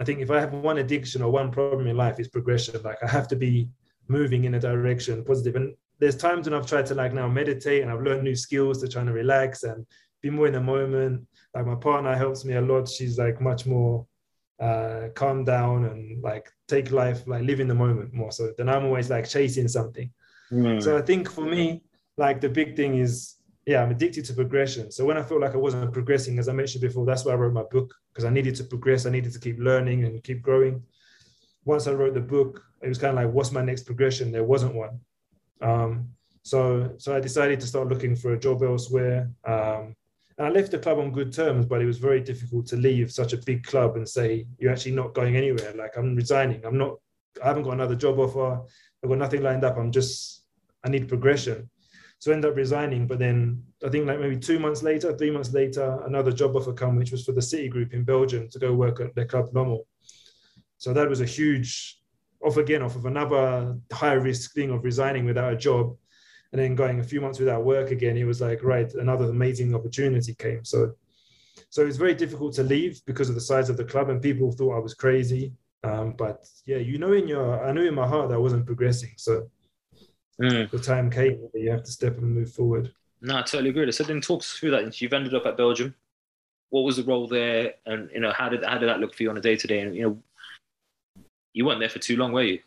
I 0.00 0.04
think 0.04 0.20
if 0.20 0.30
I 0.30 0.40
have 0.40 0.52
one 0.52 0.78
addiction 0.78 1.22
or 1.22 1.30
one 1.30 1.50
problem 1.50 1.86
in 1.86 1.96
life, 1.96 2.18
it's 2.18 2.28
progression. 2.28 2.82
Like 2.82 2.98
I 3.02 3.08
have 3.08 3.28
to 3.28 3.36
be 3.36 3.68
moving 4.08 4.44
in 4.44 4.54
a 4.54 4.60
direction 4.60 5.24
positive. 5.24 5.56
And 5.56 5.74
there's 5.98 6.16
times 6.16 6.46
when 6.46 6.54
I've 6.54 6.66
tried 6.66 6.86
to 6.86 6.94
like 6.94 7.14
now 7.14 7.28
meditate 7.28 7.82
and 7.82 7.90
I've 7.90 8.02
learned 8.02 8.24
new 8.24 8.34
skills 8.34 8.80
to 8.80 8.88
trying 8.88 9.06
to 9.06 9.12
relax 9.12 9.62
and 9.62 9.86
be 10.20 10.30
more 10.30 10.46
in 10.46 10.52
the 10.52 10.60
moment. 10.60 11.26
Like 11.54 11.66
my 11.66 11.76
partner 11.76 12.14
helps 12.16 12.44
me 12.44 12.54
a 12.54 12.60
lot. 12.60 12.88
She's 12.88 13.18
like 13.18 13.40
much 13.40 13.66
more 13.66 14.06
uh, 14.60 15.08
calm 15.14 15.44
down 15.44 15.84
and 15.84 16.22
like 16.22 16.50
take 16.68 16.90
life, 16.90 17.26
like 17.26 17.44
live 17.44 17.60
in 17.60 17.68
the 17.68 17.74
moment 17.74 18.12
more. 18.12 18.32
So 18.32 18.52
then 18.56 18.68
I'm 18.68 18.84
always 18.84 19.10
like 19.10 19.28
chasing 19.28 19.68
something. 19.68 20.10
Mm. 20.50 20.82
So 20.82 20.98
I 20.98 21.02
think 21.02 21.30
for 21.30 21.42
me, 21.42 21.82
like 22.16 22.40
the 22.40 22.48
big 22.48 22.76
thing 22.76 22.98
is 22.98 23.36
yeah, 23.66 23.82
I'm 23.82 23.90
addicted 23.90 24.24
to 24.26 24.34
progression. 24.34 24.90
So 24.90 25.04
when 25.04 25.16
I 25.16 25.22
felt 25.22 25.40
like 25.40 25.54
I 25.54 25.58
wasn't 25.58 25.92
progressing, 25.92 26.38
as 26.38 26.48
I 26.48 26.52
mentioned 26.52 26.82
before, 26.82 27.06
that's 27.06 27.24
why 27.24 27.32
I 27.32 27.36
wrote 27.36 27.54
my 27.54 27.62
book 27.62 27.94
because 28.12 28.24
I 28.24 28.30
needed 28.30 28.54
to 28.56 28.64
progress. 28.64 29.06
I 29.06 29.10
needed 29.10 29.32
to 29.32 29.40
keep 29.40 29.58
learning 29.58 30.04
and 30.04 30.22
keep 30.22 30.42
growing. 30.42 30.82
Once 31.64 31.86
I 31.86 31.92
wrote 31.92 32.14
the 32.14 32.20
book, 32.20 32.62
it 32.82 32.88
was 32.88 32.98
kind 32.98 33.16
of 33.18 33.24
like, 33.24 33.32
what's 33.32 33.52
my 33.52 33.62
next 33.62 33.84
progression? 33.84 34.30
There 34.30 34.44
wasn't 34.44 34.74
one. 34.74 35.00
Um, 35.62 36.10
so, 36.42 36.92
so 36.98 37.16
I 37.16 37.20
decided 37.20 37.58
to 37.60 37.66
start 37.66 37.88
looking 37.88 38.14
for 38.14 38.34
a 38.34 38.38
job 38.38 38.62
elsewhere. 38.62 39.30
Um, 39.46 39.96
and 40.36 40.46
I 40.46 40.50
left 40.50 40.72
the 40.72 40.78
club 40.78 40.98
on 40.98 41.12
good 41.12 41.32
terms, 41.32 41.64
but 41.64 41.80
it 41.80 41.86
was 41.86 41.98
very 41.98 42.20
difficult 42.20 42.66
to 42.66 42.76
leave 42.76 43.10
such 43.10 43.32
a 43.32 43.38
big 43.38 43.64
club 43.64 43.96
and 43.96 44.06
say 44.06 44.46
you're 44.58 44.72
actually 44.72 44.92
not 44.92 45.14
going 45.14 45.36
anywhere. 45.36 45.72
Like 45.74 45.96
I'm 45.96 46.14
resigning. 46.14 46.62
I'm 46.64 46.76
not. 46.76 46.96
I 47.42 47.46
haven't 47.46 47.62
got 47.62 47.72
another 47.72 47.94
job 47.94 48.18
offer. 48.18 48.60
I've 49.02 49.08
got 49.08 49.18
nothing 49.18 49.42
lined 49.42 49.64
up. 49.64 49.78
I'm 49.78 49.92
just. 49.92 50.42
I 50.84 50.90
need 50.90 51.08
progression. 51.08 51.70
So 52.24 52.30
I 52.30 52.36
ended 52.36 52.52
up 52.52 52.56
resigning. 52.56 53.06
But 53.06 53.18
then 53.18 53.62
I 53.84 53.90
think 53.90 54.06
like 54.06 54.18
maybe 54.18 54.38
two 54.38 54.58
months 54.58 54.82
later, 54.82 55.14
three 55.14 55.30
months 55.30 55.52
later, 55.52 56.00
another 56.06 56.32
job 56.32 56.56
offer 56.56 56.72
come, 56.72 56.96
which 56.96 57.12
was 57.12 57.22
for 57.22 57.32
the 57.32 57.42
City 57.42 57.68
Group 57.68 57.92
in 57.92 58.02
Belgium 58.02 58.48
to 58.48 58.58
go 58.58 58.72
work 58.72 58.98
at 58.98 59.14
their 59.14 59.26
club 59.26 59.52
Lommel. 59.52 59.86
So 60.78 60.94
that 60.94 61.06
was 61.06 61.20
a 61.20 61.26
huge 61.26 61.98
off 62.42 62.56
again, 62.56 62.80
off 62.80 62.96
of 62.96 63.04
another 63.04 63.76
high 63.92 64.14
risk 64.14 64.54
thing 64.54 64.70
of 64.70 64.84
resigning 64.84 65.26
without 65.26 65.52
a 65.52 65.56
job 65.56 65.98
and 66.52 66.62
then 66.62 66.74
going 66.74 66.98
a 66.98 67.04
few 67.04 67.20
months 67.20 67.38
without 67.38 67.62
work 67.62 67.90
again. 67.90 68.16
It 68.16 68.24
was 68.24 68.40
like, 68.40 68.64
right, 68.64 68.90
another 68.94 69.26
amazing 69.26 69.74
opportunity 69.74 70.34
came. 70.34 70.64
So 70.64 70.94
so 71.68 71.86
it's 71.86 71.98
very 71.98 72.14
difficult 72.14 72.54
to 72.54 72.62
leave 72.62 73.02
because 73.04 73.28
of 73.28 73.34
the 73.34 73.40
size 73.42 73.68
of 73.68 73.76
the 73.76 73.84
club 73.84 74.08
and 74.08 74.22
people 74.22 74.50
thought 74.50 74.78
I 74.78 74.80
was 74.80 74.94
crazy. 74.94 75.52
Um, 75.82 76.14
but 76.16 76.46
yeah, 76.64 76.78
you 76.78 76.96
know, 76.96 77.12
in 77.12 77.28
your, 77.28 77.62
I 77.62 77.70
knew 77.72 77.86
in 77.86 77.94
my 77.94 78.08
heart 78.08 78.30
that 78.30 78.36
I 78.36 78.46
wasn't 78.46 78.64
progressing. 78.64 79.12
So 79.18 79.50
mm. 80.40 80.70
the 80.70 80.78
time 80.78 81.10
came 81.10 81.48
that 81.52 81.60
you 81.60 81.70
have 81.70 81.84
to 81.84 81.90
step 81.90 82.18
and 82.18 82.34
move 82.34 82.52
forward. 82.52 82.92
No, 83.20 83.38
I 83.38 83.42
totally 83.42 83.70
agree. 83.70 83.90
So 83.92 84.04
then 84.04 84.20
talk 84.20 84.42
through 84.42 84.72
that. 84.72 85.00
You've 85.00 85.12
ended 85.12 85.34
up 85.34 85.46
at 85.46 85.56
Belgium. 85.56 85.94
What 86.70 86.82
was 86.82 86.96
the 86.96 87.04
role 87.04 87.26
there, 87.26 87.74
and 87.86 88.10
you 88.12 88.20
know 88.20 88.32
how 88.32 88.48
did 88.48 88.64
how 88.64 88.78
did 88.78 88.88
that 88.88 89.00
look 89.00 89.14
for 89.14 89.22
you 89.22 89.30
on 89.30 89.36
a 89.36 89.40
day 89.40 89.56
to 89.56 89.66
day? 89.66 89.80
And 89.80 89.94
you 89.94 90.02
know, 90.02 91.24
you 91.52 91.64
weren't 91.64 91.80
there 91.80 91.88
for 91.88 92.00
too 92.00 92.16
long, 92.16 92.32
were 92.32 92.42
you? 92.42 92.58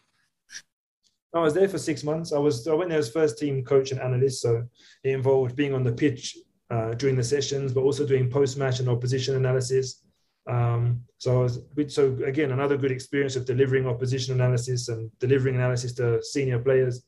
I 1.34 1.40
was 1.40 1.54
there 1.54 1.68
for 1.68 1.78
six 1.78 2.04
months. 2.04 2.32
I 2.32 2.40
was 2.40 2.68
I 2.68 2.74
went 2.74 2.90
there 2.90 3.00
as 3.00 3.12
first 3.12 3.38
team 3.38 3.64
coach 3.64 3.92
and 3.92 4.00
analyst, 4.00 4.42
so 4.42 4.66
it 5.04 5.10
involved 5.10 5.56
being 5.56 5.74
on 5.74 5.84
the 5.84 5.92
pitch 5.92 6.38
uh, 6.70 6.94
during 6.94 7.16
the 7.16 7.24
sessions, 7.24 7.74
but 7.74 7.82
also 7.82 8.08
doing 8.08 8.30
post 8.30 8.58
match 8.58 8.80
and 8.80 8.90
opposition 8.90 9.36
analysis. 9.36 10.02
Um, 10.48 11.02
so 11.18 11.40
I 11.40 11.44
was, 11.44 11.60
so 11.88 12.18
again 12.26 12.52
another 12.52 12.78
good 12.78 12.92
experience 12.92 13.36
of 13.36 13.46
delivering 13.46 13.86
opposition 13.86 14.34
analysis 14.34 14.88
and 14.88 15.12
delivering 15.20 15.56
analysis 15.56 15.94
to 15.96 16.24
senior 16.24 16.60
players 16.60 17.04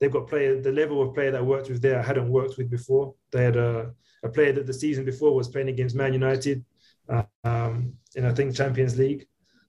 they've 0.00 0.12
got 0.12 0.28
player 0.28 0.60
the 0.60 0.72
level 0.72 1.02
of 1.02 1.14
player 1.14 1.30
that 1.30 1.38
I 1.38 1.42
worked 1.42 1.68
with 1.68 1.82
there 1.82 1.98
I 1.98 2.02
hadn't 2.02 2.30
worked 2.30 2.58
with 2.58 2.70
before. 2.70 3.14
They 3.30 3.44
had 3.44 3.56
a, 3.56 3.92
a 4.22 4.28
player 4.28 4.52
that 4.52 4.66
the 4.66 4.74
season 4.74 5.04
before 5.04 5.34
was 5.34 5.48
playing 5.48 5.68
against 5.68 5.96
Man 5.96 6.12
United 6.12 6.64
um, 7.44 7.94
in 8.14 8.24
I 8.24 8.32
think 8.32 8.54
Champions 8.54 8.98
League, 8.98 9.26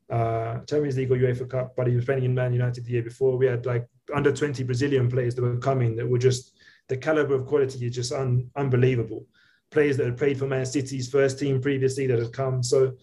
uh, 0.09 0.59
Champions 0.59 0.97
League 0.97 1.11
or 1.11 1.17
UEFA 1.17 1.49
Cup, 1.49 1.75
but 1.75 1.87
he 1.87 1.95
was 1.95 2.05
playing 2.05 2.23
in 2.23 2.33
Man 2.33 2.53
United 2.53 2.85
the 2.85 2.91
year 2.91 3.03
before. 3.03 3.37
We 3.37 3.47
had 3.47 3.65
like 3.65 3.87
under 4.13 4.31
20 4.31 4.63
Brazilian 4.63 5.09
players 5.09 5.35
that 5.35 5.41
were 5.41 5.57
coming 5.57 5.95
that 5.95 6.07
were 6.07 6.17
just 6.17 6.53
the 6.89 6.97
caliber 6.97 7.35
of 7.35 7.45
quality 7.45 7.85
is 7.85 7.95
just 7.95 8.11
un, 8.11 8.49
unbelievable. 8.55 9.25
Players 9.71 9.97
that 9.97 10.05
had 10.05 10.17
played 10.17 10.37
for 10.37 10.45
Man 10.45 10.65
City's 10.65 11.09
first 11.09 11.39
team 11.39 11.61
previously 11.61 12.07
that 12.07 12.19
had 12.19 12.33
come. 12.33 12.61
So 12.61 12.93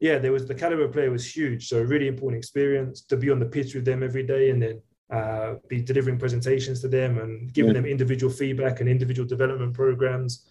yeah, 0.00 0.18
there 0.18 0.32
was 0.32 0.46
the 0.46 0.54
caliber 0.54 0.84
of 0.84 0.92
player 0.92 1.10
was 1.10 1.36
huge. 1.36 1.68
So 1.68 1.80
really 1.80 2.08
important 2.08 2.38
experience 2.38 3.02
to 3.02 3.16
be 3.16 3.30
on 3.30 3.38
the 3.38 3.46
pitch 3.46 3.74
with 3.74 3.84
them 3.84 4.02
every 4.02 4.22
day 4.22 4.50
and 4.50 4.60
then 4.60 4.82
uh, 5.10 5.54
be 5.68 5.80
delivering 5.80 6.18
presentations 6.18 6.80
to 6.80 6.88
them 6.88 7.18
and 7.18 7.52
giving 7.52 7.74
yeah. 7.74 7.80
them 7.80 7.90
individual 7.90 8.32
feedback 8.32 8.80
and 8.80 8.88
individual 8.88 9.28
development 9.28 9.74
programs. 9.74 10.48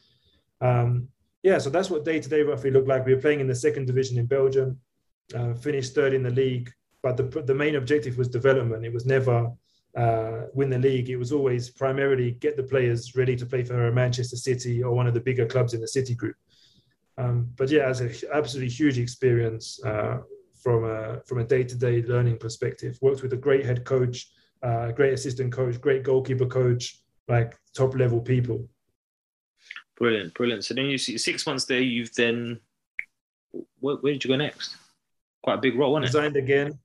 Um, 0.62 1.08
yeah, 1.44 1.58
so 1.58 1.70
that's 1.70 1.90
what 1.90 2.04
day 2.04 2.20
to 2.20 2.30
day 2.30 2.42
roughly 2.42 2.72
looked 2.72 2.88
like. 2.88 3.06
We 3.06 3.14
were 3.14 3.22
playing 3.22 3.40
in 3.40 3.48
the 3.48 3.56
second 3.56 3.88
division 3.88 4.18
in 4.18 4.26
Belgium, 4.26 4.78
uh, 5.34 5.54
finished 5.54 5.96
third 5.96 6.14
in 6.14 6.24
the 6.24 6.30
league, 6.30 6.70
but 7.02 7.16
the, 7.16 7.24
the 7.44 7.56
main 7.56 7.76
objective 7.76 8.18
was 8.18 8.28
development. 8.28 8.86
It 8.86 8.94
was 8.94 9.06
never 9.06 9.50
uh, 9.96 10.42
win 10.54 10.70
the 10.70 10.78
league. 10.78 11.10
It 11.10 11.16
was 11.16 11.32
always 11.32 11.70
primarily 11.70 12.32
get 12.32 12.58
the 12.58 12.64
players 12.64 13.16
ready 13.16 13.36
to 13.38 13.46
play 13.46 13.64
for 13.64 13.92
Manchester 13.92 14.36
City 14.36 14.84
or 14.84 14.92
one 14.92 15.08
of 15.08 15.14
the 15.14 15.22
bigger 15.22 15.46
clubs 15.46 15.74
in 15.74 15.82
the 15.82 15.88
City 15.88 16.16
group. 16.16 16.36
Um, 17.18 17.50
but 17.56 17.70
yeah, 17.70 17.88
as 17.88 18.02
an 18.02 18.14
absolutely 18.34 18.72
huge 18.72 18.98
experience 18.98 19.80
uh, 19.86 20.20
from 20.62 20.84
a 20.84 21.22
from 21.26 21.40
a 21.40 21.44
day 21.44 21.64
to 21.64 21.76
day 21.76 22.02
learning 22.04 22.38
perspective. 22.38 22.98
Worked 23.02 23.24
with 23.24 23.34
a 23.34 23.38
great 23.38 23.66
head 23.66 23.86
coach, 23.86 24.28
uh, 24.62 24.92
great 24.92 25.14
assistant 25.14 25.52
coach, 25.52 25.80
great 25.80 26.04
goalkeeper 26.04 26.46
coach, 26.46 27.00
like 27.28 27.58
top 27.76 27.96
level 27.96 28.20
people. 28.20 28.68
Brilliant, 29.98 30.34
brilliant. 30.34 30.64
So 30.66 30.74
then 30.74 30.86
you 30.86 30.98
see 30.98 31.18
six 31.18 31.46
months 31.46 31.66
there, 31.66 31.82
you've 31.82 32.14
then 32.14 32.60
where, 33.80 33.98
where 33.98 34.14
did 34.14 34.24
you 34.24 34.30
go 34.30 34.36
next? 34.36 34.78
Quite 35.44 35.56
a 35.56 35.62
big 35.62 35.78
role, 35.78 35.94
wasn't 35.94 36.08
resigned 36.08 36.36
it? 36.36 36.42
Resigned 36.42 36.68
again. 36.68 36.80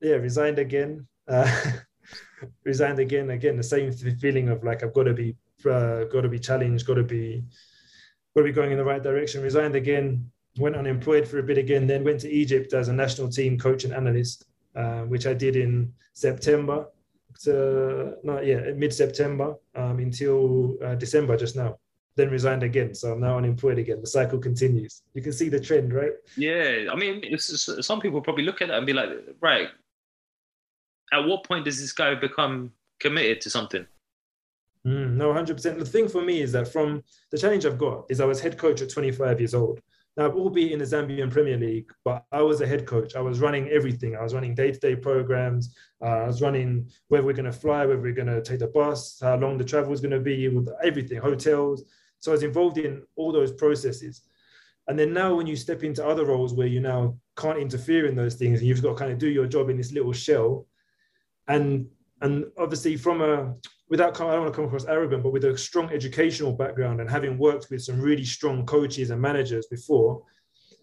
Yeah, 0.00 0.16
resigned 0.16 0.58
again. 0.58 1.06
Uh, 1.26 1.62
resigned 2.64 2.98
again. 2.98 3.30
Again, 3.30 3.56
the 3.56 3.62
same 3.62 3.92
feeling 3.92 4.48
of 4.48 4.64
like 4.64 4.82
I've 4.82 4.94
got 4.94 5.04
to 5.04 5.14
be, 5.14 5.36
uh, 5.64 6.04
got 6.04 6.22
to 6.22 6.28
be 6.28 6.38
challenged, 6.38 6.86
got 6.86 6.94
to 6.94 7.02
be, 7.02 7.44
got 8.34 8.42
to 8.42 8.44
be 8.44 8.52
going 8.52 8.72
in 8.72 8.78
the 8.78 8.84
right 8.84 9.02
direction. 9.02 9.42
Resigned 9.42 9.74
again. 9.74 10.30
Went 10.58 10.74
unemployed 10.74 11.28
for 11.28 11.38
a 11.38 11.42
bit 11.42 11.58
again. 11.58 11.86
Then 11.86 12.02
went 12.02 12.20
to 12.20 12.30
Egypt 12.30 12.72
as 12.72 12.88
a 12.88 12.92
national 12.92 13.28
team 13.28 13.58
coach 13.58 13.84
and 13.84 13.94
analyst, 13.94 14.44
uh, 14.78 15.02
which 15.02 15.26
I 15.26 15.34
did 15.34 15.56
in 15.56 15.92
September 16.12 16.86
to 17.42 18.14
not 18.22 18.46
yeah 18.46 18.60
mid 18.76 18.92
September 18.92 19.56
um, 19.74 19.98
until 19.98 20.76
uh, 20.84 20.94
December 20.94 21.36
just 21.36 21.56
now. 21.56 21.78
Then 22.16 22.30
resigned 22.30 22.64
again, 22.64 22.96
so 22.96 23.12
I'm 23.12 23.20
now 23.20 23.38
unemployed 23.38 23.78
again. 23.78 24.00
The 24.00 24.08
cycle 24.08 24.40
continues. 24.40 25.02
You 25.14 25.22
can 25.22 25.32
see 25.32 25.48
the 25.48 25.60
trend, 25.60 25.94
right? 25.94 26.10
Yeah, 26.36 26.86
I 26.92 26.96
mean, 26.96 27.38
some 27.38 28.00
people 28.00 28.20
probably 28.20 28.42
look 28.42 28.60
at 28.60 28.66
that 28.68 28.76
and 28.76 28.86
be 28.86 28.92
like, 28.92 29.10
right, 29.40 29.68
at 31.12 31.24
what 31.24 31.44
point 31.44 31.64
does 31.64 31.80
this 31.80 31.92
guy 31.92 32.16
become 32.16 32.72
committed 32.98 33.40
to 33.42 33.50
something? 33.50 33.86
Mm, 34.86 35.12
no, 35.12 35.32
100%. 35.32 35.78
The 35.78 35.84
thing 35.84 36.08
for 36.08 36.22
me 36.22 36.40
is 36.40 36.50
that 36.52 36.66
from 36.68 37.02
the 37.30 37.38
challenge 37.38 37.66
I've 37.66 37.78
got 37.78 38.06
is 38.08 38.20
I 38.20 38.24
was 38.24 38.40
head 38.40 38.58
coach 38.58 38.80
at 38.80 38.90
25 38.90 39.40
years 39.40 39.54
old. 39.54 39.80
Now, 40.18 40.32
albeit 40.32 40.72
in 40.72 40.80
the 40.80 40.84
Zambian 40.84 41.30
Premier 41.30 41.56
League, 41.56 41.92
but 42.04 42.24
I 42.32 42.42
was 42.42 42.60
a 42.60 42.66
head 42.66 42.86
coach. 42.86 43.14
I 43.14 43.20
was 43.20 43.38
running 43.38 43.68
everything. 43.68 44.16
I 44.16 44.22
was 44.24 44.34
running 44.34 44.52
day-to-day 44.52 44.96
programs. 44.96 45.76
Uh, 46.02 46.06
I 46.06 46.26
was 46.26 46.42
running 46.42 46.90
whether 47.06 47.24
we're 47.24 47.34
going 47.34 47.44
to 47.44 47.52
fly, 47.52 47.86
whether 47.86 48.00
we're 48.00 48.12
going 48.12 48.26
to 48.26 48.42
take 48.42 48.58
the 48.58 48.66
bus, 48.66 49.20
how 49.22 49.36
long 49.36 49.56
the 49.56 49.64
travel 49.64 49.92
is 49.92 50.00
going 50.00 50.10
to 50.10 50.18
be, 50.18 50.48
with 50.48 50.68
everything, 50.82 51.18
hotels. 51.18 51.84
So 52.18 52.32
I 52.32 52.34
was 52.34 52.42
involved 52.42 52.78
in 52.78 53.04
all 53.14 53.30
those 53.30 53.52
processes. 53.52 54.22
And 54.88 54.98
then 54.98 55.12
now, 55.12 55.36
when 55.36 55.46
you 55.46 55.54
step 55.54 55.84
into 55.84 56.04
other 56.04 56.24
roles 56.24 56.52
where 56.52 56.66
you 56.66 56.80
now 56.80 57.16
can't 57.36 57.58
interfere 57.58 58.06
in 58.06 58.16
those 58.16 58.34
things, 58.34 58.58
and 58.58 58.66
you've 58.66 58.82
got 58.82 58.90
to 58.90 58.96
kind 58.96 59.12
of 59.12 59.18
do 59.18 59.28
your 59.28 59.46
job 59.46 59.70
in 59.70 59.76
this 59.76 59.92
little 59.92 60.12
shell, 60.12 60.66
and 61.46 61.86
and 62.22 62.46
obviously 62.58 62.96
from 62.96 63.20
a 63.22 63.54
without 63.88 64.20
I 64.20 64.32
don't 64.32 64.42
want 64.42 64.52
to 64.52 64.56
come 64.56 64.66
across 64.66 64.84
arrogant, 64.84 65.22
but 65.22 65.32
with 65.32 65.44
a 65.44 65.56
strong 65.56 65.90
educational 65.90 66.52
background 66.52 67.00
and 67.00 67.08
having 67.08 67.38
worked 67.38 67.68
with 67.70 67.82
some 67.82 68.00
really 68.00 68.24
strong 68.24 68.66
coaches 68.66 69.10
and 69.10 69.20
managers 69.20 69.66
before, 69.66 70.22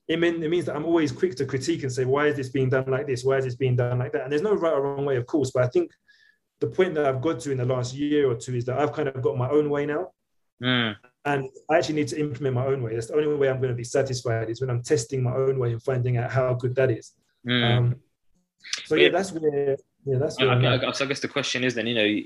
it, 0.07 0.19
mean, 0.19 0.41
it 0.43 0.49
means 0.49 0.65
that 0.65 0.75
I'm 0.75 0.85
always 0.85 1.11
quick 1.11 1.35
to 1.35 1.45
critique 1.45 1.83
and 1.83 1.91
say, 1.91 2.05
why 2.05 2.27
is 2.27 2.35
this 2.35 2.49
being 2.49 2.69
done 2.69 2.89
like 2.89 3.07
this? 3.07 3.23
Why 3.23 3.37
is 3.37 3.45
this 3.45 3.55
being 3.55 3.75
done 3.75 3.99
like 3.99 4.11
that? 4.13 4.23
And 4.23 4.31
there's 4.31 4.41
no 4.41 4.53
right 4.53 4.73
or 4.73 4.81
wrong 4.81 5.05
way, 5.05 5.17
of 5.17 5.25
course, 5.25 5.51
but 5.51 5.63
I 5.63 5.67
think 5.67 5.91
the 6.59 6.67
point 6.67 6.95
that 6.95 7.05
I've 7.05 7.21
got 7.21 7.39
to 7.41 7.51
in 7.51 7.57
the 7.57 7.65
last 7.65 7.93
year 7.93 8.29
or 8.29 8.35
two 8.35 8.55
is 8.55 8.65
that 8.65 8.79
I've 8.79 8.93
kind 8.93 9.07
of 9.07 9.21
got 9.21 9.37
my 9.37 9.49
own 9.49 9.69
way 9.69 9.85
now. 9.85 10.11
Mm. 10.63 10.95
And 11.25 11.49
I 11.69 11.77
actually 11.77 11.95
need 11.95 12.07
to 12.09 12.19
implement 12.19 12.55
my 12.55 12.65
own 12.65 12.81
way. 12.81 12.93
That's 12.93 13.07
the 13.07 13.15
only 13.15 13.35
way 13.35 13.49
I'm 13.49 13.57
going 13.57 13.71
to 13.71 13.75
be 13.75 13.83
satisfied 13.83 14.49
is 14.49 14.61
when 14.61 14.69
I'm 14.69 14.83
testing 14.83 15.23
my 15.23 15.33
own 15.33 15.59
way 15.59 15.73
and 15.73 15.83
finding 15.83 16.17
out 16.17 16.31
how 16.31 16.53
good 16.53 16.75
that 16.75 16.91
is. 16.91 17.13
Mm. 17.47 17.77
Um, 17.77 17.95
so 18.85 18.95
yeah, 18.95 19.09
that's 19.09 19.31
where 19.31 19.75
yeah, 20.05 20.17
that's 20.19 20.39
where 20.39 20.49
I, 20.49 20.63
I, 20.63 20.75
I, 20.75 20.89
I 20.89 21.05
guess 21.05 21.19
the 21.19 21.27
question 21.27 21.63
is 21.63 21.73
then, 21.73 21.87
you 21.87 21.95
know, 21.95 22.19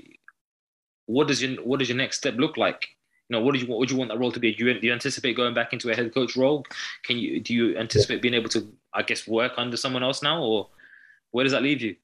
what 1.10 1.28
does 1.28 1.42
your 1.42 1.62
what 1.62 1.78
does 1.78 1.88
your 1.88 1.98
next 1.98 2.18
step 2.18 2.34
look 2.36 2.56
like? 2.56 2.88
You 3.28 3.36
know, 3.36 3.44
what 3.44 3.54
do 3.54 3.60
you 3.60 3.66
what 3.66 3.78
would 3.78 3.90
you 3.90 3.96
want 3.96 4.10
that 4.10 4.18
role 4.18 4.32
to 4.32 4.40
be? 4.40 4.54
Do 4.54 4.64
you, 4.64 4.80
do 4.80 4.86
you 4.86 4.92
anticipate 4.92 5.36
going 5.36 5.54
back 5.54 5.72
into 5.72 5.90
a 5.90 5.94
head 5.94 6.12
coach 6.14 6.36
role? 6.36 6.64
Can 7.04 7.18
you 7.18 7.40
do 7.40 7.54
you 7.54 7.76
anticipate 7.76 8.22
being 8.22 8.34
able 8.34 8.48
to, 8.50 8.72
I 8.94 9.02
guess, 9.02 9.26
work 9.26 9.52
under 9.56 9.76
someone 9.76 10.02
else 10.02 10.22
now, 10.22 10.42
or 10.42 10.68
where 11.30 11.44
does 11.44 11.52
that 11.52 11.62
leave 11.62 11.82
you? 11.82 11.96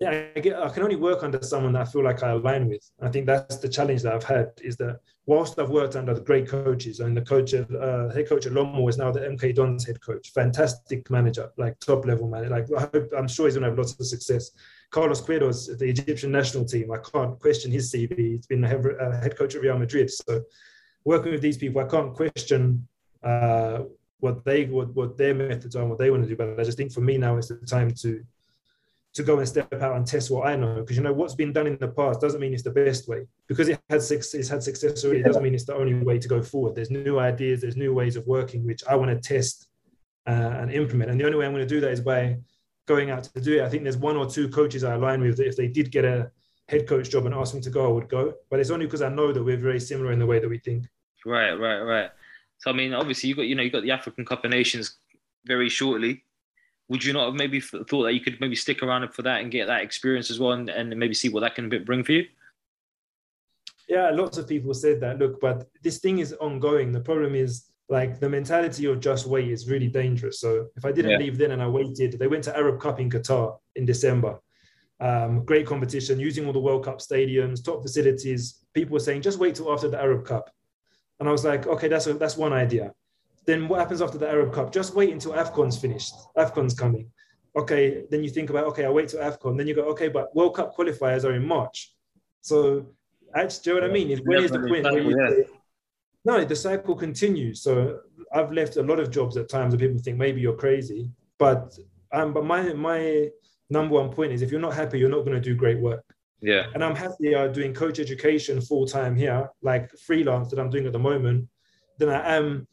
Yeah, 0.00 0.26
I, 0.34 0.40
get, 0.40 0.56
I 0.58 0.68
can 0.70 0.82
only 0.82 0.96
work 0.96 1.22
under 1.22 1.40
someone 1.42 1.72
that 1.74 1.82
I 1.82 1.84
feel 1.84 2.02
like 2.02 2.22
I 2.24 2.30
align 2.30 2.68
with. 2.68 2.90
I 3.00 3.08
think 3.08 3.26
that's 3.26 3.58
the 3.58 3.68
challenge 3.68 4.02
that 4.02 4.12
I've 4.12 4.24
had 4.24 4.50
is 4.60 4.76
that 4.78 4.98
whilst 5.26 5.58
I've 5.58 5.70
worked 5.70 5.94
under 5.94 6.12
the 6.12 6.20
great 6.20 6.48
coaches 6.48 6.98
and 6.98 7.16
the 7.16 7.22
coach, 7.22 7.52
of, 7.52 7.72
uh, 7.72 8.12
head 8.12 8.28
coach 8.28 8.46
at 8.46 8.52
Lommel 8.52 8.88
is 8.88 8.98
now 8.98 9.12
the 9.12 9.20
MK 9.20 9.54
Dons 9.54 9.86
head 9.86 10.00
coach, 10.00 10.32
fantastic 10.32 11.08
manager, 11.10 11.50
like 11.56 11.78
top 11.78 12.06
level 12.06 12.28
manager. 12.28 12.50
Like 12.50 12.66
I 12.76 12.80
hope, 12.92 13.12
I'm 13.16 13.28
sure 13.28 13.46
he's 13.46 13.54
gonna 13.54 13.68
have 13.68 13.78
lots 13.78 13.98
of 13.98 14.06
success. 14.06 14.50
Carlos 14.94 15.20
Queiroz, 15.20 15.76
the 15.76 15.88
Egyptian 15.88 16.30
national 16.30 16.64
team, 16.64 16.92
I 16.92 16.98
can't 16.98 17.36
question 17.40 17.72
his 17.72 17.92
CV. 17.92 18.16
He's 18.16 18.46
been 18.46 18.62
a 18.62 18.68
head 18.68 19.36
coach 19.36 19.56
at 19.56 19.60
Real 19.60 19.76
Madrid. 19.76 20.08
So 20.08 20.44
working 21.04 21.32
with 21.32 21.42
these 21.42 21.58
people, 21.58 21.82
I 21.82 21.88
can't 21.88 22.14
question 22.14 22.86
uh, 23.20 23.80
what 24.20 24.44
they 24.44 24.66
what, 24.66 24.94
what 24.94 25.18
their 25.18 25.34
methods 25.34 25.74
are 25.74 25.80
and 25.80 25.90
what 25.90 25.98
they 25.98 26.12
want 26.12 26.22
to 26.22 26.28
do. 26.28 26.36
But 26.36 26.60
I 26.60 26.62
just 26.62 26.78
think 26.78 26.92
for 26.92 27.00
me 27.00 27.18
now 27.18 27.38
is 27.38 27.48
the 27.48 27.56
time 27.66 27.90
to 28.02 28.24
to 29.14 29.22
go 29.24 29.38
and 29.40 29.48
step 29.48 29.72
out 29.72 29.96
and 29.96 30.06
test 30.06 30.30
what 30.30 30.46
I 30.46 30.54
know. 30.54 30.76
Because 30.76 30.96
you 30.96 31.02
know 31.02 31.12
what's 31.12 31.34
been 31.34 31.52
done 31.52 31.66
in 31.66 31.76
the 31.76 31.88
past 31.88 32.20
doesn't 32.20 32.40
mean 32.40 32.54
it's 32.54 32.62
the 32.62 32.70
best 32.70 33.08
way. 33.08 33.26
Because 33.48 33.68
it 33.68 33.80
success, 33.90 34.34
it's 34.34 34.48
had 34.48 34.62
success 34.62 35.04
already, 35.04 35.22
it 35.22 35.24
doesn't 35.24 35.42
mean 35.42 35.54
it's 35.54 35.64
the 35.64 35.74
only 35.74 35.94
way 35.94 36.20
to 36.20 36.28
go 36.28 36.40
forward. 36.40 36.76
There's 36.76 36.92
new 36.92 37.18
ideas, 37.18 37.62
there's 37.62 37.76
new 37.76 37.92
ways 37.92 38.14
of 38.14 38.28
working, 38.28 38.64
which 38.64 38.84
I 38.88 38.94
want 38.94 39.10
to 39.10 39.18
test 39.18 39.66
uh, 40.28 40.52
and 40.60 40.70
implement. 40.70 41.10
And 41.10 41.18
the 41.18 41.26
only 41.26 41.38
way 41.38 41.46
I'm 41.46 41.52
going 41.52 41.66
to 41.66 41.74
do 41.74 41.80
that 41.80 41.90
is 41.90 42.00
by 42.00 42.38
going 42.86 43.10
out 43.10 43.24
to 43.24 43.40
do 43.40 43.58
it. 43.58 43.64
I 43.64 43.68
think 43.68 43.82
there's 43.82 43.96
one 43.96 44.16
or 44.16 44.28
two 44.28 44.48
coaches 44.48 44.84
I 44.84 44.94
align 44.94 45.20
with 45.20 45.36
that 45.38 45.46
if 45.46 45.56
they 45.56 45.68
did 45.68 45.90
get 45.90 46.04
a 46.04 46.30
head 46.68 46.86
coach 46.86 47.10
job 47.10 47.26
and 47.26 47.34
ask 47.34 47.54
me 47.54 47.60
to 47.60 47.70
go, 47.70 47.86
I 47.86 47.92
would 47.92 48.08
go. 48.08 48.34
But 48.50 48.60
it's 48.60 48.70
only 48.70 48.86
because 48.86 49.02
I 49.02 49.08
know 49.08 49.32
that 49.32 49.42
we're 49.42 49.56
very 49.56 49.80
similar 49.80 50.12
in 50.12 50.18
the 50.18 50.26
way 50.26 50.38
that 50.38 50.48
we 50.48 50.58
think. 50.58 50.86
Right, 51.24 51.52
right, 51.52 51.80
right. 51.80 52.10
So 52.58 52.70
I 52.70 52.74
mean, 52.74 52.94
obviously 52.94 53.28
you 53.28 53.34
got 53.34 53.42
you 53.42 53.54
know 53.54 53.62
you 53.62 53.70
got 53.70 53.82
the 53.82 53.90
African 53.90 54.24
Cup 54.24 54.44
of 54.44 54.50
Nations 54.50 54.96
very 55.44 55.68
shortly. 55.68 56.24
Would 56.88 57.02
you 57.02 57.14
not 57.14 57.26
have 57.26 57.34
maybe 57.34 57.60
thought 57.60 57.88
that 58.04 58.12
you 58.12 58.20
could 58.20 58.40
maybe 58.40 58.56
stick 58.56 58.82
around 58.82 59.12
for 59.14 59.22
that 59.22 59.40
and 59.40 59.50
get 59.50 59.66
that 59.66 59.82
experience 59.82 60.30
as 60.30 60.38
well, 60.38 60.52
and, 60.52 60.68
and 60.68 60.94
maybe 60.96 61.14
see 61.14 61.30
what 61.30 61.40
that 61.40 61.54
can 61.54 61.68
bring 61.68 62.04
for 62.04 62.12
you? 62.12 62.26
Yeah, 63.88 64.10
lots 64.10 64.38
of 64.38 64.48
people 64.48 64.74
said 64.74 65.00
that. 65.00 65.18
Look, 65.18 65.40
but 65.40 65.68
this 65.82 65.98
thing 65.98 66.18
is 66.18 66.34
ongoing. 66.34 66.92
The 66.92 67.00
problem 67.00 67.34
is 67.34 67.64
like 67.88 68.18
the 68.18 68.28
mentality 68.28 68.86
of 68.86 69.00
just 69.00 69.26
wait 69.26 69.48
is 69.48 69.68
really 69.68 69.88
dangerous. 69.88 70.40
So 70.40 70.68
if 70.76 70.84
I 70.84 70.92
didn't 70.92 71.12
yeah. 71.12 71.18
leave 71.18 71.38
then 71.38 71.52
and 71.52 71.62
I 71.62 71.68
waited, 71.68 72.18
they 72.18 72.26
went 72.26 72.44
to 72.44 72.56
Arab 72.56 72.80
Cup 72.80 72.98
in 72.98 73.10
Qatar 73.10 73.58
in 73.76 73.84
December. 73.84 74.38
Um, 75.00 75.44
great 75.44 75.66
competition, 75.66 76.18
using 76.18 76.46
all 76.46 76.52
the 76.52 76.60
World 76.60 76.84
Cup 76.84 76.98
stadiums, 77.00 77.62
top 77.62 77.82
facilities. 77.82 78.64
People 78.72 78.94
were 78.94 79.00
saying 79.00 79.22
just 79.22 79.38
wait 79.38 79.54
till 79.56 79.72
after 79.72 79.88
the 79.88 80.00
Arab 80.00 80.24
Cup, 80.24 80.50
and 81.20 81.28
I 81.28 81.32
was 81.32 81.44
like, 81.44 81.66
okay, 81.66 81.88
that's 81.88 82.06
a, 82.06 82.14
that's 82.14 82.36
one 82.36 82.52
idea. 82.52 82.92
Then 83.44 83.68
what 83.68 83.80
happens 83.80 84.00
after 84.00 84.18
the 84.18 84.28
Arab 84.28 84.54
Cup? 84.54 84.72
Just 84.72 84.94
wait 84.94 85.12
until 85.12 85.32
Afcon's 85.32 85.76
finished. 85.76 86.14
Afcon's 86.38 86.74
coming. 86.74 87.10
Okay, 87.56 88.04
then 88.10 88.24
you 88.24 88.30
think 88.30 88.50
about 88.50 88.64
okay, 88.66 88.84
I 88.84 88.90
wait 88.90 89.08
till 89.08 89.20
Afcon. 89.20 89.56
Then 89.58 89.66
you 89.66 89.74
go 89.74 89.82
okay, 89.90 90.08
but 90.08 90.34
World 90.34 90.56
Cup 90.56 90.74
qualifiers 90.76 91.24
are 91.24 91.34
in 91.34 91.46
March. 91.46 91.92
So, 92.40 92.86
actually, 93.34 93.60
do 93.62 93.70
you 93.70 93.76
know 93.76 93.82
what 93.82 93.90
I 93.90 93.92
mean? 93.92 94.10
Is 94.10 94.20
When 94.24 94.42
is 94.42 94.50
the 94.50 94.60
point 94.60 94.84
where 94.84 94.98
you 94.98 95.12
say, 95.12 95.52
no, 96.24 96.44
the 96.44 96.56
cycle 96.56 96.94
continues. 96.94 97.62
So 97.62 98.00
I've 98.32 98.52
left 98.52 98.76
a 98.76 98.82
lot 98.82 98.98
of 98.98 99.10
jobs 99.10 99.36
at 99.36 99.48
times 99.48 99.74
where 99.74 99.86
people 99.86 100.02
think 100.02 100.18
maybe 100.18 100.40
you're 100.40 100.56
crazy, 100.56 101.10
but 101.38 101.78
um, 102.12 102.32
but 102.32 102.44
my 102.44 102.72
my 102.72 103.28
number 103.70 103.94
one 103.94 104.10
point 104.10 104.32
is 104.32 104.42
if 104.42 104.50
you're 104.50 104.60
not 104.60 104.74
happy, 104.74 104.98
you're 104.98 105.08
not 105.08 105.24
going 105.24 105.34
to 105.34 105.40
do 105.40 105.54
great 105.54 105.80
work. 105.80 106.04
Yeah. 106.40 106.66
And 106.74 106.84
I'm 106.84 106.94
happy 106.94 107.34
uh, 107.34 107.48
doing 107.48 107.72
coach 107.72 107.98
education 107.98 108.60
full 108.60 108.86
time 108.86 109.16
here, 109.16 109.48
like 109.62 109.90
freelance 110.06 110.50
that 110.50 110.58
I'm 110.58 110.70
doing 110.70 110.86
at 110.86 110.92
the 110.92 110.98
moment, 110.98 111.48
than 111.98 112.10
I 112.10 112.36
am 112.36 112.66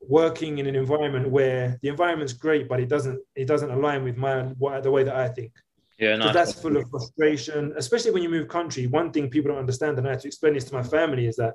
working 0.00 0.58
in 0.58 0.66
an 0.66 0.76
environment 0.76 1.28
where 1.28 1.78
the 1.82 1.88
environment's 1.88 2.32
great, 2.32 2.68
but 2.68 2.80
it 2.80 2.88
doesn't 2.88 3.20
it 3.34 3.46
doesn't 3.46 3.70
align 3.70 4.04
with 4.04 4.16
my 4.16 4.42
what, 4.58 4.82
the 4.82 4.90
way 4.90 5.04
that 5.04 5.16
I 5.16 5.28
think. 5.28 5.52
Yeah, 5.98 6.16
no, 6.16 6.32
that's 6.32 6.54
full 6.54 6.76
of 6.78 6.88
frustration, 6.88 7.74
especially 7.76 8.12
when 8.12 8.22
you 8.22 8.30
move 8.30 8.48
country. 8.48 8.86
One 8.86 9.12
thing 9.12 9.28
people 9.28 9.50
don't 9.50 9.60
understand, 9.60 9.98
and 9.98 10.06
I 10.06 10.12
have 10.12 10.22
to 10.22 10.28
explain 10.28 10.54
this 10.54 10.64
to 10.64 10.74
my 10.74 10.82
family, 10.82 11.26
is 11.26 11.36
that 11.36 11.54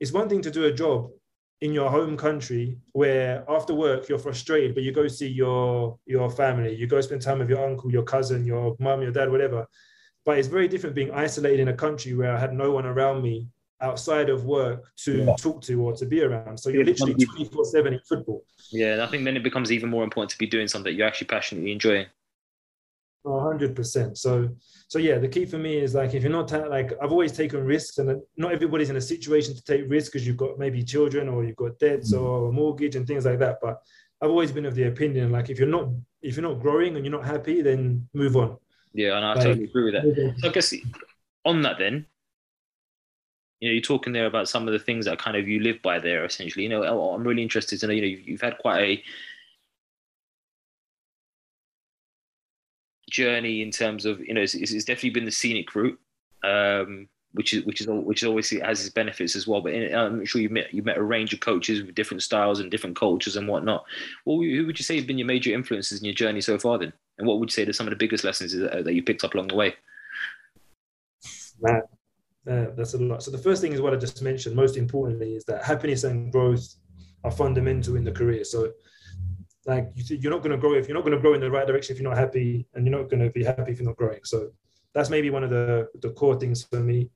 it's 0.00 0.12
one 0.12 0.28
thing 0.28 0.42
to 0.42 0.50
do 0.50 0.64
a 0.64 0.72
job 0.72 1.10
in 1.60 1.72
your 1.74 1.90
home 1.90 2.16
country 2.16 2.78
where 2.92 3.44
after 3.48 3.74
work 3.74 4.08
you're 4.08 4.18
frustrated, 4.18 4.74
but 4.74 4.82
you 4.82 4.92
go 4.92 5.06
see 5.06 5.28
your 5.28 5.98
your 6.06 6.30
family, 6.30 6.74
you 6.74 6.86
go 6.86 7.00
spend 7.00 7.20
time 7.20 7.38
with 7.38 7.50
your 7.50 7.64
uncle, 7.64 7.92
your 7.92 8.02
cousin, 8.02 8.44
your 8.44 8.74
mum, 8.78 9.02
your 9.02 9.12
dad, 9.12 9.30
whatever. 9.30 9.66
But 10.24 10.38
it's 10.38 10.48
very 10.48 10.68
different 10.68 10.94
being 10.94 11.12
isolated 11.12 11.60
in 11.60 11.68
a 11.68 11.74
country 11.74 12.14
where 12.14 12.34
I 12.34 12.38
had 12.38 12.54
no 12.54 12.70
one 12.72 12.86
around 12.86 13.22
me 13.22 13.48
outside 13.82 14.28
of 14.28 14.44
work 14.44 14.90
to 14.94 15.24
yeah. 15.24 15.34
talk 15.38 15.62
to 15.62 15.82
or 15.82 15.94
to 15.94 16.06
be 16.06 16.22
around. 16.22 16.58
So 16.58 16.68
you're 16.70 16.84
literally 16.84 17.14
24 17.14 17.64
7 17.64 17.92
in 17.94 18.00
football. 18.00 18.44
Yeah, 18.70 18.94
and 18.94 19.02
I 19.02 19.06
think 19.06 19.24
then 19.24 19.36
it 19.36 19.42
becomes 19.42 19.72
even 19.72 19.88
more 19.90 20.04
important 20.04 20.30
to 20.30 20.38
be 20.38 20.46
doing 20.46 20.68
something 20.68 20.92
that 20.92 20.96
you're 20.96 21.06
actually 21.06 21.28
passionately 21.28 21.72
enjoying 21.72 22.06
hundred 23.26 23.76
percent. 23.76 24.18
So, 24.18 24.48
so 24.88 24.98
yeah, 24.98 25.18
the 25.18 25.28
key 25.28 25.44
for 25.44 25.58
me 25.58 25.78
is 25.78 25.94
like 25.94 26.14
if 26.14 26.22
you're 26.22 26.32
not 26.32 26.48
ta- 26.48 26.68
like 26.68 26.92
I've 27.02 27.12
always 27.12 27.32
taken 27.32 27.64
risks, 27.64 27.98
and 27.98 28.20
not 28.36 28.52
everybody's 28.52 28.90
in 28.90 28.96
a 28.96 29.00
situation 29.00 29.54
to 29.54 29.62
take 29.62 29.88
risks 29.88 30.10
because 30.10 30.26
you've 30.26 30.36
got 30.36 30.58
maybe 30.58 30.82
children 30.82 31.28
or 31.28 31.44
you've 31.44 31.56
got 31.56 31.78
debts 31.78 32.12
mm-hmm. 32.12 32.24
or 32.24 32.48
a 32.48 32.52
mortgage 32.52 32.96
and 32.96 33.06
things 33.06 33.26
like 33.26 33.38
that. 33.38 33.58
But 33.60 33.82
I've 34.22 34.30
always 34.30 34.52
been 34.52 34.66
of 34.66 34.74
the 34.74 34.84
opinion 34.84 35.32
like 35.32 35.50
if 35.50 35.58
you're 35.58 35.68
not 35.68 35.88
if 36.22 36.36
you're 36.36 36.48
not 36.48 36.60
growing 36.60 36.96
and 36.96 37.04
you're 37.04 37.16
not 37.16 37.26
happy, 37.26 37.62
then 37.62 38.08
move 38.14 38.36
on. 38.36 38.56
Yeah, 38.92 39.16
and 39.16 39.24
I 39.24 39.34
like, 39.34 39.44
totally 39.44 39.64
agree 39.64 39.84
with 39.84 39.94
that. 39.94 40.36
So 40.38 40.48
I 40.48 40.52
guess 40.52 40.74
on 41.44 41.62
that 41.62 41.78
then, 41.78 42.06
you 43.60 43.68
know, 43.68 43.72
you're 43.72 43.82
talking 43.82 44.12
there 44.12 44.26
about 44.26 44.48
some 44.48 44.66
of 44.66 44.72
the 44.72 44.78
things 44.78 45.04
that 45.04 45.18
kind 45.18 45.36
of 45.36 45.46
you 45.48 45.60
live 45.60 45.80
by 45.82 45.98
there. 45.98 46.24
Essentially, 46.24 46.64
you 46.64 46.68
know, 46.68 46.82
I'm 46.82 47.22
really 47.22 47.42
interested 47.42 47.78
to 47.80 47.86
know. 47.86 47.92
You 47.92 48.00
know, 48.00 48.08
you've, 48.08 48.28
you've 48.28 48.40
had 48.40 48.58
quite 48.58 48.82
a 48.82 49.02
journey 53.10 53.62
in 53.62 53.70
terms 53.70 54.06
of 54.06 54.20
you 54.20 54.34
know 54.34 54.40
it's, 54.40 54.54
it's 54.54 54.84
definitely 54.84 55.10
been 55.10 55.24
the 55.24 55.30
scenic 55.30 55.74
route, 55.74 55.98
um, 56.44 57.08
which 57.32 57.52
is 57.52 57.64
which 57.64 57.80
is 57.80 57.86
which 57.88 58.22
is 58.22 58.28
always 58.28 58.50
has 58.50 58.80
its 58.80 58.94
benefits 58.94 59.36
as 59.36 59.46
well. 59.46 59.60
But 59.60 59.74
in, 59.74 59.94
I'm 59.94 60.24
sure 60.24 60.40
you've 60.40 60.52
met 60.52 60.72
you 60.72 60.82
met 60.82 60.98
a 60.98 61.02
range 61.02 61.32
of 61.34 61.40
coaches 61.40 61.82
with 61.82 61.94
different 61.94 62.22
styles 62.22 62.60
and 62.60 62.70
different 62.70 62.96
cultures 62.96 63.36
and 63.36 63.48
whatnot. 63.48 63.84
Well, 64.24 64.38
who 64.38 64.66
would 64.66 64.78
you 64.78 64.84
say 64.84 64.96
have 64.96 65.06
been 65.06 65.18
your 65.18 65.26
major 65.26 65.52
influences 65.52 66.00
in 66.00 66.04
your 66.04 66.14
journey 66.14 66.40
so 66.40 66.58
far? 66.58 66.78
Then, 66.78 66.92
and 67.18 67.26
what 67.26 67.38
would 67.38 67.50
you 67.50 67.54
say 67.54 67.68
are 67.68 67.72
some 67.72 67.86
of 67.86 67.90
the 67.90 67.96
biggest 67.96 68.24
lessons 68.24 68.56
that, 68.56 68.84
that 68.84 68.94
you 68.94 69.02
picked 69.02 69.24
up 69.24 69.34
along 69.34 69.48
the 69.48 69.56
way? 69.56 69.74
Man, 71.60 71.82
uh, 72.48 72.66
that's 72.76 72.94
a 72.94 72.98
lot. 72.98 73.22
So 73.22 73.30
the 73.30 73.38
first 73.38 73.60
thing 73.60 73.72
is 73.72 73.80
what 73.80 73.92
I 73.92 73.96
just 73.96 74.22
mentioned. 74.22 74.56
Most 74.56 74.76
importantly, 74.76 75.34
is 75.34 75.44
that 75.44 75.64
happiness 75.64 76.04
and 76.04 76.32
growth 76.32 76.74
are 77.24 77.30
fundamental 77.30 77.96
in 77.96 78.04
the 78.04 78.12
career. 78.12 78.44
So 78.44 78.72
like 79.66 79.90
you, 79.94 80.28
are 80.28 80.30
not 80.30 80.42
going 80.42 80.52
to 80.52 80.56
grow 80.56 80.74
if 80.74 80.88
you're 80.88 80.96
not 80.96 81.04
going 81.04 81.16
to 81.16 81.20
grow 81.20 81.34
in 81.34 81.40
the 81.40 81.50
right 81.50 81.66
direction 81.66 81.94
if 81.94 82.00
you're 82.00 82.08
not 82.08 82.18
happy, 82.18 82.66
and 82.74 82.86
you're 82.86 82.96
not 82.96 83.10
going 83.10 83.20
to 83.20 83.30
be 83.30 83.44
happy 83.44 83.72
if 83.72 83.78
you're 83.78 83.88
not 83.88 83.96
growing. 83.96 84.20
So 84.24 84.50
that's 84.94 85.10
maybe 85.10 85.30
one 85.30 85.44
of 85.44 85.50
the 85.50 85.88
the 86.00 86.10
core 86.10 86.38
things 86.38 86.64
for 86.64 86.80
me. 86.80 87.10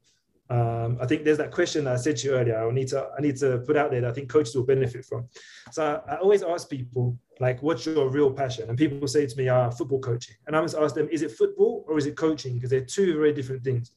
Um, 0.51 0.99
I 1.01 1.07
think 1.07 1.25
there's 1.25 1.39
that 1.39 1.53
question 1.53 1.85
that 1.85 1.95
I 1.95 1.97
said 1.97 2.17
to 2.19 2.29
you 2.29 2.35
earlier. 2.35 2.69
I 2.69 2.71
need 2.71 2.89
to 2.89 3.09
I 3.17 3.21
need 3.23 3.37
to 3.39 3.59
put 3.67 3.77
out 3.77 3.91
there 3.91 4.03
that 4.03 4.11
I 4.11 4.13
think 4.13 4.29
coaches 4.29 4.55
will 4.55 4.65
benefit 4.65 5.05
from. 5.07 5.27
So 5.73 6.03
I, 6.07 6.15
I 6.15 6.17
always 6.19 6.43
ask 6.43 6.69
people 6.69 7.19
like, 7.41 7.63
"What's 7.63 7.87
your 7.87 8.11
real 8.11 8.31
passion?" 8.31 8.69
And 8.69 8.77
people 8.77 9.09
say 9.09 9.27
to 9.27 9.37
me, 9.37 9.49
"Ah, 9.49 9.71
football 9.71 10.01
coaching." 10.01 10.37
And 10.47 10.55
I 10.55 10.59
always 10.59 10.75
ask 10.75 10.95
them, 10.95 11.09
"Is 11.11 11.23
it 11.23 11.33
football 11.33 11.85
or 11.89 11.97
is 11.97 12.05
it 12.05 12.17
coaching?" 12.17 12.55
Because 12.55 12.71
they're 12.71 12.85
two 12.85 13.15
very 13.15 13.33
different 13.33 13.65
things. 13.65 13.93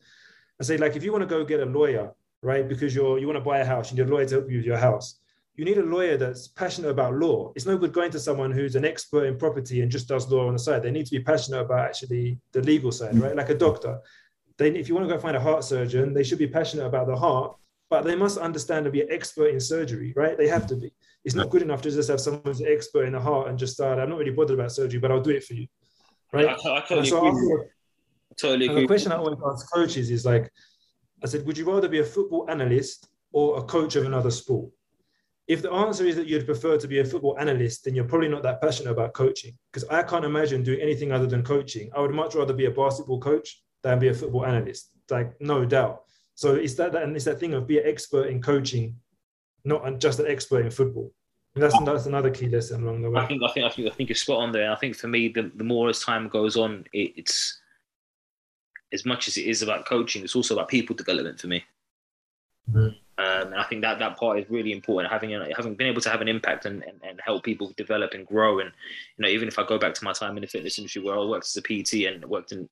I 0.59 0.63
say, 0.63 0.77
like, 0.77 0.95
if 0.95 1.03
you 1.03 1.11
want 1.11 1.21
to 1.21 1.27
go 1.27 1.43
get 1.43 1.59
a 1.59 1.65
lawyer, 1.65 2.11
right, 2.41 2.67
because 2.67 2.95
you're 2.95 3.19
you 3.19 3.27
want 3.27 3.37
to 3.37 3.43
buy 3.43 3.59
a 3.59 3.65
house, 3.65 3.91
you 3.91 3.97
need 3.97 4.09
a 4.09 4.13
lawyer 4.13 4.25
to 4.25 4.35
help 4.35 4.49
you 4.49 4.57
with 4.57 4.65
your 4.65 4.77
house 4.77 5.19
you 5.57 5.65
need 5.65 5.79
a 5.79 5.83
lawyer 5.83 6.17
that's 6.17 6.47
passionate 6.47 6.89
about 6.89 7.15
law. 7.15 7.51
It's 7.55 7.65
no 7.65 7.77
good 7.77 7.91
going 7.91 8.11
to 8.11 8.19
someone 8.19 8.51
who's 8.51 8.75
an 8.75 8.85
expert 8.85 9.25
in 9.25 9.37
property 9.37 9.81
and 9.81 9.91
just 9.91 10.07
does 10.07 10.29
law 10.29 10.47
on 10.47 10.53
the 10.53 10.59
side. 10.59 10.83
They 10.83 10.91
need 10.91 11.07
to 11.07 11.11
be 11.11 11.23
passionate 11.23 11.61
about 11.61 11.85
actually 11.85 12.39
the 12.51 12.61
legal 12.61 12.91
side, 12.91 13.17
right? 13.17 13.35
Like 13.35 13.49
a 13.49 13.57
doctor. 13.57 13.99
They, 14.57 14.69
if 14.69 14.87
you 14.87 14.93
want 14.93 15.09
to 15.09 15.13
go 15.13 15.19
find 15.19 15.35
a 15.35 15.39
heart 15.39 15.63
surgeon, 15.63 16.13
they 16.13 16.23
should 16.23 16.37
be 16.37 16.47
passionate 16.47 16.85
about 16.85 17.07
the 17.07 17.15
heart, 17.15 17.57
but 17.89 18.03
they 18.03 18.15
must 18.15 18.37
understand 18.37 18.85
and 18.85 18.93
be 18.93 19.01
an 19.01 19.07
expert 19.09 19.47
in 19.47 19.59
surgery, 19.59 20.13
right? 20.15 20.37
They 20.37 20.47
have 20.47 20.67
to 20.67 20.75
be. 20.75 20.93
It's 21.25 21.33
not 21.33 21.49
good 21.49 21.63
enough 21.63 21.81
to 21.81 21.91
just 21.91 22.09
have 22.09 22.21
someone 22.21 22.43
who's 22.45 22.61
an 22.61 22.67
expert 22.69 23.05
in 23.05 23.13
the 23.13 23.19
heart 23.19 23.49
and 23.49 23.57
just 23.57 23.73
start, 23.73 23.97
I'm 23.97 24.09
not 24.09 24.19
really 24.19 24.31
bothered 24.31 24.59
about 24.59 24.71
surgery, 24.71 24.99
but 24.99 25.11
I'll 25.11 25.21
do 25.21 25.31
it 25.31 25.43
for 25.43 25.55
you, 25.55 25.67
right? 26.31 26.49
I, 26.49 26.51
I 26.51 26.81
totally 26.81 27.09
so 27.09 27.27
agree. 27.27 27.63
Totally 28.39 28.65
agree. 28.67 28.81
The 28.81 28.87
question 28.87 29.11
I 29.11 29.17
always 29.17 29.39
ask 29.43 29.73
coaches 29.73 30.11
is 30.11 30.23
like, 30.23 30.51
I 31.23 31.27
said, 31.27 31.45
would 31.47 31.57
you 31.57 31.65
rather 31.65 31.89
be 31.89 31.99
a 31.99 32.03
football 32.03 32.45
analyst 32.47 33.09
or 33.31 33.57
a 33.57 33.63
coach 33.63 33.95
of 33.95 34.05
another 34.05 34.29
sport? 34.29 34.69
If 35.47 35.61
the 35.61 35.71
answer 35.71 36.05
is 36.05 36.15
that 36.17 36.27
you'd 36.27 36.45
prefer 36.45 36.77
to 36.77 36.87
be 36.87 36.99
a 36.99 37.05
football 37.05 37.37
analyst, 37.39 37.85
then 37.85 37.95
you're 37.95 38.05
probably 38.05 38.27
not 38.27 38.43
that 38.43 38.61
passionate 38.61 38.91
about 38.91 39.13
coaching. 39.13 39.57
Because 39.71 39.87
I 39.89 40.03
can't 40.03 40.25
imagine 40.25 40.63
doing 40.63 40.81
anything 40.81 41.11
other 41.11 41.27
than 41.27 41.43
coaching. 41.43 41.89
I 41.95 42.01
would 42.01 42.13
much 42.13 42.35
rather 42.35 42.53
be 42.53 42.65
a 42.65 42.71
basketball 42.71 43.19
coach 43.19 43.61
than 43.83 43.99
be 43.99 44.09
a 44.09 44.13
football 44.13 44.45
analyst. 44.45 44.89
Like 45.09 45.39
no 45.39 45.65
doubt. 45.65 46.03
So 46.35 46.55
it's 46.55 46.75
that, 46.75 46.95
and 46.95 47.15
it's 47.15 47.25
that 47.25 47.39
thing 47.39 47.53
of 47.53 47.65
be 47.65 47.79
an 47.79 47.87
expert 47.87 48.27
in 48.27 48.41
coaching 48.41 48.95
not 49.67 49.99
just 49.99 50.19
an 50.19 50.27
expert 50.27 50.65
in 50.65 50.71
football. 50.71 51.11
And 51.55 51.63
that's 51.63 51.77
that's 51.83 52.05
another 52.05 52.29
key 52.29 52.47
lesson 52.47 52.83
along 52.83 53.01
the 53.01 53.09
way. 53.09 53.19
I 53.19 53.25
think 53.25 53.41
I 53.43 53.51
think 53.51 53.65
I 53.65 53.69
think 53.69 53.87
I 53.87 53.93
think 53.95 54.09
you're 54.09 54.15
spot 54.15 54.39
on 54.39 54.51
there. 54.51 54.71
I 54.71 54.75
think 54.75 54.95
for 54.95 55.07
me, 55.07 55.27
the, 55.27 55.51
the 55.55 55.63
more 55.63 55.89
as 55.89 55.99
time 55.99 56.29
goes 56.29 56.55
on, 56.55 56.85
it, 56.93 57.13
it's 57.15 57.59
as 58.93 59.05
much 59.05 59.27
as 59.27 59.37
it 59.37 59.45
is 59.45 59.61
about 59.63 59.85
coaching, 59.85 60.23
it's 60.23 60.35
also 60.35 60.53
about 60.53 60.67
people 60.67 60.95
development 60.95 61.39
for 61.39 61.47
me. 61.47 61.63
Mm-hmm. 62.71 62.95
Um, 63.19 63.47
and 63.47 63.55
I 63.55 63.63
think 63.63 63.81
that 63.81 63.97
that 63.97 64.15
part 64.17 64.37
is 64.39 64.49
really 64.49 64.71
important. 64.71 65.11
Having 65.11 65.31
having 65.55 65.73
been 65.73 65.87
able 65.87 66.01
to 66.01 66.09
have 66.09 66.21
an 66.21 66.27
impact 66.27 66.65
and, 66.65 66.83
and, 66.83 67.01
and 67.03 67.19
help 67.23 67.43
people 67.43 67.73
develop 67.75 68.13
and 68.13 68.27
grow, 68.27 68.59
and 68.59 68.71
you 69.17 69.23
know, 69.23 69.29
even 69.29 69.47
if 69.47 69.57
I 69.57 69.65
go 69.65 69.79
back 69.79 69.95
to 69.95 70.03
my 70.03 70.13
time 70.13 70.37
in 70.37 70.41
the 70.41 70.47
fitness 70.47 70.77
industry 70.77 71.01
where 71.01 71.17
I 71.17 71.25
worked 71.25 71.45
as 71.45 71.57
a 71.57 71.61
PT 71.61 72.05
and 72.05 72.23
worked 72.25 72.51
in, 72.51 72.69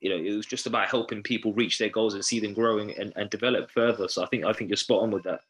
you 0.00 0.08
know, 0.08 0.16
it 0.16 0.34
was 0.34 0.46
just 0.46 0.66
about 0.66 0.88
helping 0.88 1.22
people 1.22 1.52
reach 1.52 1.78
their 1.78 1.90
goals 1.90 2.14
and 2.14 2.24
see 2.24 2.40
them 2.40 2.54
growing 2.54 2.98
and, 2.98 3.12
and 3.16 3.28
develop 3.28 3.70
further. 3.70 4.08
So 4.08 4.22
I 4.22 4.26
think 4.26 4.46
I 4.46 4.54
think 4.54 4.70
you're 4.70 4.78
spot 4.78 5.02
on 5.02 5.10
with 5.10 5.24
that. 5.24 5.40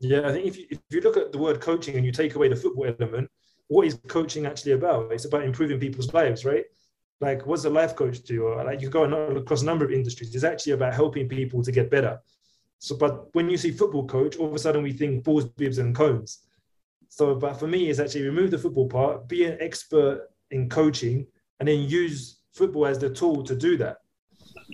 Yeah, 0.00 0.26
I 0.26 0.32
think 0.32 0.46
if 0.46 0.56
you, 0.56 0.66
if 0.70 0.78
you 0.90 1.00
look 1.02 1.18
at 1.18 1.30
the 1.30 1.38
word 1.38 1.60
coaching 1.60 1.96
and 1.96 2.06
you 2.06 2.12
take 2.12 2.36
away 2.36 2.48
the 2.48 2.56
football 2.56 2.86
element, 2.86 3.30
what 3.68 3.86
is 3.86 3.98
coaching 4.08 4.46
actually 4.46 4.72
about? 4.72 5.12
It's 5.12 5.24
about 5.26 5.44
improving 5.44 5.78
people's 5.78 6.12
lives, 6.12 6.44
right? 6.44 6.64
Like, 7.20 7.46
what's 7.46 7.64
a 7.64 7.70
life 7.70 7.96
coach 7.96 8.22
do? 8.22 8.44
Or 8.44 8.64
like, 8.64 8.80
you 8.80 8.88
go 8.88 9.04
across 9.04 9.62
a 9.62 9.66
number 9.66 9.84
of 9.84 9.92
industries. 9.92 10.34
It's 10.34 10.44
actually 10.44 10.72
about 10.72 10.94
helping 10.94 11.28
people 11.28 11.62
to 11.62 11.72
get 11.72 11.90
better. 11.90 12.20
So, 12.78 12.96
but 12.96 13.34
when 13.34 13.48
you 13.48 13.56
see 13.56 13.70
football 13.70 14.06
coach, 14.06 14.36
all 14.36 14.48
of 14.48 14.54
a 14.54 14.58
sudden 14.58 14.82
we 14.82 14.92
think 14.92 15.24
balls, 15.24 15.46
bibs, 15.46 15.78
and 15.78 15.94
cones. 15.94 16.40
So, 17.08 17.34
but 17.34 17.54
for 17.54 17.66
me, 17.66 17.88
it's 17.88 17.98
actually 17.98 18.24
remove 18.24 18.50
the 18.50 18.58
football 18.58 18.88
part, 18.88 19.28
be 19.28 19.44
an 19.44 19.56
expert 19.60 20.28
in 20.50 20.68
coaching, 20.68 21.26
and 21.60 21.68
then 21.68 21.88
use 21.88 22.40
football 22.52 22.86
as 22.86 22.98
the 22.98 23.10
tool 23.10 23.42
to 23.44 23.54
do 23.54 23.76
that 23.78 23.98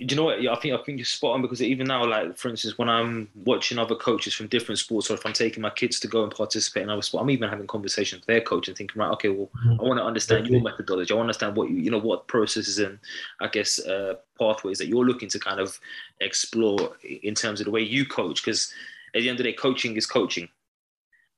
you 0.09 0.15
know 0.15 0.23
what? 0.23 0.41
Yeah, 0.41 0.51
I 0.51 0.59
think 0.59 0.73
I 0.73 0.83
think 0.83 0.97
you're 0.97 1.05
spot 1.05 1.35
on 1.35 1.43
because 1.43 1.61
even 1.61 1.85
now, 1.85 2.03
like 2.03 2.35
for 2.35 2.49
instance, 2.49 2.75
when 2.75 2.89
I'm 2.89 3.29
watching 3.35 3.77
other 3.77 3.93
coaches 3.93 4.33
from 4.33 4.47
different 4.47 4.79
sports, 4.79 5.11
or 5.11 5.13
if 5.13 5.25
I'm 5.27 5.33
taking 5.33 5.61
my 5.61 5.69
kids 5.69 5.99
to 5.99 6.07
go 6.07 6.23
and 6.23 6.33
participate 6.33 6.83
in 6.83 6.89
other 6.89 7.03
sports, 7.03 7.21
I'm 7.21 7.29
even 7.29 7.49
having 7.49 7.67
conversations 7.67 8.21
with 8.21 8.25
their 8.25 8.41
coach 8.41 8.67
and 8.67 8.75
thinking, 8.75 8.99
right, 8.99 9.11
okay, 9.11 9.29
well, 9.29 9.51
mm-hmm. 9.63 9.79
I 9.79 9.83
want 9.83 9.99
to 9.99 10.03
understand 10.03 10.47
your 10.47 10.59
methodology. 10.61 11.13
I 11.13 11.17
want 11.17 11.25
to 11.25 11.29
understand 11.29 11.55
what 11.55 11.69
you, 11.69 11.77
you 11.77 11.91
know, 11.91 11.99
what 11.99 12.25
processes 12.25 12.79
and 12.79 12.97
I 13.41 13.47
guess 13.47 13.79
uh, 13.79 14.15
pathways 14.39 14.79
that 14.79 14.87
you're 14.87 15.05
looking 15.05 15.29
to 15.29 15.39
kind 15.39 15.59
of 15.59 15.79
explore 16.19 16.97
in 17.03 17.35
terms 17.35 17.61
of 17.61 17.65
the 17.65 17.71
way 17.71 17.81
you 17.81 18.03
coach. 18.05 18.43
Because 18.43 18.73
at 19.13 19.21
the 19.21 19.29
end 19.29 19.39
of 19.39 19.45
the 19.45 19.51
day, 19.51 19.55
coaching 19.55 19.97
is 19.97 20.07
coaching. 20.07 20.49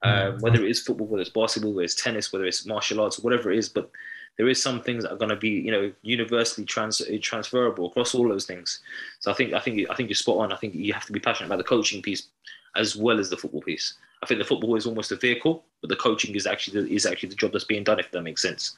Um, 0.04 0.40
whether 0.40 0.64
it 0.64 0.70
is 0.70 0.82
football, 0.82 1.08
whether 1.08 1.22
it's 1.22 1.30
basketball, 1.30 1.74
whether 1.74 1.86
it's 1.86 1.96
tennis, 1.96 2.32
whether 2.32 2.46
it's 2.46 2.66
martial 2.66 3.00
arts, 3.00 3.20
whatever 3.20 3.52
it 3.52 3.58
is, 3.58 3.70
but 3.70 3.90
there 4.38 4.50
is 4.50 4.62
some 4.62 4.82
things 4.82 5.04
that 5.04 5.12
are 5.12 5.18
going 5.18 5.30
to 5.30 5.36
be 5.36 5.50
you 5.50 5.72
know 5.72 5.92
universally 6.02 6.66
trans 6.66 7.02
uh, 7.02 7.18
transferable 7.22 7.88
across 7.88 8.16
all 8.16 8.28
those 8.28 8.46
things. 8.46 8.80
So 9.20 9.32
I 9.32 9.34
think 9.34 9.54
I 9.54 9.60
think 9.60 9.90
I 9.90 9.96
think 9.96 10.10
you're 10.10 10.16
spot 10.16 10.38
on. 10.38 10.52
I 10.52 10.58
think 10.58 10.76
you 10.76 10.94
have 10.94 11.06
to 11.06 11.14
be 11.14 11.20
passionate 11.20 11.48
about 11.48 11.58
the 11.58 11.64
coaching 11.64 12.02
piece 12.02 12.30
as 12.76 12.96
well 12.96 13.20
as 13.20 13.30
the 13.30 13.38
football 13.38 13.62
piece. 13.62 13.96
I 14.24 14.26
think 14.26 14.40
the 14.40 14.46
football 14.46 14.76
is 14.76 14.88
almost 14.88 15.12
a 15.12 15.16
vehicle, 15.18 15.66
but 15.82 15.90
the 15.90 15.96
coaching 15.96 16.34
is 16.36 16.48
actually 16.48 16.82
the, 16.82 16.94
is 16.94 17.06
actually 17.06 17.30
the 17.30 17.36
job 17.36 17.52
that's 17.52 17.66
being 17.66 17.84
done. 17.84 18.00
If 18.00 18.12
that 18.12 18.22
makes 18.22 18.42
sense. 18.42 18.78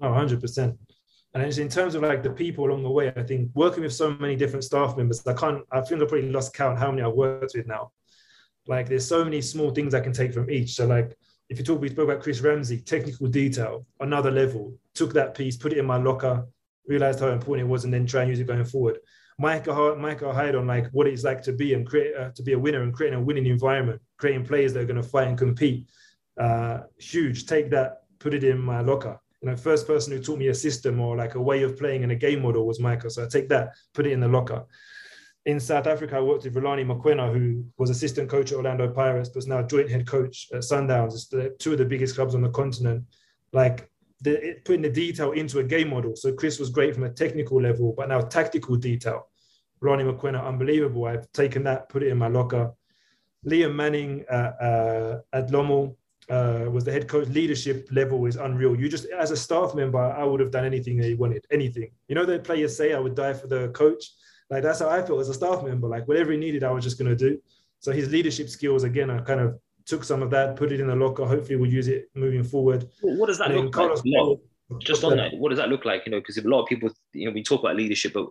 Oh, 0.00 0.10
100 0.10 0.40
percent. 0.40 0.78
And 1.34 1.58
in 1.58 1.68
terms 1.68 1.96
of 1.96 2.02
like 2.02 2.22
the 2.22 2.30
people 2.30 2.66
along 2.66 2.84
the 2.84 2.90
way, 2.90 3.12
I 3.16 3.22
think 3.24 3.50
working 3.54 3.82
with 3.82 3.92
so 3.92 4.10
many 4.10 4.36
different 4.36 4.62
staff 4.62 4.96
members, 4.96 5.26
I 5.26 5.34
can't, 5.34 5.64
I 5.72 5.80
think 5.80 6.00
I've 6.00 6.08
probably 6.08 6.30
lost 6.30 6.54
count 6.54 6.78
how 6.78 6.90
many 6.90 7.02
I've 7.02 7.14
worked 7.14 7.54
with 7.56 7.66
now. 7.66 7.90
Like 8.68 8.88
there's 8.88 9.06
so 9.06 9.24
many 9.24 9.40
small 9.40 9.72
things 9.72 9.94
I 9.94 10.00
can 10.00 10.12
take 10.12 10.32
from 10.32 10.48
each. 10.48 10.74
So 10.74 10.86
like 10.86 11.18
if 11.54 11.60
you 11.60 11.64
talk, 11.64 11.80
we 11.80 11.88
spoke 11.88 12.08
about 12.08 12.20
Chris 12.20 12.40
Ramsey, 12.40 12.80
technical 12.80 13.28
detail, 13.28 13.86
another 14.00 14.32
level. 14.32 14.76
Took 14.94 15.12
that 15.12 15.36
piece, 15.36 15.56
put 15.56 15.70
it 15.70 15.78
in 15.78 15.86
my 15.86 15.98
locker, 15.98 16.44
realized 16.88 17.20
how 17.20 17.28
important 17.28 17.68
it 17.68 17.70
was, 17.70 17.84
and 17.84 17.94
then 17.94 18.06
try 18.06 18.22
and 18.22 18.30
use 18.30 18.40
it 18.40 18.48
going 18.48 18.64
forward. 18.64 18.98
Michael, 19.38 19.94
Michael 19.94 20.32
Hyde 20.32 20.56
on 20.56 20.66
like 20.66 20.88
what 20.90 21.06
it's 21.06 21.22
like 21.22 21.42
to 21.42 21.52
be 21.52 21.74
and 21.74 21.86
create 21.86 22.16
uh, 22.16 22.30
to 22.34 22.42
be 22.42 22.54
a 22.54 22.58
winner 22.58 22.82
and 22.82 22.92
creating 22.92 23.20
a 23.20 23.22
winning 23.22 23.46
environment, 23.46 24.02
creating 24.16 24.44
players 24.44 24.72
that 24.72 24.80
are 24.80 24.84
going 24.84 25.00
to 25.00 25.08
fight 25.08 25.28
and 25.28 25.38
compete. 25.38 25.88
Uh, 26.36 26.80
huge. 26.98 27.46
Take 27.46 27.70
that, 27.70 28.02
put 28.18 28.34
it 28.34 28.42
in 28.42 28.58
my 28.58 28.80
locker. 28.80 29.16
You 29.40 29.50
know, 29.50 29.56
first 29.56 29.86
person 29.86 30.12
who 30.12 30.20
taught 30.20 30.40
me 30.40 30.48
a 30.48 30.54
system 30.54 30.98
or 30.98 31.16
like 31.16 31.36
a 31.36 31.40
way 31.40 31.62
of 31.62 31.78
playing 31.78 32.02
in 32.02 32.10
a 32.10 32.16
game 32.16 32.42
model 32.42 32.66
was 32.66 32.80
Michael. 32.80 33.10
So 33.10 33.22
I 33.22 33.28
take 33.28 33.48
that, 33.50 33.74
put 33.92 34.08
it 34.08 34.12
in 34.12 34.18
the 34.18 34.26
locker 34.26 34.64
in 35.46 35.60
South 35.60 35.86
Africa, 35.86 36.16
I 36.16 36.20
worked 36.20 36.44
with 36.44 36.54
Rhulani 36.54 36.84
Mokoena, 36.86 37.32
who 37.32 37.64
was 37.76 37.90
assistant 37.90 38.30
coach 38.30 38.50
at 38.50 38.56
Orlando 38.56 38.88
Pirates, 38.88 39.28
but 39.28 39.40
is 39.40 39.46
now 39.46 39.62
joint 39.62 39.90
head 39.90 40.06
coach 40.06 40.48
at 40.52 40.60
Sundowns. 40.60 41.12
It's 41.12 41.26
the, 41.26 41.54
two 41.58 41.72
of 41.72 41.78
the 41.78 41.84
biggest 41.84 42.14
clubs 42.14 42.34
on 42.34 42.40
the 42.40 42.48
continent. 42.48 43.04
Like 43.52 43.90
the, 44.22 44.42
it, 44.42 44.64
putting 44.64 44.82
the 44.82 44.90
detail 44.90 45.32
into 45.32 45.58
a 45.58 45.64
game 45.64 45.90
model. 45.90 46.16
So 46.16 46.32
Chris 46.32 46.58
was 46.58 46.70
great 46.70 46.94
from 46.94 47.04
a 47.04 47.10
technical 47.10 47.60
level, 47.60 47.92
but 47.94 48.08
now 48.08 48.20
tactical 48.20 48.76
detail. 48.76 49.28
Rhulani 49.82 50.10
Mokoena, 50.10 50.46
unbelievable. 50.46 51.04
I've 51.04 51.30
taken 51.32 51.62
that, 51.64 51.90
put 51.90 52.02
it 52.02 52.08
in 52.08 52.16
my 52.16 52.28
locker. 52.28 52.72
Liam 53.46 53.74
Manning 53.74 54.24
uh, 54.30 54.52
uh, 54.60 55.20
at 55.34 55.48
Lommel 55.50 55.94
uh, 56.30 56.64
was 56.70 56.84
the 56.84 56.92
head 56.92 57.06
coach. 57.06 57.28
Leadership 57.28 57.86
level 57.92 58.24
is 58.24 58.36
unreal. 58.36 58.74
You 58.74 58.88
just, 58.88 59.04
as 59.06 59.30
a 59.30 59.36
staff 59.36 59.74
member, 59.74 59.98
I 59.98 60.24
would 60.24 60.40
have 60.40 60.50
done 60.50 60.64
anything 60.64 60.96
they 60.96 61.12
wanted, 61.12 61.44
anything. 61.50 61.90
You 62.08 62.14
know, 62.14 62.24
the 62.24 62.38
players 62.38 62.74
say 62.74 62.94
I 62.94 62.98
would 62.98 63.14
die 63.14 63.34
for 63.34 63.46
the 63.46 63.68
coach 63.68 64.06
like 64.50 64.62
that's 64.62 64.80
how 64.80 64.88
I 64.88 65.02
felt 65.02 65.20
as 65.20 65.28
a 65.28 65.34
staff 65.34 65.62
member. 65.62 65.88
Like 65.88 66.06
whatever 66.06 66.32
he 66.32 66.38
needed, 66.38 66.64
I 66.64 66.70
was 66.70 66.84
just 66.84 66.98
going 66.98 67.10
to 67.10 67.16
do. 67.16 67.40
So 67.80 67.92
his 67.92 68.10
leadership 68.10 68.48
skills, 68.48 68.84
again, 68.84 69.10
I 69.10 69.20
kind 69.20 69.40
of 69.40 69.58
took 69.86 70.04
some 70.04 70.22
of 70.22 70.30
that, 70.30 70.56
put 70.56 70.72
it 70.72 70.80
in 70.80 70.86
the 70.86 70.96
locker. 70.96 71.26
Hopefully, 71.26 71.56
we'll 71.56 71.70
use 71.70 71.88
it 71.88 72.10
moving 72.14 72.44
forward. 72.44 72.88
what 73.02 73.26
does 73.26 73.38
that 73.38 73.50
and 73.50 73.64
look 73.64 73.76
like? 73.76 74.38
just 74.78 75.04
on 75.04 75.16
that, 75.16 75.34
what 75.34 75.50
does 75.50 75.58
that 75.58 75.68
look 75.68 75.84
like? 75.84 76.02
You 76.06 76.12
know, 76.12 76.20
because 76.20 76.38
a 76.38 76.48
lot 76.48 76.62
of 76.62 76.68
people, 76.68 76.90
you 77.12 77.26
know, 77.26 77.32
we 77.32 77.42
talk 77.42 77.60
about 77.60 77.76
leadership, 77.76 78.12
but 78.14 78.26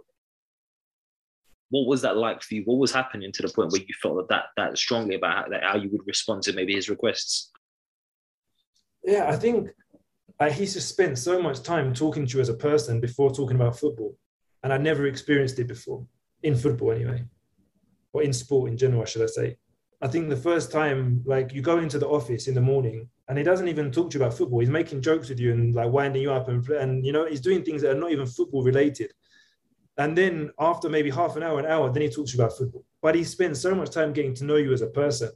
what 1.69 1.87
was 1.87 2.01
that 2.01 2.17
like 2.17 2.41
for 2.41 2.55
you? 2.55 2.63
What 2.65 2.79
was 2.79 2.91
happening 2.91 3.31
to 3.31 3.41
the 3.41 3.49
point 3.49 3.71
where 3.71 3.81
you 3.81 3.93
felt 4.01 4.17
that 4.17 4.29
that, 4.29 4.45
that 4.57 4.77
strongly 4.77 5.15
about 5.15 5.35
how, 5.35 5.49
that, 5.49 5.63
how 5.63 5.75
you 5.77 5.89
would 5.91 6.05
respond 6.05 6.43
to 6.43 6.53
maybe 6.53 6.73
his 6.73 6.89
requests? 6.89 7.51
Yeah, 9.03 9.27
I 9.27 9.35
think 9.35 9.69
uh, 10.39 10.49
he's 10.49 10.73
just 10.73 10.89
spent 10.89 11.17
so 11.17 11.41
much 11.41 11.61
time 11.61 11.93
talking 11.93 12.25
to 12.25 12.37
you 12.37 12.41
as 12.41 12.49
a 12.49 12.53
person 12.53 12.99
before 12.99 13.31
talking 13.31 13.55
about 13.55 13.77
football 13.77 14.15
and 14.63 14.71
I 14.71 14.77
never 14.77 15.05
experienced 15.05 15.59
it 15.59 15.67
before 15.67 16.05
in 16.41 16.55
football 16.55 16.91
anyway, 16.91 17.23
or 18.13 18.23
in 18.23 18.33
sport 18.33 18.71
in 18.71 18.77
general, 18.77 19.05
should 19.05 19.23
I 19.23 19.27
say. 19.27 19.57
I 20.01 20.07
think 20.07 20.29
the 20.29 20.35
first 20.35 20.71
time, 20.71 21.21
like 21.25 21.53
you 21.53 21.61
go 21.61 21.79
into 21.79 21.97
the 21.97 22.07
office 22.07 22.47
in 22.47 22.55
the 22.55 22.61
morning 22.61 23.07
and 23.29 23.37
he 23.37 23.43
doesn't 23.43 23.69
even 23.69 23.91
talk 23.91 24.09
to 24.11 24.17
you 24.17 24.23
about 24.23 24.37
football. 24.37 24.59
He's 24.59 24.69
making 24.69 25.01
jokes 25.01 25.29
with 25.29 25.39
you 25.39 25.53
and 25.53 25.73
like 25.73 25.91
winding 25.91 26.21
you 26.21 26.31
up 26.31 26.49
and, 26.49 26.67
and 26.69 27.05
you 27.05 27.13
know, 27.13 27.25
he's 27.25 27.39
doing 27.39 27.63
things 27.63 27.81
that 27.81 27.91
are 27.91 27.99
not 27.99 28.11
even 28.11 28.25
football 28.25 28.63
related. 28.63 29.13
And 29.97 30.17
then 30.17 30.51
after 30.59 30.89
maybe 30.89 31.09
half 31.09 31.35
an 31.37 31.43
hour, 31.43 31.59
an 31.59 31.65
hour, 31.65 31.91
then 31.91 32.01
he 32.01 32.09
talks 32.09 32.31
to 32.31 32.37
you 32.37 32.43
about 32.43 32.57
football. 32.57 32.83
But 33.01 33.15
he 33.15 33.23
spends 33.23 33.61
so 33.61 33.75
much 33.75 33.91
time 33.91 34.11
getting 34.11 34.33
to 34.35 34.43
know 34.43 34.55
you 34.57 34.73
as 34.73 34.81
a 34.81 34.87
person. 34.87 35.31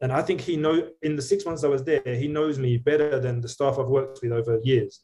And 0.00 0.12
I 0.12 0.22
think 0.22 0.40
he 0.40 0.56
know 0.56 0.88
in 1.02 1.16
the 1.16 1.22
six 1.22 1.44
months 1.44 1.64
I 1.64 1.68
was 1.68 1.84
there, 1.84 2.02
he 2.06 2.26
knows 2.26 2.58
me 2.58 2.78
better 2.78 3.20
than 3.20 3.42
the 3.42 3.48
staff 3.48 3.78
I've 3.78 3.88
worked 3.88 4.20
with 4.22 4.32
over 4.32 4.58
years 4.62 5.00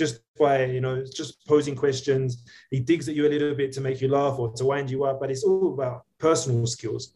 just 0.00 0.20
by 0.38 0.64
you 0.64 0.80
know 0.80 1.04
just 1.20 1.46
posing 1.46 1.76
questions. 1.76 2.42
He 2.70 2.80
digs 2.80 3.06
at 3.08 3.14
you 3.14 3.26
a 3.26 3.34
little 3.34 3.54
bit 3.54 3.70
to 3.72 3.82
make 3.82 4.00
you 4.00 4.08
laugh 4.08 4.38
or 4.38 4.50
to 4.54 4.64
wind 4.64 4.90
you 4.90 5.04
up 5.04 5.20
but 5.20 5.30
it's 5.30 5.44
all 5.44 5.74
about 5.74 6.04
personal 6.18 6.66
skills. 6.66 7.12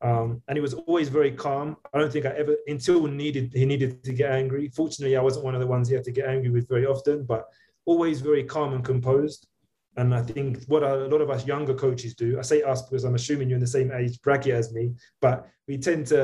Um, 0.00 0.40
and 0.46 0.56
he 0.56 0.60
was 0.60 0.74
always 0.74 1.08
very 1.08 1.32
calm. 1.32 1.76
I 1.92 1.98
don't 1.98 2.12
think 2.12 2.26
i 2.26 2.32
ever 2.42 2.54
until 2.68 3.00
needed 3.08 3.52
he 3.52 3.64
needed 3.66 4.04
to 4.04 4.12
get 4.12 4.30
angry. 4.30 4.70
Fortunately 4.80 5.16
i 5.16 5.24
wasn't 5.28 5.44
one 5.44 5.56
of 5.56 5.60
the 5.60 5.72
ones 5.74 5.88
he 5.88 5.96
had 5.98 6.04
to 6.04 6.16
get 6.18 6.28
angry 6.34 6.50
with 6.56 6.68
very 6.68 6.86
often 6.86 7.24
but 7.24 7.42
always 7.84 8.20
very 8.20 8.44
calm 8.44 8.70
and 8.74 8.84
composed. 8.84 9.48
And 9.96 10.14
i 10.20 10.22
think 10.22 10.48
what 10.72 10.84
a 10.84 10.94
lot 11.12 11.20
of 11.24 11.30
us 11.34 11.46
younger 11.52 11.76
coaches 11.84 12.12
do 12.22 12.28
i 12.42 12.44
say 12.50 12.58
us 12.72 12.80
because 12.82 13.04
i'm 13.04 13.18
assuming 13.20 13.48
you're 13.48 13.60
in 13.62 13.68
the 13.68 13.76
same 13.78 13.90
age 14.00 14.16
bracket 14.24 14.54
as 14.60 14.72
me 14.76 14.84
but 15.24 15.36
we 15.68 15.78
tend 15.78 16.02
to 16.14 16.20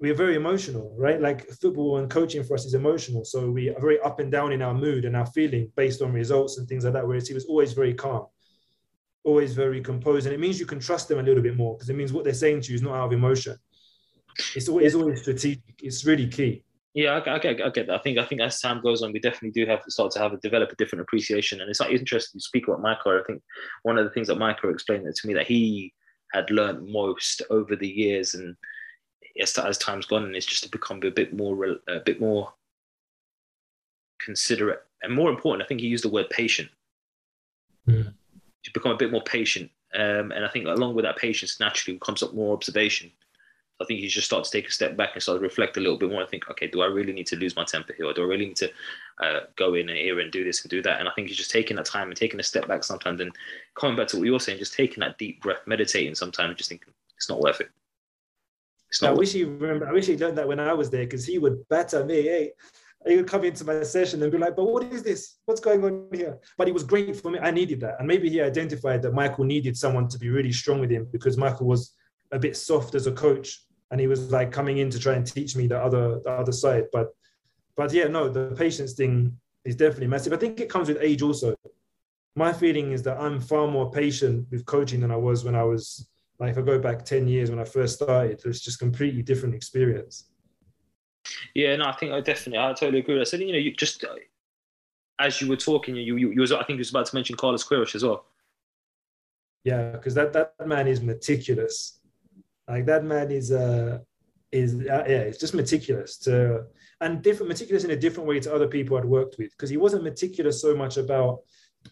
we 0.00 0.10
are 0.10 0.14
very 0.14 0.36
emotional, 0.36 0.94
right? 0.96 1.20
Like 1.20 1.48
football 1.48 1.98
and 1.98 2.08
coaching 2.08 2.44
for 2.44 2.54
us 2.54 2.64
is 2.64 2.74
emotional. 2.74 3.24
So 3.24 3.50
we 3.50 3.70
are 3.70 3.80
very 3.80 3.98
up 4.00 4.20
and 4.20 4.30
down 4.30 4.52
in 4.52 4.62
our 4.62 4.74
mood 4.74 5.04
and 5.04 5.16
our 5.16 5.26
feeling 5.26 5.72
based 5.76 6.02
on 6.02 6.12
results 6.12 6.58
and 6.58 6.68
things 6.68 6.84
like 6.84 6.92
that. 6.92 7.06
Whereas 7.06 7.26
he 7.26 7.34
was 7.34 7.46
always 7.46 7.72
very 7.72 7.94
calm, 7.94 8.26
always 9.24 9.54
very 9.54 9.80
composed. 9.80 10.26
And 10.26 10.34
it 10.34 10.38
means 10.38 10.60
you 10.60 10.66
can 10.66 10.78
trust 10.78 11.08
them 11.08 11.18
a 11.18 11.22
little 11.22 11.42
bit 11.42 11.56
more 11.56 11.74
because 11.74 11.90
it 11.90 11.96
means 11.96 12.12
what 12.12 12.24
they're 12.24 12.34
saying 12.34 12.60
to 12.62 12.68
you 12.70 12.76
is 12.76 12.82
not 12.82 12.94
out 12.94 13.06
of 13.06 13.12
emotion. 13.12 13.56
It's 14.54 14.68
always, 14.68 14.86
it's 14.86 14.94
always 14.94 15.20
strategic. 15.20 15.62
It's 15.82 16.04
really 16.04 16.28
key. 16.28 16.62
Yeah, 16.94 17.18
I, 17.18 17.34
I, 17.34 17.38
get, 17.38 17.60
I 17.60 17.70
get 17.70 17.88
that. 17.88 17.96
I 17.96 17.98
think 17.98 18.18
I 18.18 18.24
think 18.24 18.40
as 18.40 18.60
time 18.60 18.80
goes 18.80 19.02
on, 19.02 19.12
we 19.12 19.18
definitely 19.18 19.50
do 19.50 19.68
have 19.68 19.84
to 19.84 19.90
start 19.90 20.12
to 20.12 20.20
have 20.20 20.32
a 20.32 20.36
develop 20.38 20.70
a 20.70 20.76
different 20.76 21.02
appreciation. 21.02 21.60
And 21.60 21.68
it's 21.68 21.80
like 21.80 21.90
interesting 21.90 22.38
to 22.38 22.44
speak 22.44 22.68
about 22.68 22.80
Michael. 22.80 23.20
I 23.20 23.26
think 23.26 23.42
one 23.82 23.98
of 23.98 24.04
the 24.04 24.10
things 24.10 24.28
that 24.28 24.38
Michael 24.38 24.70
explained 24.70 25.06
to 25.12 25.28
me 25.28 25.34
that 25.34 25.46
he 25.46 25.92
had 26.32 26.50
learned 26.50 26.88
most 26.88 27.42
over 27.50 27.74
the 27.74 27.88
years 27.88 28.34
and 28.34 28.56
as, 29.40 29.56
as 29.58 29.78
time's 29.78 30.06
gone 30.06 30.24
and 30.24 30.36
it's 30.36 30.46
just 30.46 30.62
to 30.62 30.70
become 30.70 31.00
a 31.02 31.10
bit 31.10 31.36
more 31.36 31.78
a 31.88 32.00
bit 32.00 32.20
more 32.20 32.52
considerate 34.20 34.84
and 35.02 35.14
more 35.14 35.30
important 35.30 35.62
i 35.62 35.66
think 35.66 35.80
he 35.80 35.86
used 35.86 36.04
the 36.04 36.08
word 36.08 36.28
patient 36.30 36.68
mm. 37.88 38.12
to 38.64 38.72
become 38.72 38.92
a 38.92 38.96
bit 38.96 39.12
more 39.12 39.22
patient 39.22 39.70
um, 39.94 40.32
and 40.32 40.44
i 40.44 40.48
think 40.48 40.66
along 40.66 40.94
with 40.94 41.04
that 41.04 41.16
patience 41.16 41.60
naturally 41.60 41.98
comes 42.00 42.22
up 42.22 42.34
more 42.34 42.54
observation 42.54 43.10
I 43.80 43.84
think 43.84 44.00
you 44.00 44.08
just 44.08 44.26
start 44.26 44.42
to 44.42 44.50
take 44.50 44.66
a 44.66 44.72
step 44.72 44.96
back 44.96 45.10
and 45.14 45.22
start 45.22 45.38
to 45.38 45.42
reflect 45.42 45.76
a 45.76 45.80
little 45.80 45.96
bit 45.96 46.10
more 46.10 46.20
and 46.20 46.28
think, 46.28 46.50
okay, 46.50 46.66
do 46.66 46.82
I 46.82 46.86
really 46.86 47.12
need 47.12 47.28
to 47.28 47.36
lose 47.36 47.54
my 47.54 47.62
temper 47.62 47.92
here? 47.92 48.06
Or 48.06 48.12
do 48.12 48.22
I 48.22 48.26
really 48.26 48.46
need 48.46 48.56
to 48.56 48.72
uh, 49.22 49.40
go 49.54 49.74
in 49.74 49.86
here 49.86 50.18
and 50.18 50.32
do 50.32 50.42
this 50.42 50.62
and 50.62 50.70
do 50.70 50.82
that? 50.82 50.98
And 50.98 51.08
I 51.08 51.12
think 51.12 51.28
he's 51.28 51.36
just 51.36 51.52
taking 51.52 51.76
that 51.76 51.86
time 51.86 52.08
and 52.08 52.16
taking 52.16 52.40
a 52.40 52.42
step 52.42 52.66
back 52.66 52.82
sometimes 52.82 53.20
and 53.20 53.30
coming 53.76 53.96
back 53.96 54.08
to 54.08 54.16
what 54.16 54.26
you're 54.26 54.40
saying, 54.40 54.58
just 54.58 54.74
taking 54.74 55.00
that 55.02 55.16
deep 55.16 55.40
breath, 55.42 55.60
meditating 55.66 56.16
sometimes, 56.16 56.56
just 56.56 56.70
thinking 56.70 56.92
it's 57.16 57.28
not 57.28 57.40
worth 57.40 57.60
it 57.60 57.70
It's 58.88 59.02
not. 59.02 59.12
I 59.12 59.14
wish 59.14 59.32
he 59.32 59.44
remember. 59.44 59.88
I 59.88 59.92
wish 59.92 60.06
he 60.06 60.16
learned 60.16 60.38
that 60.38 60.48
when 60.48 60.60
I 60.60 60.72
was 60.72 60.90
there 60.90 61.04
because 61.04 61.26
he 61.26 61.38
would 61.38 61.66
batter 61.68 62.04
me. 62.04 62.22
Hey, 62.22 62.52
he 63.06 63.16
would 63.16 63.28
come 63.28 63.44
into 63.44 63.64
my 63.64 63.82
session 63.82 64.22
and 64.22 64.32
be 64.32 64.38
like, 64.38 64.56
"But 64.56 64.64
what 64.64 64.82
is 64.84 65.02
this? 65.02 65.36
What's 65.44 65.60
going 65.60 65.84
on 65.84 66.08
here?" 66.12 66.38
But 66.56 66.68
it 66.68 66.74
was 66.74 66.84
great 66.84 67.16
for 67.16 67.30
me. 67.30 67.38
I 67.38 67.50
needed 67.50 67.80
that, 67.80 67.96
and 67.98 68.08
maybe 68.08 68.28
he 68.30 68.40
identified 68.40 69.02
that 69.02 69.12
Michael 69.12 69.44
needed 69.44 69.76
someone 69.76 70.08
to 70.08 70.18
be 70.18 70.30
really 70.30 70.52
strong 70.52 70.80
with 70.80 70.90
him 70.90 71.06
because 71.12 71.36
Michael 71.36 71.66
was 71.66 71.94
a 72.32 72.38
bit 72.38 72.56
soft 72.56 72.94
as 72.94 73.06
a 73.06 73.12
coach, 73.12 73.62
and 73.90 74.00
he 74.00 74.06
was 74.06 74.30
like 74.32 74.50
coming 74.52 74.78
in 74.78 74.90
to 74.90 74.98
try 74.98 75.14
and 75.14 75.26
teach 75.26 75.54
me 75.54 75.66
the 75.66 75.78
other 75.78 76.20
the 76.24 76.30
other 76.30 76.52
side. 76.52 76.84
But 76.92 77.08
but 77.76 77.92
yeah, 77.92 78.08
no, 78.08 78.28
the 78.28 78.54
patience 78.56 78.94
thing 78.94 79.38
is 79.64 79.76
definitely 79.76 80.08
massive. 80.08 80.32
I 80.32 80.36
think 80.36 80.60
it 80.60 80.70
comes 80.70 80.88
with 80.88 80.98
age 81.00 81.22
also. 81.22 81.54
My 82.34 82.52
feeling 82.52 82.92
is 82.92 83.02
that 83.02 83.20
I'm 83.20 83.40
far 83.40 83.66
more 83.66 83.90
patient 83.90 84.46
with 84.50 84.64
coaching 84.64 85.00
than 85.00 85.10
I 85.10 85.16
was 85.16 85.44
when 85.44 85.54
I 85.54 85.64
was 85.64 86.08
like 86.38 86.52
if 86.52 86.58
I 86.58 86.62
go 86.62 86.78
back 86.78 87.04
10 87.04 87.26
years 87.26 87.50
when 87.50 87.58
I 87.58 87.64
first 87.64 87.96
started, 87.96 88.40
it's 88.44 88.60
just 88.60 88.78
completely 88.78 89.22
different 89.22 89.54
experience. 89.54 90.30
Yeah, 91.54 91.76
no, 91.76 91.86
I 91.86 91.92
think 91.92 92.12
I 92.12 92.20
definitely, 92.20 92.58
I 92.58 92.72
totally 92.72 93.00
agree. 93.00 93.20
I 93.20 93.24
said, 93.24 93.40
you 93.40 93.52
know, 93.52 93.58
you 93.58 93.74
just 93.74 94.04
uh, 94.04 94.14
as 95.18 95.40
you 95.40 95.48
were 95.48 95.56
talking, 95.56 95.96
you, 95.96 96.16
you, 96.16 96.30
you 96.30 96.40
was, 96.40 96.52
I 96.52 96.62
think 96.62 96.76
you 96.76 96.78
was 96.78 96.90
about 96.90 97.06
to 97.06 97.14
mention 97.14 97.36
Carlos 97.36 97.66
Queiroz 97.66 97.94
as 97.94 98.04
well. 98.04 98.26
Yeah, 99.64 99.90
because 99.90 100.14
that 100.14 100.32
that 100.32 100.54
man 100.64 100.86
is 100.86 101.00
meticulous. 101.00 102.00
Like 102.68 102.86
that 102.86 103.04
man 103.04 103.30
is 103.30 103.50
uh 103.50 103.98
is 104.52 104.74
uh, 104.74 105.04
yeah, 105.06 105.24
it's 105.28 105.38
just 105.38 105.54
meticulous 105.54 106.16
to 106.18 106.64
and 107.00 107.22
different 107.22 107.48
meticulous 107.48 107.84
in 107.84 107.90
a 107.90 107.96
different 107.96 108.28
way 108.28 108.40
to 108.40 108.54
other 108.54 108.68
people 108.68 108.96
I'd 108.96 109.04
worked 109.04 109.36
with 109.38 109.50
because 109.50 109.68
he 109.68 109.76
wasn't 109.76 110.04
meticulous 110.04 110.62
so 110.62 110.74
much 110.74 110.96
about 110.96 111.40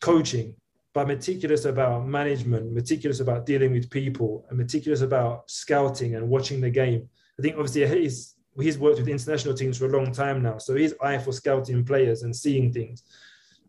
coaching 0.01 0.55
but 0.97 1.09
meticulous 1.09 1.67
about 1.67 2.07
management, 2.07 2.73
meticulous 2.73 3.21
about 3.21 3.45
dealing 3.45 3.71
with 3.71 3.91
people, 3.91 4.47
and 4.49 4.57
meticulous 4.57 5.03
about 5.03 5.43
scouting 5.51 6.15
and 6.15 6.27
watching 6.27 6.59
the 6.59 6.71
game. 6.71 7.07
I 7.39 7.43
think 7.43 7.57
obviously 7.59 7.87
he's 7.87 8.37
he's 8.59 8.79
worked 8.79 8.99
with 8.99 9.07
international 9.07 9.55
teams 9.55 9.77
for 9.77 9.85
a 9.85 9.95
long 9.95 10.11
time 10.11 10.43
now, 10.43 10.57
so 10.57 10.75
his 10.75 10.95
eye 11.03 11.19
for 11.19 11.33
scouting 11.33 11.85
players 11.85 12.23
and 12.23 12.35
seeing 12.35 12.73
things. 12.73 13.03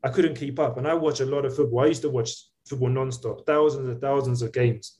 I 0.05 0.07
couldn't 0.07 0.35
keep 0.35 0.57
up, 0.57 0.77
and 0.77 0.87
I 0.87 0.93
watch 0.93 1.19
a 1.19 1.25
lot 1.25 1.43
of 1.43 1.53
football. 1.53 1.81
I 1.81 1.87
used 1.87 2.03
to 2.03 2.09
watch 2.09 2.31
football 2.65 2.91
nonstop, 2.91 3.45
thousands 3.45 3.89
and 3.89 3.99
thousands 3.99 4.41
of 4.41 4.53
games, 4.53 4.97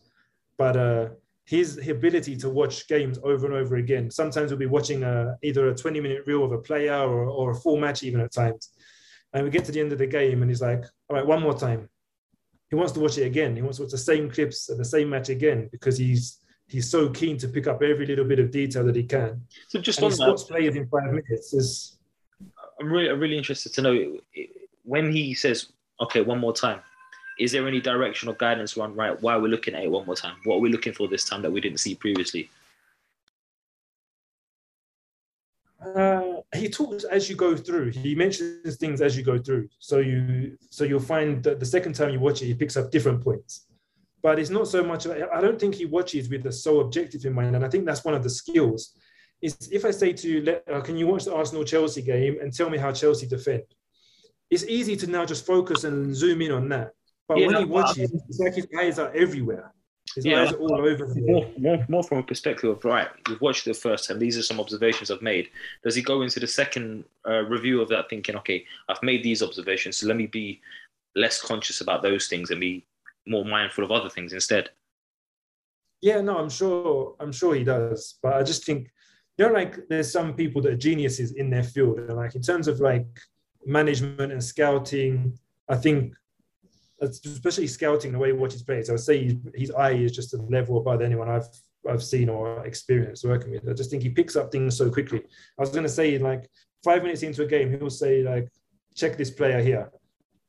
but 0.57 0.75
uh, 0.75 1.07
his, 1.45 1.77
ability 1.87 2.35
to 2.43 2.49
watch 2.49 2.89
games 2.89 3.17
over 3.23 3.45
and 3.45 3.55
over 3.55 3.77
again. 3.77 4.11
Sometimes 4.11 4.51
we'll 4.51 4.59
be 4.59 4.65
watching 4.65 5.01
a, 5.03 5.37
either 5.43 5.69
a 5.69 5.73
20 5.73 6.01
minute 6.01 6.23
reel 6.27 6.43
of 6.43 6.51
a 6.51 6.57
player 6.57 6.93
or, 6.93 7.23
or 7.23 7.51
a 7.51 7.55
full 7.55 7.77
match 7.77 8.03
even 8.03 8.19
at 8.19 8.33
times. 8.33 8.71
And 9.31 9.45
we 9.45 9.49
get 9.49 9.63
to 9.63 9.71
the 9.71 9.79
end 9.79 9.93
of 9.93 9.97
the 9.97 10.07
game 10.07 10.41
and 10.41 10.51
he's 10.51 10.61
like, 10.61 10.83
all 11.07 11.15
right, 11.15 11.25
one 11.25 11.41
more 11.41 11.53
time 11.53 11.87
he 12.69 12.75
wants 12.75 12.91
to 12.93 12.99
watch 12.99 13.17
it 13.17 13.25
again. 13.25 13.55
He 13.55 13.61
wants 13.61 13.77
to 13.77 13.83
watch 13.83 13.91
the 13.91 13.97
same 13.97 14.29
clips 14.29 14.69
and 14.69 14.79
the 14.79 14.85
same 14.85 15.09
match 15.09 15.29
again 15.29 15.69
because 15.71 15.97
he's 15.97 16.39
he's 16.67 16.89
so 16.89 17.09
keen 17.09 17.37
to 17.37 17.47
pick 17.47 17.67
up 17.67 17.81
every 17.81 18.05
little 18.05 18.25
bit 18.25 18.39
of 18.39 18.51
detail 18.51 18.83
that 18.85 18.95
he 18.95 19.03
can. 19.03 19.41
So 19.69 19.79
just 19.79 19.99
and 19.99 20.11
on 20.11 20.17
that, 20.17 20.45
players 20.47 20.75
in 20.75 20.87
five 20.87 21.11
minutes. 21.11 21.53
Is 21.53 21.97
I'm 22.79 22.91
really, 22.91 23.09
I'm 23.09 23.19
really 23.19 23.37
interested 23.37 23.73
to 23.73 23.81
know 23.81 24.19
when 24.83 25.11
he 25.11 25.33
says, 25.33 25.67
"Okay, 26.01 26.21
one 26.21 26.39
more 26.39 26.53
time." 26.53 26.81
Is 27.39 27.51
there 27.51 27.67
any 27.67 27.79
direction 27.79 28.29
or 28.29 28.33
guidance 28.33 28.75
around 28.75 28.95
right 28.95 29.19
why 29.21 29.37
we're 29.37 29.47
looking 29.47 29.75
at 29.75 29.83
it 29.83 29.91
one 29.91 30.05
more 30.05 30.15
time? 30.15 30.35
What 30.43 30.55
are 30.55 30.59
we 30.59 30.69
looking 30.69 30.93
for 30.93 31.07
this 31.07 31.23
time 31.23 31.43
that 31.43 31.51
we 31.51 31.61
didn't 31.61 31.79
see 31.79 31.93
previously? 31.93 32.49
Uh, 35.79 36.36
he 36.55 36.69
talks 36.69 37.03
as 37.03 37.29
you 37.29 37.35
go 37.35 37.55
through. 37.57 37.91
He 37.91 38.15
mentions 38.15 38.77
things 38.77 39.01
as 39.01 39.17
you 39.17 39.23
go 39.23 39.37
through. 39.37 39.67
So 39.79 39.99
you 39.99 40.57
so 40.69 40.83
you'll 40.83 40.99
find 40.99 41.43
that 41.43 41.59
the 41.59 41.65
second 41.65 41.93
time 41.93 42.11
you 42.11 42.19
watch 42.19 42.41
it, 42.41 42.45
he 42.45 42.53
picks 42.53 42.77
up 42.77 42.91
different 42.91 43.23
points. 43.23 43.67
But 44.23 44.39
it's 44.39 44.49
not 44.49 44.67
so 44.67 44.83
much. 44.83 45.07
I 45.07 45.41
don't 45.41 45.59
think 45.59 45.75
he 45.75 45.85
watches 45.85 46.29
with 46.29 46.45
a 46.45 46.51
sole 46.51 46.81
objective 46.81 47.25
in 47.25 47.33
mind, 47.33 47.55
and 47.55 47.65
I 47.65 47.69
think 47.69 47.85
that's 47.85 48.03
one 48.03 48.13
of 48.13 48.23
the 48.23 48.29
skills. 48.29 48.93
Is 49.41 49.69
if 49.71 49.85
I 49.85 49.91
say 49.91 50.13
to 50.13 50.27
you, 50.27 50.41
let, 50.41 50.63
uh, 50.71 50.81
can 50.81 50.97
you 50.97 51.05
watch 51.05 51.25
the 51.25 51.35
Arsenal 51.35 51.63
Chelsea 51.63 52.01
game 52.01 52.37
and 52.41 52.51
tell 52.51 52.69
me 52.69 52.77
how 52.77 52.91
Chelsea 52.91 53.27
defend? 53.27 53.63
It's 54.49 54.63
easy 54.63 54.95
to 54.95 55.07
now 55.07 55.25
just 55.25 55.45
focus 55.45 55.83
and 55.83 56.15
zoom 56.15 56.41
in 56.41 56.51
on 56.51 56.69
that. 56.69 56.91
But 57.27 57.39
Yeah, 57.39 57.47
when 57.47 57.55
he 57.57 57.65
watches, 57.65 58.11
it's 58.29 58.39
like 58.39 58.55
his 58.55 58.67
eyes 58.79 58.97
are 58.97 59.11
everywhere. 59.13 59.73
His 60.15 60.25
Yeah. 60.25 60.41
eyes 60.43 60.53
are 60.53 60.57
all 60.57 60.75
over. 60.75 61.05
the 61.05 61.21
More, 61.21 61.51
more, 61.57 61.85
more 61.89 62.03
from 62.03 62.19
a 62.19 62.23
perspective 62.23 62.69
of 62.69 62.83
right, 62.85 63.09
we've 63.29 63.41
watched 63.41 63.65
the 63.65 63.73
first 63.73 64.07
time. 64.07 64.19
These 64.19 64.37
are 64.37 64.41
some 64.43 64.59
observations 64.59 65.11
I've 65.11 65.21
made. 65.21 65.49
Does 65.83 65.95
he 65.95 66.01
go 66.01 66.21
into 66.21 66.39
the 66.39 66.47
second 66.47 67.03
uh, 67.27 67.43
review 67.43 67.81
of 67.81 67.89
that 67.89 68.09
thinking, 68.09 68.35
okay, 68.37 68.65
I've 68.89 69.01
made 69.03 69.23
these 69.23 69.43
observations, 69.43 69.97
so 69.97 70.07
let 70.07 70.17
me 70.17 70.27
be 70.27 70.61
less 71.15 71.41
conscious 71.41 71.81
about 71.81 72.01
those 72.03 72.27
things 72.27 72.51
and 72.51 72.59
be 72.59 72.85
more 73.25 73.43
mindful 73.45 73.83
of 73.83 73.91
other 73.91 74.09
things 74.09 74.33
instead? 74.33 74.69
Yeah, 76.01 76.21
no, 76.21 76.37
I'm 76.37 76.49
sure. 76.49 77.15
I'm 77.19 77.31
sure 77.31 77.55
he 77.55 77.63
does. 77.63 78.19
But 78.21 78.33
I 78.33 78.43
just 78.43 78.65
think, 78.65 78.89
you 79.37 79.47
know, 79.47 79.51
like 79.53 79.87
there's 79.89 80.11
some 80.11 80.35
people 80.35 80.61
that 80.61 80.73
are 80.73 80.77
geniuses 80.77 81.31
in 81.33 81.49
their 81.49 81.63
field, 81.63 81.99
and 81.99 82.15
like 82.15 82.35
in 82.35 82.41
terms 82.41 82.67
of 82.67 82.79
like 82.79 83.07
management 83.65 84.31
and 84.31 84.43
scouting, 84.43 85.37
I 85.67 85.75
think, 85.75 86.13
especially 87.01 87.67
scouting 87.67 88.11
the 88.11 88.17
way 88.17 88.29
he 88.29 88.33
watches 88.33 88.63
players, 88.63 88.89
I 88.89 88.93
would 88.93 89.01
say 89.01 89.23
his, 89.23 89.35
his 89.53 89.71
eye 89.71 89.91
is 89.91 90.11
just 90.11 90.33
a 90.33 90.41
level 90.41 90.77
above 90.77 91.01
anyone 91.01 91.29
I've 91.29 91.47
I've 91.87 92.03
seen 92.03 92.27
or 92.29 92.65
experienced 92.65 93.23
working 93.23 93.51
with. 93.51 93.67
I 93.69 93.73
just 93.73 93.89
think 93.89 94.03
he 94.03 94.09
picks 94.09 94.35
up 94.35 94.51
things 94.51 94.75
so 94.77 94.89
quickly. 94.89 95.21
I 95.57 95.61
was 95.61 95.69
going 95.69 95.83
to 95.83 95.89
say, 95.89 96.17
like 96.17 96.49
five 96.83 97.03
minutes 97.03 97.23
into 97.23 97.43
a 97.43 97.47
game, 97.47 97.69
he'll 97.71 97.89
say, 97.89 98.23
like, 98.23 98.49
check 98.95 99.15
this 99.15 99.31
player 99.31 99.61
here. 99.61 99.89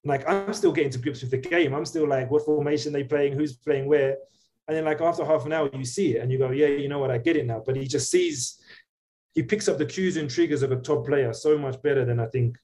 Like 0.05 0.29
I'm 0.29 0.55
still 0.55 0.73
getting 0.73 0.91
to 0.93 0.99
grips 0.99 1.21
with 1.21 1.31
the 1.31 1.37
game. 1.37 1.75
I'm 1.75 1.85
still 1.85 2.09
like, 2.09 2.31
what 2.31 2.45
formation 2.45 2.93
they 2.93 3.05
playing, 3.05 3.35
who's 3.35 3.55
playing 3.57 3.87
where, 3.87 4.17
and 4.67 4.77
then 4.77 4.85
like 4.85 5.01
after 5.01 5.25
half 5.25 5.45
an 5.47 5.53
hour, 5.53 5.71
you 5.73 5.85
see 5.85 6.17
it 6.17 6.23
and 6.23 6.33
you 6.33 6.39
go, 6.39 6.51
yeah, 6.51 6.67
you 6.67 6.89
know 6.89 6.99
what, 6.99 7.11
I 7.11 7.19
get 7.19 7.37
it 7.37 7.47
now. 7.47 7.63
But 7.65 7.77
he 7.77 7.87
just 7.87 8.11
sees, 8.11 8.59
he 9.35 9.43
picks 9.43 9.69
up 9.69 9.79
the 9.79 9.87
cues 9.87 10.17
and 10.17 10.31
triggers 10.31 10.63
of 10.63 10.73
a 10.73 10.77
top 10.77 11.07
player 11.07 11.33
so 11.33 11.59
much 11.59 11.81
better 11.83 12.05
than 12.05 12.21
I 12.21 12.27
think 12.27 12.57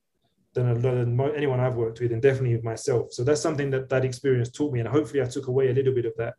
than, 0.55 0.69
a, 0.71 0.75
than 0.75 1.21
anyone 1.35 1.61
I've 1.61 1.75
worked 1.77 2.01
with, 2.01 2.13
and 2.13 2.23
definitely 2.23 2.55
with 2.55 2.65
myself. 2.65 3.13
So 3.13 3.25
that's 3.25 3.41
something 3.41 3.71
that 3.71 3.89
that 3.89 4.05
experience 4.05 4.51
taught 4.51 4.73
me, 4.73 4.81
and 4.81 4.89
hopefully 4.89 5.23
I 5.23 5.27
took 5.27 5.49
away 5.49 5.69
a 5.71 5.73
little 5.75 5.93
bit 5.95 6.07
of 6.07 6.15
that, 6.17 6.35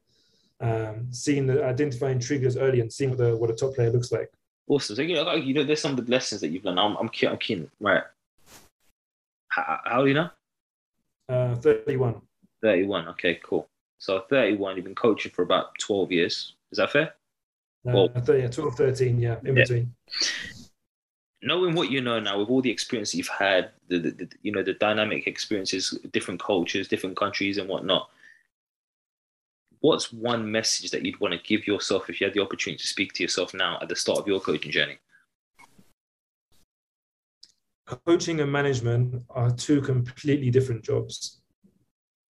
um, 0.62 1.08
seeing 1.12 1.46
the 1.46 1.64
identifying 1.64 2.20
triggers 2.20 2.58
early 2.58 2.80
and 2.80 2.92
seeing 2.92 3.12
what 3.12 3.20
the 3.20 3.36
what 3.38 3.50
a 3.52 3.54
top 3.54 3.76
player 3.76 3.92
looks 3.92 4.12
like. 4.12 4.32
Awesome. 4.68 4.96
So 4.96 5.02
you 5.04 5.16
know, 5.16 5.34
you 5.36 5.54
know, 5.54 5.64
there's 5.64 5.82
some 5.82 5.98
of 5.98 6.06
the 6.06 6.12
lessons 6.12 6.42
that 6.42 6.48
you've 6.50 6.66
learned. 6.66 6.80
I'm, 6.80 6.96
I'm 6.98 7.10
keen. 7.10 7.30
I'm 7.30 7.38
keen. 7.38 7.70
Right. 7.80 8.04
How, 9.50 9.80
how 9.86 9.98
old 10.00 10.06
are 10.06 10.08
you 10.08 10.14
now? 10.16 10.32
Uh, 11.30 11.56
Thirty-one. 11.56 12.22
31. 12.62 13.08
Okay, 13.10 13.40
cool. 13.44 13.68
So 14.00 14.22
31, 14.30 14.76
you've 14.76 14.86
been 14.86 14.96
coaching 14.96 15.32
for 15.32 15.44
about 15.44 15.78
12 15.80 16.12
years. 16.12 16.54
Is 16.72 16.78
that 16.78 16.92
fair? 16.92 17.14
Uh, 17.88 17.92
Well- 17.94 18.08
30, 18.08 18.42
yeah, 18.42 18.48
12, 18.50 18.76
13, 18.76 19.20
yeah, 19.22 19.38
in 19.44 19.56
Yeah. 19.56 19.64
between. 19.64 19.96
Knowing 21.42 21.76
what 21.76 21.92
you 21.92 22.02
know 22.02 22.20
now 22.20 22.40
with 22.40 22.50
all 22.50 22.62
the 22.62 22.70
experience 22.70 23.14
you've 23.14 23.28
had 23.28 23.72
the, 23.88 24.00
the, 24.00 24.12
the 24.12 24.30
you 24.42 24.52
know 24.52 24.64
the 24.64 24.74
dynamic 24.74 25.28
experiences 25.28 25.98
different 26.12 26.42
cultures 26.42 26.88
different 26.88 27.18
countries 27.18 27.58
and 27.58 27.70
whatnot 27.70 28.10
what's 29.82 30.12
one 30.12 30.50
message 30.50 30.90
that 30.92 31.06
you'd 31.06 31.20
want 31.20 31.34
to 31.34 31.40
give 31.48 31.68
yourself 31.68 32.10
if 32.10 32.20
you 32.20 32.26
had 32.26 32.34
the 32.34 32.42
opportunity 32.42 32.82
to 32.82 32.88
speak 32.88 33.14
to 33.14 33.24
yourself 33.24 33.54
now 33.54 33.78
at 33.82 33.90
the 33.90 33.96
start 33.96 34.20
of 34.20 34.28
your 34.28 34.40
coaching 34.40 34.72
journey 34.72 34.98
coaching 37.86 38.40
and 38.40 38.52
management 38.52 39.22
are 39.30 39.52
two 39.52 39.82
completely 39.82 40.50
different 40.50 40.84
jobs 40.84 41.42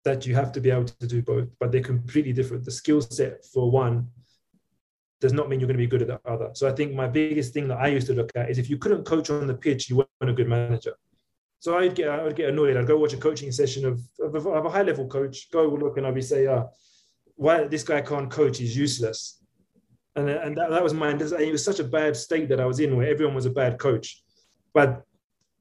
that 0.06 0.26
you 0.26 0.36
have 0.36 0.52
to 0.52 0.62
be 0.62 0.70
able 0.70 0.86
to 0.86 1.08
do 1.08 1.22
both, 1.22 1.48
but 1.60 1.72
they're 1.72 1.82
completely 1.82 2.32
different. 2.32 2.64
The 2.64 2.72
skill 2.72 3.02
set 3.02 3.44
for 3.44 3.72
one 3.72 4.08
does 5.26 5.38
not 5.40 5.48
mean 5.50 5.60
you're 5.60 5.72
going 5.72 5.82
to 5.82 5.88
be 5.88 5.94
good 5.94 6.04
at 6.06 6.12
the 6.14 6.20
other. 6.34 6.50
So 6.54 6.64
I 6.72 6.74
think 6.78 6.90
my 6.94 7.08
biggest 7.20 7.50
thing 7.54 7.68
that 7.70 7.80
I 7.86 7.88
used 7.98 8.08
to 8.08 8.14
look 8.20 8.32
at 8.36 8.50
is 8.52 8.58
if 8.58 8.70
you 8.72 8.78
couldn't 8.78 9.04
coach 9.14 9.28
on 9.30 9.48
the 9.48 9.60
pitch, 9.66 9.90
you 9.90 9.96
weren't 9.98 10.34
a 10.34 10.40
good 10.40 10.50
manager. 10.58 10.96
So 11.64 11.70
I'd 11.80 11.96
get 12.00 12.10
I 12.10 12.24
would 12.24 12.36
get 12.42 12.50
annoyed. 12.50 12.78
I'd 12.78 12.92
go 12.92 12.98
watch 13.04 13.14
a 13.14 13.18
coaching 13.28 13.52
session 13.52 13.86
of, 13.86 13.96
of, 14.20 14.46
a- 14.46 14.50
of 14.60 14.66
a 14.66 14.70
high 14.70 14.84
level 14.84 15.08
coach, 15.08 15.36
go 15.52 15.64
look 15.84 15.98
and 15.98 16.06
I'd 16.06 16.16
be 16.16 16.22
say, 16.22 16.42
uh, 16.48 16.66
why 17.36 17.56
this 17.68 17.84
guy 17.84 18.02
can't 18.02 18.30
coach, 18.30 18.60
he's 18.60 18.78
useless. 18.78 19.42
And, 20.16 20.30
and 20.30 20.58
that, 20.58 20.70
that 20.70 20.84
was 20.84 20.94
mine. 20.94 21.20
It 21.22 21.52
was 21.52 21.66
such 21.66 21.80
a 21.80 21.84
bad 22.00 22.16
state 22.16 22.48
that 22.50 22.62
I 22.62 22.66
was 22.66 22.80
in 22.80 22.96
where 22.96 23.10
everyone 23.14 23.36
was 23.36 23.46
a 23.46 23.50
bad 23.62 23.80
coach. 23.80 24.24
But 24.74 25.04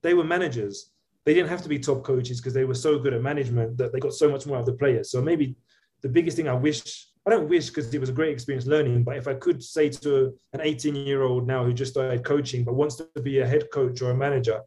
they 0.03 0.15
were 0.15 0.25
managers. 0.37 0.93
They 1.25 1.35
didn't 1.35 1.49
have 1.49 1.63
to 1.63 1.69
be 1.69 1.79
top 1.79 2.05
coaches 2.05 2.41
because 2.41 2.55
they 2.55 2.65
were 2.65 2.75
so 2.87 2.99
good 2.99 3.15
at 3.15 3.23
management 3.23 3.79
that 3.79 3.93
they 3.93 3.99
got 3.99 4.13
so 4.13 4.29
much 4.31 4.47
more 4.47 4.57
out 4.59 4.61
of 4.61 4.67
the 4.67 4.75
players. 4.75 5.11
So 5.11 5.23
maybe 5.23 5.57
the 6.03 6.09
biggest 6.09 6.37
thing 6.37 6.49
I 6.49 6.55
wish, 6.55 7.09
I 7.27 7.31
don't 7.31 7.49
wish 7.49 7.69
because 7.69 7.93
it 7.93 8.01
was 8.01 8.11
a 8.11 8.13
great 8.13 8.33
experience 8.33 8.67
learning, 8.67 9.03
but 9.03 9.17
if 9.17 9.27
I 9.27 9.35
could 9.35 9.63
say 9.63 9.89
to 9.89 10.35
an 10.53 10.61
18 10.61 10.95
year 10.95 11.23
old 11.23 11.47
now 11.47 11.65
who 11.65 11.73
just 11.73 11.93
started 11.93 12.23
coaching 12.23 12.65
but 12.65 12.75
wants 12.75 12.97
to 12.97 13.09
be 13.23 13.39
a 13.39 13.47
head 13.47 13.71
coach 13.73 14.03
or 14.03 14.11
a 14.11 14.17
manager, 14.17 14.61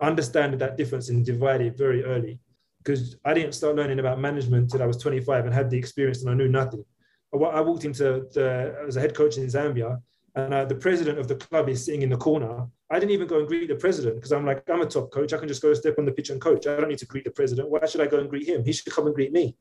understand 0.00 0.54
that 0.60 0.76
difference 0.76 1.08
and 1.08 1.26
divide 1.26 1.60
it 1.60 1.76
very 1.76 2.04
early. 2.04 2.38
Because 2.78 3.16
I 3.24 3.34
didn't 3.34 3.54
start 3.54 3.74
learning 3.74 3.98
about 3.98 4.20
management 4.20 4.70
till 4.70 4.82
I 4.82 4.86
was 4.86 4.96
25 4.98 5.46
and 5.46 5.54
had 5.54 5.70
the 5.70 5.76
experience 5.76 6.22
and 6.22 6.30
I 6.30 6.34
knew 6.34 6.48
nothing. 6.48 6.84
I 7.34 7.60
walked 7.60 7.84
into 7.84 8.26
the, 8.32 8.76
as 8.86 8.96
a 8.96 9.00
head 9.00 9.14
coach 9.14 9.36
in 9.36 9.46
Zambia 9.46 10.00
and 10.36 10.54
uh, 10.54 10.64
the 10.64 10.74
president 10.76 11.18
of 11.18 11.26
the 11.26 11.34
club 11.34 11.68
is 11.68 11.84
sitting 11.84 12.02
in 12.02 12.10
the 12.10 12.16
corner. 12.16 12.66
I 12.90 12.98
didn't 13.00 13.10
even 13.10 13.26
go 13.26 13.40
and 13.40 13.48
greet 13.48 13.68
the 13.68 13.74
president 13.74 14.16
because 14.16 14.32
I'm 14.32 14.46
like, 14.46 14.62
I'm 14.70 14.80
a 14.80 14.86
top 14.86 15.10
coach. 15.10 15.32
I 15.32 15.38
can 15.38 15.48
just 15.48 15.60
go 15.60 15.74
step 15.74 15.98
on 15.98 16.04
the 16.04 16.12
pitch 16.12 16.30
and 16.30 16.40
coach. 16.40 16.66
I 16.66 16.76
don't 16.76 16.88
need 16.88 16.98
to 16.98 17.06
greet 17.06 17.24
the 17.24 17.30
president. 17.30 17.68
Why 17.68 17.84
should 17.86 18.00
I 18.00 18.06
go 18.06 18.18
and 18.18 18.30
greet 18.30 18.48
him? 18.48 18.64
He 18.64 18.72
should 18.72 18.92
come 18.92 19.06
and 19.06 19.14
greet 19.14 19.32
me. 19.32 19.56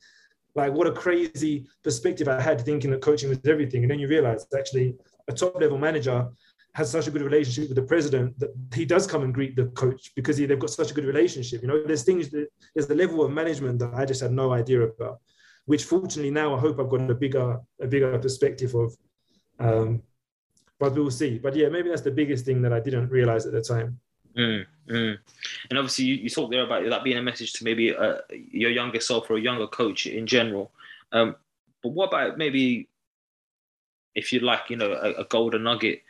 Like, 0.58 0.74
what 0.74 0.88
a 0.88 0.92
crazy 0.92 1.68
perspective 1.84 2.28
I 2.28 2.42
had 2.42 2.60
thinking 2.60 2.90
that 2.90 3.02
coaching 3.02 3.30
was 3.30 3.40
everything. 3.46 3.84
And 3.84 3.92
then 3.92 4.00
you 4.00 4.08
realize 4.08 4.48
actually 4.58 4.96
a 5.28 5.34
top 5.34 5.62
level 5.62 5.78
manager 5.78 6.28
has 6.74 6.90
such 6.90 7.06
a 7.06 7.12
good 7.12 7.22
relationship 7.22 7.70
with 7.70 7.76
the 7.76 7.84
president 7.84 8.38
that 8.40 8.50
he 8.74 8.84
does 8.84 9.06
come 9.06 9.22
and 9.22 9.34
greet 9.34 9.56
the 9.56 9.68
coach 9.84 10.12
because 10.16 10.36
he, 10.36 10.48
they've 10.48 10.58
got 10.58 10.72
such 10.72 10.90
a 10.90 10.94
good 10.96 11.06
relationship. 11.06 11.62
You 11.62 11.68
know, 11.68 11.84
there's 11.86 12.04
things 12.04 12.30
that 12.30 12.48
there's 12.74 12.88
the 12.88 12.96
level 12.96 13.24
of 13.24 13.32
management 13.32 13.78
that 13.80 13.94
I 13.94 14.04
just 14.04 14.22
had 14.22 14.32
no 14.32 14.52
idea 14.52 14.82
about, 14.82 15.20
which 15.66 15.84
fortunately 15.84 16.32
now 16.32 16.56
I 16.56 16.60
hope 16.60 16.80
I've 16.80 16.90
got 16.90 17.10
a 17.10 17.16
bigger 17.16 17.60
a 17.80 17.88
bigger 17.88 18.18
perspective 18.18 18.74
of. 18.74 18.98
Um, 19.60 20.02
but 20.80 20.94
we'll 20.96 21.12
see. 21.12 21.38
But 21.38 21.56
yeah, 21.56 21.70
maybe 21.70 21.90
that's 21.90 22.02
the 22.02 22.12
biggest 22.12 22.46
thing 22.46 22.64
that 22.64 22.74
I 22.74 22.80
didn't 22.80 23.10
realize 23.10 23.46
at 23.46 23.54
the 23.54 23.62
time. 23.62 24.00
Mm, 24.38 24.66
mm. 24.90 25.18
And 25.70 25.80
obviously, 25.80 26.06
you, 26.06 26.16
you 26.16 26.30
talked 26.30 26.52
there 26.52 26.64
about 26.64 26.88
that 26.90 27.04
being 27.04 27.18
a 27.18 27.22
message 27.22 27.54
to 27.54 27.64
maybe 27.64 27.96
uh, 27.96 28.18
your 28.30 28.70
younger 28.70 29.00
self 29.00 29.30
or 29.30 29.38
a 29.38 29.42
younger 29.42 29.68
coach 29.68 30.06
in 30.06 30.28
general. 30.28 30.72
Um, 31.12 31.36
but 31.82 31.90
what 31.90 32.10
about 32.10 32.38
maybe 32.38 32.88
if 34.14 34.32
you'd 34.32 34.44
like, 34.44 34.70
you 34.70 34.78
know, 34.78 34.92
a, 34.92 35.22
a 35.22 35.26
golden 35.26 35.64
nugget 35.64 36.04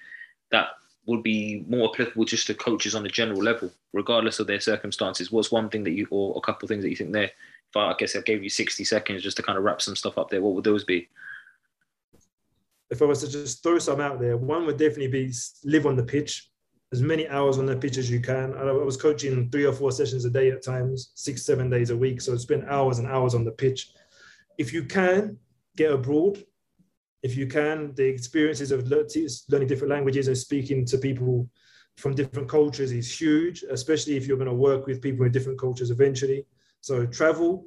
that 0.51 0.69
would 1.05 1.23
be 1.23 1.63
more 1.69 1.89
applicable 1.93 2.25
just 2.25 2.47
to 2.47 2.53
coaches 2.53 2.95
on 2.95 3.05
a 3.05 3.09
general 3.09 3.41
level, 3.41 3.71
regardless 3.93 4.39
of 4.39 4.47
their 4.47 4.59
circumstances? 4.59 5.31
What's 5.31 5.51
one 5.51 5.69
thing 5.69 5.83
that 5.85 5.91
you, 5.91 6.07
or 6.11 6.37
a 6.37 6.41
couple 6.41 6.65
of 6.65 6.69
things 6.69 6.83
that 6.83 6.89
you 6.89 6.95
think 6.97 7.13
there? 7.13 7.31
If 7.69 7.77
I, 7.77 7.91
I 7.91 7.95
guess 7.97 8.15
I 8.15 8.21
gave 8.21 8.43
you 8.43 8.49
60 8.49 8.83
seconds 8.83 9.23
just 9.23 9.37
to 9.37 9.43
kind 9.43 9.57
of 9.57 9.63
wrap 9.63 9.81
some 9.81 9.95
stuff 9.95 10.17
up 10.17 10.29
there, 10.29 10.41
what 10.41 10.53
would 10.53 10.65
those 10.65 10.83
be? 10.83 11.07
If 12.89 13.01
I 13.01 13.05
was 13.05 13.21
to 13.21 13.29
just 13.29 13.63
throw 13.63 13.79
some 13.79 14.01
out 14.01 14.19
there, 14.19 14.37
one 14.37 14.65
would 14.65 14.77
definitely 14.77 15.07
be 15.07 15.33
live 15.63 15.85
on 15.85 15.95
the 15.95 16.03
pitch, 16.03 16.49
as 16.93 17.01
many 17.01 17.27
hours 17.27 17.57
on 17.57 17.65
the 17.65 17.75
pitch 17.75 17.97
as 17.97 18.09
you 18.09 18.21
can. 18.21 18.53
I 18.53 18.71
was 18.71 18.97
coaching 18.97 19.49
three 19.49 19.65
or 19.65 19.73
four 19.73 19.91
sessions 19.91 20.23
a 20.25 20.29
day 20.29 20.51
at 20.51 20.63
times, 20.63 21.11
six, 21.15 21.45
seven 21.45 21.69
days 21.69 21.89
a 21.89 21.97
week. 21.97 22.21
So 22.21 22.35
spend 22.37 22.65
hours 22.69 22.99
and 22.99 23.07
hours 23.07 23.35
on 23.35 23.43
the 23.43 23.51
pitch. 23.51 23.91
If 24.57 24.73
you 24.73 24.83
can, 24.83 25.37
get 25.75 25.91
abroad, 25.91 26.43
if 27.23 27.35
you 27.35 27.47
can, 27.47 27.93
the 27.95 28.05
experiences 28.05 28.71
of 28.71 28.87
learning 28.87 29.67
different 29.67 29.91
languages 29.91 30.27
and 30.27 30.37
speaking 30.37 30.85
to 30.85 30.97
people 30.97 31.49
from 31.97 32.15
different 32.15 32.47
cultures 32.47 32.91
is 32.91 33.19
huge, 33.19 33.63
especially 33.69 34.15
if 34.15 34.27
you're 34.27 34.37
going 34.37 34.49
to 34.49 34.55
work 34.55 34.85
with 34.85 35.01
people 35.01 35.25
in 35.25 35.31
different 35.31 35.59
cultures 35.59 35.89
eventually. 35.89 36.45
So 36.81 37.05
travel, 37.05 37.65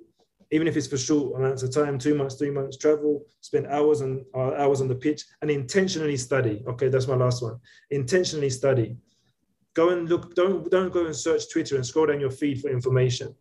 even 0.52 0.66
if 0.66 0.76
it's 0.76 0.86
for 0.86 0.96
short 0.96 1.38
amounts 1.38 1.62
of 1.62 1.74
time, 1.74 1.98
two 1.98 2.14
months, 2.14 2.36
three 2.36 2.50
months, 2.50 2.76
travel, 2.76 3.24
spend 3.40 3.66
hours 3.66 4.02
on 4.02 4.24
uh, 4.34 4.54
hours 4.54 4.80
on 4.80 4.88
the 4.88 4.94
pitch, 4.94 5.24
and 5.42 5.50
intentionally 5.50 6.16
study. 6.16 6.62
Okay, 6.66 6.88
that's 6.88 7.08
my 7.08 7.16
last 7.16 7.42
one. 7.42 7.58
Intentionally 7.90 8.50
study. 8.50 8.96
Go 9.74 9.90
and 9.90 10.08
look. 10.08 10.34
Don't 10.34 10.70
don't 10.70 10.92
go 10.92 11.06
and 11.06 11.14
search 11.14 11.50
Twitter 11.50 11.76
and 11.76 11.86
scroll 11.86 12.06
down 12.06 12.20
your 12.20 12.30
feed 12.30 12.60
for 12.60 12.70
information. 12.70 13.34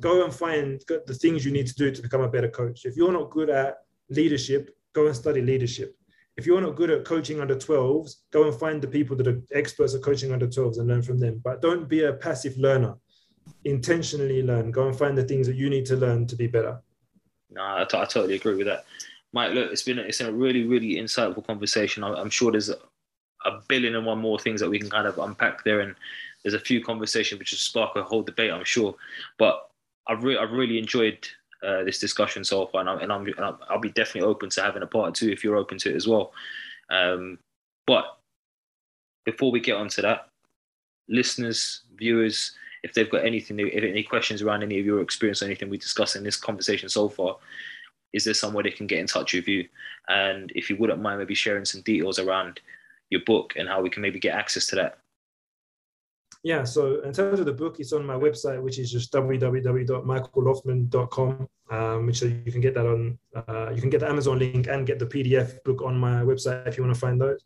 Go 0.00 0.24
and 0.24 0.32
find 0.32 0.80
the 0.88 1.14
things 1.14 1.44
you 1.44 1.52
need 1.52 1.66
to 1.66 1.74
do 1.74 1.90
to 1.90 2.02
become 2.02 2.20
a 2.20 2.28
better 2.28 2.48
coach. 2.48 2.84
If 2.84 2.96
you're 2.96 3.12
not 3.12 3.30
good 3.30 3.50
at 3.50 3.78
leadership, 4.10 4.76
go 4.92 5.06
and 5.06 5.16
study 5.16 5.40
leadership. 5.40 5.96
If 6.36 6.46
you're 6.46 6.60
not 6.60 6.76
good 6.76 6.90
at 6.90 7.04
coaching 7.04 7.40
under 7.40 7.54
12s, 7.54 8.16
go 8.30 8.48
and 8.48 8.54
find 8.58 8.80
the 8.80 8.88
people 8.88 9.16
that 9.16 9.26
are 9.26 9.40
experts 9.52 9.94
at 9.94 10.02
coaching 10.02 10.32
under 10.32 10.46
12s 10.46 10.78
and 10.78 10.88
learn 10.88 11.02
from 11.02 11.18
them. 11.18 11.40
But 11.44 11.60
don't 11.60 11.88
be 11.88 12.04
a 12.04 12.14
passive 12.14 12.56
learner. 12.56 12.94
Intentionally 13.64 14.42
learn. 14.42 14.70
Go 14.70 14.88
and 14.88 14.96
find 14.96 15.16
the 15.16 15.24
things 15.24 15.46
that 15.46 15.56
you 15.56 15.68
need 15.68 15.84
to 15.86 15.96
learn 15.96 16.26
to 16.28 16.36
be 16.36 16.46
better. 16.46 16.80
No, 17.50 17.62
I, 17.62 17.84
t- 17.84 17.98
I 17.98 18.04
totally 18.06 18.36
agree 18.36 18.56
with 18.56 18.66
that. 18.66 18.84
Mike, 19.32 19.52
look, 19.52 19.72
it's 19.72 19.82
been 19.82 19.98
a, 19.98 20.02
it's 20.02 20.20
a 20.20 20.32
really, 20.32 20.64
really 20.64 20.94
insightful 20.94 21.46
conversation. 21.46 22.02
I'm, 22.02 22.14
I'm 22.14 22.30
sure 22.30 22.50
there's 22.50 22.70
a, 23.44 23.60
billion 23.68 23.94
and 23.94 24.06
one 24.06 24.18
more 24.18 24.38
things 24.38 24.60
that 24.60 24.70
we 24.70 24.78
can 24.78 24.90
kind 24.90 25.06
of 25.06 25.18
unpack 25.18 25.64
there, 25.64 25.80
and 25.80 25.94
there's 26.42 26.54
a 26.54 26.60
few 26.60 26.82
conversations 26.82 27.38
which 27.38 27.52
will 27.52 27.58
spark 27.58 27.96
a 27.96 28.02
whole 28.02 28.22
debate, 28.22 28.50
I'm 28.50 28.64
sure. 28.64 28.94
But 29.38 29.70
I've, 30.06 30.24
re- 30.24 30.38
I've 30.38 30.52
really 30.52 30.78
enjoyed 30.78 31.26
uh, 31.62 31.84
this 31.84 31.98
discussion 31.98 32.44
so 32.44 32.66
far, 32.66 32.80
and, 32.80 32.90
I'm, 32.90 32.98
and, 32.98 33.12
I'm, 33.12 33.26
and 33.26 33.56
I'll 33.68 33.78
be 33.78 33.90
definitely 33.90 34.28
open 34.28 34.50
to 34.50 34.62
having 34.62 34.82
a 34.82 34.86
part 34.86 35.14
two 35.14 35.30
if 35.30 35.44
you're 35.44 35.56
open 35.56 35.78
to 35.78 35.90
it 35.90 35.96
as 35.96 36.08
well. 36.08 36.32
Um, 36.90 37.38
but 37.86 38.18
before 39.24 39.50
we 39.50 39.60
get 39.60 39.76
onto 39.76 40.02
that, 40.02 40.28
listeners, 41.08 41.82
viewers, 41.96 42.52
if 42.82 42.94
they've 42.94 43.10
got 43.10 43.24
anything, 43.24 43.58
if 43.60 43.84
any 43.84 44.02
questions 44.02 44.42
around 44.42 44.62
any 44.62 44.78
of 44.80 44.86
your 44.86 45.00
experience 45.00 45.42
or 45.42 45.46
anything 45.46 45.70
we 45.70 45.78
discussed 45.78 46.16
in 46.16 46.24
this 46.24 46.36
conversation 46.36 46.88
so 46.88 47.08
far, 47.08 47.36
is 48.12 48.24
there 48.24 48.34
somewhere 48.34 48.62
they 48.62 48.70
can 48.70 48.86
get 48.86 48.98
in 48.98 49.06
touch 49.06 49.32
with 49.34 49.48
you? 49.48 49.68
And 50.08 50.52
if 50.54 50.68
you 50.68 50.76
wouldn't 50.76 51.00
mind 51.00 51.20
maybe 51.20 51.34
sharing 51.34 51.64
some 51.64 51.82
details 51.82 52.18
around 52.18 52.60
your 53.12 53.22
book 53.26 53.52
and 53.56 53.68
how 53.68 53.80
we 53.80 53.90
can 53.90 54.02
maybe 54.02 54.18
get 54.18 54.34
access 54.34 54.66
to 54.66 54.76
that 54.76 54.98
yeah, 56.44 56.64
so 56.64 57.02
in 57.02 57.12
terms 57.12 57.38
of 57.38 57.46
the 57.46 57.52
book, 57.52 57.78
it's 57.78 57.92
on 57.92 58.04
my 58.04 58.16
website, 58.16 58.60
which 58.60 58.80
is 58.80 58.90
just 58.90 59.12
www.michaelloftman.com, 59.12 61.48
um, 61.70 62.06
which 62.06 62.22
you 62.22 62.50
can 62.50 62.60
get 62.60 62.74
that 62.74 62.84
on, 62.84 63.16
uh, 63.36 63.70
you 63.72 63.80
can 63.80 63.90
get 63.90 64.00
the 64.00 64.08
Amazon 64.08 64.40
link 64.40 64.66
and 64.66 64.84
get 64.84 64.98
the 64.98 65.06
PDF 65.06 65.62
book 65.62 65.82
on 65.82 65.96
my 65.96 66.22
website 66.22 66.66
if 66.66 66.76
you 66.76 66.82
want 66.82 66.94
to 66.94 67.00
find 67.00 67.20
those. 67.20 67.38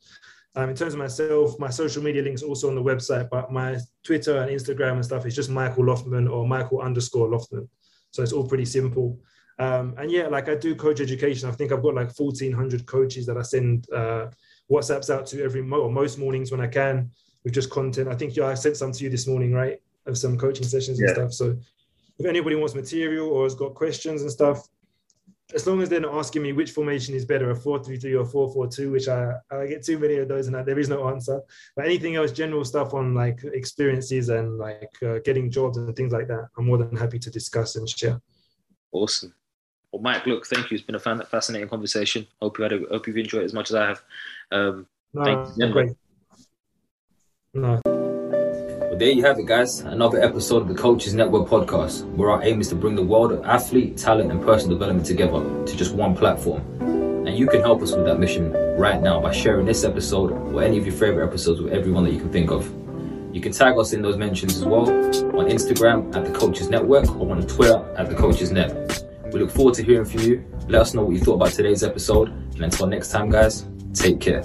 Um, 0.54 0.70
in 0.70 0.76
terms 0.76 0.94
of 0.94 0.98
myself, 0.98 1.58
my 1.58 1.68
social 1.68 2.02
media 2.02 2.22
links 2.22 2.40
also 2.40 2.68
on 2.68 2.74
the 2.74 2.82
website, 2.82 3.28
but 3.28 3.52
my 3.52 3.76
Twitter 4.02 4.38
and 4.38 4.50
Instagram 4.50 4.92
and 4.92 5.04
stuff 5.04 5.26
is 5.26 5.36
just 5.36 5.50
Michael 5.50 5.84
Loftman 5.84 6.32
or 6.32 6.48
Michael 6.48 6.80
underscore 6.80 7.28
Loftman. 7.28 7.68
So 8.12 8.22
it's 8.22 8.32
all 8.32 8.48
pretty 8.48 8.64
simple. 8.64 9.20
Um, 9.58 9.94
and 9.98 10.10
yeah, 10.10 10.28
like 10.28 10.48
I 10.48 10.54
do 10.54 10.74
coach 10.74 11.00
education. 11.00 11.50
I 11.50 11.52
think 11.52 11.72
I've 11.72 11.82
got 11.82 11.94
like 11.94 12.18
1,400 12.18 12.86
coaches 12.86 13.26
that 13.26 13.36
I 13.36 13.42
send 13.42 13.86
uh, 13.92 14.28
WhatsApps 14.70 15.14
out 15.14 15.26
to 15.26 15.42
every 15.42 15.62
mo- 15.62 15.82
or 15.82 15.90
most 15.90 16.18
mornings 16.18 16.50
when 16.50 16.60
I 16.60 16.66
can 16.66 17.10
with 17.44 17.54
just 17.54 17.70
content. 17.70 18.08
I 18.08 18.14
think 18.14 18.36
yeah, 18.36 18.46
I 18.46 18.54
sent 18.54 18.76
some 18.76 18.92
to 18.92 19.04
you 19.04 19.10
this 19.10 19.26
morning, 19.26 19.52
right? 19.52 19.80
Of 20.06 20.18
some 20.18 20.36
coaching 20.36 20.66
sessions 20.66 21.00
and 21.00 21.10
stuff. 21.10 21.32
So 21.32 21.56
if 22.18 22.26
anybody 22.26 22.56
wants 22.56 22.74
material 22.74 23.28
or 23.28 23.44
has 23.44 23.54
got 23.54 23.74
questions 23.74 24.22
and 24.22 24.30
stuff, 24.30 24.68
as 25.54 25.66
long 25.66 25.80
as 25.80 25.88
they're 25.88 26.00
not 26.00 26.14
asking 26.14 26.42
me 26.42 26.52
which 26.52 26.72
formation 26.72 27.14
is 27.14 27.24
better, 27.24 27.50
a 27.50 27.54
4-3-3 27.54 28.34
or 28.34 28.68
4-4-2, 28.68 28.90
which 28.90 29.08
I, 29.08 29.32
I 29.50 29.66
get 29.66 29.84
too 29.84 29.98
many 29.98 30.16
of 30.16 30.26
those 30.26 30.48
and 30.48 30.56
there 30.66 30.78
is 30.78 30.88
no 30.88 31.08
answer. 31.08 31.40
But 31.76 31.84
anything 31.84 32.16
else, 32.16 32.32
general 32.32 32.64
stuff 32.64 32.94
on 32.94 33.14
like 33.14 33.44
experiences 33.44 34.28
and 34.28 34.58
like 34.58 34.92
uh, 35.02 35.18
getting 35.24 35.50
jobs 35.50 35.76
and 35.76 35.94
things 35.94 36.12
like 36.12 36.26
that, 36.28 36.48
I'm 36.58 36.66
more 36.66 36.78
than 36.78 36.96
happy 36.96 37.20
to 37.20 37.30
discuss 37.30 37.76
and 37.76 37.88
share. 37.88 38.20
Awesome. 38.90 39.34
Well, 39.96 40.02
Mike, 40.02 40.26
look, 40.26 40.46
thank 40.46 40.70
you. 40.70 40.74
It's 40.74 40.84
been 40.84 40.94
a 40.94 41.24
fascinating 41.24 41.70
conversation. 41.70 42.26
Hope 42.42 42.58
you 42.58 42.64
had 42.64 42.72
a, 42.74 42.80
hope 42.90 43.06
you've 43.06 43.16
enjoyed 43.16 43.40
it 43.40 43.44
as 43.46 43.54
much 43.54 43.70
as 43.70 43.76
I 43.76 43.86
have. 43.86 44.02
Um, 44.52 44.86
no, 45.14 45.24
thank 45.24 45.48
you. 45.56 45.72
Great. 45.72 45.90
No. 47.54 47.80
Well, 47.86 48.98
there 48.98 49.08
you 49.08 49.24
have 49.24 49.38
it, 49.38 49.46
guys. 49.46 49.80
Another 49.80 50.20
episode 50.20 50.60
of 50.60 50.68
the 50.68 50.74
Coaches 50.74 51.14
Network 51.14 51.48
podcast, 51.48 52.04
where 52.14 52.30
our 52.30 52.42
aim 52.42 52.60
is 52.60 52.68
to 52.68 52.74
bring 52.74 52.94
the 52.94 53.02
world 53.02 53.32
of 53.32 53.42
athlete, 53.46 53.96
talent, 53.96 54.30
and 54.30 54.42
personal 54.42 54.76
development 54.76 55.06
together 55.06 55.40
to 55.64 55.76
just 55.78 55.94
one 55.94 56.14
platform. 56.14 56.60
And 57.26 57.34
you 57.34 57.46
can 57.46 57.62
help 57.62 57.80
us 57.80 57.92
with 57.92 58.04
that 58.04 58.18
mission 58.18 58.52
right 58.76 59.00
now 59.00 59.18
by 59.18 59.32
sharing 59.32 59.64
this 59.64 59.82
episode 59.82 60.30
or 60.30 60.62
any 60.62 60.76
of 60.76 60.84
your 60.84 60.94
favorite 60.94 61.26
episodes 61.26 61.62
with 61.62 61.72
everyone 61.72 62.04
that 62.04 62.12
you 62.12 62.20
can 62.20 62.30
think 62.30 62.50
of. 62.50 62.70
You 63.34 63.40
can 63.40 63.52
tag 63.52 63.78
us 63.78 63.94
in 63.94 64.02
those 64.02 64.18
mentions 64.18 64.58
as 64.58 64.64
well 64.66 64.90
on 64.90 65.48
Instagram 65.48 66.14
at 66.14 66.26
the 66.26 66.38
Coaches 66.38 66.68
Network 66.68 67.08
or 67.18 67.34
on 67.34 67.46
Twitter 67.46 67.82
at 67.96 68.10
the 68.10 68.14
Coaches 68.14 68.52
Net. 68.52 69.05
We 69.32 69.40
look 69.40 69.50
forward 69.50 69.74
to 69.74 69.82
hearing 69.82 70.04
from 70.04 70.20
you. 70.20 70.44
Let 70.68 70.82
us 70.82 70.94
know 70.94 71.04
what 71.04 71.12
you 71.12 71.20
thought 71.20 71.34
about 71.34 71.52
today's 71.52 71.82
episode. 71.82 72.28
And 72.28 72.64
until 72.64 72.86
next 72.86 73.10
time, 73.10 73.30
guys, 73.30 73.66
take 73.92 74.20
care. 74.20 74.44